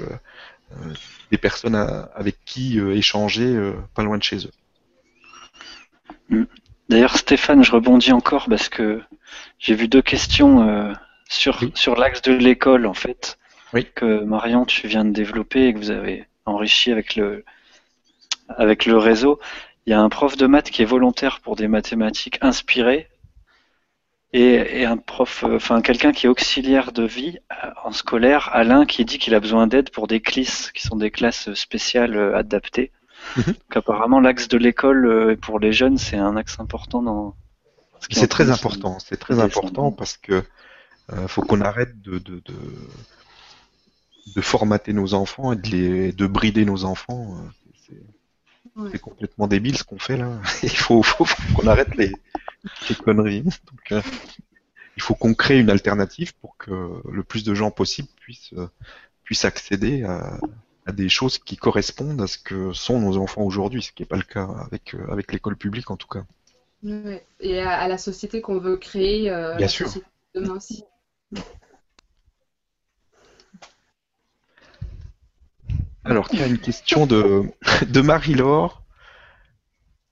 des 1.31 1.37
personnes 1.37 1.75
avec 1.75 2.37
qui 2.45 2.79
échanger 2.79 3.73
pas 3.93 4.03
loin 4.03 4.17
de 4.17 4.23
chez 4.23 4.47
eux. 6.31 6.47
D'ailleurs, 6.87 7.17
Stéphane, 7.17 7.63
je 7.63 7.71
rebondis 7.71 8.11
encore 8.11 8.47
parce 8.49 8.69
que 8.69 9.01
j'ai 9.59 9.75
vu 9.75 9.87
deux 9.87 10.01
questions 10.01 10.67
euh, 10.67 10.93
sur, 11.29 11.57
Oui. 11.61 11.71
sur 11.75 11.95
l'axe 11.95 12.21
de 12.21 12.33
l'école, 12.33 12.85
en 12.85 12.93
fait, 12.93 13.37
Oui. 13.73 13.87
que 13.95 14.23
Marion, 14.23 14.65
tu 14.65 14.87
viens 14.87 15.05
de 15.05 15.11
développer 15.11 15.67
et 15.67 15.73
que 15.73 15.79
vous 15.79 15.91
avez 15.91 16.25
enrichi 16.45 16.91
avec 16.91 17.15
le, 17.15 17.45
avec 18.49 18.85
le 18.85 18.97
réseau. 18.97 19.39
Il 19.85 19.91
y 19.91 19.93
a 19.93 19.99
un 19.99 20.09
prof 20.09 20.37
de 20.37 20.45
maths 20.47 20.69
qui 20.69 20.81
est 20.81 20.85
volontaire 20.85 21.39
pour 21.41 21.55
des 21.55 21.67
mathématiques 21.67 22.37
inspirées 22.41 23.07
et, 24.33 24.81
et 24.81 24.85
un 24.85 24.97
prof, 24.97 25.43
euh, 25.43 25.55
enfin 25.57 25.81
quelqu'un 25.81 26.11
qui 26.13 26.25
est 26.25 26.29
auxiliaire 26.29 26.91
de 26.93 27.03
vie 27.03 27.39
euh, 27.51 27.69
en 27.83 27.91
scolaire, 27.91 28.49
Alain, 28.53 28.85
qui 28.85 29.03
dit 29.05 29.17
qu'il 29.19 29.35
a 29.35 29.39
besoin 29.39 29.67
d'aide 29.67 29.89
pour 29.89 30.07
des 30.07 30.21
CLIS, 30.21 30.71
qui 30.73 30.81
sont 30.83 30.95
des 30.95 31.11
classes 31.11 31.53
spéciales 31.53 32.33
adaptées. 32.35 32.91
Mhm. 33.35 33.43
Donc 33.45 33.75
apparemment, 33.75 34.19
l'axe 34.19 34.47
de 34.47 34.57
l'école 34.57 35.37
pour 35.41 35.59
les 35.59 35.73
jeunes, 35.73 35.97
c'est 35.97 36.17
un 36.17 36.35
axe 36.37 36.59
important 36.59 37.01
dans. 37.03 37.35
ce 37.35 37.69
qui 37.71 37.79
est 37.79 37.90
en 37.90 37.90
C'est 38.09 38.27
très 38.27 38.49
important, 38.49 38.99
c'est 38.99 39.17
très 39.17 39.39
important 39.39 39.91
parce 39.91 40.17
que 40.17 40.43
euh, 41.13 41.27
faut 41.27 41.41
qu'on 41.43 41.61
arrête 41.61 42.01
de, 42.01 42.19
de, 42.19 42.41
de, 42.45 42.55
de 44.35 44.41
formater 44.41 44.93
nos 44.93 45.13
enfants 45.13 45.53
et 45.53 45.55
de, 45.55 45.69
les, 45.69 46.11
de 46.11 46.27
brider 46.27 46.65
nos 46.65 46.83
enfants. 46.85 47.37
euh, 47.37 47.49
C'est 47.89 48.01
Ouais. 48.77 48.99
complètement 48.99 49.47
débile 49.47 49.77
ce 49.77 49.83
qu'on 49.83 49.99
fait 49.99 50.17
là. 50.17 50.39
Il 50.63 50.69
faut, 50.77 51.03
faut, 51.03 51.25
faut 51.25 51.61
qu'on 51.61 51.67
arrête 51.67 51.93
les, 51.95 52.11
les 52.89 52.95
conneries. 52.95 53.43
Donc, 53.43 53.91
euh, 53.91 54.01
il 54.97 55.01
faut 55.03 55.15
qu'on 55.15 55.33
crée 55.33 55.59
une 55.59 55.69
alternative 55.69 56.33
pour 56.37 56.57
que 56.57 56.71
le 57.09 57.23
plus 57.23 57.43
de 57.43 57.53
gens 57.55 57.71
possible 57.71 58.09
puissent, 58.17 58.53
puissent 59.23 59.45
accéder 59.45 60.03
à, 60.03 60.39
à 60.85 60.91
des 60.93 61.09
choses 61.09 61.37
qui 61.39 61.57
correspondent 61.57 62.21
à 62.21 62.27
ce 62.27 62.37
que 62.37 62.73
sont 62.73 62.99
nos 62.99 63.17
enfants 63.17 63.43
aujourd'hui, 63.43 63.83
ce 63.83 63.91
qui 63.91 64.03
n'est 64.03 64.07
pas 64.07 64.17
le 64.17 64.23
cas 64.23 64.47
avec, 64.65 64.95
avec 65.09 65.31
l'école 65.33 65.57
publique 65.57 65.91
en 65.91 65.97
tout 65.97 66.07
cas. 66.07 66.25
Ouais. 66.83 67.25
Et 67.39 67.59
à, 67.59 67.79
à 67.79 67.87
la 67.87 67.97
société 67.97 68.41
qu'on 68.41 68.59
veut 68.59 68.77
créer, 68.77 69.29
euh, 69.29 69.51
Bien 69.55 69.61
la 69.61 69.67
sûr. 69.67 69.87
société 69.87 70.07
de 70.35 70.41
demain 70.41 70.55
aussi. 70.55 70.83
Alors, 76.03 76.29
tiens, 76.29 76.47
une 76.47 76.57
question 76.57 77.05
de, 77.05 77.43
de 77.87 78.01
Marie-Laure. 78.01 78.81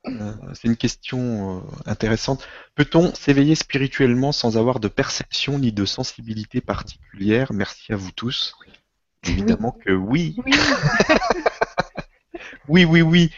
Euh, 0.05 0.33
c'est 0.53 0.67
une 0.67 0.77
question 0.77 1.57
euh, 1.57 1.61
intéressante. 1.85 2.47
Peut-on 2.75 3.13
s'éveiller 3.13 3.55
spirituellement 3.55 4.31
sans 4.31 4.57
avoir 4.57 4.79
de 4.79 4.87
perception 4.87 5.59
ni 5.59 5.71
de 5.71 5.85
sensibilité 5.85 6.61
particulière? 6.61 7.51
Merci 7.53 7.91
à 7.91 7.95
vous 7.95 8.11
tous. 8.11 8.55
Évidemment 9.27 9.71
que 9.71 9.91
oui. 9.91 10.35
Oui. 10.45 10.53
Oui, 12.67 12.85
oui, 12.85 13.01
oui. 13.01 13.31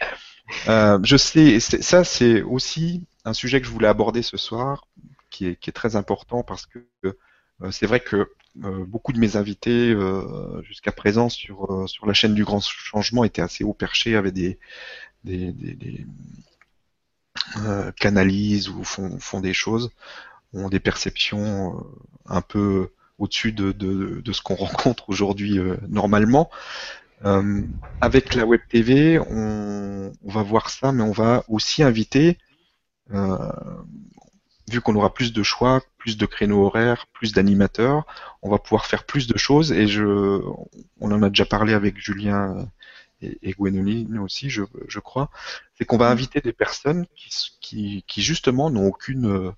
Euh, 0.68 1.00
je 1.04 1.18
sais, 1.18 1.60
ça 1.60 2.04
c'est 2.04 2.42
aussi 2.42 3.06
un 3.26 3.34
sujet 3.34 3.62
que 3.62 3.68
je 3.68 3.72
voulais 3.72 3.88
aborder 3.88 4.22
ce 4.22 4.38
soir, 4.38 4.88
qui 5.30 5.48
est, 5.48 5.56
qui 5.56 5.70
est 5.70 5.74
très 5.74 5.96
important 5.96 6.44
parce 6.44 6.66
que 6.66 6.80
euh, 7.06 7.72
c'est 7.72 7.86
vrai 7.86 8.00
que 8.00 8.30
euh, 8.64 8.86
beaucoup 8.86 9.14
de 9.14 9.20
mes 9.20 9.36
invités 9.38 9.92
euh, 9.92 10.62
jusqu'à 10.64 10.92
présent 10.92 11.30
sur, 11.30 11.72
euh, 11.72 11.88
sur 11.88 12.06
la 12.06 12.14
chaîne 12.14 12.34
du 12.36 12.44
Grand 12.44 12.60
Changement 12.62 13.24
étaient 13.24 13.42
assez 13.42 13.64
haut 13.64 13.74
perchés, 13.74 14.16
avaient 14.16 14.32
des, 14.32 14.60
des, 15.26 15.52
des- 15.54 15.76
des, 15.76 16.06
canalisent 17.98 18.70
ou 18.70 18.84
font, 18.84 19.18
font 19.20 19.40
des 19.40 19.54
choses, 19.54 19.92
ont 20.54 20.70
des 20.70 20.80
perceptions 20.80 21.86
un 22.28 22.42
peu 22.42 22.90
au-dessus 23.20 23.52
de, 23.54 23.72
de, 23.72 24.22
de 24.24 24.34
ce 24.34 24.42
qu'on 24.42 24.56
rencontre 24.58 25.10
aujourd'hui 25.10 25.60
euh, 25.60 25.78
normalement. 25.90 26.50
Euh, 27.26 27.62
avec 28.02 28.34
la 28.36 28.46
Web 28.46 28.62
TV, 28.70 29.20
on, 29.20 30.12
on 30.24 30.32
va 30.32 30.44
voir 30.44 30.70
ça, 30.70 30.92
mais 30.92 31.04
on 31.04 31.12
va 31.12 31.44
aussi 31.48 31.84
inviter, 31.84 32.38
euh, 33.14 33.52
vu 34.70 34.82
qu'on 34.82 34.96
aura 34.96 35.14
plus 35.14 35.34
de 35.34 35.44
choix, 35.44 35.82
plus 35.98 36.18
de 36.18 36.26
créneaux 36.26 36.66
horaires, 36.66 37.06
plus 37.14 37.34
d'animateurs, 37.34 38.06
on 38.42 38.50
va 38.50 38.58
pouvoir 38.58 38.86
faire 38.86 39.04
plus 39.04 39.28
de 39.28 39.38
choses. 39.38 39.72
Et 39.72 39.88
je, 39.88 40.42
on 41.00 41.12
en 41.12 41.22
a 41.22 41.30
déjà 41.30 41.46
parlé 41.46 41.74
avec 41.74 42.00
Julien 42.00 42.68
et, 43.22 43.38
et 43.44 43.52
Gwénoline 43.54 44.18
aussi, 44.20 44.50
je, 44.50 44.64
je 44.88 45.00
crois. 45.00 45.30
C'est 45.78 45.86
qu'on 45.86 45.98
va 45.98 46.10
inviter 46.10 46.42
des 46.42 46.54
personnes 46.54 47.06
qui, 47.16 47.30
qui, 47.62 48.04
qui 48.08 48.22
justement 48.22 48.70
n'ont 48.72 48.88
aucune, 48.88 49.28
euh, 49.28 49.52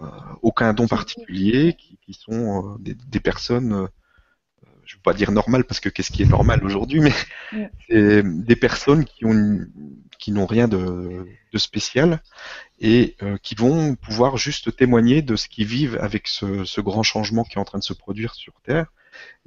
euh, 0.00 0.06
aucun 0.42 0.72
don 0.74 0.86
particulier, 0.86 1.74
qui, 1.74 1.98
qui 2.02 2.14
sont 2.14 2.74
euh, 2.74 2.78
des, 2.78 2.94
des 2.94 3.20
personnes 3.20 3.72
euh, 3.72 3.86
je 4.88 4.94
ne 4.94 4.98
veux 4.98 5.02
pas 5.02 5.12
dire 5.12 5.32
normal 5.32 5.64
parce 5.64 5.80
que 5.80 5.90
qu'est-ce 5.90 6.10
qui 6.10 6.22
est 6.22 6.26
normal 6.38 6.64
aujourd'hui, 6.64 7.00
mais 7.00 7.12
Ouais. 7.52 7.70
c'est 7.88 8.22
des 8.24 8.56
personnes 8.56 9.04
qui 9.04 9.26
ont 9.26 9.32
une- 9.32 9.70
qui 10.18 10.32
n'ont 10.32 10.46
rien 10.46 10.66
de, 10.66 11.26
de 11.52 11.58
spécial 11.58 12.20
et 12.80 13.14
euh, 13.22 13.36
qui 13.42 13.54
vont 13.54 13.94
pouvoir 13.96 14.38
juste 14.38 14.74
témoigner 14.74 15.20
de 15.20 15.36
ce 15.36 15.46
qu'ils 15.46 15.66
vivent 15.66 15.98
avec 16.00 16.26
ce, 16.26 16.64
ce 16.64 16.80
grand 16.80 17.02
changement 17.02 17.44
qui 17.44 17.56
est 17.56 17.60
en 17.60 17.64
train 17.64 17.78
de 17.78 17.84
se 17.84 17.92
produire 17.92 18.34
sur 18.34 18.54
Terre 18.62 18.86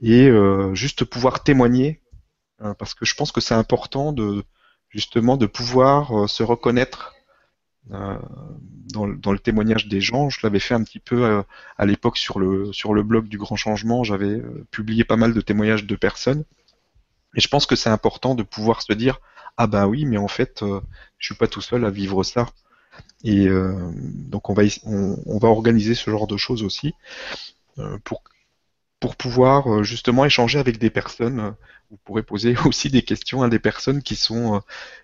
et 0.01 0.27
euh, 0.27 0.75
juste 0.75 1.03
pouvoir 1.05 1.43
témoigner 1.43 2.01
euh, 2.61 2.75
parce 2.75 2.93
que 2.93 3.03
je 3.05 3.15
pense 3.15 3.31
que 3.31 3.41
c'est 3.41 3.55
important 3.55 4.13
de 4.13 4.43
justement 4.89 5.37
de 5.37 5.47
pouvoir 5.47 6.23
euh, 6.23 6.27
se 6.27 6.43
reconnaître 6.43 7.15
euh, 7.91 8.17
dans, 8.93 9.05
le- 9.05 9.39
témoignage 9.39 9.87
des 9.87 10.01
gens. 10.01 10.29
Je 10.29 10.39
l'avais 10.43 10.59
fait 10.59 10.75
un 10.75 10.83
petit 10.83 10.99
peu 10.99 11.25
euh, 11.25 11.41
à 11.77 11.85
l'époque 11.85 12.17
sur 12.17 12.39
le 12.39 12.71
sur 12.71 12.93
le 12.93 13.03
blog 13.03 13.27
du 13.27 13.37
Grand 13.37 13.55
Changement. 13.55 14.03
J'avais 14.03 14.39
euh, 14.39 14.65
publié 14.71 15.03
pas 15.03 15.17
mal 15.17 15.33
de 15.33 15.41
témoignages 15.41 15.85
de 15.85 15.95
personnes. 15.95 16.43
Et 17.35 17.41
je 17.41 17.47
pense 17.47 17.65
que 17.65 17.75
c'est 17.75 17.89
important 17.89 18.35
de 18.35 18.43
pouvoir 18.43 18.81
se 18.81 18.93
dire 18.93 19.19
ah 19.57 19.67
ben 19.67 19.87
oui, 19.87 20.05
mais 20.05 20.17
en 20.17 20.27
fait, 20.27 20.63
je 21.17 21.25
suis 21.25 21.35
pas 21.35 21.47
tout 21.47 21.61
seul 21.61 21.85
à 21.85 21.89
vivre 21.89 22.23
ça. 22.23 22.47
Et 23.23 23.47
donc 23.49 24.49
on 24.49 24.53
va 24.53 24.63
on, 24.85 25.37
va 25.39 25.47
organiser 25.49 25.95
ce 25.95 26.09
genre 26.11 26.27
de 26.27 26.37
choses 26.37 26.63
aussi 26.63 26.93
pour 28.03 28.23
pour 28.99 29.15
pouvoir 29.15 29.83
justement 29.83 30.25
échanger 30.25 30.59
avec 30.59 30.77
des 30.77 30.89
personnes. 30.89 31.55
Vous 31.89 31.97
pourrez 32.05 32.23
poser 32.23 32.55
aussi 32.65 32.89
des 32.89 33.03
questions 33.03 33.43
à 33.43 33.49
des 33.49 33.59
personnes 33.59 34.01
qui 34.01 34.15
sont 34.15 34.61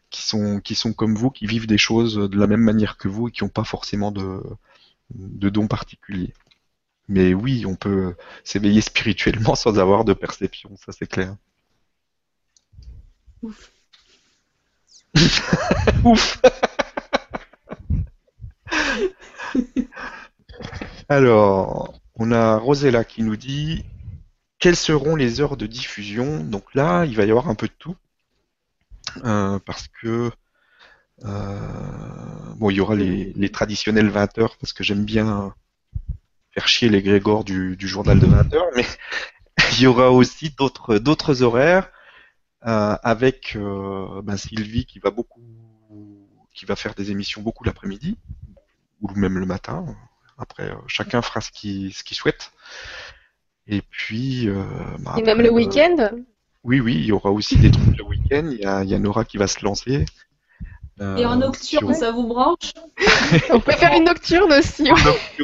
qui 0.09 0.21
sont 0.23 0.59
qui 0.61 0.75
sont 0.75 0.93
comme 0.93 1.15
vous, 1.15 1.31
qui 1.31 1.47
vivent 1.47 1.67
des 1.67 1.77
choses 1.77 2.15
de 2.15 2.37
la 2.37 2.47
même 2.47 2.61
manière 2.61 2.97
que 2.97 3.07
vous 3.07 3.27
et 3.27 3.31
qui 3.31 3.43
n'ont 3.43 3.49
pas 3.49 3.63
forcément 3.63 4.11
de 4.11 4.41
de 5.15 5.49
dons 5.49 5.67
particuliers. 5.67 6.33
Mais 7.09 7.33
oui, 7.33 7.65
on 7.65 7.75
peut 7.75 8.15
s'éveiller 8.43 8.81
spirituellement 8.81 9.55
sans 9.55 9.79
avoir 9.79 10.05
de 10.05 10.13
perception, 10.13 10.75
ça 10.77 10.91
c'est 10.91 11.07
clair. 11.07 11.35
Ouf. 13.43 13.71
Ouf. 16.03 16.41
Alors, 21.09 21.99
on 22.15 22.31
a 22.31 22.57
Rosella 22.57 23.03
qui 23.03 23.23
nous 23.23 23.37
dit 23.37 23.85
quelles 24.59 24.75
seront 24.75 25.15
les 25.15 25.41
heures 25.41 25.57
de 25.57 25.67
diffusion? 25.67 26.43
Donc 26.43 26.73
là, 26.75 27.05
il 27.05 27.15
va 27.15 27.25
y 27.25 27.29
avoir 27.29 27.49
un 27.49 27.55
peu 27.55 27.67
de 27.67 27.73
tout. 27.77 27.95
Euh, 29.25 29.59
parce 29.59 29.87
que 29.87 30.31
euh, 31.25 32.53
bon, 32.55 32.69
il 32.69 32.77
y 32.77 32.79
aura 32.79 32.95
les, 32.95 33.33
les 33.35 33.49
traditionnelles 33.49 34.09
20 34.09 34.37
heures 34.37 34.57
parce 34.57 34.73
que 34.73 34.83
j'aime 34.83 35.03
bien 35.03 35.53
faire 36.51 36.67
chier 36.67 36.89
les 36.89 37.01
Grégor 37.01 37.43
du, 37.43 37.75
du 37.75 37.87
journal 37.87 38.19
de 38.19 38.25
20 38.27 38.53
heures, 38.53 38.69
mais 38.75 38.85
il 39.73 39.81
y 39.81 39.87
aura 39.87 40.11
aussi 40.11 40.51
d'autres 40.51 40.97
d'autres 40.97 41.43
horaires 41.43 41.91
euh, 42.65 42.95
avec 43.03 43.57
ben, 43.57 44.37
Sylvie 44.37 44.85
qui 44.85 44.99
va 44.99 45.11
beaucoup 45.11 45.41
qui 46.53 46.65
va 46.65 46.75
faire 46.75 46.95
des 46.95 47.11
émissions 47.11 47.41
beaucoup 47.41 47.63
l'après-midi 47.63 48.17
ou 49.01 49.11
même 49.13 49.37
le 49.37 49.45
matin. 49.45 49.85
Après, 50.39 50.71
chacun 50.87 51.21
fera 51.21 51.41
ce 51.41 51.51
qu'il 51.51 51.93
ce 51.93 52.03
qu'il 52.03 52.17
souhaite. 52.17 52.51
Et 53.67 53.81
puis, 53.81 54.47
ben, 54.99 55.15
Et 55.17 55.23
même 55.23 55.41
le 55.41 55.51
week-end? 55.51 56.09
oui, 56.63 56.79
oui, 56.79 56.95
il 56.95 57.05
y 57.05 57.11
aura 57.11 57.31
aussi 57.31 57.57
des 57.57 57.71
trucs 57.71 57.97
le 57.97 58.03
week-end. 58.03 58.16
Il 58.31 58.59
y 58.59 58.65
a, 58.65 58.83
il 58.83 58.89
y 58.89 58.93
a 58.95 58.99
Nora 58.99 59.25
qui 59.25 59.37
va 59.37 59.47
se 59.47 59.63
lancer. 59.63 60.05
Et 60.99 61.25
en 61.25 61.33
Euh, 61.33 61.35
nocturne, 61.35 61.93
sur- 61.93 61.95
ça 61.95 62.11
vous 62.11 62.27
branche? 62.27 62.73
On 63.51 63.59
peut 63.59 63.71
faire 63.73 63.93
une 63.95 64.05
nocturne 64.05 64.51
aussi. 64.51 64.83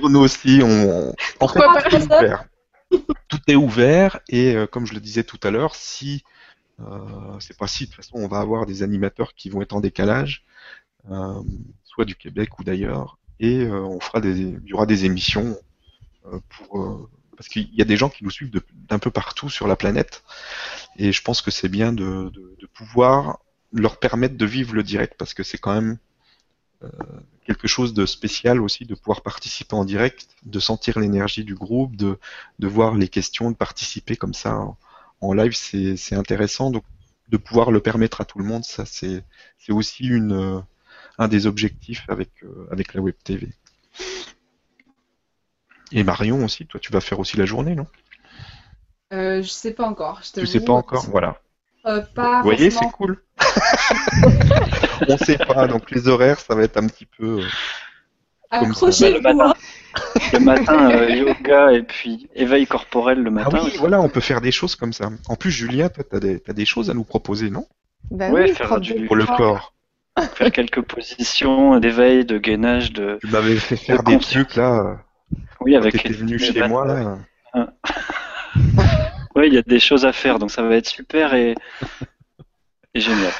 Nous 0.04 0.20
aussi, 0.20 0.62
on, 0.64 1.14
en 1.40 1.48
fait, 1.48 1.60
Pourquoi 1.60 1.74
pas? 1.74 1.82
tout 1.84 1.96
est 1.96 2.04
ouvert. 2.04 2.46
Tout 3.28 3.40
est 3.48 3.56
ouvert 3.56 4.20
et 4.30 4.56
euh, 4.56 4.68
comme 4.68 4.86
je 4.86 4.94
le 4.94 5.00
disais 5.00 5.24
tout 5.24 5.40
à 5.44 5.52
l'heure, 5.52 5.76
si 5.76 6.24
euh, 6.80 7.40
c'est 7.40 7.58
pas 7.58 7.68
si 7.68 7.86
de 7.86 7.90
toute 7.90 7.98
façon 7.98 8.18
on 8.18 8.28
va 8.28 8.40
avoir 8.40 8.66
des 8.66 8.84
animateurs 8.84 9.34
qui 9.36 9.50
vont 9.50 9.62
être 9.62 9.74
en 9.74 9.82
décalage, 9.82 10.44
euh, 11.12 11.34
soit 11.84 12.06
du 12.06 12.16
Québec 12.16 12.60
ou 12.60 12.64
d'ailleurs, 12.64 13.18
et 13.40 13.62
euh, 13.66 13.82
on 13.82 14.00
fera 14.00 14.22
des, 14.22 14.40
il 14.40 14.62
y 14.66 14.74
aura 14.74 14.86
des 14.86 15.06
émissions 15.06 15.58
euh, 16.28 16.40
pour 16.50 16.82
euh, 16.82 17.10
parce 17.44 17.52
qu'il 17.52 17.76
y 17.76 17.82
a 17.82 17.86
des 17.86 17.98
gens 17.98 18.08
qui 18.08 18.24
nous 18.24 18.30
suivent 18.30 18.52
d'un 18.88 19.00
peu 19.00 19.12
partout 19.12 19.50
sur 19.50 19.68
la 19.68 19.76
planète 19.76 20.24
et 20.96 21.12
je 21.12 21.22
pense 21.22 21.42
que 21.42 21.52
c'est 21.52 21.68
bien 21.68 21.92
de, 21.92 22.32
pouvoir 22.74 23.40
leur 23.74 24.00
permettre 24.00 24.38
de 24.38 24.46
vivre 24.46 24.74
le 24.74 24.82
direct 24.82 25.16
parce 25.18 25.34
que 25.34 25.44
c'est 25.44 25.58
quand 25.58 25.74
même 25.74 25.98
euh, 26.84 26.88
quelque 27.46 27.68
chose 27.68 27.94
de 27.94 28.06
spécial 28.06 28.62
aussi 28.62 28.86
de 28.86 28.96
pouvoir 28.96 29.24
participer 29.24 29.76
en 29.76 29.84
direct, 29.84 30.30
de 30.46 30.60
sentir 30.62 31.00
l'énergie 31.00 31.44
du 31.44 31.54
groupe, 31.54 31.98
de, 31.98 32.18
voir 32.62 32.96
les 32.96 33.10
questions, 33.10 33.52
de 33.52 33.58
participer 33.58 34.16
comme 34.16 34.34
ça 34.34 34.58
en, 35.20 35.34
live, 35.34 35.54
c'est 35.54 36.16
intéressant. 36.16 36.72
Donc 36.72 36.86
de 37.28 37.36
pouvoir 37.36 37.72
le 37.72 37.82
permettre 37.82 38.22
à 38.22 38.26
tout 38.26 38.40
le 38.40 38.46
monde, 38.46 38.64
ça 38.64 38.86
c'est 38.86 39.22
aussi 39.68 40.10
euh, 40.12 40.62
un 41.18 41.28
des 41.28 41.46
objectifs 41.46 42.06
avec 42.08 42.32
euh, 42.44 42.68
avec 42.72 42.94
la 42.94 43.02
web 43.02 43.16
TV. 43.22 43.50
Et 45.94 46.04
Marion 46.04 46.44
aussi, 46.44 46.66
toi 46.66 46.80
tu 46.80 46.92
vas 46.92 47.02
faire 47.02 47.20
aussi 47.20 47.38
la 47.38 47.46
journée, 47.46 47.76
non? 47.76 47.88
Euh, 49.14 49.42
Je 49.42 49.48
sais 49.50 49.74
pas 49.74 49.86
encore. 49.86 50.22
Je 50.24 50.40
Tu 50.42 50.48
sais 50.48 50.60
pas 50.64 50.74
encore, 50.74 51.06
voilà. 51.10 51.38
Euh, 51.86 52.02
pas 52.16 52.38
Vous 52.38 52.44
voyez, 52.44 52.72
c'est 52.72 52.90
cool. 52.92 53.22
On 55.10 55.18
sait 55.18 55.38
pas, 55.38 55.68
donc 55.68 55.92
les 55.92 56.08
horaires, 56.08 56.40
ça 56.40 56.56
va 56.56 56.64
être 56.64 56.78
un 56.78 56.88
petit 56.88 57.06
peu. 57.06 57.42
euh. 57.42 57.48
Accrochez-vous. 58.50 59.22
Bah, 59.22 59.32
le 59.32 59.38
matin. 59.38 59.54
Le 60.34 60.40
matin, 60.40 60.92
euh, 60.92 61.10
yoga 61.16 61.72
et 61.74 61.84
puis 61.84 62.30
éveil 62.36 62.66
corporel 62.68 63.20
le 63.20 63.28
Ah 63.30 63.32
matin. 63.32 63.60
oui, 63.62 63.68
aussi. 63.68 63.78
voilà, 63.78 64.00
on 64.02 64.10
peut 64.10 64.22
faire 64.22 64.42
des 64.42 64.52
choses 64.52 64.76
comme 64.76 64.94
ça. 64.94 65.10
En 65.28 65.36
plus, 65.36 65.52
Julien, 65.52 65.90
toi, 65.90 66.04
t'as 66.10 66.20
des, 66.20 66.40
t'as 66.40 66.54
des 66.54 66.66
choses 66.66 66.90
à 66.90 66.94
nous 66.94 67.04
proposer, 67.04 67.50
non? 67.50 67.68
Bah 68.12 68.30
Ouais, 68.30 68.44
oui, 68.50 68.54
faire 68.56 68.80
du- 68.80 69.06
Pour 69.06 69.16
le 69.16 69.26
corps. 69.26 69.74
Faire 70.36 70.52
quelques 70.52 70.82
positions 70.82 71.80
d'éveil, 71.80 72.24
de 72.26 72.38
gainage, 72.38 72.94
de. 72.94 73.18
Tu 73.22 73.28
m'avais 73.28 73.56
fait 73.58 73.76
faire 73.76 74.04
De 74.04 74.12
des 74.12 74.20
trucs 74.20 74.56
là. 74.56 75.00
Oui, 75.62 75.76
avec. 75.76 76.10
venu 76.10 76.38
chez 76.40 76.68
moi 76.68 76.86
là. 76.86 77.18
Oui, 79.36 79.48
il 79.48 79.54
y 79.56 79.58
a 79.58 79.64
des 79.64 79.80
choses 79.80 80.06
à 80.06 80.14
faire, 80.14 80.38
donc 80.38 80.52
ça 80.52 80.62
va 80.62 80.76
être 80.76 80.88
super 80.88 81.34
et, 81.34 81.56
et 82.94 83.00
génial. 83.00 83.32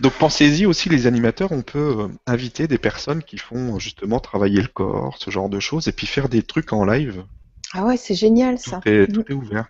Donc 0.00 0.12
pensez-y 0.12 0.66
aussi, 0.66 0.88
les 0.88 1.08
animateurs, 1.08 1.50
on 1.50 1.62
peut 1.62 1.96
euh, 1.98 2.08
inviter 2.28 2.68
des 2.68 2.78
personnes 2.78 3.24
qui 3.24 3.38
font 3.38 3.80
justement 3.80 4.20
travailler 4.20 4.60
le 4.62 4.68
corps, 4.68 5.16
ce 5.18 5.30
genre 5.32 5.48
de 5.48 5.58
choses, 5.58 5.88
et 5.88 5.92
puis 5.92 6.06
faire 6.06 6.28
des 6.28 6.44
trucs 6.44 6.72
en 6.72 6.84
live. 6.84 7.24
Ah 7.74 7.84
ouais, 7.84 7.96
c'est 7.96 8.14
génial 8.14 8.56
Tout 8.62 8.70
ça. 8.70 8.80
est, 8.84 9.12
tout 9.12 9.24
est 9.28 9.34
ouvert. 9.34 9.66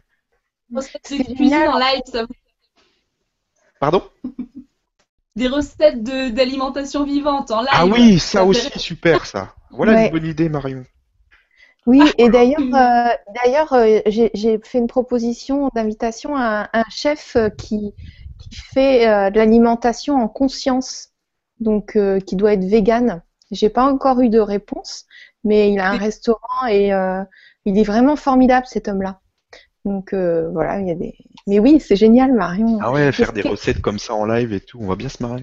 C'est 1.04 1.24
génial. 1.38 1.68
en 1.68 1.78
live, 1.78 2.02
ça 2.04 2.26
Pardon? 3.80 4.02
Des 5.36 5.48
recettes 5.48 6.02
de- 6.02 6.28
d'alimentation 6.28 7.04
vivante 7.04 7.50
en 7.50 7.60
live. 7.62 7.70
Ah 7.72 7.86
oui, 7.86 8.18
ça 8.18 8.28
Ça 8.40 8.44
aussi, 8.44 8.78
super 8.78 9.24
ça. 9.24 9.54
Voilà 9.70 9.92
Ouais. 9.94 10.06
une 10.06 10.12
bonne 10.12 10.26
idée, 10.26 10.50
Marion. 10.50 10.84
Oui, 11.86 12.00
et 12.18 12.28
d'ailleurs, 12.28 12.60
Mm. 12.60 12.74
euh, 12.74 13.32
d'ailleurs, 13.42 13.72
euh, 13.72 13.98
j'ai 14.06 14.30
j'ai 14.34 14.60
fait 14.62 14.78
une 14.78 14.86
proposition 14.86 15.68
d'invitation 15.74 16.36
à 16.36 16.68
un, 16.72 16.80
un 16.80 16.84
chef 16.90 17.34
euh, 17.36 17.48
qui, 17.48 17.92
qui 18.38 18.54
fait 18.54 19.08
euh, 19.08 19.30
de 19.30 19.38
l'alimentation 19.38 20.14
en 20.16 20.28
conscience, 20.28 21.08
donc 21.60 21.96
euh, 21.96 22.20
qui 22.20 22.36
doit 22.36 22.52
être 22.52 22.64
vegan. 22.64 23.22
J'ai 23.50 23.68
pas 23.68 23.84
encore 23.84 24.20
eu 24.20 24.28
de 24.28 24.38
réponse, 24.38 25.06
mais 25.44 25.72
il 25.72 25.80
a 25.80 25.90
un 25.90 25.96
restaurant 25.96 26.66
et 26.70 26.92
euh, 26.94 27.22
il 27.64 27.78
est 27.78 27.82
vraiment 27.82 28.16
formidable 28.16 28.66
cet 28.66 28.88
homme-là. 28.88 29.20
Donc 29.84 30.12
euh, 30.12 30.48
voilà, 30.52 30.78
il 30.80 30.86
y 30.86 30.90
a 30.92 30.94
des. 30.94 31.14
Mais 31.48 31.58
oui, 31.58 31.80
c'est 31.80 31.96
génial, 31.96 32.32
Marion. 32.32 32.78
Ah 32.80 32.92
ouais, 32.92 33.10
faire 33.10 33.32
des 33.32 33.42
recettes 33.42 33.80
comme 33.80 33.98
ça 33.98 34.14
en 34.14 34.24
live 34.24 34.52
et 34.52 34.60
tout, 34.60 34.78
on 34.80 34.86
va 34.86 34.94
bien 34.94 35.08
se 35.08 35.20
marrer. 35.20 35.42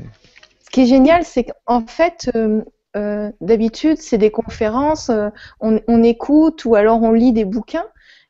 Ce 0.64 0.70
qui 0.70 0.82
est 0.82 0.86
génial, 0.86 1.26
c'est 1.26 1.44
qu'en 1.44 1.86
fait, 1.86 2.32
euh, 2.36 2.62
euh, 2.96 3.32
d'habitude, 3.42 3.98
c'est 4.00 4.18
des 4.18 4.32
conférences, 4.32 5.10
euh, 5.10 5.30
on, 5.60 5.80
on 5.88 6.04
écoute 6.04 6.66
ou 6.66 6.76
alors 6.76 7.02
on 7.04 7.12
lit 7.12 7.34
des 7.34 7.46
bouquins. 7.46 7.86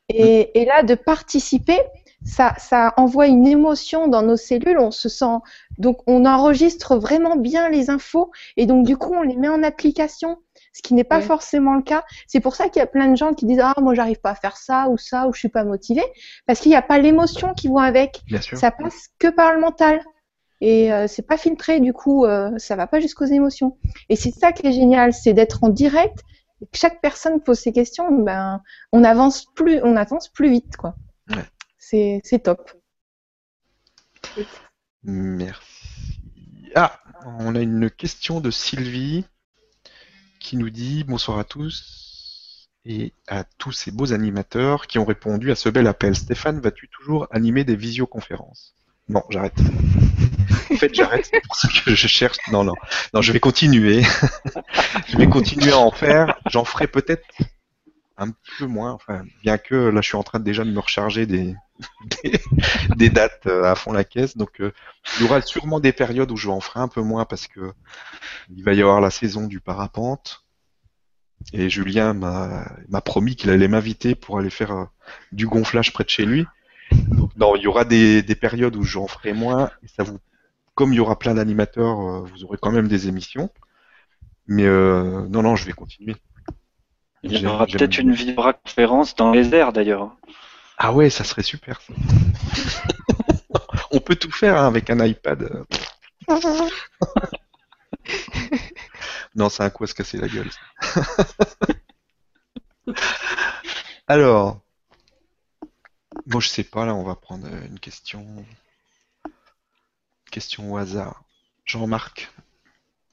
Et, 0.09 0.59
et 0.61 0.65
là, 0.65 0.83
de 0.83 0.95
participer, 0.95 1.79
ça, 2.25 2.53
ça 2.57 2.93
envoie 2.97 3.27
une 3.27 3.47
émotion 3.47 4.07
dans 4.07 4.21
nos 4.23 4.35
cellules. 4.37 4.79
On 4.79 4.91
se 4.91 5.07
sent, 5.07 5.37
donc, 5.77 5.99
on 6.07 6.25
enregistre 6.25 6.97
vraiment 6.97 7.35
bien 7.37 7.69
les 7.69 7.89
infos 7.89 8.31
et 8.57 8.65
donc, 8.65 8.85
du 8.85 8.97
coup, 8.97 9.13
on 9.13 9.21
les 9.21 9.37
met 9.37 9.47
en 9.49 9.63
application, 9.63 10.37
ce 10.73 10.81
qui 10.81 10.93
n'est 10.95 11.03
pas 11.03 11.17
Ouais. 11.19 11.21
forcément 11.21 11.75
le 11.75 11.83
cas. 11.83 12.03
C'est 12.27 12.39
pour 12.39 12.55
ça 12.55 12.69
qu'il 12.69 12.79
y 12.79 12.83
a 12.83 12.87
plein 12.87 13.07
de 13.07 13.15
gens 13.15 13.33
qui 13.33 13.45
disent 13.45 13.61
ah 13.61 13.73
moi 13.81 13.93
j'arrive 13.93 14.19
pas 14.19 14.31
à 14.31 14.35
faire 14.35 14.57
ça 14.57 14.89
ou 14.89 14.97
ça 14.97 15.27
ou 15.27 15.33
je 15.33 15.39
suis 15.39 15.49
pas 15.49 15.63
motivé 15.63 16.01
parce 16.47 16.59
qu'il 16.59 16.69
n'y 16.71 16.75
a 16.75 16.81
pas 16.81 16.97
l'émotion 16.97 17.53
qui 17.53 17.67
va 17.69 17.81
avec. 17.83 18.21
Bien 18.27 18.41
sûr. 18.41 18.57
Ça 18.57 18.71
passe 18.71 19.09
que 19.19 19.27
par 19.27 19.53
le 19.53 19.59
mental. 19.61 20.01
Et 20.61 20.91
euh, 20.91 21.07
c'est 21.07 21.25
pas 21.25 21.37
filtré, 21.37 21.79
du 21.79 21.93
coup, 21.93 22.25
euh, 22.25 22.51
ça 22.57 22.75
va 22.75 22.87
pas 22.87 22.99
jusqu'aux 22.99 23.25
émotions. 23.25 23.77
Et 24.09 24.15
c'est 24.15 24.31
ça 24.31 24.51
qui 24.51 24.67
est 24.67 24.73
génial, 24.73 25.13
c'est 25.13 25.33
d'être 25.33 25.63
en 25.63 25.69
direct. 25.69 26.19
Et 26.61 26.65
que 26.65 26.77
chaque 26.77 27.01
personne 27.01 27.41
pose 27.41 27.59
ses 27.59 27.71
questions, 27.71 28.11
ben, 28.23 28.61
on 28.91 29.03
avance 29.03 29.45
plus, 29.53 29.81
on 29.83 29.95
avance 29.95 30.27
plus 30.27 30.49
vite, 30.49 30.75
quoi. 30.75 30.95
Ouais. 31.29 31.45
C'est, 31.77 32.19
c'est 32.23 32.39
top. 32.39 32.71
Merci. 35.03 35.61
Ah, 36.75 36.99
on 37.25 37.55
a 37.55 37.61
une 37.61 37.89
question 37.89 38.41
de 38.41 38.51
Sylvie 38.51 39.25
qui 40.39 40.57
nous 40.57 40.69
dit 40.69 41.03
bonsoir 41.03 41.39
à 41.39 41.43
tous 41.43 42.69
et 42.85 43.13
à 43.27 43.43
tous 43.43 43.71
ces 43.71 43.91
beaux 43.91 44.13
animateurs 44.13 44.87
qui 44.87 44.99
ont 44.99 45.05
répondu 45.05 45.51
à 45.51 45.55
ce 45.55 45.69
bel 45.69 45.87
appel. 45.87 46.15
Stéphane, 46.15 46.59
vas-tu 46.59 46.89
toujours 46.89 47.27
animer 47.31 47.63
des 47.63 47.75
visioconférences? 47.75 48.75
Non, 49.09 49.23
j'arrête. 49.29 49.59
En 50.71 50.75
fait, 50.75 50.93
j'arrête 50.93 51.27
c'est 51.31 51.41
pour 51.41 51.55
ça 51.55 51.67
que 51.83 51.95
je 51.95 52.07
cherche. 52.07 52.37
Non, 52.51 52.63
non, 52.63 52.75
non, 53.13 53.21
je 53.21 53.31
vais 53.33 53.39
continuer. 53.39 54.03
je 55.07 55.17
vais 55.17 55.27
continuer 55.27 55.71
à 55.71 55.79
en 55.79 55.91
faire. 55.91 56.39
J'en 56.49 56.63
ferai 56.63 56.87
peut-être 56.87 57.25
un 58.17 58.31
peu 58.57 58.65
moins. 58.67 58.91
Enfin, 58.91 59.23
bien 59.41 59.57
que 59.57 59.75
là, 59.75 60.01
je 60.01 60.07
suis 60.07 60.17
en 60.17 60.23
train 60.23 60.39
déjà 60.39 60.63
de 60.63 60.71
me 60.71 60.79
recharger 60.79 61.25
des, 61.25 61.55
des, 62.23 62.39
des 62.97 63.09
dates 63.09 63.47
euh, 63.47 63.63
à 63.63 63.75
fond 63.75 63.93
la 63.93 64.03
caisse. 64.03 64.37
Donc, 64.37 64.61
euh, 64.61 64.71
il 65.17 65.23
y 65.23 65.25
aura 65.25 65.41
sûrement 65.41 65.79
des 65.79 65.91
périodes 65.91 66.31
où 66.31 66.37
je 66.37 66.49
en 66.49 66.59
ferai 66.59 66.79
un 66.79 66.87
peu 66.87 67.01
moins 67.01 67.25
parce 67.25 67.47
que 67.47 67.73
il 68.55 68.63
va 68.63 68.73
y 68.73 68.81
avoir 68.81 69.01
la 69.01 69.09
saison 69.09 69.47
du 69.47 69.59
parapente. 69.59 70.45
Et 71.53 71.69
Julien 71.69 72.13
m'a 72.13 72.69
m'a 72.89 73.01
promis 73.01 73.35
qu'il 73.35 73.49
allait 73.49 73.69
m'inviter 73.69 74.13
pour 74.13 74.37
aller 74.37 74.49
faire 74.49 74.71
euh, 74.71 74.85
du 75.31 75.47
gonflage 75.47 75.93
près 75.93 76.03
de 76.03 76.09
chez 76.09 76.25
lui. 76.25 76.45
Donc, 76.91 77.35
non, 77.35 77.55
il 77.55 77.63
y 77.63 77.67
aura 77.67 77.85
des, 77.85 78.21
des 78.21 78.35
périodes 78.35 78.75
où 78.75 78.83
j'en 78.83 79.07
ferai 79.07 79.33
moins. 79.33 79.69
Et 79.83 79.87
ça 79.87 80.03
vous, 80.03 80.19
comme 80.75 80.93
il 80.93 80.97
y 80.97 80.99
aura 80.99 81.19
plein 81.19 81.35
d'animateurs, 81.35 81.99
euh, 81.99 82.21
vous 82.21 82.43
aurez 82.45 82.57
quand 82.61 82.71
même 82.71 82.87
des 82.87 83.07
émissions. 83.07 83.49
Mais 84.47 84.65
euh, 84.65 85.27
non, 85.27 85.43
non, 85.43 85.55
je 85.55 85.65
vais 85.65 85.73
continuer. 85.73 86.15
Il 87.23 87.37
y 87.37 87.45
aura 87.45 87.67
peut-être 87.67 87.97
une 87.97 88.13
vibra-conférence 88.13 89.15
dans 89.15 89.31
les 89.31 89.53
airs 89.53 89.73
d'ailleurs. 89.73 90.15
Ah 90.77 90.93
ouais, 90.93 91.09
ça 91.09 91.23
serait 91.23 91.43
super. 91.43 91.81
ça. 91.81 91.93
On 93.91 93.99
peut 93.99 94.15
tout 94.15 94.31
faire 94.31 94.55
hein, 94.57 94.67
avec 94.67 94.89
un 94.89 95.05
iPad. 95.05 95.65
non, 99.35 99.49
c'est 99.49 99.63
un 99.63 99.69
coup 99.69 99.83
à 99.83 99.87
se 99.87 99.93
casser 99.93 100.17
la 100.17 100.27
gueule. 100.27 100.49
ça. 100.51 101.03
Alors, 104.07 104.61
bon, 106.29 106.39
je 106.39 106.47
sais 106.47 106.63
pas, 106.63 106.85
là, 106.85 106.95
on 106.95 107.03
va 107.03 107.15
prendre 107.15 107.47
euh, 107.47 107.67
une 107.67 107.79
question. 107.79 108.25
Question 110.31 110.73
au 110.73 110.77
hasard. 110.77 111.23
Jean-Marc. 111.65 112.31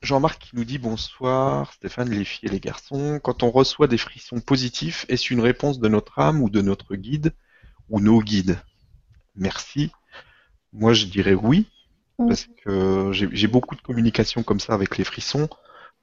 Jean-Marc 0.03 0.41
qui 0.43 0.57
nous 0.57 0.65
dit 0.65 0.79
bonsoir, 0.79 1.73
Stéphane, 1.73 2.11
les 2.11 2.25
filles 2.25 2.49
et 2.49 2.53
les 2.53 2.61
garçons. 2.61 3.19
Quand 3.23 3.43
on 3.43 3.51
reçoit 3.51 3.89
des 3.89 3.99
frissons 3.99 4.41
positifs, 4.41 5.07
est-ce 5.09 5.33
une 5.33 5.41
réponse 5.41 5.81
de 5.81 5.89
notre 5.89 6.19
âme 6.19 6.43
ou 6.43 6.51
de 6.51 6.61
notre 6.61 6.95
guide 6.95 7.33
ou 7.89 8.01
nos 8.01 8.21
guides? 8.21 8.61
Merci. 9.35 9.91
Moi, 10.73 10.93
je 10.93 11.07
dirais 11.07 11.35
oui, 11.35 11.71
parce 12.19 12.47
que 12.63 13.11
j'ai 13.13 13.29
j'ai 13.33 13.47
beaucoup 13.47 13.75
de 13.75 13.81
communication 13.81 14.43
comme 14.43 14.61
ça 14.61 14.75
avec 14.75 14.99
les 14.99 15.05
frissons, 15.05 15.49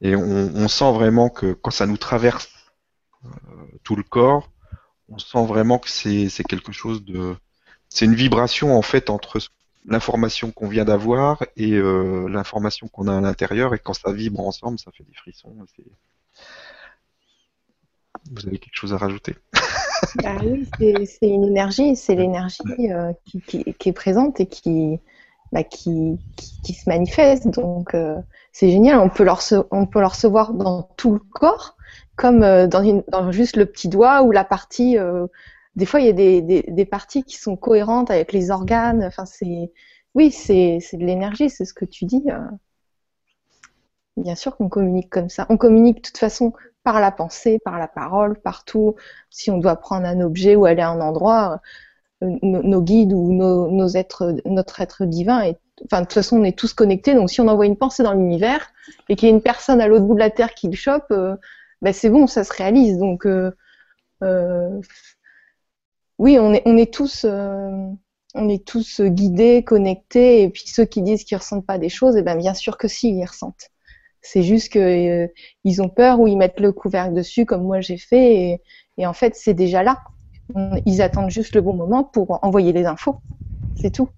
et 0.02 0.15
on, 0.15 0.22
on 0.56 0.68
sent 0.68 0.91
vraiment 0.94 1.30
que 1.30 1.53
quand 1.53 1.72
ça 1.72 1.85
nous 1.85 1.98
traverse 1.98 2.49
euh, 3.26 3.30
tout 3.84 3.95
le 3.95 4.03
corps, 4.03 4.49
on 5.09 5.17
sent 5.17 5.45
vraiment 5.45 5.80
que 5.80 5.89
c'est 5.89 6.43
quelque 6.47 6.71
chose 6.71 7.03
de... 7.03 7.35
C'est 7.89 8.05
une 8.05 8.15
vibration 8.15 8.75
en 8.75 8.81
fait 8.81 9.09
entre 9.09 9.39
l'information 9.85 10.51
qu'on 10.51 10.67
vient 10.67 10.85
d'avoir 10.85 11.43
et 11.57 11.73
euh, 11.73 12.27
l'information 12.27 12.88
qu'on 12.88 13.07
a 13.07 13.17
à 13.17 13.21
l'intérieur, 13.21 13.75
et 13.75 13.80
quand 13.80 13.93
ça 13.93 14.11
vibre 14.11 14.39
ensemble, 14.39 14.80
ça 14.80 14.91
fait 14.91 15.03
des 15.03 15.13
frissons. 15.13 15.55
Vous 18.31 18.47
avez 18.47 18.57
quelque 18.57 18.75
chose 18.75 18.93
à 18.93 18.97
rajouter? 18.97 19.35
Bah 20.23 20.38
oui, 20.43 20.67
c'est, 20.80 21.27
une 21.27 21.45
énergie, 21.45 21.95
c'est 21.95 22.15
l'énergie 22.15 22.61
euh, 22.91 23.13
qui, 23.25 23.41
qui, 23.41 23.73
qui 23.73 23.89
est 23.89 23.93
présente 23.93 24.39
et 24.39 24.45
qui, 24.45 24.99
bah, 25.51 25.63
qui, 25.63 26.19
qui, 26.35 26.61
qui 26.61 26.73
se 26.73 26.89
manifeste. 26.89 27.47
Donc 27.47 27.93
euh, 27.93 28.17
c'est 28.51 28.69
génial, 28.69 28.99
on 28.99 29.09
peut 29.09 29.23
le 29.23 29.31
recevoir 30.05 30.53
dans 30.53 30.84
tout 30.97 31.13
le 31.13 31.19
corps, 31.19 31.77
comme 32.15 32.44
euh, 32.44 32.68
dans, 32.68 32.84
une- 32.84 33.03
dans 33.07 33.31
juste 33.31 33.57
le 33.57 33.65
petit 33.65 33.88
doigt 33.90 34.23
ou 34.23 34.31
la 34.31 34.44
partie. 34.44 34.98
euh, 34.98 35.27
des 35.76 35.85
fois, 35.85 35.99
il 35.99 36.06
y 36.06 36.10
a 36.10 36.14
des, 36.14 36.41
des, 36.41 36.85
parties 36.85 37.23
qui 37.23 37.38
sont 37.38 37.56
cohérentes 37.56 38.11
avec 38.11 38.31
les 38.34 38.52
organes. 38.52 39.03
Enfin, 39.03 39.26
c'est, 39.26 39.72
oui, 40.14 40.31
c'est, 40.31 40.80
de 40.94 41.03
l'énergie, 41.06 41.49
c'est 41.49 41.65
ce 41.65 41.73
que 41.73 41.85
tu 41.85 42.06
dis. 42.06 42.23
euh. 42.30 42.38
Bien 44.18 44.35
sûr 44.35 44.56
qu'on 44.56 44.69
communique 44.69 45.10
comme 45.10 45.30
ça. 45.30 45.48
On 45.49 45.57
communique 45.57 45.98
de 45.98 46.02
toute 46.02 46.18
façon 46.19 46.53
par 46.84 46.99
la 47.02 47.11
pensée, 47.11 47.60
par 47.65 47.80
la 47.80 47.88
parole, 47.88 48.40
partout. 48.40 48.95
Si 49.31 49.49
on 49.49 49.57
doit 49.57 49.76
prendre 49.77 50.06
un 50.06 50.22
objet 50.22 50.56
ou 50.56 50.65
aller 50.65 50.81
à 50.84 50.90
un 50.90 51.02
endroit, 51.02 51.61
nos, 52.22 52.81
guides 52.81 53.14
ou 53.14 53.34
nos, 53.34 53.69
nos 53.72 53.88
êtres, 53.88 54.35
notre 54.45 54.81
être 54.81 55.06
divin 55.06 55.53
enfin, 55.85 56.02
de 56.02 56.06
toute 56.06 56.14
façon, 56.14 56.38
on 56.40 56.44
est 56.44 56.57
tous 56.57 56.73
connectés. 56.73 57.15
Donc, 57.15 57.30
si 57.30 57.41
on 57.41 57.48
envoie 57.48 57.65
une 57.65 57.77
pensée 57.77 58.03
dans 58.03 58.14
l'univers 58.14 58.68
et 59.10 59.15
qu'il 59.15 59.27
y 59.27 59.31
a 59.31 59.35
une 59.35 59.41
personne 59.41 59.81
à 59.81 59.88
l'autre 59.88 60.06
bout 60.06 60.14
de 60.14 60.19
la 60.19 60.30
terre 60.30 60.53
qui 60.53 60.68
le 60.68 60.76
chope, 60.76 61.11
ben, 61.84 61.93
c'est 61.93 62.10
bon, 62.10 62.27
ça 62.27 62.43
se 62.43 62.53
réalise. 62.53 62.97
Donc, 62.97 63.26
euh, 63.27 63.51
euh, 64.23 64.80
oui, 66.18 66.39
on 66.39 66.53
est, 66.53 66.64
on 66.65 66.77
est 66.77 66.93
tous, 66.93 67.26
euh, 67.26 67.88
on 68.34 68.49
est 68.49 68.65
tous 68.65 69.01
guidés, 69.01 69.64
connectés. 69.64 70.43
Et 70.43 70.49
puis, 70.49 70.64
ceux 70.65 70.85
qui 70.85 71.01
disent 71.01 71.26
qu'ils 71.26 71.38
ressentent 71.38 71.65
pas 71.68 71.77
des 71.77 71.89
choses, 71.89 72.15
eh 72.18 72.22
ben, 72.22 72.38
bien 72.38 72.53
sûr 72.53 72.77
que 72.77 72.88
si, 72.88 73.10
ils 73.10 73.26
ressentent. 73.26 73.69
C'est 74.22 74.43
juste 74.43 74.72
que 74.72 74.80
euh, 74.80 75.27
ont 75.81 75.89
peur 75.89 76.22
ou 76.22 76.27
ils 76.27 76.38
mettent 76.38 76.61
le 76.61 76.72
couvercle 76.72 77.14
dessus, 77.14 77.45
comme 77.45 77.64
moi 77.64 77.81
j'ai 77.81 77.97
fait. 77.97 78.35
Et, 78.35 78.61
et 78.97 79.05
en 79.05 79.14
fait, 79.14 79.35
c'est 79.35 79.53
déjà 79.53 79.84
là. 79.84 79.99
Ils 80.85 81.01
attendent 81.01 81.31
juste 81.31 81.55
le 81.55 81.61
bon 81.61 81.73
moment 81.73 82.03
pour 82.03 82.39
envoyer 82.43 82.72
les 82.73 82.85
infos. 82.85 83.18
C'est 83.76 83.91
tout. 83.91 84.10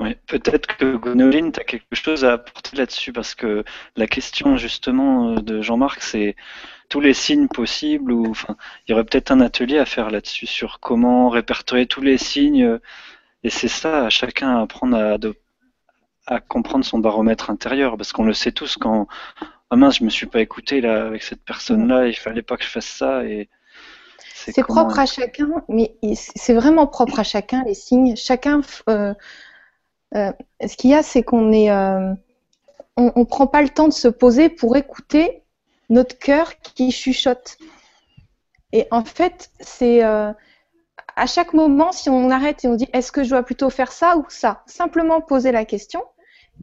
Ouais, 0.00 0.16
peut-être 0.26 0.78
que 0.78 0.96
Gonoline, 0.96 1.52
tu 1.52 1.60
as 1.60 1.64
quelque 1.64 1.94
chose 1.94 2.24
à 2.24 2.32
apporter 2.32 2.74
là-dessus, 2.74 3.12
parce 3.12 3.34
que 3.34 3.64
la 3.96 4.06
question 4.06 4.56
justement 4.56 5.32
euh, 5.32 5.40
de 5.42 5.60
Jean-Marc, 5.60 6.00
c'est 6.02 6.36
tous 6.88 7.00
les 7.00 7.12
signes 7.12 7.48
possibles, 7.48 8.10
ou 8.10 8.30
enfin, 8.30 8.56
il 8.88 8.92
y 8.92 8.94
aurait 8.94 9.04
peut-être 9.04 9.30
un 9.30 9.42
atelier 9.42 9.78
à 9.78 9.84
faire 9.84 10.10
là-dessus, 10.10 10.46
sur 10.46 10.80
comment 10.80 11.28
répertorier 11.28 11.86
tous 11.86 12.00
les 12.00 12.16
signes, 12.16 12.64
euh, 12.64 12.78
et 13.44 13.50
c'est 13.50 13.68
ça, 13.68 14.06
à 14.06 14.10
chacun 14.10 14.56
à 14.56 14.62
apprendre 14.62 14.96
à, 16.26 16.40
comprendre 16.40 16.84
son 16.84 16.98
baromètre 16.98 17.50
intérieur, 17.50 17.98
parce 17.98 18.12
qu'on 18.12 18.24
le 18.24 18.32
sait 18.32 18.52
tous 18.52 18.78
quand, 18.78 19.06
ah 19.68 19.76
mince, 19.76 19.98
je 19.98 20.04
me 20.04 20.10
suis 20.10 20.26
pas 20.26 20.40
écouté 20.40 20.80
là 20.80 21.06
avec 21.06 21.22
cette 21.22 21.44
personne-là, 21.44 22.06
il 22.06 22.16
fallait 22.16 22.42
pas 22.42 22.56
que 22.56 22.64
je 22.64 22.70
fasse 22.70 22.86
ça, 22.86 23.24
et 23.24 23.50
C'est 24.34 24.62
comment- 24.62 24.86
propre 24.86 24.98
à 24.98 25.04
chacun, 25.04 25.50
mais 25.68 25.94
c'est 26.14 26.54
vraiment 26.54 26.86
propre 26.86 27.20
à 27.20 27.22
chacun, 27.24 27.62
les 27.64 27.74
signes. 27.74 28.16
Chacun, 28.16 28.62
euh, 28.88 29.12
euh, 30.14 30.32
ce 30.66 30.76
qu'il 30.76 30.90
y 30.90 30.94
a, 30.94 31.02
c'est 31.02 31.22
qu'on 31.22 31.52
est, 31.52 31.70
euh, 31.70 32.14
prend 33.28 33.46
pas 33.46 33.62
le 33.62 33.68
temps 33.68 33.88
de 33.88 33.92
se 33.92 34.08
poser 34.08 34.48
pour 34.48 34.76
écouter 34.76 35.42
notre 35.88 36.18
cœur 36.18 36.58
qui 36.60 36.90
chuchote. 36.90 37.56
Et 38.72 38.86
en 38.90 39.04
fait, 39.04 39.50
c'est 39.60 40.04
euh, 40.04 40.32
à 41.16 41.26
chaque 41.26 41.54
moment, 41.54 41.92
si 41.92 42.10
on 42.10 42.30
arrête 42.30 42.64
et 42.64 42.68
on 42.68 42.74
dit 42.76 42.88
est-ce 42.92 43.12
que 43.12 43.24
je 43.24 43.30
dois 43.30 43.42
plutôt 43.42 43.70
faire 43.70 43.92
ça 43.92 44.16
ou 44.18 44.24
ça, 44.28 44.62
simplement 44.66 45.20
poser 45.20 45.52
la 45.52 45.64
question, 45.64 46.02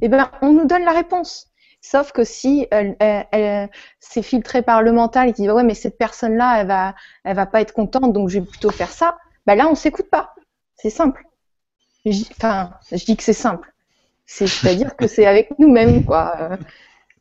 eh 0.01 0.09
ben, 0.09 0.31
on 0.41 0.53
nous 0.53 0.65
donne 0.65 0.83
la 0.83 0.93
réponse. 0.93 1.47
Sauf 1.81 2.11
que 2.11 2.23
si 2.23 2.67
elle, 2.71 2.95
elle- 2.99 3.27
elle- 3.31 3.69
c'est 3.99 4.23
filtré 4.23 4.61
par 4.61 4.81
le 4.83 4.91
mental 4.91 5.29
et 5.29 5.33
dit 5.33 5.49
ouais 5.49 5.63
mais 5.63 5.75
cette 5.75 5.97
personne 5.97 6.35
là 6.35 6.61
elle 6.61 6.67
va 6.67 6.95
elle 7.23 7.35
va 7.35 7.45
pas 7.45 7.61
être 7.61 7.73
contente 7.73 8.13
donc 8.13 8.29
je 8.29 8.39
vais 8.39 8.45
plutôt 8.45 8.71
faire 8.71 8.89
ça, 8.91 9.17
bah 9.45 9.55
là 9.55 9.67
on 9.69 9.75
s'écoute 9.75 10.09
pas. 10.09 10.35
C'est 10.75 10.89
simple. 10.89 11.23
Enfin, 12.31 12.71
je 12.91 13.03
dis 13.05 13.17
que 13.17 13.23
c'est 13.23 13.33
simple. 13.33 13.73
C'est- 14.25 14.47
C'est-à-dire 14.47 14.95
que 14.95 15.07
c'est 15.07 15.25
avec 15.25 15.57
nous-mêmes 15.59 16.03
quoi. 16.03 16.57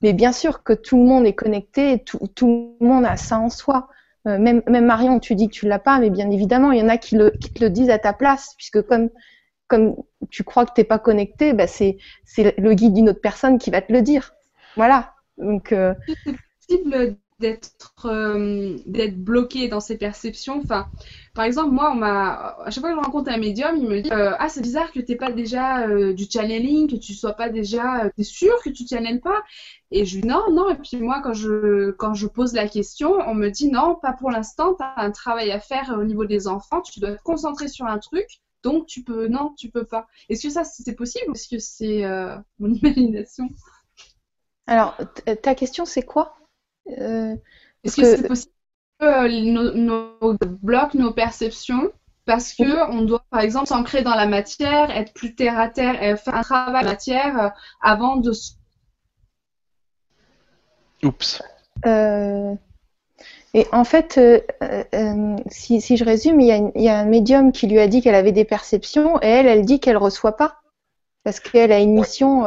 Mais 0.02 0.12
bien 0.12 0.32
sûr 0.32 0.62
que 0.62 0.72
tout 0.72 0.96
le 0.98 1.04
monde 1.04 1.26
est 1.26 1.34
connecté, 1.34 2.00
tout, 2.04 2.18
tout 2.34 2.76
le 2.80 2.86
monde 2.86 3.04
a 3.04 3.16
ça 3.16 3.38
en 3.38 3.48
soi. 3.50 3.88
Euh, 4.26 4.38
même, 4.38 4.62
même 4.66 4.86
Marion, 4.86 5.20
tu 5.20 5.34
dis 5.34 5.48
que 5.48 5.54
tu 5.54 5.66
l'as 5.68 5.78
pas, 5.78 5.98
mais 5.98 6.10
bien 6.10 6.30
évidemment, 6.30 6.72
il 6.72 6.80
y 6.80 6.82
en 6.82 6.88
a 6.88 6.98
qui, 6.98 7.16
le, 7.16 7.30
qui 7.30 7.50
te 7.52 7.62
le 7.62 7.70
disent 7.70 7.90
à 7.90 7.98
ta 7.98 8.12
place, 8.12 8.54
puisque 8.56 8.82
comme, 8.82 9.08
comme 9.68 9.96
tu 10.30 10.44
crois 10.44 10.66
que 10.66 10.72
t'es 10.74 10.84
pas 10.84 10.98
connecté, 10.98 11.52
bah 11.52 11.66
c'est, 11.66 11.98
le 12.36 12.74
guide 12.74 12.92
d'une 12.94 13.08
autre 13.10 13.20
personne 13.20 13.58
qui 13.58 13.70
va 13.70 13.80
te 13.82 13.92
le 13.92 14.02
dire. 14.02 14.34
Voilà. 14.76 15.14
Donc, 15.38 15.72
euh, 15.72 15.94
d'être 17.38 18.06
euh, 18.06 18.78
d'être 18.86 19.18
bloqué 19.22 19.68
dans 19.68 19.80
ses 19.80 19.98
perceptions. 19.98 20.60
Enfin, 20.62 20.86
par 21.34 21.44
exemple, 21.44 21.70
moi, 21.70 21.90
à 22.64 22.70
chaque 22.70 22.80
fois 22.80 22.90
que 22.94 22.98
je 22.98 23.04
rencontre 23.04 23.30
un 23.30 23.36
médium, 23.36 23.76
il 23.76 23.88
me 23.88 24.00
dit 24.00 24.10
euh, 24.10 24.34
ah 24.38 24.48
c'est 24.48 24.62
bizarre 24.62 24.90
que 24.92 25.00
t'aies 25.00 25.16
pas 25.16 25.30
déjà 25.30 25.86
euh, 25.86 26.14
du 26.14 26.24
channeling, 26.30 26.90
que 26.90 26.96
tu 26.96 27.12
sois 27.14 27.34
pas 27.34 27.50
déjà, 27.50 28.10
t'es 28.16 28.22
sûr 28.22 28.54
que 28.64 28.70
tu 28.70 28.86
channelles 28.86 29.20
pas? 29.20 29.42
Et 29.90 30.04
je 30.06 30.20
dis 30.20 30.26
non 30.26 30.50
non. 30.50 30.70
Et 30.70 30.76
puis 30.76 30.98
moi, 30.98 31.20
quand 31.22 31.34
je 31.34 31.90
quand 31.92 32.14
je 32.14 32.26
pose 32.26 32.54
la 32.54 32.68
question, 32.68 33.12
on 33.26 33.34
me 33.34 33.50
dit 33.50 33.70
non, 33.70 33.96
pas 33.96 34.14
pour 34.14 34.30
l'instant. 34.30 34.74
T'as 34.74 34.94
un 34.96 35.10
travail 35.10 35.50
à 35.52 35.60
faire 35.60 35.94
au 35.98 36.04
niveau 36.04 36.24
des 36.24 36.48
enfants. 36.48 36.80
Tu 36.80 37.00
dois 37.00 37.12
te 37.12 37.22
concentrer 37.22 37.68
sur 37.68 37.86
un 37.86 37.98
truc. 37.98 38.26
Donc 38.62 38.86
tu 38.86 39.02
peux 39.04 39.28
non, 39.28 39.54
tu 39.58 39.70
peux 39.70 39.84
pas. 39.84 40.06
Est-ce 40.28 40.42
que 40.44 40.50
ça 40.50 40.64
c'est 40.64 40.94
possible 40.94 41.32
est-ce 41.34 41.48
que 41.48 41.58
c'est 41.58 42.02
mon 42.58 42.72
imagination? 42.74 43.48
Alors, 44.68 44.96
ta 45.42 45.54
question, 45.54 45.84
c'est 45.84 46.02
quoi? 46.02 46.36
Est-ce 46.88 47.36
Parce 47.82 47.96
que 47.96 48.00
que- 48.02 48.16
c'est 48.16 48.28
possible 48.28 48.52
que 49.00 49.06
euh, 49.06 49.52
nos, 49.52 49.74
nos 49.74 50.36
blocs, 50.62 50.94
nos 50.94 51.12
perceptions, 51.12 51.92
parce 52.24 52.52
que 52.54 52.90
on 52.90 53.02
doit, 53.02 53.24
par 53.30 53.40
exemple, 53.40 53.66
s'ancrer 53.66 54.02
dans 54.02 54.14
la 54.14 54.26
matière, 54.26 54.90
être 54.90 55.12
plus 55.12 55.34
terre 55.34 55.58
à 55.58 55.68
terre, 55.68 56.02
et 56.02 56.16
faire 56.16 56.34
un 56.34 56.42
travail 56.42 56.82
de 56.82 56.88
matière 56.88 57.38
euh, 57.42 57.48
avant 57.82 58.16
de 58.16 58.32
Oups. 61.04 61.42
Euh, 61.84 62.54
et 63.54 63.66
en 63.72 63.84
fait, 63.84 64.18
euh, 64.18 64.40
euh, 64.62 64.84
euh, 64.94 65.36
si, 65.48 65.80
si 65.80 65.96
je 65.96 66.04
résume, 66.04 66.40
il 66.40 66.46
y, 66.46 66.52
a 66.52 66.56
une- 66.56 66.72
il 66.74 66.82
y 66.82 66.88
a 66.88 66.98
un 66.98 67.04
médium 67.04 67.52
qui 67.52 67.66
lui 67.66 67.78
a 67.78 67.86
dit 67.86 68.02
qu'elle 68.02 68.14
avait 68.14 68.32
des 68.32 68.44
perceptions 68.44 69.20
et 69.22 69.26
elle, 69.26 69.46
elle 69.46 69.64
dit 69.64 69.78
qu'elle 69.78 69.96
reçoit 69.96 70.36
pas 70.36 70.60
parce 71.22 71.38
qu'elle 71.40 71.72
a 71.72 71.78
une 71.80 71.92
mission. 71.94 72.44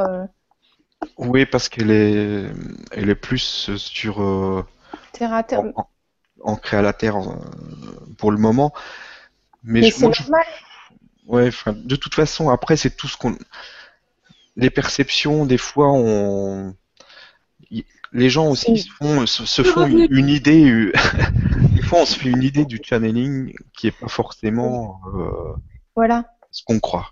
Euh, 1.04 1.08
Oui, 1.18 1.46
parce 1.46 1.70
qu'elle 1.70 1.92
est, 1.92 2.46
elle 2.92 3.10
est 3.10 3.16
plus 3.16 3.76
sur 3.78 4.22
euh, 4.22 4.66
terre 5.14 5.34
à 5.34 5.44
terre. 5.44 5.62
en- 5.62 5.72
en- 5.76 5.90
ancrée 6.42 6.78
à 6.78 6.82
la 6.82 6.94
terre 6.94 7.18
euh, 7.18 7.36
pour 8.18 8.32
le 8.32 8.38
moment. 8.38 8.74
Mais, 9.64 9.82
Mais 9.82 9.90
je- 9.90 9.96
c'est 9.96 10.02
moi, 10.06 10.12
je- 10.14 10.22
normal. 10.24 10.46
ouais, 11.28 11.50
de 11.74 11.96
toute 11.96 12.16
façon, 12.16 12.50
après, 12.50 12.78
c'est 12.78 12.96
tout 12.96 13.08
ce 13.08 13.18
qu'on. 13.18 13.38
Les 14.56 14.70
perceptions, 14.70 15.46
des 15.46 15.58
fois, 15.58 15.92
on. 15.92 16.76
y- 17.72 17.86
Les 18.12 18.30
gens 18.30 18.48
aussi 18.50 18.72
Oui. 18.72 18.80
se 18.80 18.90
font, 18.92 19.26
se, 19.28 19.46
se 19.46 19.62
Le 19.62 19.68
font 19.70 19.86
une, 19.86 20.30
idée. 20.30 20.70
euh, 20.72 20.92
des 21.76 21.82
fois, 21.84 22.00
on 22.02 22.06
se 22.06 22.18
fait 22.18 22.30
une 22.30 22.42
idée 22.42 22.66
du 22.66 22.80
channeling 22.84 23.54
qui 23.78 23.88
est 23.88 23.92
pas 24.00 24.08
forcément 24.08 25.00
euh, 25.16 25.54
Voilà. 25.96 26.26
ce 26.52 26.64
qu'on 26.64 26.80
croit. 26.80 27.12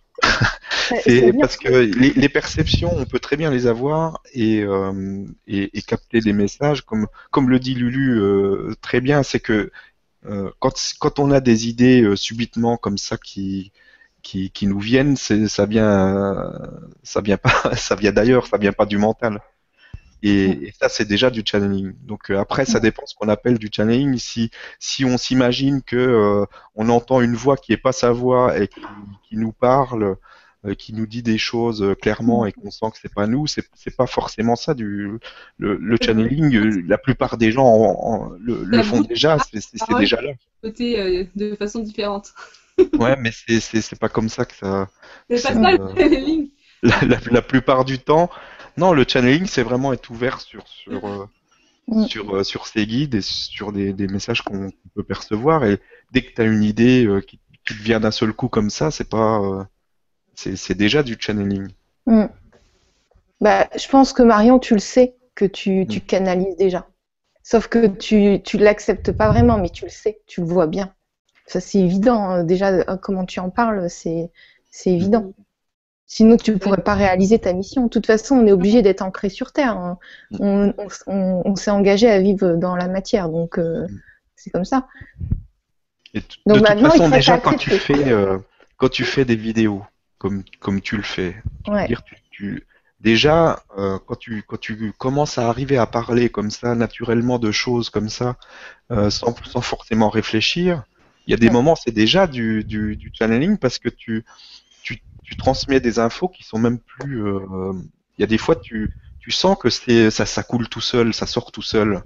C'est 1.03 1.33
parce 1.39 1.57
que 1.57 1.69
les, 1.69 2.11
les 2.13 2.29
perceptions, 2.29 2.91
on 2.95 3.05
peut 3.05 3.19
très 3.19 3.35
bien 3.37 3.51
les 3.51 3.67
avoir 3.67 4.21
et, 4.33 4.61
euh, 4.63 5.25
et, 5.47 5.77
et 5.77 5.81
capter 5.81 6.21
des 6.21 6.33
messages, 6.33 6.81
comme, 6.81 7.07
comme 7.31 7.49
le 7.49 7.59
dit 7.59 7.73
Lulu 7.75 8.19
euh, 8.21 8.73
très 8.81 9.01
bien, 9.01 9.23
c'est 9.23 9.39
que 9.39 9.71
euh, 10.25 10.51
quand, 10.59 10.73
quand 10.99 11.19
on 11.19 11.31
a 11.31 11.41
des 11.41 11.67
idées 11.69 12.01
euh, 12.03 12.15
subitement 12.15 12.77
comme 12.77 12.97
ça 12.97 13.17
qui, 13.17 13.71
qui, 14.23 14.51
qui 14.51 14.67
nous 14.67 14.79
viennent, 14.79 15.17
c'est, 15.17 15.47
ça 15.47 15.65
vient, 15.65 16.53
ça 17.03 17.21
vient 17.21 17.37
pas, 17.37 17.75
ça 17.75 17.95
vient 17.95 18.11
d'ailleurs, 18.11 18.47
ça 18.47 18.57
vient 18.57 18.73
pas 18.73 18.85
du 18.85 18.97
mental. 18.97 19.41
Et, 20.23 20.45
et 20.67 20.73
ça, 20.79 20.89
c'est 20.89 21.05
déjà 21.05 21.29
du 21.29 21.43
channeling. 21.45 21.93
Donc 22.05 22.31
euh, 22.31 22.39
après, 22.39 22.65
ça 22.65 22.79
dépend 22.79 23.05
ce 23.05 23.15
qu'on 23.15 23.29
appelle 23.29 23.57
du 23.59 23.69
channeling. 23.71 24.17
Si, 24.17 24.49
si 24.79 25.05
on 25.05 25.17
s'imagine 25.17 25.81
que 25.81 25.95
euh, 25.95 26.45
on 26.75 26.89
entend 26.89 27.21
une 27.21 27.35
voix 27.35 27.57
qui 27.57 27.73
est 27.73 27.77
pas 27.77 27.91
sa 27.91 28.11
voix 28.11 28.57
et 28.59 28.67
qui, 28.67 28.81
qui 29.29 29.37
nous 29.37 29.51
parle, 29.51 30.15
euh, 30.65 30.73
qui 30.73 30.93
nous 30.93 31.05
dit 31.05 31.21
des 31.21 31.37
choses 31.37 31.85
clairement 32.01 32.45
et 32.47 32.51
qu'on 32.51 32.71
sent 32.71 32.87
que 32.91 32.97
c'est 33.01 33.13
pas 33.13 33.27
nous, 33.27 33.45
c'est 33.47 33.95
pas 33.95 34.07
forcément 34.07 34.55
ça 34.55 34.73
du 34.73 35.19
le, 35.59 35.77
le 35.77 35.97
channeling. 36.01 36.87
La 36.87 36.97
plupart 36.97 37.37
des 37.37 37.51
gens 37.51 37.65
en- 37.65 38.25
en- 38.25 38.29
le, 38.39 38.63
le 38.63 38.81
font 38.83 39.01
déjà, 39.01 39.37
c'est 39.39 39.61
déjà 39.99 40.19
là. 40.21 40.31
côté 40.63 41.29
de 41.35 41.55
façon 41.55 41.79
différente. 41.81 42.33
Ouais, 42.99 43.15
mais 43.19 43.31
c'est 43.31 43.99
pas 43.99 44.07
comme 44.09 44.29
ça 44.29 44.45
que 44.45 44.53
ça. 44.53 44.87
C'est 45.31 45.41
pas 45.41 45.53
ça 45.53 45.71
le 45.71 45.77
channeling. 45.97 46.49
La, 46.83 47.01
la, 47.01 47.17
la 47.31 47.41
plupart 47.41 47.85
du 47.85 47.97
temps, 47.97 48.29
non, 48.77 48.93
le 48.93 49.05
channeling 49.07 49.45
c'est 49.47 49.63
vraiment 49.63 49.93
être 49.93 50.09
ouvert 50.09 50.39
sur 50.41 50.67
sur 50.67 51.07
euh, 51.07 51.25
Mm. 51.87 52.05
sur 52.07 52.35
euh, 52.37 52.43
sur 52.43 52.67
ses 52.67 52.85
guides 52.87 53.15
et 53.15 53.21
sur 53.21 53.71
des, 53.73 53.93
des 53.93 54.07
messages 54.07 54.41
qu'on 54.43 54.71
peut 54.95 55.03
percevoir. 55.03 55.65
Et 55.65 55.79
dès 56.11 56.21
que 56.23 56.33
tu 56.33 56.41
as 56.41 56.45
une 56.45 56.63
idée 56.63 57.05
euh, 57.05 57.21
qui, 57.21 57.39
qui 57.67 57.75
te 57.75 57.83
vient 57.83 57.99
d'un 57.99 58.11
seul 58.11 58.33
coup 58.33 58.49
comme 58.49 58.69
ça, 58.69 58.91
c'est 58.91 59.09
pas 59.09 59.67
c'est 60.35 60.75
déjà 60.77 61.03
du 61.03 61.17
channeling. 61.19 61.67
Mm. 62.07 62.27
Bah, 63.41 63.67
je 63.77 63.87
pense 63.87 64.13
que 64.13 64.23
Marion, 64.23 64.59
tu 64.59 64.73
le 64.73 64.79
sais 64.79 65.15
que 65.35 65.45
tu, 65.45 65.85
tu 65.87 65.99
Mm. 65.99 66.01
canalises 66.01 66.55
déjà. 66.57 66.87
Sauf 67.43 67.67
que 67.67 67.87
tu 67.87 68.41
tu 68.43 68.57
l'acceptes 68.57 69.11
pas 69.11 69.29
vraiment, 69.29 69.57
mais 69.57 69.69
tu 69.69 69.85
le 69.85 69.91
sais, 69.91 70.21
tu 70.27 70.41
le 70.41 70.47
vois 70.47 70.67
bien. 70.67 70.93
Ça 71.45 71.59
c'est 71.61 71.79
évident. 71.79 72.23
hein. 72.29 72.43
Déjà, 72.43 72.83
comment 72.97 73.25
tu 73.25 73.39
en 73.39 73.49
parles, 73.49 73.89
c'est 73.89 74.31
c'est 74.71 74.91
évident. 74.91 75.33
Sinon, 76.09 76.37
tu 76.37 76.51
ne 76.51 76.57
pourrais 76.57 76.81
pas 76.81 76.95
réaliser 76.95 77.37
ta 77.37 77.51
mission. 77.51 77.83
De 77.83 77.89
toute 77.89 78.05
façon, 78.05 78.35
on 78.37 78.47
est 78.47 78.51
obligé 78.53 78.81
d'être 78.81 79.01
ancré 79.01 79.29
sur 79.29 79.51
Terre. 79.51 79.75
On, 79.77 79.97
on, 80.39 80.73
on- 81.07 81.41
on 81.43 81.55
s'est 81.57 81.71
engagé 81.71 82.09
à 82.09 82.19
vivre 82.21 82.55
dans 82.55 82.75
la 82.77 82.87
matière, 82.87 83.27
donc 83.29 83.59
euh, 83.59 83.85
c'est 84.35 84.49
comme 84.49 84.63
ça. 84.65 84.87
Et 86.13 86.21
t- 86.21 86.37
Donc 86.45 86.59
de 86.59 86.59
toute 86.59 86.69
maintenant, 86.69 86.89
façon, 86.91 87.09
déjà 87.09 87.37
quand 87.37 87.57
tu 87.57 87.69
fais 87.71 88.11
euh, 88.11 88.37
quand 88.77 88.89
tu 88.89 89.03
fais 89.03 89.25
des 89.25 89.35
vidéos 89.35 89.83
comme 90.17 90.43
comme 90.59 90.79
tu 90.81 90.95
le 90.95 91.03
fais, 91.03 91.35
Ouais. 91.67 91.87
dire 91.87 92.01
tu, 92.03 92.15
tu- 92.31 92.63
déjà 93.01 93.61
euh, 93.77 93.99
quand 94.07 94.15
tu 94.15 94.43
quand 94.47 94.59
tu 94.59 94.93
commences 94.97 95.37
à 95.37 95.49
arriver 95.49 95.77
à 95.77 95.85
parler 95.85 96.29
comme 96.29 96.51
ça 96.51 96.73
naturellement 96.75 97.37
de 97.39 97.51
choses 97.51 97.89
comme 97.89 98.07
ça 98.09 98.37
euh, 98.91 99.09
sans 99.09 99.35
sans 99.45 99.61
forcément 99.61 100.09
réfléchir, 100.09 100.83
il 101.27 101.31
y 101.31 101.33
a 101.33 101.37
des 101.37 101.47
Ouais. 101.47 101.53
moments 101.53 101.75
c'est 101.75 101.91
déjà 101.91 102.25
du, 102.27 102.63
du 102.63 102.95
du 102.95 103.11
channeling 103.13 103.57
parce 103.57 103.77
que 103.77 103.89
tu 103.89 104.23
tu 105.27 105.35
transmets 105.37 105.81
des 105.81 105.99
infos 105.99 106.29
qui 106.29 106.43
sont 106.43 106.59
même 106.59 106.79
plus 106.79 107.25
euh, 107.27 107.73
il 108.17 108.21
y 108.21 108.23
a 108.23 108.27
des 108.27 108.39
fois 108.39 108.55
tu 108.55 108.91
tu 109.19 109.31
sens 109.31 109.57
que 109.61 109.69
c'est 109.69 110.11
ça 110.11 110.25
ça 110.25 110.43
coule 110.43 110.69
tout 110.69 110.81
seul, 110.81 111.13
ça 111.13 111.27
sort 111.27 111.51
tout 111.51 111.61
seul. 111.61 112.01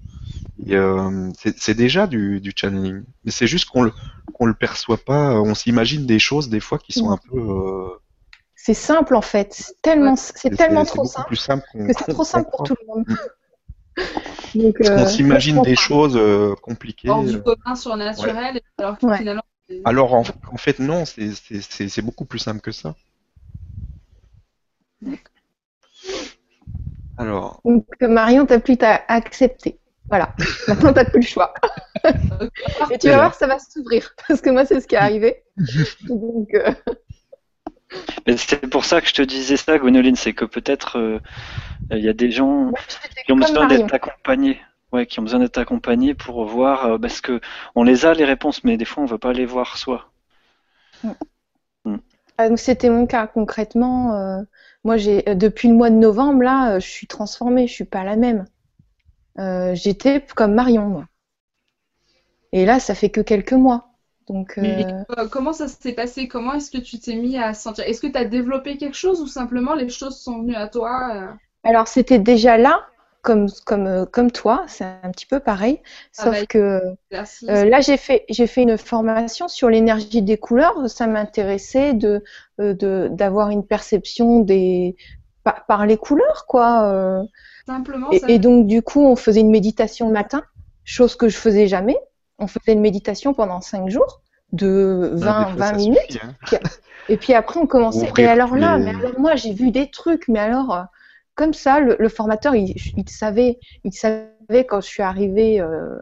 Et, 0.68 0.76
euh, 0.76 1.31
c'est 1.39 1.57
c'est 1.60 1.76
déjà 1.76 2.07
du, 2.07 2.41
du 2.41 2.53
channeling. 2.56 3.03
Mais 3.26 3.31
c'est 3.31 3.48
juste 3.48 3.69
qu'on 3.69 3.84
le 3.84 3.93
qu'on 4.34 4.45
le 4.48 4.53
perçoit 4.56 4.98
pas, 4.98 5.39
on 5.41 5.56
s'imagine 5.56 6.06
des 6.07 6.19
choses 6.19 6.49
des 6.49 6.60
fois 6.61 6.80
qui 6.80 6.93
sont 6.93 7.11
un 7.11 7.18
peu 7.18 7.38
euh, 7.39 7.89
C'est 8.56 8.73
simple 8.76 9.15
en 9.15 9.22
fait. 9.22 9.53
C'est 9.53 9.81
tellement, 9.81 10.15
c'est 10.15 10.56
tellement 10.56 10.85
c'est 10.85 10.93
trop 10.95 11.06
simple 11.06 11.27
plus 11.27 11.35
simple 11.38 11.65
qu'on 11.72 11.88
que 11.88 11.93
c'est 11.98 12.14
trop 12.14 12.23
simple 12.23 12.49
pour 12.52 12.64
tout 12.64 12.76
le 12.81 12.88
monde. 12.88 13.06
Donc, 14.56 14.76
Parce 14.77 14.89
euh, 14.89 14.95
qu'on 14.95 15.06
s'imagine 15.06 15.61
des 15.61 15.76
choses 15.76 16.15
euh, 16.18 16.56
compliquées. 16.61 17.10
Hors 17.10 17.23
du 17.23 17.41
commun 17.41 17.76
surnaturel, 17.76 18.61
alors 18.77 18.98
que 18.98 19.06
Ouais. 19.06 19.18
finalement. 19.18 19.43
c'est- 19.69 19.81
Alors 19.85 20.14
en, 20.14 20.23
en 20.52 20.57
fait 20.57 20.80
non, 20.80 21.06
c'est 21.06 21.31
c'est- 21.34 21.61
c'est 21.61 21.89
c'est 21.89 22.02
beaucoup 22.02 22.26
plus 22.26 22.39
simple 22.39 22.61
que 22.61 22.72
ça. 22.72 22.95
Alors, 27.18 27.61
Donc, 27.64 27.86
Marion, 28.02 28.45
t'as 28.45 28.60
plus 28.60 28.78
qu'à 28.78 29.03
accepter. 29.07 29.80
Voilà. 30.10 30.36
Maintenant, 30.68 30.94
t'as 30.94 31.06
plus 31.06 31.22
le 31.22 31.26
choix. 31.26 31.53
Et 32.91 32.98
tu 32.98 33.07
vas 33.07 33.15
voir, 33.15 33.34
ça 33.34 33.48
va 33.48 33.60
s'ouvrir. 33.60 34.14
Parce 34.28 34.41
que 34.41 34.49
moi, 34.49 34.65
c'est 34.65 34.80
ce 34.82 34.88
qui 34.88 34.95
est 34.95 34.99
arrivé. 34.99 35.44
Donc, 36.07 36.53
euh, 36.53 36.73
Mais 38.28 38.38
c'est 38.38 38.69
pour 38.69 38.86
ça 38.86 39.02
que 39.02 39.07
je 39.07 39.14
te 39.14 39.22
disais 39.22 39.57
ça, 39.57 39.78
Gwenoline, 39.78 40.15
c'est 40.15 40.34
que 40.34 40.45
peut-être 40.45 40.98
euh, 40.98 41.19
il 41.91 42.03
y 42.03 42.10
a 42.10 42.14
des 42.14 42.32
gens 42.32 42.48
moi, 42.48 42.80
qui 43.26 43.32
ont 43.32 43.38
besoin 43.38 43.68
d'être 43.68 43.94
accompagnés. 43.94 44.60
Ouais, 44.91 45.06
qui 45.06 45.22
ont 45.22 45.23
besoin 45.23 45.40
d'être 45.40 45.57
accompagnés 45.57 46.14
pour 46.14 46.44
voir, 46.44 46.86
euh, 46.86 46.98
parce 46.98 47.22
que 47.22 47.40
on 47.76 47.84
les 47.84 48.06
a 48.06 48.14
les 48.14 48.26
réponses, 48.26 48.65
mais 48.65 48.76
des 48.76 48.84
fois 48.84 49.03
on 49.03 49.06
veut 49.06 49.18
pas 49.18 49.32
les 49.32 49.45
voir 49.45 49.78
soi. 49.78 50.11
Ah, 52.38 52.49
donc, 52.49 52.60
C'était 52.60 52.90
mon 52.90 53.06
cas 53.06 53.28
concrètement. 53.28 54.44
Moi, 54.84 54.98
j'ai 54.98 55.28
euh, 55.30 55.36
depuis 55.36 55.68
le 55.68 55.76
mois 55.76 55.90
de 55.90 55.95
novembre, 55.95 56.41
là, 56.44 56.76
euh, 56.76 56.80
je 56.80 56.88
suis 56.88 57.08
transformée. 57.08 57.68
Je 57.68 57.74
suis 57.74 57.86
pas 57.86 58.03
la 58.03 58.16
même. 58.16 58.45
Euh, 59.40 59.76
J'étais 59.76 60.26
comme 60.36 60.53
Marion, 60.53 60.88
moi. 60.88 61.06
Et 62.52 62.66
là, 62.66 62.80
ça 62.80 62.95
fait 62.95 63.10
que 63.10 63.22
quelques 63.22 63.53
mois. 63.53 63.90
Donc, 64.28 64.58
Mais 64.58 64.86
euh, 65.18 65.28
comment 65.30 65.53
ça 65.53 65.68
s'est 65.68 65.94
passé? 65.94 66.28
Comment 66.28 66.53
est-ce 66.53 66.72
que 66.72 66.78
tu 66.78 66.99
t'es 66.99 67.16
mis 67.16 67.38
à 67.38 67.53
sentir? 67.53 67.86
Est-ce 67.86 68.02
que 68.02 68.08
tu 68.08 68.18
as 68.18 68.26
développé 68.26 68.78
quelque 68.78 68.98
chose 68.98 69.22
ou 69.22 69.28
simplement 69.28 69.74
les 69.74 69.90
choses 69.90 70.18
sont 70.18 70.41
venues 70.41 70.56
à 70.56 70.68
toi? 70.68 71.38
alors 71.64 71.88
c'était 71.88 72.20
déjà 72.20 72.58
là, 72.58 72.86
comme 73.22 73.48
comme 73.65 73.88
euh, 73.88 74.06
comme 74.06 74.31
toi, 74.31 74.64
c'est 74.68 74.84
un 74.84 75.11
petit 75.11 75.26
peu 75.26 75.39
pareil, 75.39 75.81
sauf 76.11 76.23
Travail. 76.23 76.48
que 76.48 76.81
Euh, 77.49 77.65
là, 77.65 77.81
j'ai 77.81 77.98
fait, 77.98 78.26
j'ai 78.30 78.48
fait 78.48 78.64
une 78.64 78.77
formation 78.77 79.48
sur 79.48 79.69
l'énergie 79.69 80.22
des 80.22 80.38
couleurs. 80.38 80.89
Ça 80.89 81.07
m'intéressait 81.07 81.93
de, 81.93 82.23
euh, 82.60 82.73
de, 82.73 83.10
d'avoir 83.11 83.49
une 83.49 83.65
perception 83.65 84.39
des, 84.39 84.95
par, 85.43 85.65
par 85.65 85.85
les 85.85 85.98
couleurs, 85.98 86.45
quoi. 86.48 87.23
Simplement, 87.65 88.11
Et, 88.11 88.19
ça 88.19 88.30
et 88.30 88.39
donc, 88.39 88.68
du 88.68 88.81
coup, 88.81 89.02
on 89.02 89.15
faisait 89.15 89.41
une 89.41 89.52
méditation 89.52 90.07
le 90.07 90.14
matin, 90.14 90.43
chose 90.84 91.15
que 91.15 91.30
je 91.30 91.38
faisais 91.38 91.68
jamais. 91.68 91.98
on 92.39 92.48
faisait 92.48 92.73
une 92.73 92.81
méditation 92.81 93.34
pendant 93.34 93.61
5 93.61 93.89
jours 93.89 94.22
de 94.52 95.11
20, 95.14 95.41
Ah, 95.41 95.45
des 95.45 95.52
fois, 95.52 95.64
20 95.65 95.72
ça 95.72 95.77
minutes. 95.77 95.99
suffit, 96.07 96.19
hein. 96.23 96.35
Et 97.07 97.18
puis 97.18 97.34
après, 97.34 97.60
on 97.60 97.68
commençait. 97.68 98.11
Et 98.18 98.26
alors 98.26 98.56
là, 98.56 98.77
les- 98.77 98.84
mais 98.85 98.91
alors 98.99 99.19
moi, 99.19 99.35
j'ai 99.35 99.53
vu 99.53 99.72
des 99.72 99.89
trucs, 99.91 100.27
mais 100.27 100.39
alors, 100.39 100.73
euh, 100.76 100.84
comme 101.41 101.55
ça, 101.55 101.80
le, 101.80 102.07
formateur, 102.07 102.53
il, 102.53 102.76
savait, 103.07 103.57
il 103.84 103.91
savait 103.93 104.63
quand 104.69 104.80
je 104.80 104.85
suis 104.85 105.01
arrivée. 105.01 105.59
euh, 105.59 105.99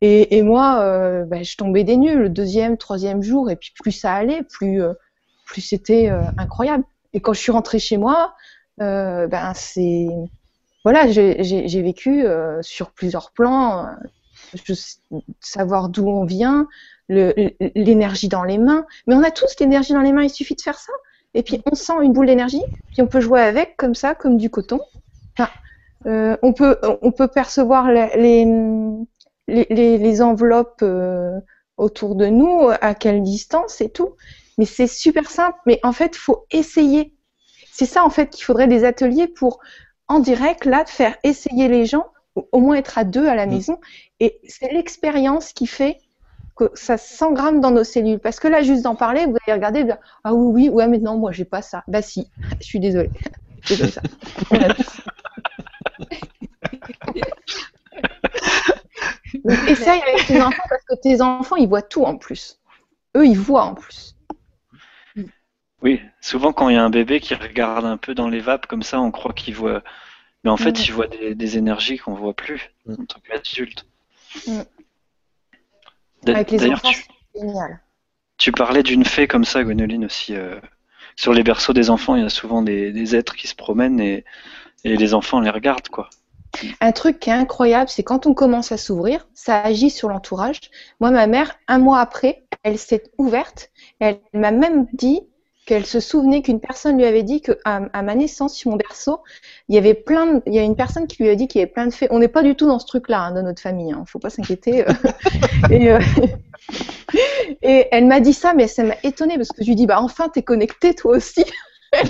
et, 0.00 0.42
moi, 0.42 0.80
euh, 0.80 1.24
ben, 1.24 1.44
je 1.44 1.56
tombais 1.56 1.84
des 1.84 1.96
nues 1.96 2.16
le 2.16 2.28
deuxième, 2.28 2.76
troisième 2.76 3.22
jour, 3.22 3.48
et 3.48 3.54
puis 3.54 3.72
plus 3.80 3.92
ça 3.92 4.12
allait, 4.12 4.42
plus, 4.42 4.82
euh, 4.82 4.92
plus 5.44 5.60
c'était 5.60 6.10
incroyable. 6.36 6.82
Et 7.12 7.20
quand 7.20 7.32
je 7.32 7.38
suis 7.38 7.52
rentrée 7.52 7.78
chez 7.78 7.96
moi, 7.96 8.34
ben 8.78 9.52
c'est. 9.54 10.08
Voilà, 10.82 11.06
j'ai 11.08 11.82
vécu 11.82 12.26
sur 12.62 12.90
plusieurs 12.90 13.30
plans, 13.30 13.86
savoir 15.40 15.90
d'où 15.90 16.08
on 16.08 16.24
vient, 16.24 16.66
l'énergie 17.08 18.28
dans 18.28 18.42
les 18.42 18.58
mains. 18.58 18.84
Mais 19.06 19.14
on 19.14 19.22
a 19.22 19.30
tous 19.30 19.54
l'énergie 19.60 19.92
dans 19.92 20.02
les 20.02 20.12
mains, 20.12 20.24
il 20.24 20.30
suffit 20.30 20.56
de 20.56 20.60
faire 20.60 20.78
ça. 20.78 20.92
Et 21.36 21.42
puis 21.44 21.62
on 21.70 21.74
sent 21.76 21.92
une 22.02 22.12
boule 22.12 22.26
d'énergie, 22.26 22.62
puis 22.92 23.02
on 23.02 23.06
peut 23.06 23.20
jouer 23.20 23.40
avec 23.42 23.76
comme 23.76 23.94
ça, 23.94 24.14
comme 24.14 24.38
du 24.38 24.50
coton. 24.50 24.80
Enfin, 25.38 25.50
euh, 26.06 26.36
on, 26.42 26.52
peut, 26.52 26.78
on 27.02 27.12
peut 27.12 27.28
percevoir 27.28 27.90
les, 27.90 28.08
les, 29.48 29.66
les, 29.70 29.98
les 29.98 30.22
enveloppes 30.22 30.80
euh, 30.82 31.38
autour 31.76 32.14
de 32.16 32.26
nous, 32.26 32.70
à 32.80 32.94
quelle 32.94 33.22
distance 33.22 33.80
et 33.82 33.90
tout. 33.90 34.14
Mais 34.58 34.64
c'est 34.64 34.86
super 34.86 35.30
simple. 35.30 35.58
Mais 35.66 35.78
en 35.82 35.92
fait, 35.92 36.16
il 36.16 36.20
faut 36.20 36.46
essayer. 36.50 37.14
C'est 37.72 37.86
ça, 37.86 38.04
en 38.04 38.10
fait, 38.10 38.30
qu'il 38.30 38.44
faudrait 38.44 38.68
des 38.68 38.84
ateliers 38.84 39.26
pour, 39.28 39.60
en 40.08 40.20
direct, 40.20 40.64
là, 40.64 40.84
de 40.84 40.88
faire 40.88 41.16
essayer 41.24 41.68
les 41.68 41.84
gens, 41.84 42.06
au- 42.34 42.48
au 42.52 42.60
moins 42.60 42.76
être 42.76 42.98
à 42.98 43.04
deux 43.04 43.26
à 43.28 43.34
la 43.34 43.46
Mm. 43.46 43.50
maison. 43.50 43.78
Et 44.20 44.40
c'est 44.48 44.72
l'expérience 44.72 45.52
qui 45.52 45.66
fait 45.66 45.98
que 46.56 46.70
ça 46.74 46.96
s'engramme 46.98 47.60
dans 47.60 47.70
nos 47.70 47.84
cellules. 47.84 48.18
Parce 48.18 48.40
que 48.40 48.48
là, 48.48 48.62
juste 48.62 48.82
d'en 48.82 48.94
parler, 48.96 49.26
vous 49.26 49.36
allez 49.46 49.54
regarder, 49.54 49.80
vous 49.82 49.90
allez 49.90 49.94
dire, 49.94 50.02
ah 50.24 50.34
oui, 50.34 50.68
oui, 50.68 50.68
ouais, 50.70 50.88
mais 50.88 50.98
non, 50.98 51.18
moi, 51.18 51.32
j'ai 51.32 51.44
pas 51.44 51.62
ça. 51.62 51.84
Bah 51.88 52.02
si, 52.02 52.30
je 52.60 52.64
suis 52.66 52.80
désolée. 52.80 53.10
J'ai 53.62 53.76
pas 53.78 53.88
ça. 53.88 54.00
Donc, 59.44 59.68
essaye 59.68 60.00
avec 60.02 60.26
tes 60.26 60.40
enfants 60.40 60.62
parce 60.68 60.84
que 60.84 60.94
tes 61.00 61.20
enfants, 61.20 61.56
ils 61.56 61.68
voient 61.68 61.82
tout 61.82 62.04
en 62.04 62.16
plus. 62.16 62.58
Eux, 63.16 63.26
ils 63.26 63.38
voient 63.38 63.64
en 63.64 63.74
plus. 63.74 64.14
Oui, 65.82 66.00
souvent 66.20 66.52
quand 66.52 66.68
il 66.68 66.74
y 66.74 66.78
a 66.78 66.84
un 66.84 66.90
bébé 66.90 67.20
qui 67.20 67.34
regarde 67.34 67.84
un 67.84 67.96
peu 67.96 68.14
dans 68.14 68.28
les 68.28 68.40
vapes 68.40 68.66
comme 68.66 68.82
ça, 68.82 69.00
on 69.00 69.10
croit 69.10 69.32
qu'il 69.32 69.54
voit. 69.54 69.82
Mais 70.44 70.50
en 70.50 70.56
fait, 70.56 70.78
Ouais. 70.78 70.84
il 70.84 70.92
voit 70.92 71.06
des, 71.08 71.34
des 71.34 71.58
énergies 71.58 71.98
qu'on 71.98 72.14
voit 72.14 72.34
plus 72.34 72.70
en 72.88 73.04
tant 73.04 73.20
qu'adulte. 73.20 73.86
Mm. 74.46 74.62
Avec 76.34 76.50
les 76.50 76.66
enfants, 76.70 76.90
tu, 76.90 77.04
c'est 77.34 77.40
génial. 77.40 77.80
tu 78.38 78.52
parlais 78.52 78.82
d'une 78.82 79.04
fée 79.04 79.26
comme 79.28 79.44
ça, 79.44 79.62
Gwenoline 79.64 80.04
aussi. 80.04 80.34
euh, 80.34 80.60
sur 81.16 81.32
les 81.32 81.42
berceaux 81.42 81.72
des 81.72 81.90
enfants, 81.90 82.14
il 82.16 82.22
y 82.22 82.26
a 82.26 82.28
souvent 82.28 82.62
des, 82.62 82.92
des 82.92 83.16
êtres 83.16 83.34
qui 83.36 83.46
se 83.48 83.54
promènent 83.54 84.00
et, 84.00 84.24
et 84.84 84.96
les 84.96 85.14
enfants 85.14 85.40
les 85.40 85.50
regardent, 85.50 85.88
quoi. 85.88 86.10
Un 86.80 86.92
truc 86.92 87.18
qui 87.20 87.28
est 87.30 87.34
incroyable, 87.34 87.90
c'est 87.90 88.02
quand 88.02 88.26
on 88.26 88.32
commence 88.34 88.72
à 88.72 88.78
s'ouvrir, 88.78 89.28
ça 89.34 89.60
agit 89.60 89.90
sur 89.90 90.08
l'entourage. 90.08 90.60
Moi, 91.00 91.10
ma 91.10 91.26
mère, 91.26 91.54
un 91.68 91.78
mois 91.78 92.00
après, 92.00 92.44
elle 92.62 92.78
s'est 92.78 93.02
ouverte. 93.18 93.70
Et 94.00 94.04
elle 94.04 94.20
m'a 94.32 94.52
même 94.52 94.86
dit 94.92 95.20
qu'elle 95.66 95.84
se 95.84 96.00
souvenait 96.00 96.42
qu'une 96.42 96.60
personne 96.60 96.96
lui 96.96 97.04
avait 97.04 97.24
dit 97.24 97.42
que 97.42 97.58
à, 97.64 97.80
ma 98.02 98.14
naissance, 98.14 98.54
sur 98.54 98.70
mon 98.70 98.76
berceau, 98.76 99.18
il 99.68 99.74
y 99.74 99.78
avait 99.78 99.94
plein, 99.94 100.34
de- 100.34 100.42
il 100.46 100.54
y 100.54 100.58
a 100.58 100.62
une 100.62 100.76
personne 100.76 101.06
qui 101.08 101.22
lui 101.22 101.28
a 101.28 101.34
dit 101.34 101.48
qu'il 101.48 101.58
y 101.60 101.62
avait 101.62 101.70
plein 101.72 101.86
de 101.86 101.92
fées. 101.92 102.06
On 102.10 102.20
n'est 102.20 102.28
pas 102.28 102.44
du 102.44 102.54
tout 102.54 102.66
dans 102.66 102.78
ce 102.78 102.86
truc-là 102.86 103.20
hein, 103.20 103.32
dans 103.32 103.42
notre 103.42 103.60
famille. 103.60 103.92
Hein, 103.92 104.04
faut 104.06 104.20
pas 104.20 104.30
s'inquiéter. 104.30 104.88
euh. 104.88 104.92
et, 105.70 105.90
euh, 105.90 105.98
et 107.62 107.88
elle 107.90 108.06
m'a 108.06 108.20
dit 108.20 108.32
ça, 108.32 108.54
mais 108.54 108.68
ça 108.68 108.84
m'a 108.84 108.94
étonnée 109.02 109.36
parce 109.36 109.50
que 109.50 109.62
je 109.62 109.66
lui 109.68 109.74
dis 109.74 109.86
bah 109.86 110.00
enfin 110.00 110.28
t'es 110.28 110.42
connecté 110.42 110.94
toi 110.94 111.16
aussi. 111.16 111.44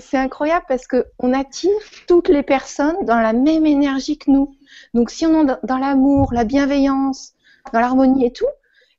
C'est 0.00 0.18
incroyable 0.18 0.64
parce 0.68 0.86
que 0.86 1.06
on 1.18 1.32
attire 1.32 1.70
toutes 2.06 2.28
les 2.28 2.42
personnes 2.42 2.96
dans 3.04 3.20
la 3.20 3.32
même 3.32 3.66
énergie 3.66 4.18
que 4.18 4.30
nous. 4.30 4.54
Donc 4.94 5.10
si 5.10 5.26
on 5.26 5.48
est 5.48 5.56
dans 5.64 5.78
l'amour, 5.78 6.32
la 6.32 6.44
bienveillance, 6.44 7.32
dans 7.72 7.80
l'harmonie 7.80 8.26
et 8.26 8.32
tout, 8.32 8.46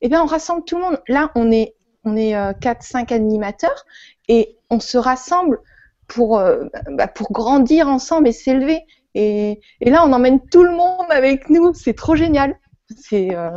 eh 0.02 0.10
bien 0.10 0.22
on 0.23 0.26
rassemble 0.26 0.64
tout 0.65 0.78
le 0.78 0.84
monde. 0.84 1.02
Là, 1.07 1.32
on 1.36 1.52
est 1.52 1.76
on 2.03 2.15
est 2.18 2.34
4-5 2.60 3.11
animateurs 3.11 3.86
et 4.28 4.57
on 4.69 4.80
se 4.80 4.98
rassemble 4.98 5.60
pour 6.07 6.40
euh, 6.40 6.65
bah, 6.91 7.07
pour 7.07 7.32
grandir 7.32 7.88
ensemble 7.88 8.28
et 8.28 8.32
s'élever. 8.32 8.82
Et, 9.15 9.60
et 9.82 9.90
là, 9.90 10.06
on 10.06 10.14
emmène 10.14 10.40
tout 10.49 10.64
le 10.64 10.72
monde 10.72 11.06
avec 11.10 11.49
nous. 11.49 11.73
C'est 11.73 11.94
trop 11.94 12.15
génial. 12.15 12.57
C'est 12.98 13.36
euh, 13.36 13.49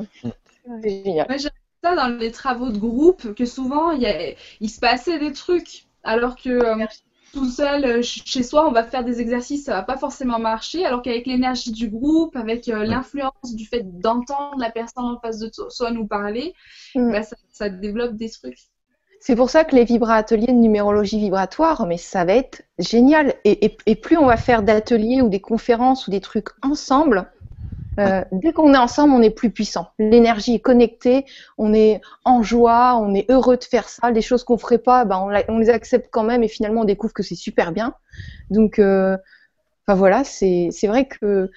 génial. 0.83 1.27
Moi, 1.29 1.39
j'ai 1.39 1.49
ça 1.83 1.95
dans 1.95 2.09
les 2.09 2.31
travaux 2.31 2.71
de 2.71 2.79
groupe, 2.79 3.35
que 3.35 3.45
souvent, 3.45 3.91
il, 3.91 4.03
y 4.03 4.07
a- 4.07 4.35
il 4.61 4.71
se 4.71 4.81
passait 4.81 5.19
des 5.19 5.33
trucs, 5.33 5.85
alors 6.03 6.37
que 6.37 6.49
euh, 6.51 6.87
tout 7.35 7.51
seul, 7.51 7.85
euh, 7.85 7.95
ch- 8.03 8.23
chez 8.25 8.43
soi, 8.43 8.67
on 8.69 8.73
va 8.73 8.85
faire 8.85 9.05
des 9.05 9.21
exercices, 9.21 9.65
ça 9.65 9.75
va 9.75 9.83
pas 9.83 9.99
forcément 9.99 10.39
marcher, 10.39 10.87
alors 10.87 11.03
qu'avec 11.03 11.27
l'énergie 11.27 11.73
du 11.73 11.89
groupe, 11.91 12.37
avec 12.37 12.69
euh, 12.69 12.85
l'influence 12.85 13.55
du 13.55 13.67
fait 13.67 13.83
d'entendre 14.01 14.57
la 14.59 14.71
personne 14.71 15.05
en 15.05 15.21
face 15.21 15.39
de 15.41 15.51
soi 15.69 15.91
nous 15.91 16.07
parler, 16.07 16.55
Mm. 16.95 17.11
bah, 17.13 17.23
ça, 17.23 17.37
ça 17.51 17.69
développe 17.69 18.15
des 18.17 18.31
trucs. 18.31 18.59
C'est 19.21 19.37
pour 19.37 19.51
ça 19.51 19.65
que 19.65 19.75
les 19.75 19.85
vibra-ateliers 19.85 20.47
de 20.49 20.53
numérologie 20.53 21.19
vibratoire, 21.19 21.87
mais 21.87 21.97
ça 21.97 22.25
va 22.25 22.35
être 22.35 22.63
génial. 22.79 23.35
Et, 23.45 23.65
et- 23.65 23.77
et 23.87 23.95
plus 23.97 24.17
on 24.19 24.27
va 24.27 24.37
faire 24.37 24.63
d'ateliers 24.63 25.23
ou 25.23 25.29
des 25.29 25.41
conférences 25.41 26.07
ou 26.07 26.11
des 26.11 26.21
trucs 26.21 26.49
ensemble, 26.63 27.27
euh, 28.01 28.25
dès 28.33 28.53
qu'on 28.53 28.75
est 28.75 28.79
ensemble, 28.79 29.13
on 29.15 29.23
est 29.23 29.31
plus 29.31 29.51
puissant. 29.51 29.89
L'énergie 29.99 30.55
est 30.55 30.61
connectée, 30.61 31.27
on 31.59 31.73
est 31.75 32.01
en 32.25 32.43
joie, 32.43 32.97
on 33.01 33.15
est 33.15 33.31
heureux 33.31 33.57
de 33.57 33.65
faire 33.65 33.89
ça. 33.89 34.11
Les 34.11 34.23
choses 34.23 34.45
qu'on 34.45 34.59
ferait 34.59 34.79
pas, 34.79 35.05
ben 35.05 35.19
on, 35.49 35.59
les 35.59 35.71
accepte 35.71 36.09
quand 36.11 36.25
même 36.25 36.43
et 36.43 36.49
finalement 36.49 36.83
on 36.83 36.85
découvre 36.85 37.13
que 37.13 37.23
c'est 37.23 37.35
super 37.35 37.73
bien. 37.73 37.95
Donc, 38.51 38.79
euh, 38.79 39.17
voilà, 39.89 40.25
c'est 40.25 40.71
vrai 40.85 41.07
que 41.07 41.51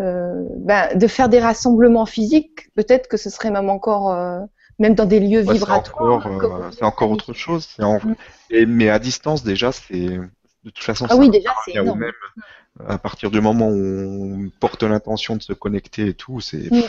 euh, 0.00 0.44
ben, 0.56 0.96
de 0.96 1.06
faire 1.06 1.28
des 1.28 1.40
rassemblements 1.40 2.06
physiques, 2.06 2.70
peut-être 2.76 3.08
que 3.08 3.16
ce 3.16 3.30
serait 3.30 3.50
même 3.50 3.68
encore, 3.68 4.12
euh, 4.12 4.40
même 4.78 4.94
dans 4.94 5.06
des 5.06 5.18
lieux 5.20 5.40
Ouais, 5.40 5.46
c'est 5.46 5.52
vibratoires. 5.54 6.24
encore, 6.24 6.26
euh, 6.26 6.70
c'est 6.70 6.84
encore 6.84 7.10
autre 7.10 7.32
chose. 7.32 7.68
en- 7.80 7.98
Mm. 7.98 8.14
et- 8.50 8.66
mais 8.66 8.88
à 8.90 8.98
distance, 8.98 9.42
déjà, 9.42 9.72
c'est 9.72 10.06
de 10.64 10.70
toute 10.70 10.78
façon, 10.84 11.06
Ah 11.10 11.16
oui, 11.16 11.30
déjà, 11.30 11.50
c'est 11.64 11.74
même. 11.82 12.12
À 12.86 12.98
partir 12.98 13.30
du 13.30 13.40
moment 13.40 13.68
où 13.70 14.46
on 14.46 14.50
porte 14.60 14.82
l'intention 14.84 15.36
de 15.36 15.42
se 15.42 15.52
connecter 15.52 16.08
et 16.08 16.14
tout, 16.14 16.40
c'est 16.40 16.70
Mm. 16.70 16.82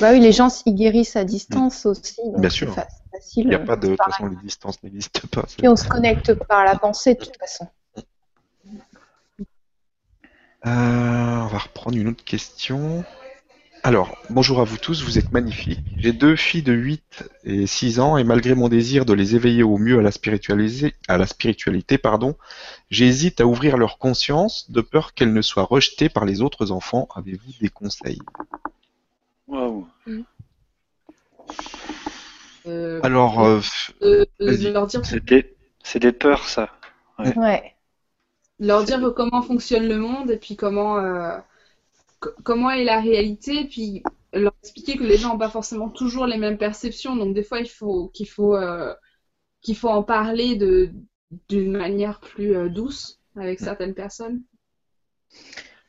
Bah 0.00 0.10
oui, 0.12 0.18
les 0.20 0.32
gens 0.32 0.48
s'y 0.48 0.72
guérissent 0.72 1.14
à 1.14 1.22
distance 1.24 1.86
aussi. 1.86 2.16
donc 2.24 2.40
Bien 2.40 2.50
sûr. 2.50 2.74
fa- 2.74 2.88
facile. 3.12 3.44
il 3.44 3.48
n'y 3.50 3.54
a 3.54 3.58
pas 3.60 3.76
de, 3.76 3.88
de 3.88 3.94
toute 3.96 4.02
façon, 4.04 4.26
les 4.26 4.36
distances 4.36 4.82
n'existent 4.82 5.28
pas. 5.30 5.42
Puis 5.56 5.68
on 5.68 5.76
se 5.76 5.86
connecte 5.86 6.34
par 6.34 6.64
la 6.64 6.76
pensée 6.76 7.14
de 7.14 7.20
toute 7.24 7.36
façon. 7.38 7.68
Euh, 10.66 10.70
on 10.70 11.46
va 11.46 11.58
reprendre 11.58 11.96
une 11.96 12.08
autre 12.08 12.24
question. 12.24 13.04
Alors, 13.84 14.18
bonjour 14.28 14.60
à 14.60 14.64
vous 14.64 14.76
tous, 14.76 15.02
vous 15.02 15.18
êtes 15.18 15.32
magnifiques. 15.32 15.80
J'ai 15.96 16.12
deux 16.12 16.36
filles 16.36 16.62
de 16.62 16.72
8 16.72 17.24
et 17.44 17.66
6 17.66 18.00
ans 18.00 18.16
et 18.16 18.24
malgré 18.24 18.54
mon 18.54 18.68
désir 18.68 19.04
de 19.04 19.12
les 19.14 19.34
éveiller 19.34 19.62
au 19.62 19.78
mieux 19.78 19.98
à 19.98 20.02
la, 20.02 20.10
spiritualité, 20.10 20.94
à 21.06 21.16
la 21.16 21.26
spiritualité, 21.26 21.96
pardon, 21.96 22.36
j'hésite 22.90 23.40
à 23.40 23.46
ouvrir 23.46 23.76
leur 23.76 23.98
conscience 23.98 24.70
de 24.70 24.80
peur 24.80 25.14
qu'elles 25.14 25.32
ne 25.32 25.42
soient 25.42 25.62
rejetées 25.64 26.08
par 26.08 26.24
les 26.24 26.42
autres 26.42 26.70
enfants. 26.72 27.08
Avez-vous 27.14 27.52
des 27.60 27.68
conseils? 27.68 28.20
Waouh. 29.46 29.86
Euh, 32.66 33.00
Alors, 33.02 33.44
euh, 33.44 33.60
dire 34.56 34.86
C'est 35.04 35.24
des, 36.00 36.12
peurs, 36.12 36.48
ça. 36.48 36.68
Ouais. 37.18 37.74
leur 38.58 38.84
dire 38.84 39.12
comment 39.16 39.42
fonctionne 39.42 39.88
le 39.88 39.96
monde 39.98 40.30
et 40.30 40.36
puis 40.36 40.56
comment, 40.56 40.98
euh, 40.98 41.38
co- 41.38 41.47
comment 42.42 42.70
est 42.70 42.84
la 42.84 43.00
réalité, 43.00 43.64
puis 43.64 44.02
leur 44.32 44.52
expliquer 44.62 44.96
que 44.96 45.04
les 45.04 45.16
gens 45.16 45.30
n'ont 45.30 45.38
pas 45.38 45.48
forcément 45.48 45.88
toujours 45.88 46.26
les 46.26 46.38
mêmes 46.38 46.58
perceptions, 46.58 47.16
donc 47.16 47.34
des 47.34 47.42
fois 47.42 47.60
il 47.60 47.68
faut 47.68 48.08
qu'il 48.08 48.28
faut 48.28 48.56
euh, 48.56 48.94
qu'il 49.62 49.76
faut 49.76 49.88
en 49.88 50.02
parler 50.02 50.56
de 50.56 50.90
d'une 51.48 51.72
manière 51.72 52.20
plus 52.20 52.54
euh, 52.54 52.68
douce 52.68 53.20
avec 53.36 53.60
certaines 53.60 53.94
personnes. 53.94 54.42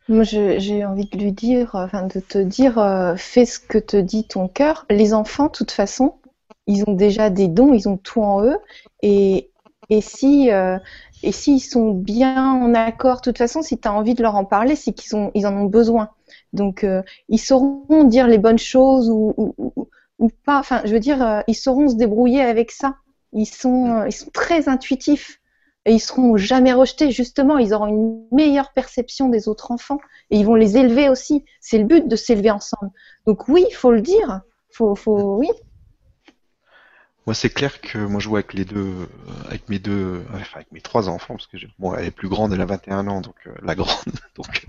Moi, 0.08 0.24
j'ai 0.24 0.86
envie 0.86 1.06
de 1.06 1.18
lui 1.18 1.32
dire, 1.32 1.76
euh, 1.76 1.86
enfin, 1.86 2.08
de 2.08 2.20
te 2.20 2.40
dire, 2.40 2.76
fais 3.18 3.46
ce 3.46 3.60
que 3.60 3.78
te 3.78 3.96
dit 3.96 4.28
ton 4.28 4.48
cœur. 4.48 4.86
Les 4.90 5.14
enfants, 5.14 5.46
de 5.46 5.52
toute 5.52 5.72
façon, 5.72 6.16
ils 6.66 6.84
ont 6.88 6.94
déjà 6.94 7.30
des 7.30 7.48
dons, 7.48 7.74
ils 7.74 7.88
ont 7.88 7.98
tout 7.98 8.22
en 8.22 8.44
eux. 8.44 8.58
Et, 9.04 9.52
et 9.90 10.02
si, 10.02 10.50
et 10.50 11.32
s'ils 11.32 11.62
sont 11.62 11.92
bien 11.92 12.52
en 12.52 12.74
accord, 12.74 13.18
de 13.18 13.22
toute 13.22 13.38
façon, 13.38 13.62
si 13.62 13.80
tu 13.80 13.88
as 13.88 13.94
envie 13.94 14.16
de 14.16 14.24
leur 14.24 14.36
en 14.36 14.46
parler, 14.46 14.76
c'est 14.76 14.94
qu'ils 14.94 15.30
ils 15.36 15.46
en 15.46 15.56
ont 15.56 15.66
besoin. 15.66 16.10
Donc, 16.54 16.84
euh, 16.84 17.02
ils 17.30 17.40
sauront 17.40 18.04
dire 18.04 18.28
les 18.28 18.38
bonnes 18.38 18.60
choses 18.60 19.10
ou, 19.10 19.56
pas. 20.46 20.60
Enfin, 20.60 20.82
je 20.86 20.94
veux 20.94 21.00
dire, 21.00 21.22
euh, 21.26 21.42
ils 21.48 21.56
sauront 21.56 21.90
se 21.90 21.96
débrouiller 21.96 22.42
avec 22.42 22.72
ça. 22.72 22.98
Ils 23.34 23.46
sont, 23.46 23.86
euh, 23.86 24.08
ils 24.08 24.14
sont 24.14 24.30
très 24.32 24.68
intuitifs. 24.70 25.40
et 25.86 25.94
ils 25.94 26.00
seront 26.00 26.38
jamais 26.38 26.74
rejetés. 26.74 27.12
Justement, 27.12 27.58
ils 27.58 27.74
auront 27.74 27.88
une 27.88 28.24
meilleure 28.32 28.74
perception 28.74 29.30
des 29.30 29.48
autres 29.48 29.72
enfants 29.72 30.00
et 30.30 30.38
ils 30.40 30.46
vont 30.46 30.56
les 30.56 30.78
élever 30.78 31.10
aussi. 31.10 31.46
C'est 31.62 31.78
le 31.78 31.86
but 31.86 32.08
de 32.08 32.16
s'élever 32.16 32.52
ensemble. 32.52 32.92
Donc 33.26 33.48
oui, 33.48 33.66
il 33.70 33.74
faut 33.74 33.92
le 33.92 34.02
dire. 34.02 34.42
Faut, 34.72 34.96
faut, 34.96 35.38
oui. 35.38 35.50
Moi, 37.30 37.36
c'est 37.36 37.52
clair 37.52 37.80
que 37.80 38.00
moi, 38.00 38.20
je 38.20 38.28
vois 38.28 38.40
avec 38.40 38.56
les 38.56 38.66
deux, 38.66 38.80
euh, 38.80 39.06
avec 39.46 39.70
mes 39.70 39.78
deux, 39.78 40.26
enfin, 40.34 40.56
avec 40.56 40.72
mes 40.72 40.82
trois 40.82 41.10
enfants, 41.10 41.36
parce 41.36 41.46
que 41.46 41.58
bon, 41.78 41.94
elle 41.94 42.06
est 42.06 42.10
plus 42.10 42.28
grande, 42.28 42.54
elle 42.54 42.62
a 42.62 42.66
21 42.66 43.06
ans, 43.08 43.22
donc 43.22 43.36
euh, 43.46 43.54
la 43.62 43.76
grande, 43.76 43.92
donc 44.36 44.66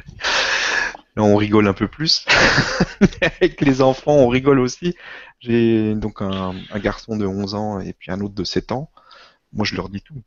là, 1.16 1.22
on 1.22 1.36
rigole 1.36 1.66
un 1.66 1.72
peu 1.72 1.88
plus. 1.88 2.26
avec 3.22 3.62
les 3.62 3.80
enfants, 3.80 4.12
on 4.12 4.28
rigole 4.28 4.60
aussi. 4.60 4.94
J'ai 5.38 5.94
donc 5.94 6.20
un, 6.20 6.52
garçon 6.74 7.16
de 7.16 7.24
11 7.24 7.54
ans 7.54 7.80
et 7.80 7.94
puis 7.94 8.10
un 8.10 8.20
autre 8.20 8.34
de 8.34 8.44
7 8.44 8.72
ans. 8.72 8.90
Moi, 9.54 9.64
je 9.64 9.74
leur 9.74 9.88
dis 9.88 10.02
tout 10.02 10.22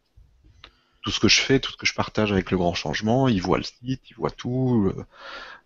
tout 1.04 1.12
ce 1.12 1.20
que 1.20 1.28
je 1.28 1.40
fais, 1.40 1.60
tout 1.60 1.72
ce 1.72 1.78
que 1.78 1.86
je 1.86 1.94
partage 1.94 2.32
avec 2.32 2.50
le 2.50 2.58
grand 2.58 2.74
changement, 2.74 3.28
ils 3.28 3.44
voient 3.44 3.60
le 3.60 3.64
site, 3.64 4.10
ils 4.10 4.16
voient 4.16 4.32
tout. 4.32 4.92
Euh, 4.98 5.06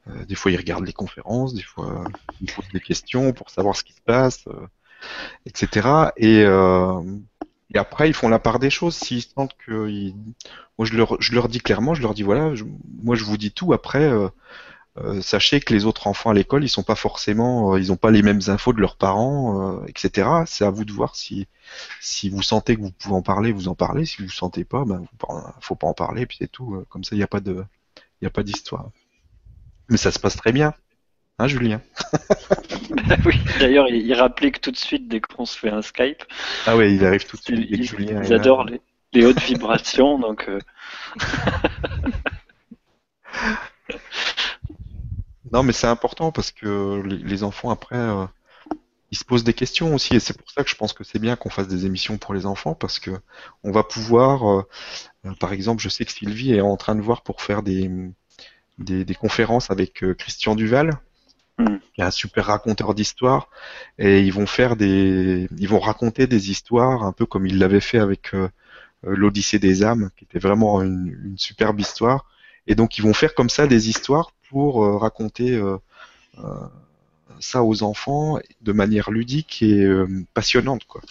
euh, 0.10 0.26
des 0.26 0.36
fois, 0.36 0.52
ils 0.52 0.58
regardent 0.58 0.86
les 0.86 0.92
conférences, 0.92 1.54
des 1.54 1.62
fois, 1.62 2.04
ils 2.42 2.52
posent 2.52 2.68
des 2.74 2.82
questions 2.82 3.32
pour 3.32 3.50
savoir 3.52 3.78
ce 3.78 3.86
qui 3.86 3.94
se 3.94 4.02
passe, 4.02 4.48
euh, 4.48 4.68
etc. 5.46 6.12
Et, 6.18 6.42
et, 6.42 7.78
après, 7.78 8.10
ils 8.10 8.14
font 8.14 8.30
la 8.30 8.40
part 8.40 8.60
des 8.60 8.70
choses. 8.70 8.96
S'ils 8.96 9.24
sentent 9.24 9.56
que, 9.66 10.12
moi, 10.78 10.86
je 10.86 10.96
leur, 10.96 11.22
je 11.22 11.34
leur 11.34 11.50
dis 11.50 11.60
clairement, 11.60 11.94
je 11.94 12.02
leur 12.02 12.14
dis 12.14 12.24
voilà, 12.24 12.54
moi, 13.04 13.16
je 13.16 13.24
vous 13.24 13.38
dis 13.38 13.52
tout. 13.52 13.74
Après, 13.74 14.12
euh, 15.00 15.22
sachez 15.22 15.60
que 15.60 15.74
les 15.74 15.86
autres 15.86 16.08
enfants 16.08 16.32
à 16.32 16.34
l'école, 16.34 16.64
ils 16.64 16.70
sont 16.70 16.84
pas 16.84 16.96
forcément, 16.96 17.74
euh, 17.74 17.80
ils 17.80 17.90
n'ont 17.90 17.98
pas 17.98 18.10
les 18.10 18.24
mêmes 18.24 18.42
infos 18.48 18.74
de 18.74 18.82
leurs 18.82 18.96
parents, 18.96 19.78
euh, 19.80 19.86
etc. 19.88 20.28
C'est 20.48 20.66
à 20.66 20.72
vous 20.72 20.86
de 20.86 20.92
voir 20.92 21.16
si 21.16 21.48
si 22.02 22.30
vous 22.30 22.42
sentez 22.42 22.76
que 22.76 22.82
vous 22.82 22.92
pouvez 22.92 23.16
en 23.16 23.22
parler, 23.22 23.52
vous 23.52 23.68
en 23.68 23.76
parlez. 23.76 24.06
Si 24.06 24.24
vous 24.24 24.30
sentez 24.30 24.64
pas, 24.64 24.86
ben 24.86 25.06
faut 25.62 25.76
pas 25.76 25.88
en 25.88 25.94
parler, 25.94 26.26
puis 26.26 26.38
c'est 26.40 26.52
tout. 26.52 26.84
Comme 26.90 27.04
ça, 27.04 27.16
il 27.16 27.20
n'y 27.20 27.24
a 27.24 28.30
pas 28.30 28.44
d'histoire. 28.44 28.90
Mais 29.90 29.98
ça 29.98 30.12
se 30.12 30.20
passe 30.20 30.36
très 30.36 30.52
bien, 30.52 30.74
hein, 31.40 31.48
Julien 31.48 31.82
Oui. 33.26 33.40
D'ailleurs, 33.60 33.88
il, 33.90 34.14
rappelait 34.14 34.52
que 34.52 34.60
tout 34.60 34.72
de 34.72 34.78
suite 34.78 35.08
dès 35.08 35.20
qu'on 35.22 35.46
se 35.46 35.58
fait 35.58 35.70
un 35.70 35.82
Skype. 35.82 36.24
Ah 36.66 36.76
oui, 36.76 36.96
il 36.96 37.06
arrive 37.06 37.26
tout 37.26 37.38
de 37.38 37.42
suite. 37.42 37.68
Ils, 37.70 37.84
Julien 37.84 38.22
ils 38.24 38.34
adorent 38.34 38.66
les, 38.66 38.82
les, 39.14 39.26
hautes 39.26 39.42
vibrations, 39.42 40.20
donc. 40.20 40.50
Non, 45.54 45.64
mais 45.64 45.74
c'est 45.74 45.88
important 45.88 46.32
parce 46.32 46.52
que 46.52 47.02
les, 47.06 47.44
enfants 47.44 47.70
après, 47.70 47.96
euh, 47.96 48.26
ils 49.12 49.18
se 49.18 49.24
posent 49.24 49.44
des 49.44 49.54
questions 49.54 49.96
aussi, 49.96 50.16
et 50.16 50.20
c'est 50.20 50.38
pour 50.38 50.50
ça 50.52 50.64
que 50.64 50.70
je 50.70 50.76
pense 50.76 50.94
que 50.94 51.04
c'est 51.04 51.20
bien 51.20 51.36
qu'on 51.36 51.50
fasse 51.50 51.68
des 51.68 51.86
émissions 51.86 52.18
pour 52.18 52.34
les 52.34 52.46
enfants 52.46 52.76
parce 52.76 53.00
que 53.00 53.12
on 53.64 53.72
va 53.72 53.84
pouvoir, 53.84 54.50
euh, 54.50 54.68
euh, 55.26 55.34
par 55.40 55.54
exemple, 55.54 55.82
je 55.82 55.90
sais 55.90 56.06
que 56.06 56.12
Sylvie 56.12 56.54
est 56.54 56.62
en 56.62 56.76
train 56.78 56.96
de 56.96 57.02
voir 57.02 57.22
pour 57.22 57.42
faire 57.42 57.64
des 57.64 57.90
des, 58.78 59.16
conférences 59.16 59.72
avec 59.72 60.06
Christian 60.18 60.54
Duval, 60.54 61.00
mm. 61.58 61.78
qui 61.94 62.02
est 62.02 62.06
un 62.06 62.12
super 62.12 62.46
raconteur 62.46 62.94
d'histoires, 62.94 63.50
et 63.98 64.22
ils 64.22 64.34
vont 64.34 64.48
faire 64.48 64.76
des, 64.76 65.48
ils 65.58 65.70
vont 65.70 65.80
raconter 65.80 66.28
des 66.28 66.52
histoires 66.52 67.04
un 67.04 67.12
peu 67.12 67.26
comme 67.26 67.46
il 67.46 67.60
l'avait 67.60 67.82
fait 67.82 68.00
avec 68.00 68.32
l'Odyssée 69.04 69.60
des 69.60 69.84
âmes, 69.84 70.10
qui 70.18 70.24
était 70.26 70.40
vraiment 70.40 70.82
une, 70.82 71.16
une 71.26 71.38
superbe 71.38 71.80
histoire. 71.80 72.26
Et 72.68 72.76
donc 72.76 72.98
ils 72.98 73.02
vont 73.02 73.14
faire 73.14 73.34
comme 73.34 73.50
ça 73.50 73.66
des 73.66 73.90
histoires 73.90 74.32
pour 74.50 74.84
euh, 74.84 74.98
raconter 74.98 75.56
euh, 75.56 75.78
euh, 76.40 76.44
ça 77.40 77.64
aux 77.64 77.84
enfants 77.84 78.40
de 78.62 78.72
manière 78.72 79.12
ludique 79.12 79.62
et 79.62 79.88
passionnante, 80.34 80.86
quoi. 80.86 81.02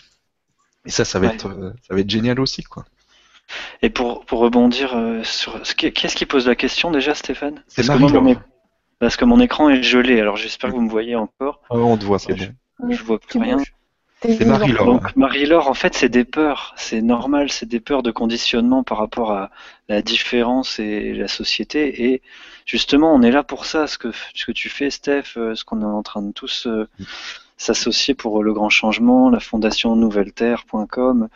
Et 0.84 0.90
ça, 0.90 1.04
ça 1.04 1.18
va 1.18 1.28
être, 1.28 1.74
ça 1.86 1.94
va 1.94 2.00
être 2.00 2.10
génial 2.10 2.40
aussi, 2.40 2.62
quoi. 2.62 2.84
Et 3.80 3.90
pour, 3.90 4.24
pour 4.24 4.40
rebondir 4.40 4.96
sur 5.22 5.64
ce 5.64 5.74
qui, 5.74 5.92
ce 5.94 6.14
qui 6.16 6.26
pose 6.26 6.46
la 6.46 6.56
question 6.56 6.90
déjà, 6.90 7.14
Stéphane? 7.14 7.62
C'est. 7.68 7.86
Parce 8.98 9.16
que 9.16 9.24
mon 9.24 9.40
écran 9.40 9.68
est 9.68 9.82
gelé, 9.82 10.20
alors 10.20 10.36
j'espère 10.36 10.70
que 10.70 10.74
vous 10.74 10.82
me 10.82 10.90
voyez 10.90 11.16
encore. 11.16 11.60
Ah, 11.70 11.76
on 11.76 11.96
te 11.96 12.04
voit, 12.04 12.18
c'est 12.18 12.34
bon. 12.34 12.90
Je 12.90 13.02
vois 13.02 13.18
plus 13.18 13.38
rien. 13.38 13.58
C'est 14.22 14.46
Marie-Laure. 14.46 14.86
Donc 14.86 15.16
Marie-Laure, 15.16 15.68
en 15.68 15.74
fait, 15.74 15.94
c'est 15.94 16.08
des 16.08 16.24
peurs. 16.24 16.74
C'est 16.76 17.02
normal, 17.02 17.50
c'est 17.50 17.66
des 17.66 17.80
peurs 17.80 18.02
de 18.02 18.10
conditionnement 18.10 18.82
par 18.82 18.98
rapport 18.98 19.32
à 19.32 19.50
la 19.88 20.00
différence 20.00 20.78
et 20.78 21.12
la 21.12 21.28
société. 21.28 22.10
Et 22.10 22.22
justement, 22.64 23.14
on 23.14 23.22
est 23.22 23.30
là 23.30 23.42
pour 23.42 23.66
ça. 23.66 23.86
Ce 23.86 23.98
que, 23.98 24.08
ce 24.34 24.46
que 24.46 24.52
tu 24.52 24.70
fais, 24.70 24.90
Steph, 24.90 25.36
euh, 25.36 25.54
ce 25.54 25.64
qu'on 25.64 25.82
est 25.82 25.84
en 25.84 26.02
train 26.02 26.22
de 26.22 26.32
tous 26.32 26.66
euh, 26.66 26.88
s'associer 27.58 28.14
pour 28.14 28.42
le 28.42 28.54
grand 28.54 28.70
changement, 28.70 29.28
la 29.28 29.40
fondation 29.40 29.96
nouvelleterre.com. 29.96 31.28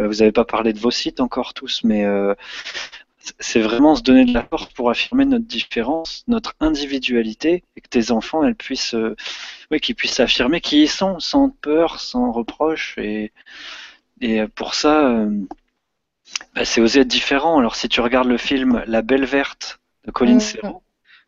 Euh, 0.00 0.08
vous 0.08 0.14
n'avez 0.14 0.32
pas 0.32 0.46
parlé 0.46 0.72
de 0.72 0.78
vos 0.78 0.90
sites 0.90 1.20
encore 1.20 1.52
tous, 1.52 1.82
mais 1.84 2.06
c'est 3.38 3.60
vraiment 3.60 3.96
se 3.96 4.02
donner 4.02 4.24
de 4.24 4.34
la 4.34 4.42
force 4.44 4.66
pour 4.72 4.90
affirmer 4.90 5.24
notre 5.24 5.46
différence, 5.46 6.24
notre 6.28 6.54
individualité, 6.60 7.64
et 7.76 7.80
que 7.80 7.88
tes 7.88 8.10
enfants, 8.10 8.44
elles 8.44 8.54
puissent, 8.54 8.94
euh, 8.94 9.16
oui, 9.70 9.80
qu'ils 9.80 9.94
puissent 9.94 10.20
affirmer 10.20 10.60
qui 10.60 10.82
ils 10.82 10.90
sont, 10.90 11.18
sans 11.20 11.48
peur, 11.48 12.00
sans 12.00 12.32
reproche. 12.32 12.96
Et, 12.98 13.32
et 14.20 14.46
pour 14.48 14.74
ça, 14.74 15.08
euh, 15.08 15.30
bah, 16.54 16.64
c'est 16.64 16.80
oser 16.80 17.00
être 17.00 17.08
différent. 17.08 17.58
Alors 17.58 17.76
si 17.76 17.88
tu 17.88 18.00
regardes 18.00 18.28
le 18.28 18.38
film 18.38 18.82
La 18.86 19.02
Belle 19.02 19.24
Verte 19.24 19.80
de 20.04 20.10
Colin 20.10 20.40
Serrault, 20.40 20.82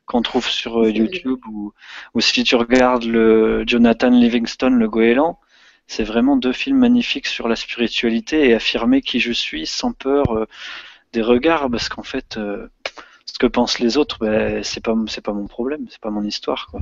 qu'on 0.05 0.23
trouve 0.23 0.49
sur 0.49 0.83
euh, 0.83 0.91
YouTube, 0.91 1.41
ou, 1.51 1.73
ou, 2.15 2.21
si 2.21 2.45
tu 2.45 2.57
regardes 2.57 3.05
le 3.05 3.65
Jonathan 3.67 4.11
Livingstone, 4.11 4.79
le 4.79 4.89
goéland, 4.89 5.41
c'est 5.87 6.05
vraiment 6.05 6.37
deux 6.37 6.53
films 6.53 6.79
magnifiques 6.79 7.27
sur 7.27 7.49
la 7.49 7.57
spiritualité 7.57 8.49
et 8.49 8.55
affirmer 8.55 9.01
qui 9.01 9.21
je 9.21 9.33
suis 9.33 9.67
sans 9.67 9.93
peur 9.93 10.47
des 11.17 11.23
regards 11.23 11.71
parce 11.71 11.89
qu'en 11.89 12.03
fait, 12.03 12.37
euh, 12.37 12.69
ce 13.25 13.39
que 13.39 13.47
pensent 13.47 13.79
les 13.79 13.97
autres, 13.97 14.19
ben, 14.21 14.63
c'est 14.63 14.83
pas 14.83 14.95
c'est 15.09 15.23
pas 15.23 15.33
mon 15.33 15.47
problème, 15.47 15.87
c'est 15.91 16.01
pas 16.01 16.11
mon 16.11 16.23
histoire 16.23 16.69
quoi. 16.71 16.81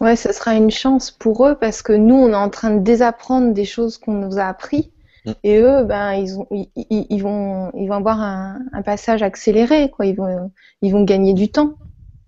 Ouais, 0.00 0.16
ce 0.16 0.32
sera 0.32 0.54
une 0.54 0.70
chance 0.70 1.12
pour 1.12 1.46
eux 1.46 1.54
parce 1.54 1.80
que 1.80 1.92
nous, 1.92 2.16
on 2.16 2.30
est 2.30 2.34
en 2.34 2.50
train 2.50 2.70
de 2.74 2.80
désapprendre 2.80 3.52
des 3.52 3.64
choses 3.64 3.98
qu'on 3.98 4.14
nous 4.14 4.38
a 4.38 4.44
appris. 4.44 4.90
Mm. 5.24 5.32
Et 5.44 5.58
eux, 5.58 5.84
ben, 5.84 6.14
ils, 6.14 6.36
ont, 6.36 6.48
ils, 6.50 7.22
vont, 7.22 7.70
ils 7.76 7.86
vont 7.86 7.94
avoir 7.94 8.20
un, 8.20 8.82
passage 8.84 9.22
accéléré, 9.22 9.90
quoi. 9.90 10.06
Ils 10.06 10.16
vont, 10.16 10.50
ils 10.80 10.92
vont 10.92 11.04
gagner 11.04 11.34
du 11.34 11.52
temps. 11.52 11.74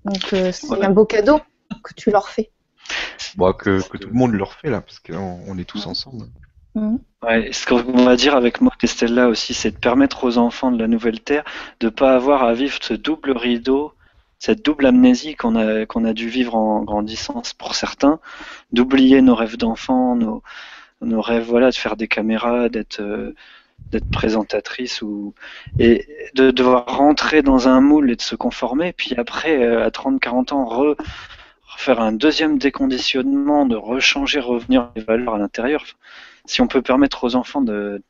Donc, 0.04 0.32
euh, 0.34 0.52
c'est 0.52 0.84
un 0.84 0.90
beau 0.90 1.04
cadeau 1.04 1.40
que 1.82 1.94
tu 1.96 2.12
leur 2.12 2.28
fais. 2.28 2.52
Bon, 3.34 3.52
que, 3.52 3.82
que, 3.88 3.96
tout 3.96 4.08
le 4.08 4.14
monde 4.14 4.34
leur 4.34 4.52
fait 4.52 4.70
là, 4.70 4.80
parce 4.80 5.00
qu'on 5.00 5.40
on 5.48 5.58
est 5.58 5.64
tous 5.64 5.84
ensemble. 5.86 6.26
Mm. 6.74 6.96
Ouais, 7.22 7.52
ce 7.52 7.66
qu'on 7.66 8.04
va 8.04 8.16
dire 8.16 8.34
avec 8.34 8.60
moi 8.60 8.72
et 8.82 8.86
Stella 8.86 9.28
aussi, 9.28 9.54
c'est 9.54 9.70
de 9.70 9.78
permettre 9.78 10.24
aux 10.24 10.38
enfants 10.38 10.72
de 10.72 10.78
la 10.78 10.88
nouvelle 10.88 11.20
terre 11.20 11.44
de 11.80 11.88
pas 11.88 12.14
avoir 12.14 12.42
à 12.44 12.52
vivre 12.52 12.78
ce 12.82 12.94
double 12.94 13.32
rideau, 13.32 13.94
cette 14.38 14.64
double 14.64 14.86
amnésie 14.86 15.36
qu'on 15.36 15.56
a 15.56 15.86
qu'on 15.86 16.04
a 16.04 16.12
dû 16.12 16.28
vivre 16.28 16.54
en 16.56 16.82
grandissant 16.82 17.42
pour 17.58 17.74
certains, 17.76 18.18
d'oublier 18.72 19.22
nos 19.22 19.34
rêves 19.36 19.56
d'enfants, 19.56 20.16
nos, 20.16 20.42
nos 21.02 21.20
rêves 21.22 21.44
voilà 21.44 21.70
de 21.70 21.76
faire 21.76 21.96
des 21.96 22.08
caméras, 22.08 22.68
d'être 22.68 23.00
euh, 23.00 23.34
d'être 23.92 24.10
présentatrice 24.10 25.02
ou 25.02 25.34
et 25.78 26.06
de 26.34 26.50
devoir 26.50 26.86
rentrer 26.86 27.42
dans 27.42 27.68
un 27.68 27.80
moule 27.80 28.10
et 28.10 28.16
de 28.16 28.22
se 28.22 28.36
conformer, 28.36 28.92
puis 28.92 29.14
après 29.16 29.62
euh, 29.64 29.84
à 29.84 29.90
30 29.90 30.20
40 30.20 30.52
ans 30.52 30.64
re 30.66 30.96
refaire 31.74 32.00
un 32.00 32.12
deuxième 32.12 32.58
déconditionnement, 32.58 33.66
de 33.66 33.76
rechanger, 33.76 34.40
revenir 34.40 34.90
les 34.96 35.02
valeurs 35.02 35.34
à 35.34 35.38
l'intérieur 35.38 35.84
si 36.44 36.60
on 36.60 36.68
peut 36.68 36.82
permettre 36.82 37.24
aux 37.24 37.34
enfants 37.36 37.62
de, 37.62 38.02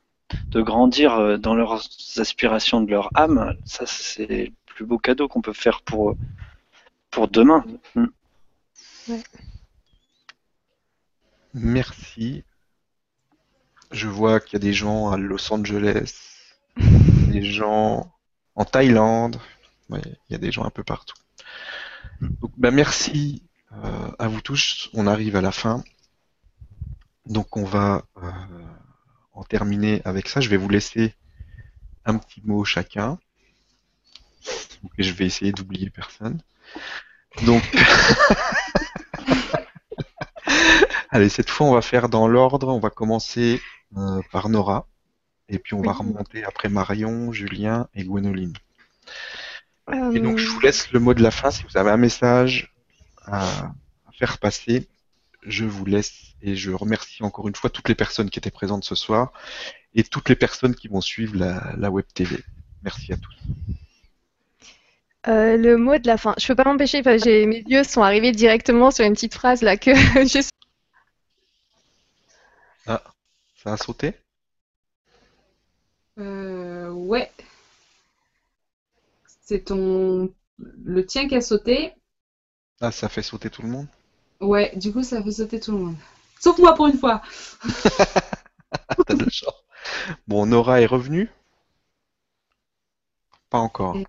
de 0.48 0.62
grandir 0.62 1.14
euh, 1.14 1.36
dans 1.36 1.54
leurs 1.54 1.88
aspirations 2.16 2.80
de 2.80 2.90
leur 2.90 3.10
âme, 3.14 3.56
ça 3.64 3.86
c'est 3.86 4.26
le 4.26 4.52
plus 4.66 4.84
beau 4.84 4.98
cadeau 4.98 5.28
qu'on 5.28 5.42
peut 5.42 5.52
faire 5.52 5.82
pour, 5.82 6.16
pour 7.10 7.28
demain. 7.28 7.64
Mm. 7.94 8.06
Merci. 11.54 12.44
Je 13.92 14.08
vois 14.08 14.40
qu'il 14.40 14.54
y 14.54 14.56
a 14.56 14.60
des 14.60 14.72
gens 14.72 15.10
à 15.10 15.16
Los 15.16 15.52
Angeles, 15.52 16.14
des 16.76 17.42
gens 17.42 18.12
en 18.56 18.64
Thaïlande, 18.64 19.38
il 19.90 20.00
y 20.30 20.34
a 20.34 20.38
des 20.38 20.50
gens 20.50 20.64
un 20.64 20.70
peu 20.70 20.82
partout. 20.82 21.16
Donc, 22.20 22.52
bah, 22.56 22.70
merci 22.70 23.42
euh, 23.72 24.10
à 24.18 24.28
vous 24.28 24.40
tous. 24.40 24.90
On 24.94 25.06
arrive 25.06 25.36
à 25.36 25.40
la 25.40 25.52
fin. 25.52 25.84
Donc 27.26 27.56
on 27.56 27.64
va 27.64 28.04
euh, 28.22 28.30
en 29.32 29.44
terminer 29.44 30.02
avec 30.04 30.28
ça. 30.28 30.40
Je 30.40 30.48
vais 30.48 30.56
vous 30.56 30.68
laisser 30.68 31.14
un 32.04 32.18
petit 32.18 32.42
mot 32.44 32.64
chacun. 32.64 33.18
Et 34.98 35.02
je 35.02 35.14
vais 35.14 35.24
essayer 35.24 35.52
d'oublier 35.52 35.88
personne. 35.90 36.42
Donc, 37.46 37.62
allez, 41.10 41.28
cette 41.28 41.50
fois, 41.50 41.66
on 41.66 41.72
va 41.72 41.82
faire 41.82 42.08
dans 42.08 42.28
l'ordre. 42.28 42.68
On 42.68 42.78
va 42.78 42.90
commencer 42.90 43.60
euh, 43.96 44.20
par 44.30 44.48
Nora. 44.48 44.86
Et 45.48 45.58
puis, 45.58 45.74
on 45.74 45.82
va 45.82 45.92
remonter 45.92 46.44
après 46.44 46.68
Marion, 46.68 47.32
Julien 47.32 47.88
et 47.94 48.04
Gwénoline. 48.04 48.52
Et 50.12 50.20
donc, 50.20 50.38
je 50.38 50.48
vous 50.48 50.60
laisse 50.60 50.92
le 50.92 51.00
mot 51.00 51.14
de 51.14 51.22
la 51.22 51.30
fin. 51.30 51.50
Si 51.50 51.62
vous 51.64 51.76
avez 51.76 51.90
un 51.90 51.96
message 51.96 52.74
à 53.26 53.72
faire 54.12 54.38
passer, 54.38 54.86
je 55.44 55.64
vous 55.64 55.84
laisse 55.84 56.34
et 56.42 56.56
je 56.56 56.70
remercie 56.70 57.22
encore 57.22 57.48
une 57.48 57.54
fois 57.54 57.70
toutes 57.70 57.88
les 57.88 57.94
personnes 57.94 58.30
qui 58.30 58.38
étaient 58.38 58.50
présentes 58.50 58.84
ce 58.84 58.94
soir 58.94 59.32
et 59.94 60.02
toutes 60.02 60.28
les 60.28 60.36
personnes 60.36 60.74
qui 60.74 60.88
vont 60.88 61.00
suivre 61.00 61.36
la, 61.36 61.74
la 61.76 61.90
web 61.90 62.04
TV. 62.14 62.38
Merci 62.82 63.12
à 63.12 63.16
tous. 63.16 63.34
Euh, 65.26 65.56
le 65.56 65.78
mot 65.78 65.96
de 65.96 66.06
la 66.06 66.18
fin. 66.18 66.34
Je 66.38 66.46
peux 66.46 66.54
pas 66.54 66.64
m'empêcher, 66.64 67.02
mes 67.02 67.64
yeux 67.66 67.84
sont 67.84 68.02
arrivés 68.02 68.32
directement 68.32 68.90
sur 68.90 69.06
une 69.06 69.14
petite 69.14 69.34
phrase 69.34 69.62
là 69.62 69.76
que 69.76 69.94
je 70.26 70.42
Ça 73.64 73.72
a 73.72 73.76
sauté? 73.78 74.12
Euh, 76.18 76.90
ouais. 76.90 77.30
C'est 79.40 79.64
ton... 79.64 80.34
Le 80.58 81.06
tien 81.06 81.28
qui 81.28 81.34
a 81.34 81.40
sauté. 81.40 81.94
Ah, 82.82 82.92
ça 82.92 83.08
fait 83.08 83.22
sauter 83.22 83.48
tout 83.48 83.62
le 83.62 83.68
monde? 83.68 83.86
Ouais, 84.40 84.72
du 84.76 84.92
coup, 84.92 85.02
ça 85.02 85.22
fait 85.22 85.30
sauter 85.32 85.60
tout 85.60 85.72
le 85.72 85.78
monde. 85.78 85.96
Sauf 86.40 86.58
moi 86.58 86.74
pour 86.74 86.86
une 86.86 86.98
fois. 86.98 87.22
T'as 89.06 89.14
de 89.14 89.24
la 89.24 89.30
chance. 89.30 89.64
Bon, 90.28 90.46
Nora 90.46 90.80
est 90.82 90.86
revenue? 90.86 91.30
Pas 93.48 93.56
encore. 93.58 94.04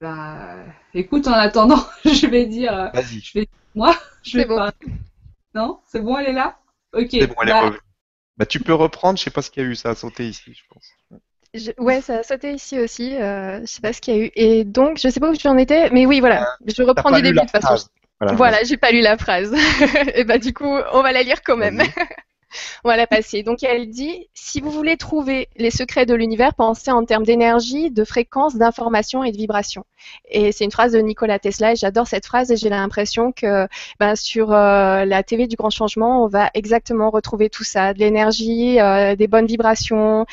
Bah, 0.00 0.56
écoute, 0.94 1.26
en 1.28 1.32
attendant, 1.32 1.84
je 2.04 2.26
vais 2.26 2.46
dire... 2.46 2.72
euh, 2.74 2.88
Vas-y. 2.92 3.22
Je 4.22 4.38
vais 4.38 4.44
C'est 4.44 4.46
bon. 4.46 4.56
pas... 4.56 4.72
Non? 5.54 5.80
C'est 5.86 6.00
bon, 6.02 6.18
elle 6.18 6.28
est 6.30 6.34
là? 6.34 6.58
Ok. 6.94 7.16
C'est 7.20 7.28
bon, 7.28 7.34
elle 7.42 7.50
est 7.50 7.52
bah, 7.52 7.60
revenue. 7.60 7.78
Bah, 8.38 8.46
tu 8.46 8.60
peux 8.60 8.74
reprendre, 8.74 9.18
je 9.18 9.24
sais 9.24 9.30
pas 9.30 9.42
ce 9.42 9.50
qu'il 9.50 9.62
y 9.62 9.66
a 9.66 9.70
eu, 9.70 9.76
ça 9.76 9.90
a 9.90 9.94
sauté 9.96 10.28
ici, 10.28 10.54
je 10.54 10.62
pense. 10.70 10.92
Je- 11.54 11.72
Ouais, 11.78 12.00
ça 12.00 12.18
a 12.18 12.22
sauté 12.22 12.52
ici 12.54 12.78
aussi. 12.78 13.16
Euh, 13.16 13.60
je 13.60 13.66
sais 13.66 13.80
pas 13.80 13.92
ce 13.92 14.00
qu'il 14.00 14.14
y 14.14 14.20
a 14.20 14.24
eu. 14.26 14.30
Et 14.36 14.64
donc, 14.64 14.98
je 14.98 15.08
sais 15.08 15.20
pas 15.20 15.30
où 15.30 15.34
j'en 15.34 15.56
étais, 15.58 15.90
mais 15.90 16.06
oui, 16.06 16.20
voilà. 16.20 16.48
Je 16.66 16.82
T'as 16.94 17.02
reprends 17.02 17.10
du 17.10 17.22
début 17.22 17.40
de 17.40 17.46
toute 17.46 17.50
façon. 17.50 17.82
Voilà. 18.20 18.36
Voilà, 18.36 18.62
j'ai 18.64 18.76
pas 18.76 18.92
lu 18.92 19.00
la 19.00 19.16
phrase. 19.16 19.54
Et 20.14 20.24
bah 20.24 20.38
du 20.38 20.52
coup, 20.52 20.76
on 20.92 21.02
va 21.02 21.12
la 21.12 21.22
lire 21.22 21.42
quand 21.42 21.56
même. 21.56 21.82
On 22.84 22.88
va 22.88 22.96
la 22.96 23.06
passer. 23.06 23.42
Donc 23.42 23.62
elle 23.62 23.88
dit 23.88 24.28
si 24.34 24.60
vous 24.60 24.70
voulez 24.70 24.96
trouver 24.96 25.48
les 25.56 25.70
secrets 25.70 26.06
de 26.06 26.14
l'univers, 26.14 26.54
pensez 26.54 26.90
en 26.90 27.04
termes 27.04 27.24
d'énergie, 27.24 27.90
de 27.90 28.04
fréquence, 28.04 28.56
d'information 28.56 29.22
et 29.22 29.30
de 29.30 29.36
vibration. 29.36 29.84
Et 30.28 30.52
c'est 30.52 30.64
une 30.64 30.72
phrase 30.72 30.92
de 30.92 30.98
Nikola 30.98 31.38
Tesla 31.38 31.72
et 31.72 31.76
j'adore 31.76 32.06
cette 32.08 32.26
phrase 32.26 32.50
et 32.50 32.56
j'ai 32.56 32.68
l'impression 32.68 33.32
que 33.32 33.68
ben, 34.00 34.16
sur 34.16 34.52
euh, 34.52 35.04
la 35.04 35.22
TV 35.22 35.46
du 35.46 35.56
Grand 35.56 35.70
Changement, 35.70 36.24
on 36.24 36.28
va 36.28 36.50
exactement 36.54 37.10
retrouver 37.10 37.50
tout 37.50 37.64
ça, 37.64 37.94
de 37.94 38.00
l'énergie, 38.00 38.80
euh, 38.80 39.14
des 39.14 39.28
bonnes 39.28 39.46
vibrations, 39.46 40.26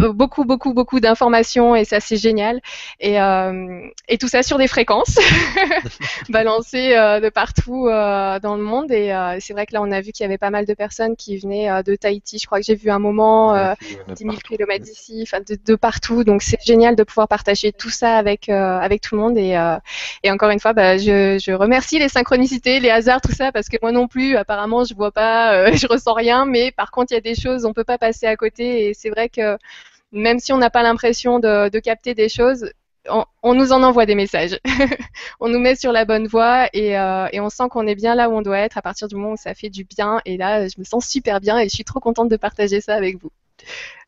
beaucoup, 0.00 0.44
beaucoup, 0.44 0.72
beaucoup 0.74 1.00
d'informations 1.00 1.74
et 1.76 1.84
ça 1.84 2.00
c'est 2.00 2.16
génial. 2.16 2.60
Et, 3.00 3.20
euh, 3.20 3.80
et 4.08 4.18
tout 4.18 4.28
ça 4.28 4.42
sur 4.42 4.58
des 4.58 4.68
fréquences 4.68 5.18
balancées 6.28 6.94
euh, 6.96 7.20
de 7.20 7.28
partout 7.28 7.86
euh, 7.88 8.38
dans 8.40 8.56
le 8.56 8.62
monde. 8.62 8.90
Et 8.90 9.12
euh, 9.12 9.36
c'est 9.40 9.52
vrai 9.52 9.66
que 9.66 9.72
là 9.74 9.82
on 9.82 9.90
a 9.92 10.00
vu 10.00 10.12
qu'il 10.12 10.24
y 10.24 10.26
avait 10.26 10.38
pas 10.38 10.50
mal 10.50 10.66
de 10.66 10.74
personnes 10.74 11.16
qui 11.16 11.36
venaient 11.38 11.70
euh, 11.70 11.82
de 11.82 11.94
Tahiti. 11.96 12.38
Je 12.38 12.46
crois 12.46 12.58
que 12.58 12.64
j'ai 12.66 12.74
vu 12.74 12.90
un 12.90 12.98
moment. 12.98 13.54
euh, 13.54 13.74
10 14.14 14.24
000 14.24 14.40
km 14.42 14.84
d'ici, 14.84 15.20
enfin 15.22 15.40
de, 15.46 15.56
de 15.64 15.74
partout. 15.74 16.24
Donc 16.24 16.42
c'est 16.42 16.62
génial 16.64 16.96
de 16.96 17.02
pouvoir 17.02 17.28
partager 17.28 17.72
tout 17.72 17.90
ça 17.90 18.16
avec 18.16 18.48
euh, 18.48 18.78
avec 18.78 19.00
tout 19.00 19.14
le 19.16 19.20
monde. 19.22 19.38
Et, 19.38 19.56
euh, 19.56 19.76
et 20.22 20.30
encore 20.30 20.50
une 20.50 20.60
fois, 20.60 20.72
bah, 20.72 20.96
je, 20.98 21.38
je 21.42 21.52
remercie 21.52 21.98
les 21.98 22.08
synchronicités, 22.08 22.80
les 22.80 22.90
hasards, 22.90 23.20
tout 23.20 23.32
ça, 23.32 23.52
parce 23.52 23.68
que 23.68 23.76
moi 23.82 23.92
non 23.92 24.08
plus, 24.08 24.36
apparemment, 24.36 24.84
je 24.84 24.94
vois 24.94 25.12
pas, 25.12 25.54
euh, 25.54 25.72
je 25.74 25.86
ressens 25.86 26.14
rien. 26.14 26.46
Mais 26.46 26.72
par 26.72 26.90
contre, 26.90 27.12
il 27.12 27.14
y 27.14 27.18
a 27.18 27.20
des 27.20 27.34
choses, 27.34 27.64
on 27.64 27.72
peut 27.72 27.84
pas 27.84 27.98
passer 27.98 28.26
à 28.26 28.36
côté. 28.36 28.88
Et 28.88 28.94
c'est 28.94 29.10
vrai 29.10 29.28
que 29.28 29.56
même 30.16 30.38
si 30.38 30.52
on 30.52 30.58
n'a 30.58 30.70
pas 30.70 30.82
l'impression 30.82 31.38
de, 31.38 31.68
de 31.68 31.78
capter 31.78 32.14
des 32.14 32.28
choses, 32.28 32.70
on, 33.08 33.24
on 33.42 33.54
nous 33.54 33.72
en 33.72 33.82
envoie 33.82 34.06
des 34.06 34.14
messages. 34.14 34.58
on 35.40 35.48
nous 35.48 35.58
met 35.58 35.76
sur 35.76 35.92
la 35.92 36.04
bonne 36.04 36.26
voie 36.26 36.68
et, 36.72 36.98
euh, 36.98 37.28
et 37.32 37.40
on 37.40 37.50
sent 37.50 37.64
qu'on 37.70 37.86
est 37.86 37.94
bien 37.94 38.14
là 38.14 38.28
où 38.28 38.32
on 38.32 38.42
doit 38.42 38.58
être 38.58 38.78
à 38.78 38.82
partir 38.82 39.08
du 39.08 39.14
moment 39.14 39.32
où 39.32 39.36
ça 39.36 39.54
fait 39.54 39.70
du 39.70 39.84
bien. 39.84 40.20
Et 40.24 40.36
là, 40.36 40.66
je 40.66 40.74
me 40.78 40.84
sens 40.84 41.06
super 41.06 41.40
bien 41.40 41.58
et 41.58 41.68
je 41.68 41.74
suis 41.74 41.84
trop 41.84 42.00
contente 42.00 42.28
de 42.28 42.36
partager 42.36 42.80
ça 42.80 42.94
avec 42.94 43.20
vous. 43.20 43.30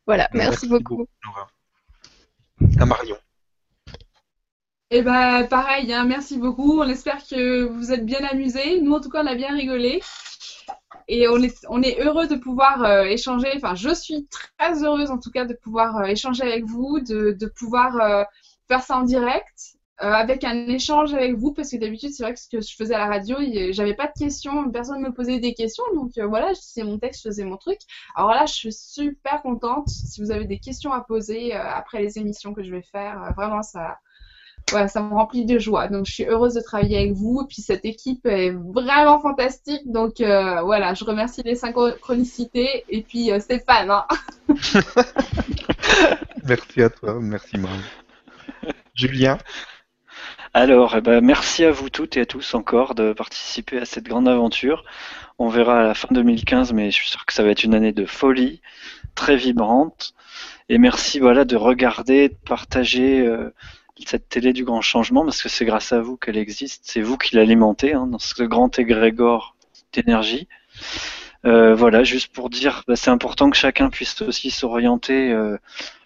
Voilà, 0.06 0.28
merci, 0.32 0.66
beaucoup. 0.68 1.06
À 2.78 2.86
Marion. 2.86 3.16
Et 4.90 5.02
bah 5.02 5.44
pareil, 5.44 5.92
hein, 5.92 6.04
merci 6.04 6.38
beaucoup. 6.38 6.80
On 6.80 6.88
espère 6.88 7.18
que 7.18 7.64
vous 7.64 7.92
êtes 7.92 8.06
bien 8.06 8.20
amusés. 8.24 8.80
Nous, 8.80 8.92
en 8.92 9.00
tout 9.00 9.10
cas, 9.10 9.22
on 9.22 9.26
a 9.26 9.34
bien 9.34 9.54
rigolé. 9.54 10.00
Et 11.08 11.26
on 11.28 11.42
est, 11.42 11.54
on 11.68 11.82
est 11.82 12.00
heureux 12.00 12.26
de 12.26 12.36
pouvoir 12.36 12.84
euh, 12.84 13.04
échanger. 13.04 13.48
Enfin, 13.56 13.74
je 13.74 13.94
suis 13.94 14.28
très 14.28 14.84
heureuse, 14.84 15.10
en 15.10 15.18
tout 15.18 15.30
cas, 15.30 15.46
de 15.46 15.54
pouvoir 15.54 15.96
euh, 15.96 16.04
échanger 16.04 16.42
avec 16.42 16.64
vous, 16.64 17.00
de, 17.00 17.32
de 17.32 17.46
pouvoir 17.46 17.96
euh, 18.00 18.24
faire 18.68 18.82
ça 18.82 18.98
en 18.98 19.02
direct, 19.02 19.74
avec 20.00 20.44
un 20.44 20.68
échange 20.68 21.12
avec 21.12 21.34
vous, 21.36 21.52
parce 21.52 21.72
que 21.72 21.76
d'habitude, 21.76 22.12
c'est 22.12 22.22
vrai 22.22 22.32
que 22.32 22.38
ce 22.38 22.48
que 22.48 22.60
je 22.60 22.76
faisais 22.76 22.94
à 22.94 22.98
la 22.98 23.06
radio, 23.06 23.36
j'avais 23.72 23.94
pas 23.94 24.06
de 24.06 24.12
questions, 24.16 24.70
personne 24.70 25.00
me 25.02 25.12
posait 25.12 25.40
des 25.40 25.54
questions. 25.54 25.82
Donc 25.92 26.12
voilà, 26.20 26.52
c'est 26.54 26.84
mon 26.84 26.98
texte, 27.00 27.22
je 27.24 27.30
faisais 27.30 27.44
mon 27.44 27.56
truc. 27.56 27.80
Alors 28.14 28.30
là, 28.30 28.46
je 28.46 28.52
suis 28.52 28.72
super 28.72 29.42
contente. 29.42 29.88
Si 29.88 30.20
vous 30.20 30.30
avez 30.30 30.44
des 30.44 30.60
questions 30.60 30.92
à 30.92 31.00
poser 31.00 31.52
après 31.52 32.00
les 32.00 32.16
émissions 32.16 32.54
que 32.54 32.62
je 32.62 32.70
vais 32.70 32.82
faire, 32.82 33.32
vraiment, 33.36 33.62
ça 33.64 33.98
voilà, 34.70 34.88
ça 34.88 35.02
me 35.02 35.12
remplit 35.14 35.44
de 35.44 35.58
joie. 35.58 35.88
Donc, 35.88 36.06
je 36.06 36.12
suis 36.12 36.24
heureuse 36.24 36.54
de 36.54 36.60
travailler 36.60 36.98
avec 36.98 37.12
vous. 37.12 37.42
Et 37.42 37.46
puis, 37.48 37.62
cette 37.62 37.84
équipe 37.84 38.26
est 38.26 38.50
vraiment 38.50 39.20
fantastique. 39.20 39.82
Donc, 39.90 40.20
euh, 40.20 40.62
voilà, 40.62 40.94
je 40.94 41.04
remercie 41.04 41.42
les 41.44 41.54
synchronicités. 41.54 42.84
Et 42.88 43.02
puis, 43.02 43.30
euh, 43.30 43.40
Stéphane. 43.40 43.90
hein. 43.90 44.06
Merci 46.44 46.82
à 46.82 46.90
toi, 46.90 47.18
merci 47.20 47.58
Marion. 47.58 47.82
Julien, 48.94 49.38
Alors, 50.54 50.96
eh 50.96 51.00
ben, 51.00 51.20
merci 51.20 51.64
à 51.64 51.70
vous 51.70 51.90
toutes 51.90 52.16
et 52.16 52.22
à 52.22 52.26
tous 52.26 52.54
encore 52.54 52.94
de 52.94 53.12
participer 53.12 53.78
à 53.78 53.84
cette 53.84 54.04
grande 54.04 54.28
aventure. 54.28 54.84
On 55.38 55.48
verra 55.48 55.80
à 55.80 55.82
la 55.84 55.94
fin 55.94 56.08
2015, 56.10 56.72
mais 56.72 56.90
je 56.90 56.96
suis 56.96 57.08
sûr 57.08 57.26
que 57.26 57.32
ça 57.32 57.42
va 57.42 57.50
être 57.50 57.64
une 57.64 57.74
année 57.74 57.92
de 57.92 58.06
folie, 58.06 58.60
très 59.14 59.36
vibrante. 59.36 60.14
Et 60.68 60.78
merci 60.78 61.20
voilà, 61.20 61.44
de 61.44 61.56
regarder, 61.56 62.30
de 62.30 62.36
partager 62.46 63.20
euh, 63.26 63.52
cette 64.06 64.28
télé 64.28 64.52
du 64.52 64.64
grand 64.64 64.80
changement, 64.80 65.24
parce 65.24 65.42
que 65.42 65.48
c'est 65.48 65.64
grâce 65.64 65.92
à 65.92 66.00
vous 66.00 66.16
qu'elle 66.16 66.36
existe. 66.36 66.82
C'est 66.84 67.00
vous 67.00 67.16
qui 67.16 67.36
l'alimentez 67.36 67.94
hein, 67.94 68.06
dans 68.06 68.18
ce 68.18 68.42
grand 68.42 68.78
égrégore 68.78 69.56
d'énergie. 69.92 70.48
Euh, 71.44 71.74
voilà, 71.74 72.04
juste 72.04 72.32
pour 72.32 72.50
dire, 72.50 72.82
bah, 72.86 72.96
c'est 72.96 73.10
important 73.10 73.50
que 73.50 73.56
chacun 73.56 73.90
puisse 73.90 74.20
aussi 74.22 74.50
s'orienter 74.50 75.32
euh, 75.32 75.56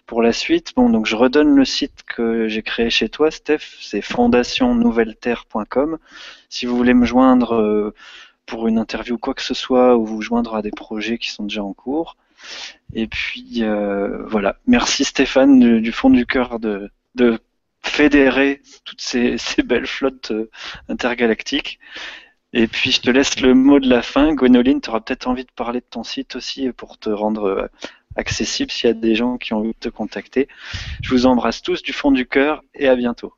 pour 0.05 0.21
la 0.21 0.31
suite. 0.31 0.73
Bon, 0.75 0.89
donc 0.89 1.05
je 1.05 1.15
redonne 1.15 1.55
le 1.55 1.65
site 1.65 2.03
que 2.03 2.47
j'ai 2.47 2.61
créé 2.61 2.89
chez 2.89 3.09
toi, 3.09 3.31
Steph, 3.31 3.77
c'est 3.81 4.01
fondationnouvelleterre.com. 4.01 5.97
Si 6.49 6.65
vous 6.65 6.77
voulez 6.77 6.93
me 6.93 7.05
joindre 7.05 7.55
euh, 7.55 7.93
pour 8.45 8.67
une 8.67 8.77
interview 8.77 9.15
ou 9.15 9.17
quoi 9.17 9.33
que 9.33 9.41
ce 9.41 9.53
soit, 9.53 9.97
ou 9.97 10.05
vous 10.05 10.21
joindre 10.21 10.55
à 10.55 10.61
des 10.61 10.71
projets 10.71 11.17
qui 11.17 11.31
sont 11.31 11.43
déjà 11.43 11.63
en 11.63 11.73
cours. 11.73 12.17
Et 12.93 13.07
puis 13.07 13.63
voilà, 14.27 14.57
merci 14.67 15.05
Stéphane 15.05 15.81
du, 15.81 15.91
fond 15.93 16.09
du 16.09 16.25
cœur 16.25 16.59
de 16.59 16.91
fédérer 17.83 18.61
toutes 18.85 19.01
ces, 19.01 19.37
ces 19.39 19.63
belles 19.63 19.87
flottes 19.87 20.31
euh, 20.31 20.49
intergalactiques. 20.89 21.79
Et 22.53 22.67
puis 22.67 22.91
je 22.91 23.01
te 23.01 23.09
laisse 23.09 23.39
le 23.41 23.53
mot 23.55 23.79
de 23.79 23.89
la 23.89 24.01
fin. 24.01 24.33
Gwénoline, 24.33 24.79
tu 24.81 24.89
auras 24.89 25.01
peut-être 25.01 25.27
envie 25.27 25.43
de 25.45 25.51
parler 25.55 25.79
de 25.79 25.85
ton 25.89 26.03
site 26.03 26.35
aussi 26.35 26.71
pour 26.71 26.97
te 26.99 27.09
rendre 27.09 27.43
euh, 27.45 27.67
accessible 28.15 28.69
s'il 28.69 28.87
y 28.87 28.91
a 28.91 28.93
des 28.93 29.15
gens 29.15 29.37
qui 29.37 29.53
ont 29.53 29.57
envie 29.57 29.69
de 29.73 29.77
te 29.79 29.89
contacter. 29.89 30.47
Je 31.01 31.09
vous 31.09 31.25
embrasse 31.25 31.61
tous 31.63 31.81
du 31.81 31.93
fond 31.93 32.11
du 32.11 32.27
cœur 32.27 32.61
et 32.75 32.87
à 32.87 32.95
bientôt. 32.95 33.33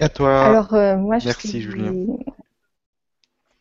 à 0.00 0.08
toi. 0.08 0.44
Alors, 0.46 0.74
euh, 0.74 0.96
moi, 0.96 1.18
je 1.18 1.26
Merci, 1.26 1.48
suis- 1.48 1.60
Julien. 1.62 1.92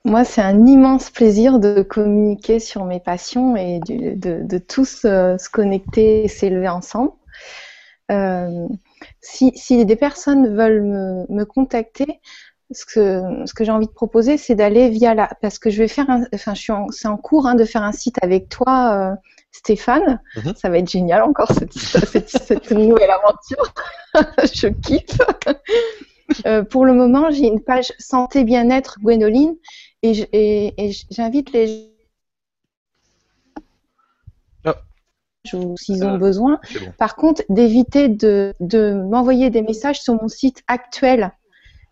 Moi, 0.04 0.26
c'est 0.26 0.42
un 0.42 0.66
immense 0.66 1.12
plaisir 1.12 1.60
de 1.60 1.84
communiquer 1.84 2.60
sur 2.60 2.86
mes 2.86 3.00
passions 3.00 3.56
et 3.56 3.80
de, 3.88 4.44
de 4.48 4.58
tous 4.58 5.06
euh, 5.06 5.38
se 5.38 5.48
connecter 5.50 6.24
et 6.24 6.28
s'élever 6.28 6.70
ensemble. 6.70 7.12
Euh, 8.12 8.68
si, 9.22 9.52
si 9.56 9.86
des 9.86 9.96
personnes 9.96 10.56
veulent 10.56 10.84
me, 10.84 11.26
me 11.30 11.46
contacter, 11.46 12.20
ce 12.72 12.86
que, 12.86 13.46
ce 13.46 13.54
que 13.54 13.64
j'ai 13.64 13.72
envie 13.72 13.88
de 13.88 13.92
proposer, 13.92 14.38
c'est 14.38 14.56
d'aller 14.56 14.90
via 14.90 15.14
la, 15.14 15.30
parce 15.42 15.60
que 15.60 15.70
je 15.70 15.80
vais 15.80 15.88
faire 15.88 16.10
un, 16.10 16.24
enfin, 16.34 16.54
c'est 16.56 17.08
en 17.08 17.18
cours 17.18 17.48
hein, 17.48 17.56
de 17.56 17.66
faire 17.66 17.84
un 17.84 17.92
site 17.92 18.16
avec 18.22 18.50
toi, 18.50 19.12
euh, 19.12 19.16
Stéphane. 19.52 20.22
Mhm. 20.38 20.54
Ça 20.56 20.70
va 20.70 20.78
être 20.78 20.90
génial 20.90 21.24
encore 21.24 21.52
cette, 21.52 21.74
cette, 21.74 22.30
cette 22.30 22.72
nouvelle 22.72 23.12
aventure. 23.12 23.74
je 24.54 24.68
kiffe. 24.68 25.18
Euh, 26.46 26.64
pour 26.64 26.86
le 26.86 26.94
moment, 26.94 27.30
j'ai 27.30 27.48
une 27.48 27.62
page 27.62 27.92
santé 28.00 28.46
bien-être 28.46 29.00
Gwénoline 29.02 29.56
et 30.02 30.94
j'invite 31.10 31.52
les 31.52 31.91
gens 35.44 35.76
s'ils 35.76 36.04
ont 36.06 36.16
Euh, 36.16 36.18
besoin. 36.18 36.60
Bon. 36.80 36.92
Par 36.98 37.16
contre, 37.16 37.44
d'éviter 37.50 38.08
de, 38.10 38.54
de 38.60 38.94
m'envoyer 38.94 39.50
des 39.50 39.62
messages 39.62 40.00
sur 40.02 40.16
mon 40.22 40.28
site 40.28 40.62
actuel 40.68 41.32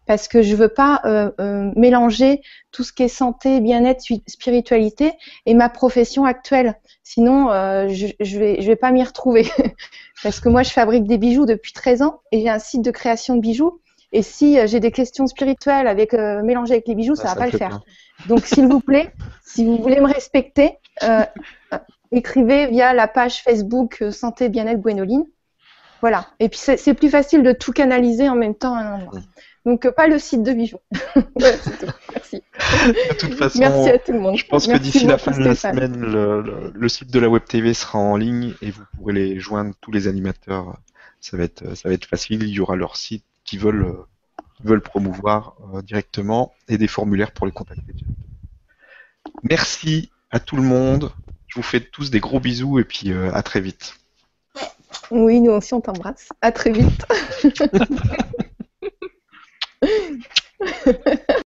parce 0.05 0.27
que 0.27 0.41
je 0.41 0.55
veux 0.55 0.69
pas 0.69 1.01
euh, 1.05 1.29
euh, 1.39 1.71
mélanger 1.75 2.41
tout 2.71 2.83
ce 2.83 2.91
qui 2.91 3.03
est 3.03 3.07
santé, 3.07 3.59
bien-être, 3.61 4.01
spi- 4.01 4.23
spiritualité 4.27 5.13
et 5.45 5.53
ma 5.53 5.69
profession 5.69 6.25
actuelle. 6.25 6.75
Sinon, 7.03 7.51
euh, 7.51 7.87
je, 7.89 8.07
je 8.19 8.39
vais 8.39 8.61
je 8.61 8.67
vais 8.67 8.75
pas 8.75 8.91
m'y 8.91 9.03
retrouver 9.03 9.45
parce 10.23 10.39
que 10.39 10.49
moi, 10.49 10.63
je 10.63 10.71
fabrique 10.71 11.05
des 11.05 11.19
bijoux 11.19 11.45
depuis 11.45 11.73
13 11.73 12.01
ans 12.01 12.21
et 12.31 12.41
j'ai 12.41 12.49
un 12.49 12.57
site 12.59 12.81
de 12.81 12.91
création 12.91 13.35
de 13.35 13.41
bijoux 13.41 13.79
Et 14.11 14.23
si 14.23 14.57
euh, 14.57 14.65
j'ai 14.65 14.79
des 14.79 14.91
questions 14.91 15.27
spirituelles 15.27 15.87
avec 15.87 16.15
euh, 16.15 16.41
mélangées 16.41 16.73
avec 16.73 16.87
les 16.87 16.95
bijoux, 16.95 17.15
ça, 17.15 17.25
Ah, 17.29 17.35
va 17.35 17.41
pas 17.41 17.45
le 17.51 17.57
faire. 17.57 17.79
Donc, 18.27 18.45
s'il 18.47 18.67
vous 18.67 18.79
plaît, 18.79 19.11
si 19.45 19.63
vous 19.63 19.77
voulez 19.77 19.99
me 20.01 20.07
respecter, 20.07 20.77
écrivez 22.11 22.67
via 22.67 22.93
la 22.93 23.07
page 23.07 23.41
Facebook 23.43 23.97
euh, 24.01 24.11
Santé 24.11 24.49
Bien-être 24.49 24.81
Gwénoline. 24.81 25.25
Voilà. 26.01 26.27
Et 26.39 26.47
puis, 26.49 26.59
c'est 26.59 26.93
plus 26.93 27.09
facile 27.09 27.43
de 27.43 27.51
tout 27.51 27.73
canaliser 27.73 28.29
en 28.29 28.35
même 28.35 28.55
temps 28.55 28.73
à 28.75 28.79
un 28.79 28.93
endroit. 29.01 29.19
Donc, 29.65 29.85
euh, 29.85 29.91
pas 29.91 30.07
le 30.07 30.17
site 30.17 30.41
de 30.43 30.53
bijoux. 30.53 30.77
voilà, 31.35 31.57
c'est 31.57 31.77
tout. 31.85 31.91
Merci. 32.13 32.41
De 32.87 33.17
toute 33.19 33.33
façon, 33.35 33.59
Merci 33.59 33.89
à 33.89 33.99
tout 33.99 34.13
le 34.13 34.19
monde. 34.19 34.37
je 34.37 34.45
pense 34.45 34.67
que 34.67 34.77
d'ici 34.77 35.05
la 35.05 35.17
fin 35.17 35.31
de 35.31 35.43
la 35.43 35.55
semaine, 35.55 35.97
le, 35.99 36.41
le- 36.41 36.71
le 36.73 36.89
site 36.89 37.11
de 37.11 37.19
la 37.19 37.27
Web 37.27 37.43
TV 37.43 37.73
sera 37.73 37.99
en 37.99 38.15
ligne 38.15 38.53
et 38.61 38.71
vous 38.71 38.83
pourrez 38.95 39.13
les 39.13 39.39
joindre 39.39 39.73
tous 39.81 39.91
les 39.91 40.07
animateurs. 40.07 40.77
Ça 41.19 41.35
va 41.35 41.43
être, 41.43 41.75
ça 41.75 41.89
va 41.89 41.95
être 41.95 42.05
facile. 42.05 42.43
Il 42.43 42.49
y 42.49 42.61
aura 42.61 42.77
leur 42.77 42.95
site 42.95 43.25
qui 43.43 43.57
veulent, 43.57 43.97
qui 44.55 44.63
veulent 44.63 44.81
promouvoir 44.81 45.55
euh, 45.75 45.81
directement 45.81 46.53
et 46.69 46.77
des 46.77 46.87
formulaires 46.87 47.31
pour 47.33 47.45
les 47.45 47.51
contacter. 47.51 47.93
Merci 49.43 50.09
à 50.31 50.39
tout 50.39 50.55
le 50.55 50.61
monde. 50.63 51.11
Je 51.49 51.55
vous 51.55 51.63
fais 51.63 51.81
tous 51.81 52.11
des 52.11 52.19
gros 52.19 52.39
bisous 52.39 52.79
et 52.79 52.83
puis 52.83 53.11
euh, 53.11 53.33
à 53.33 53.43
très 53.43 53.59
vite. 53.59 53.95
Oui, 55.11 55.41
nous 55.41 55.51
aussi, 55.51 55.73
on 55.73 55.81
t'embrasse. 55.81 56.29
À 56.41 56.51
très 56.51 56.71
vite. 56.71 57.05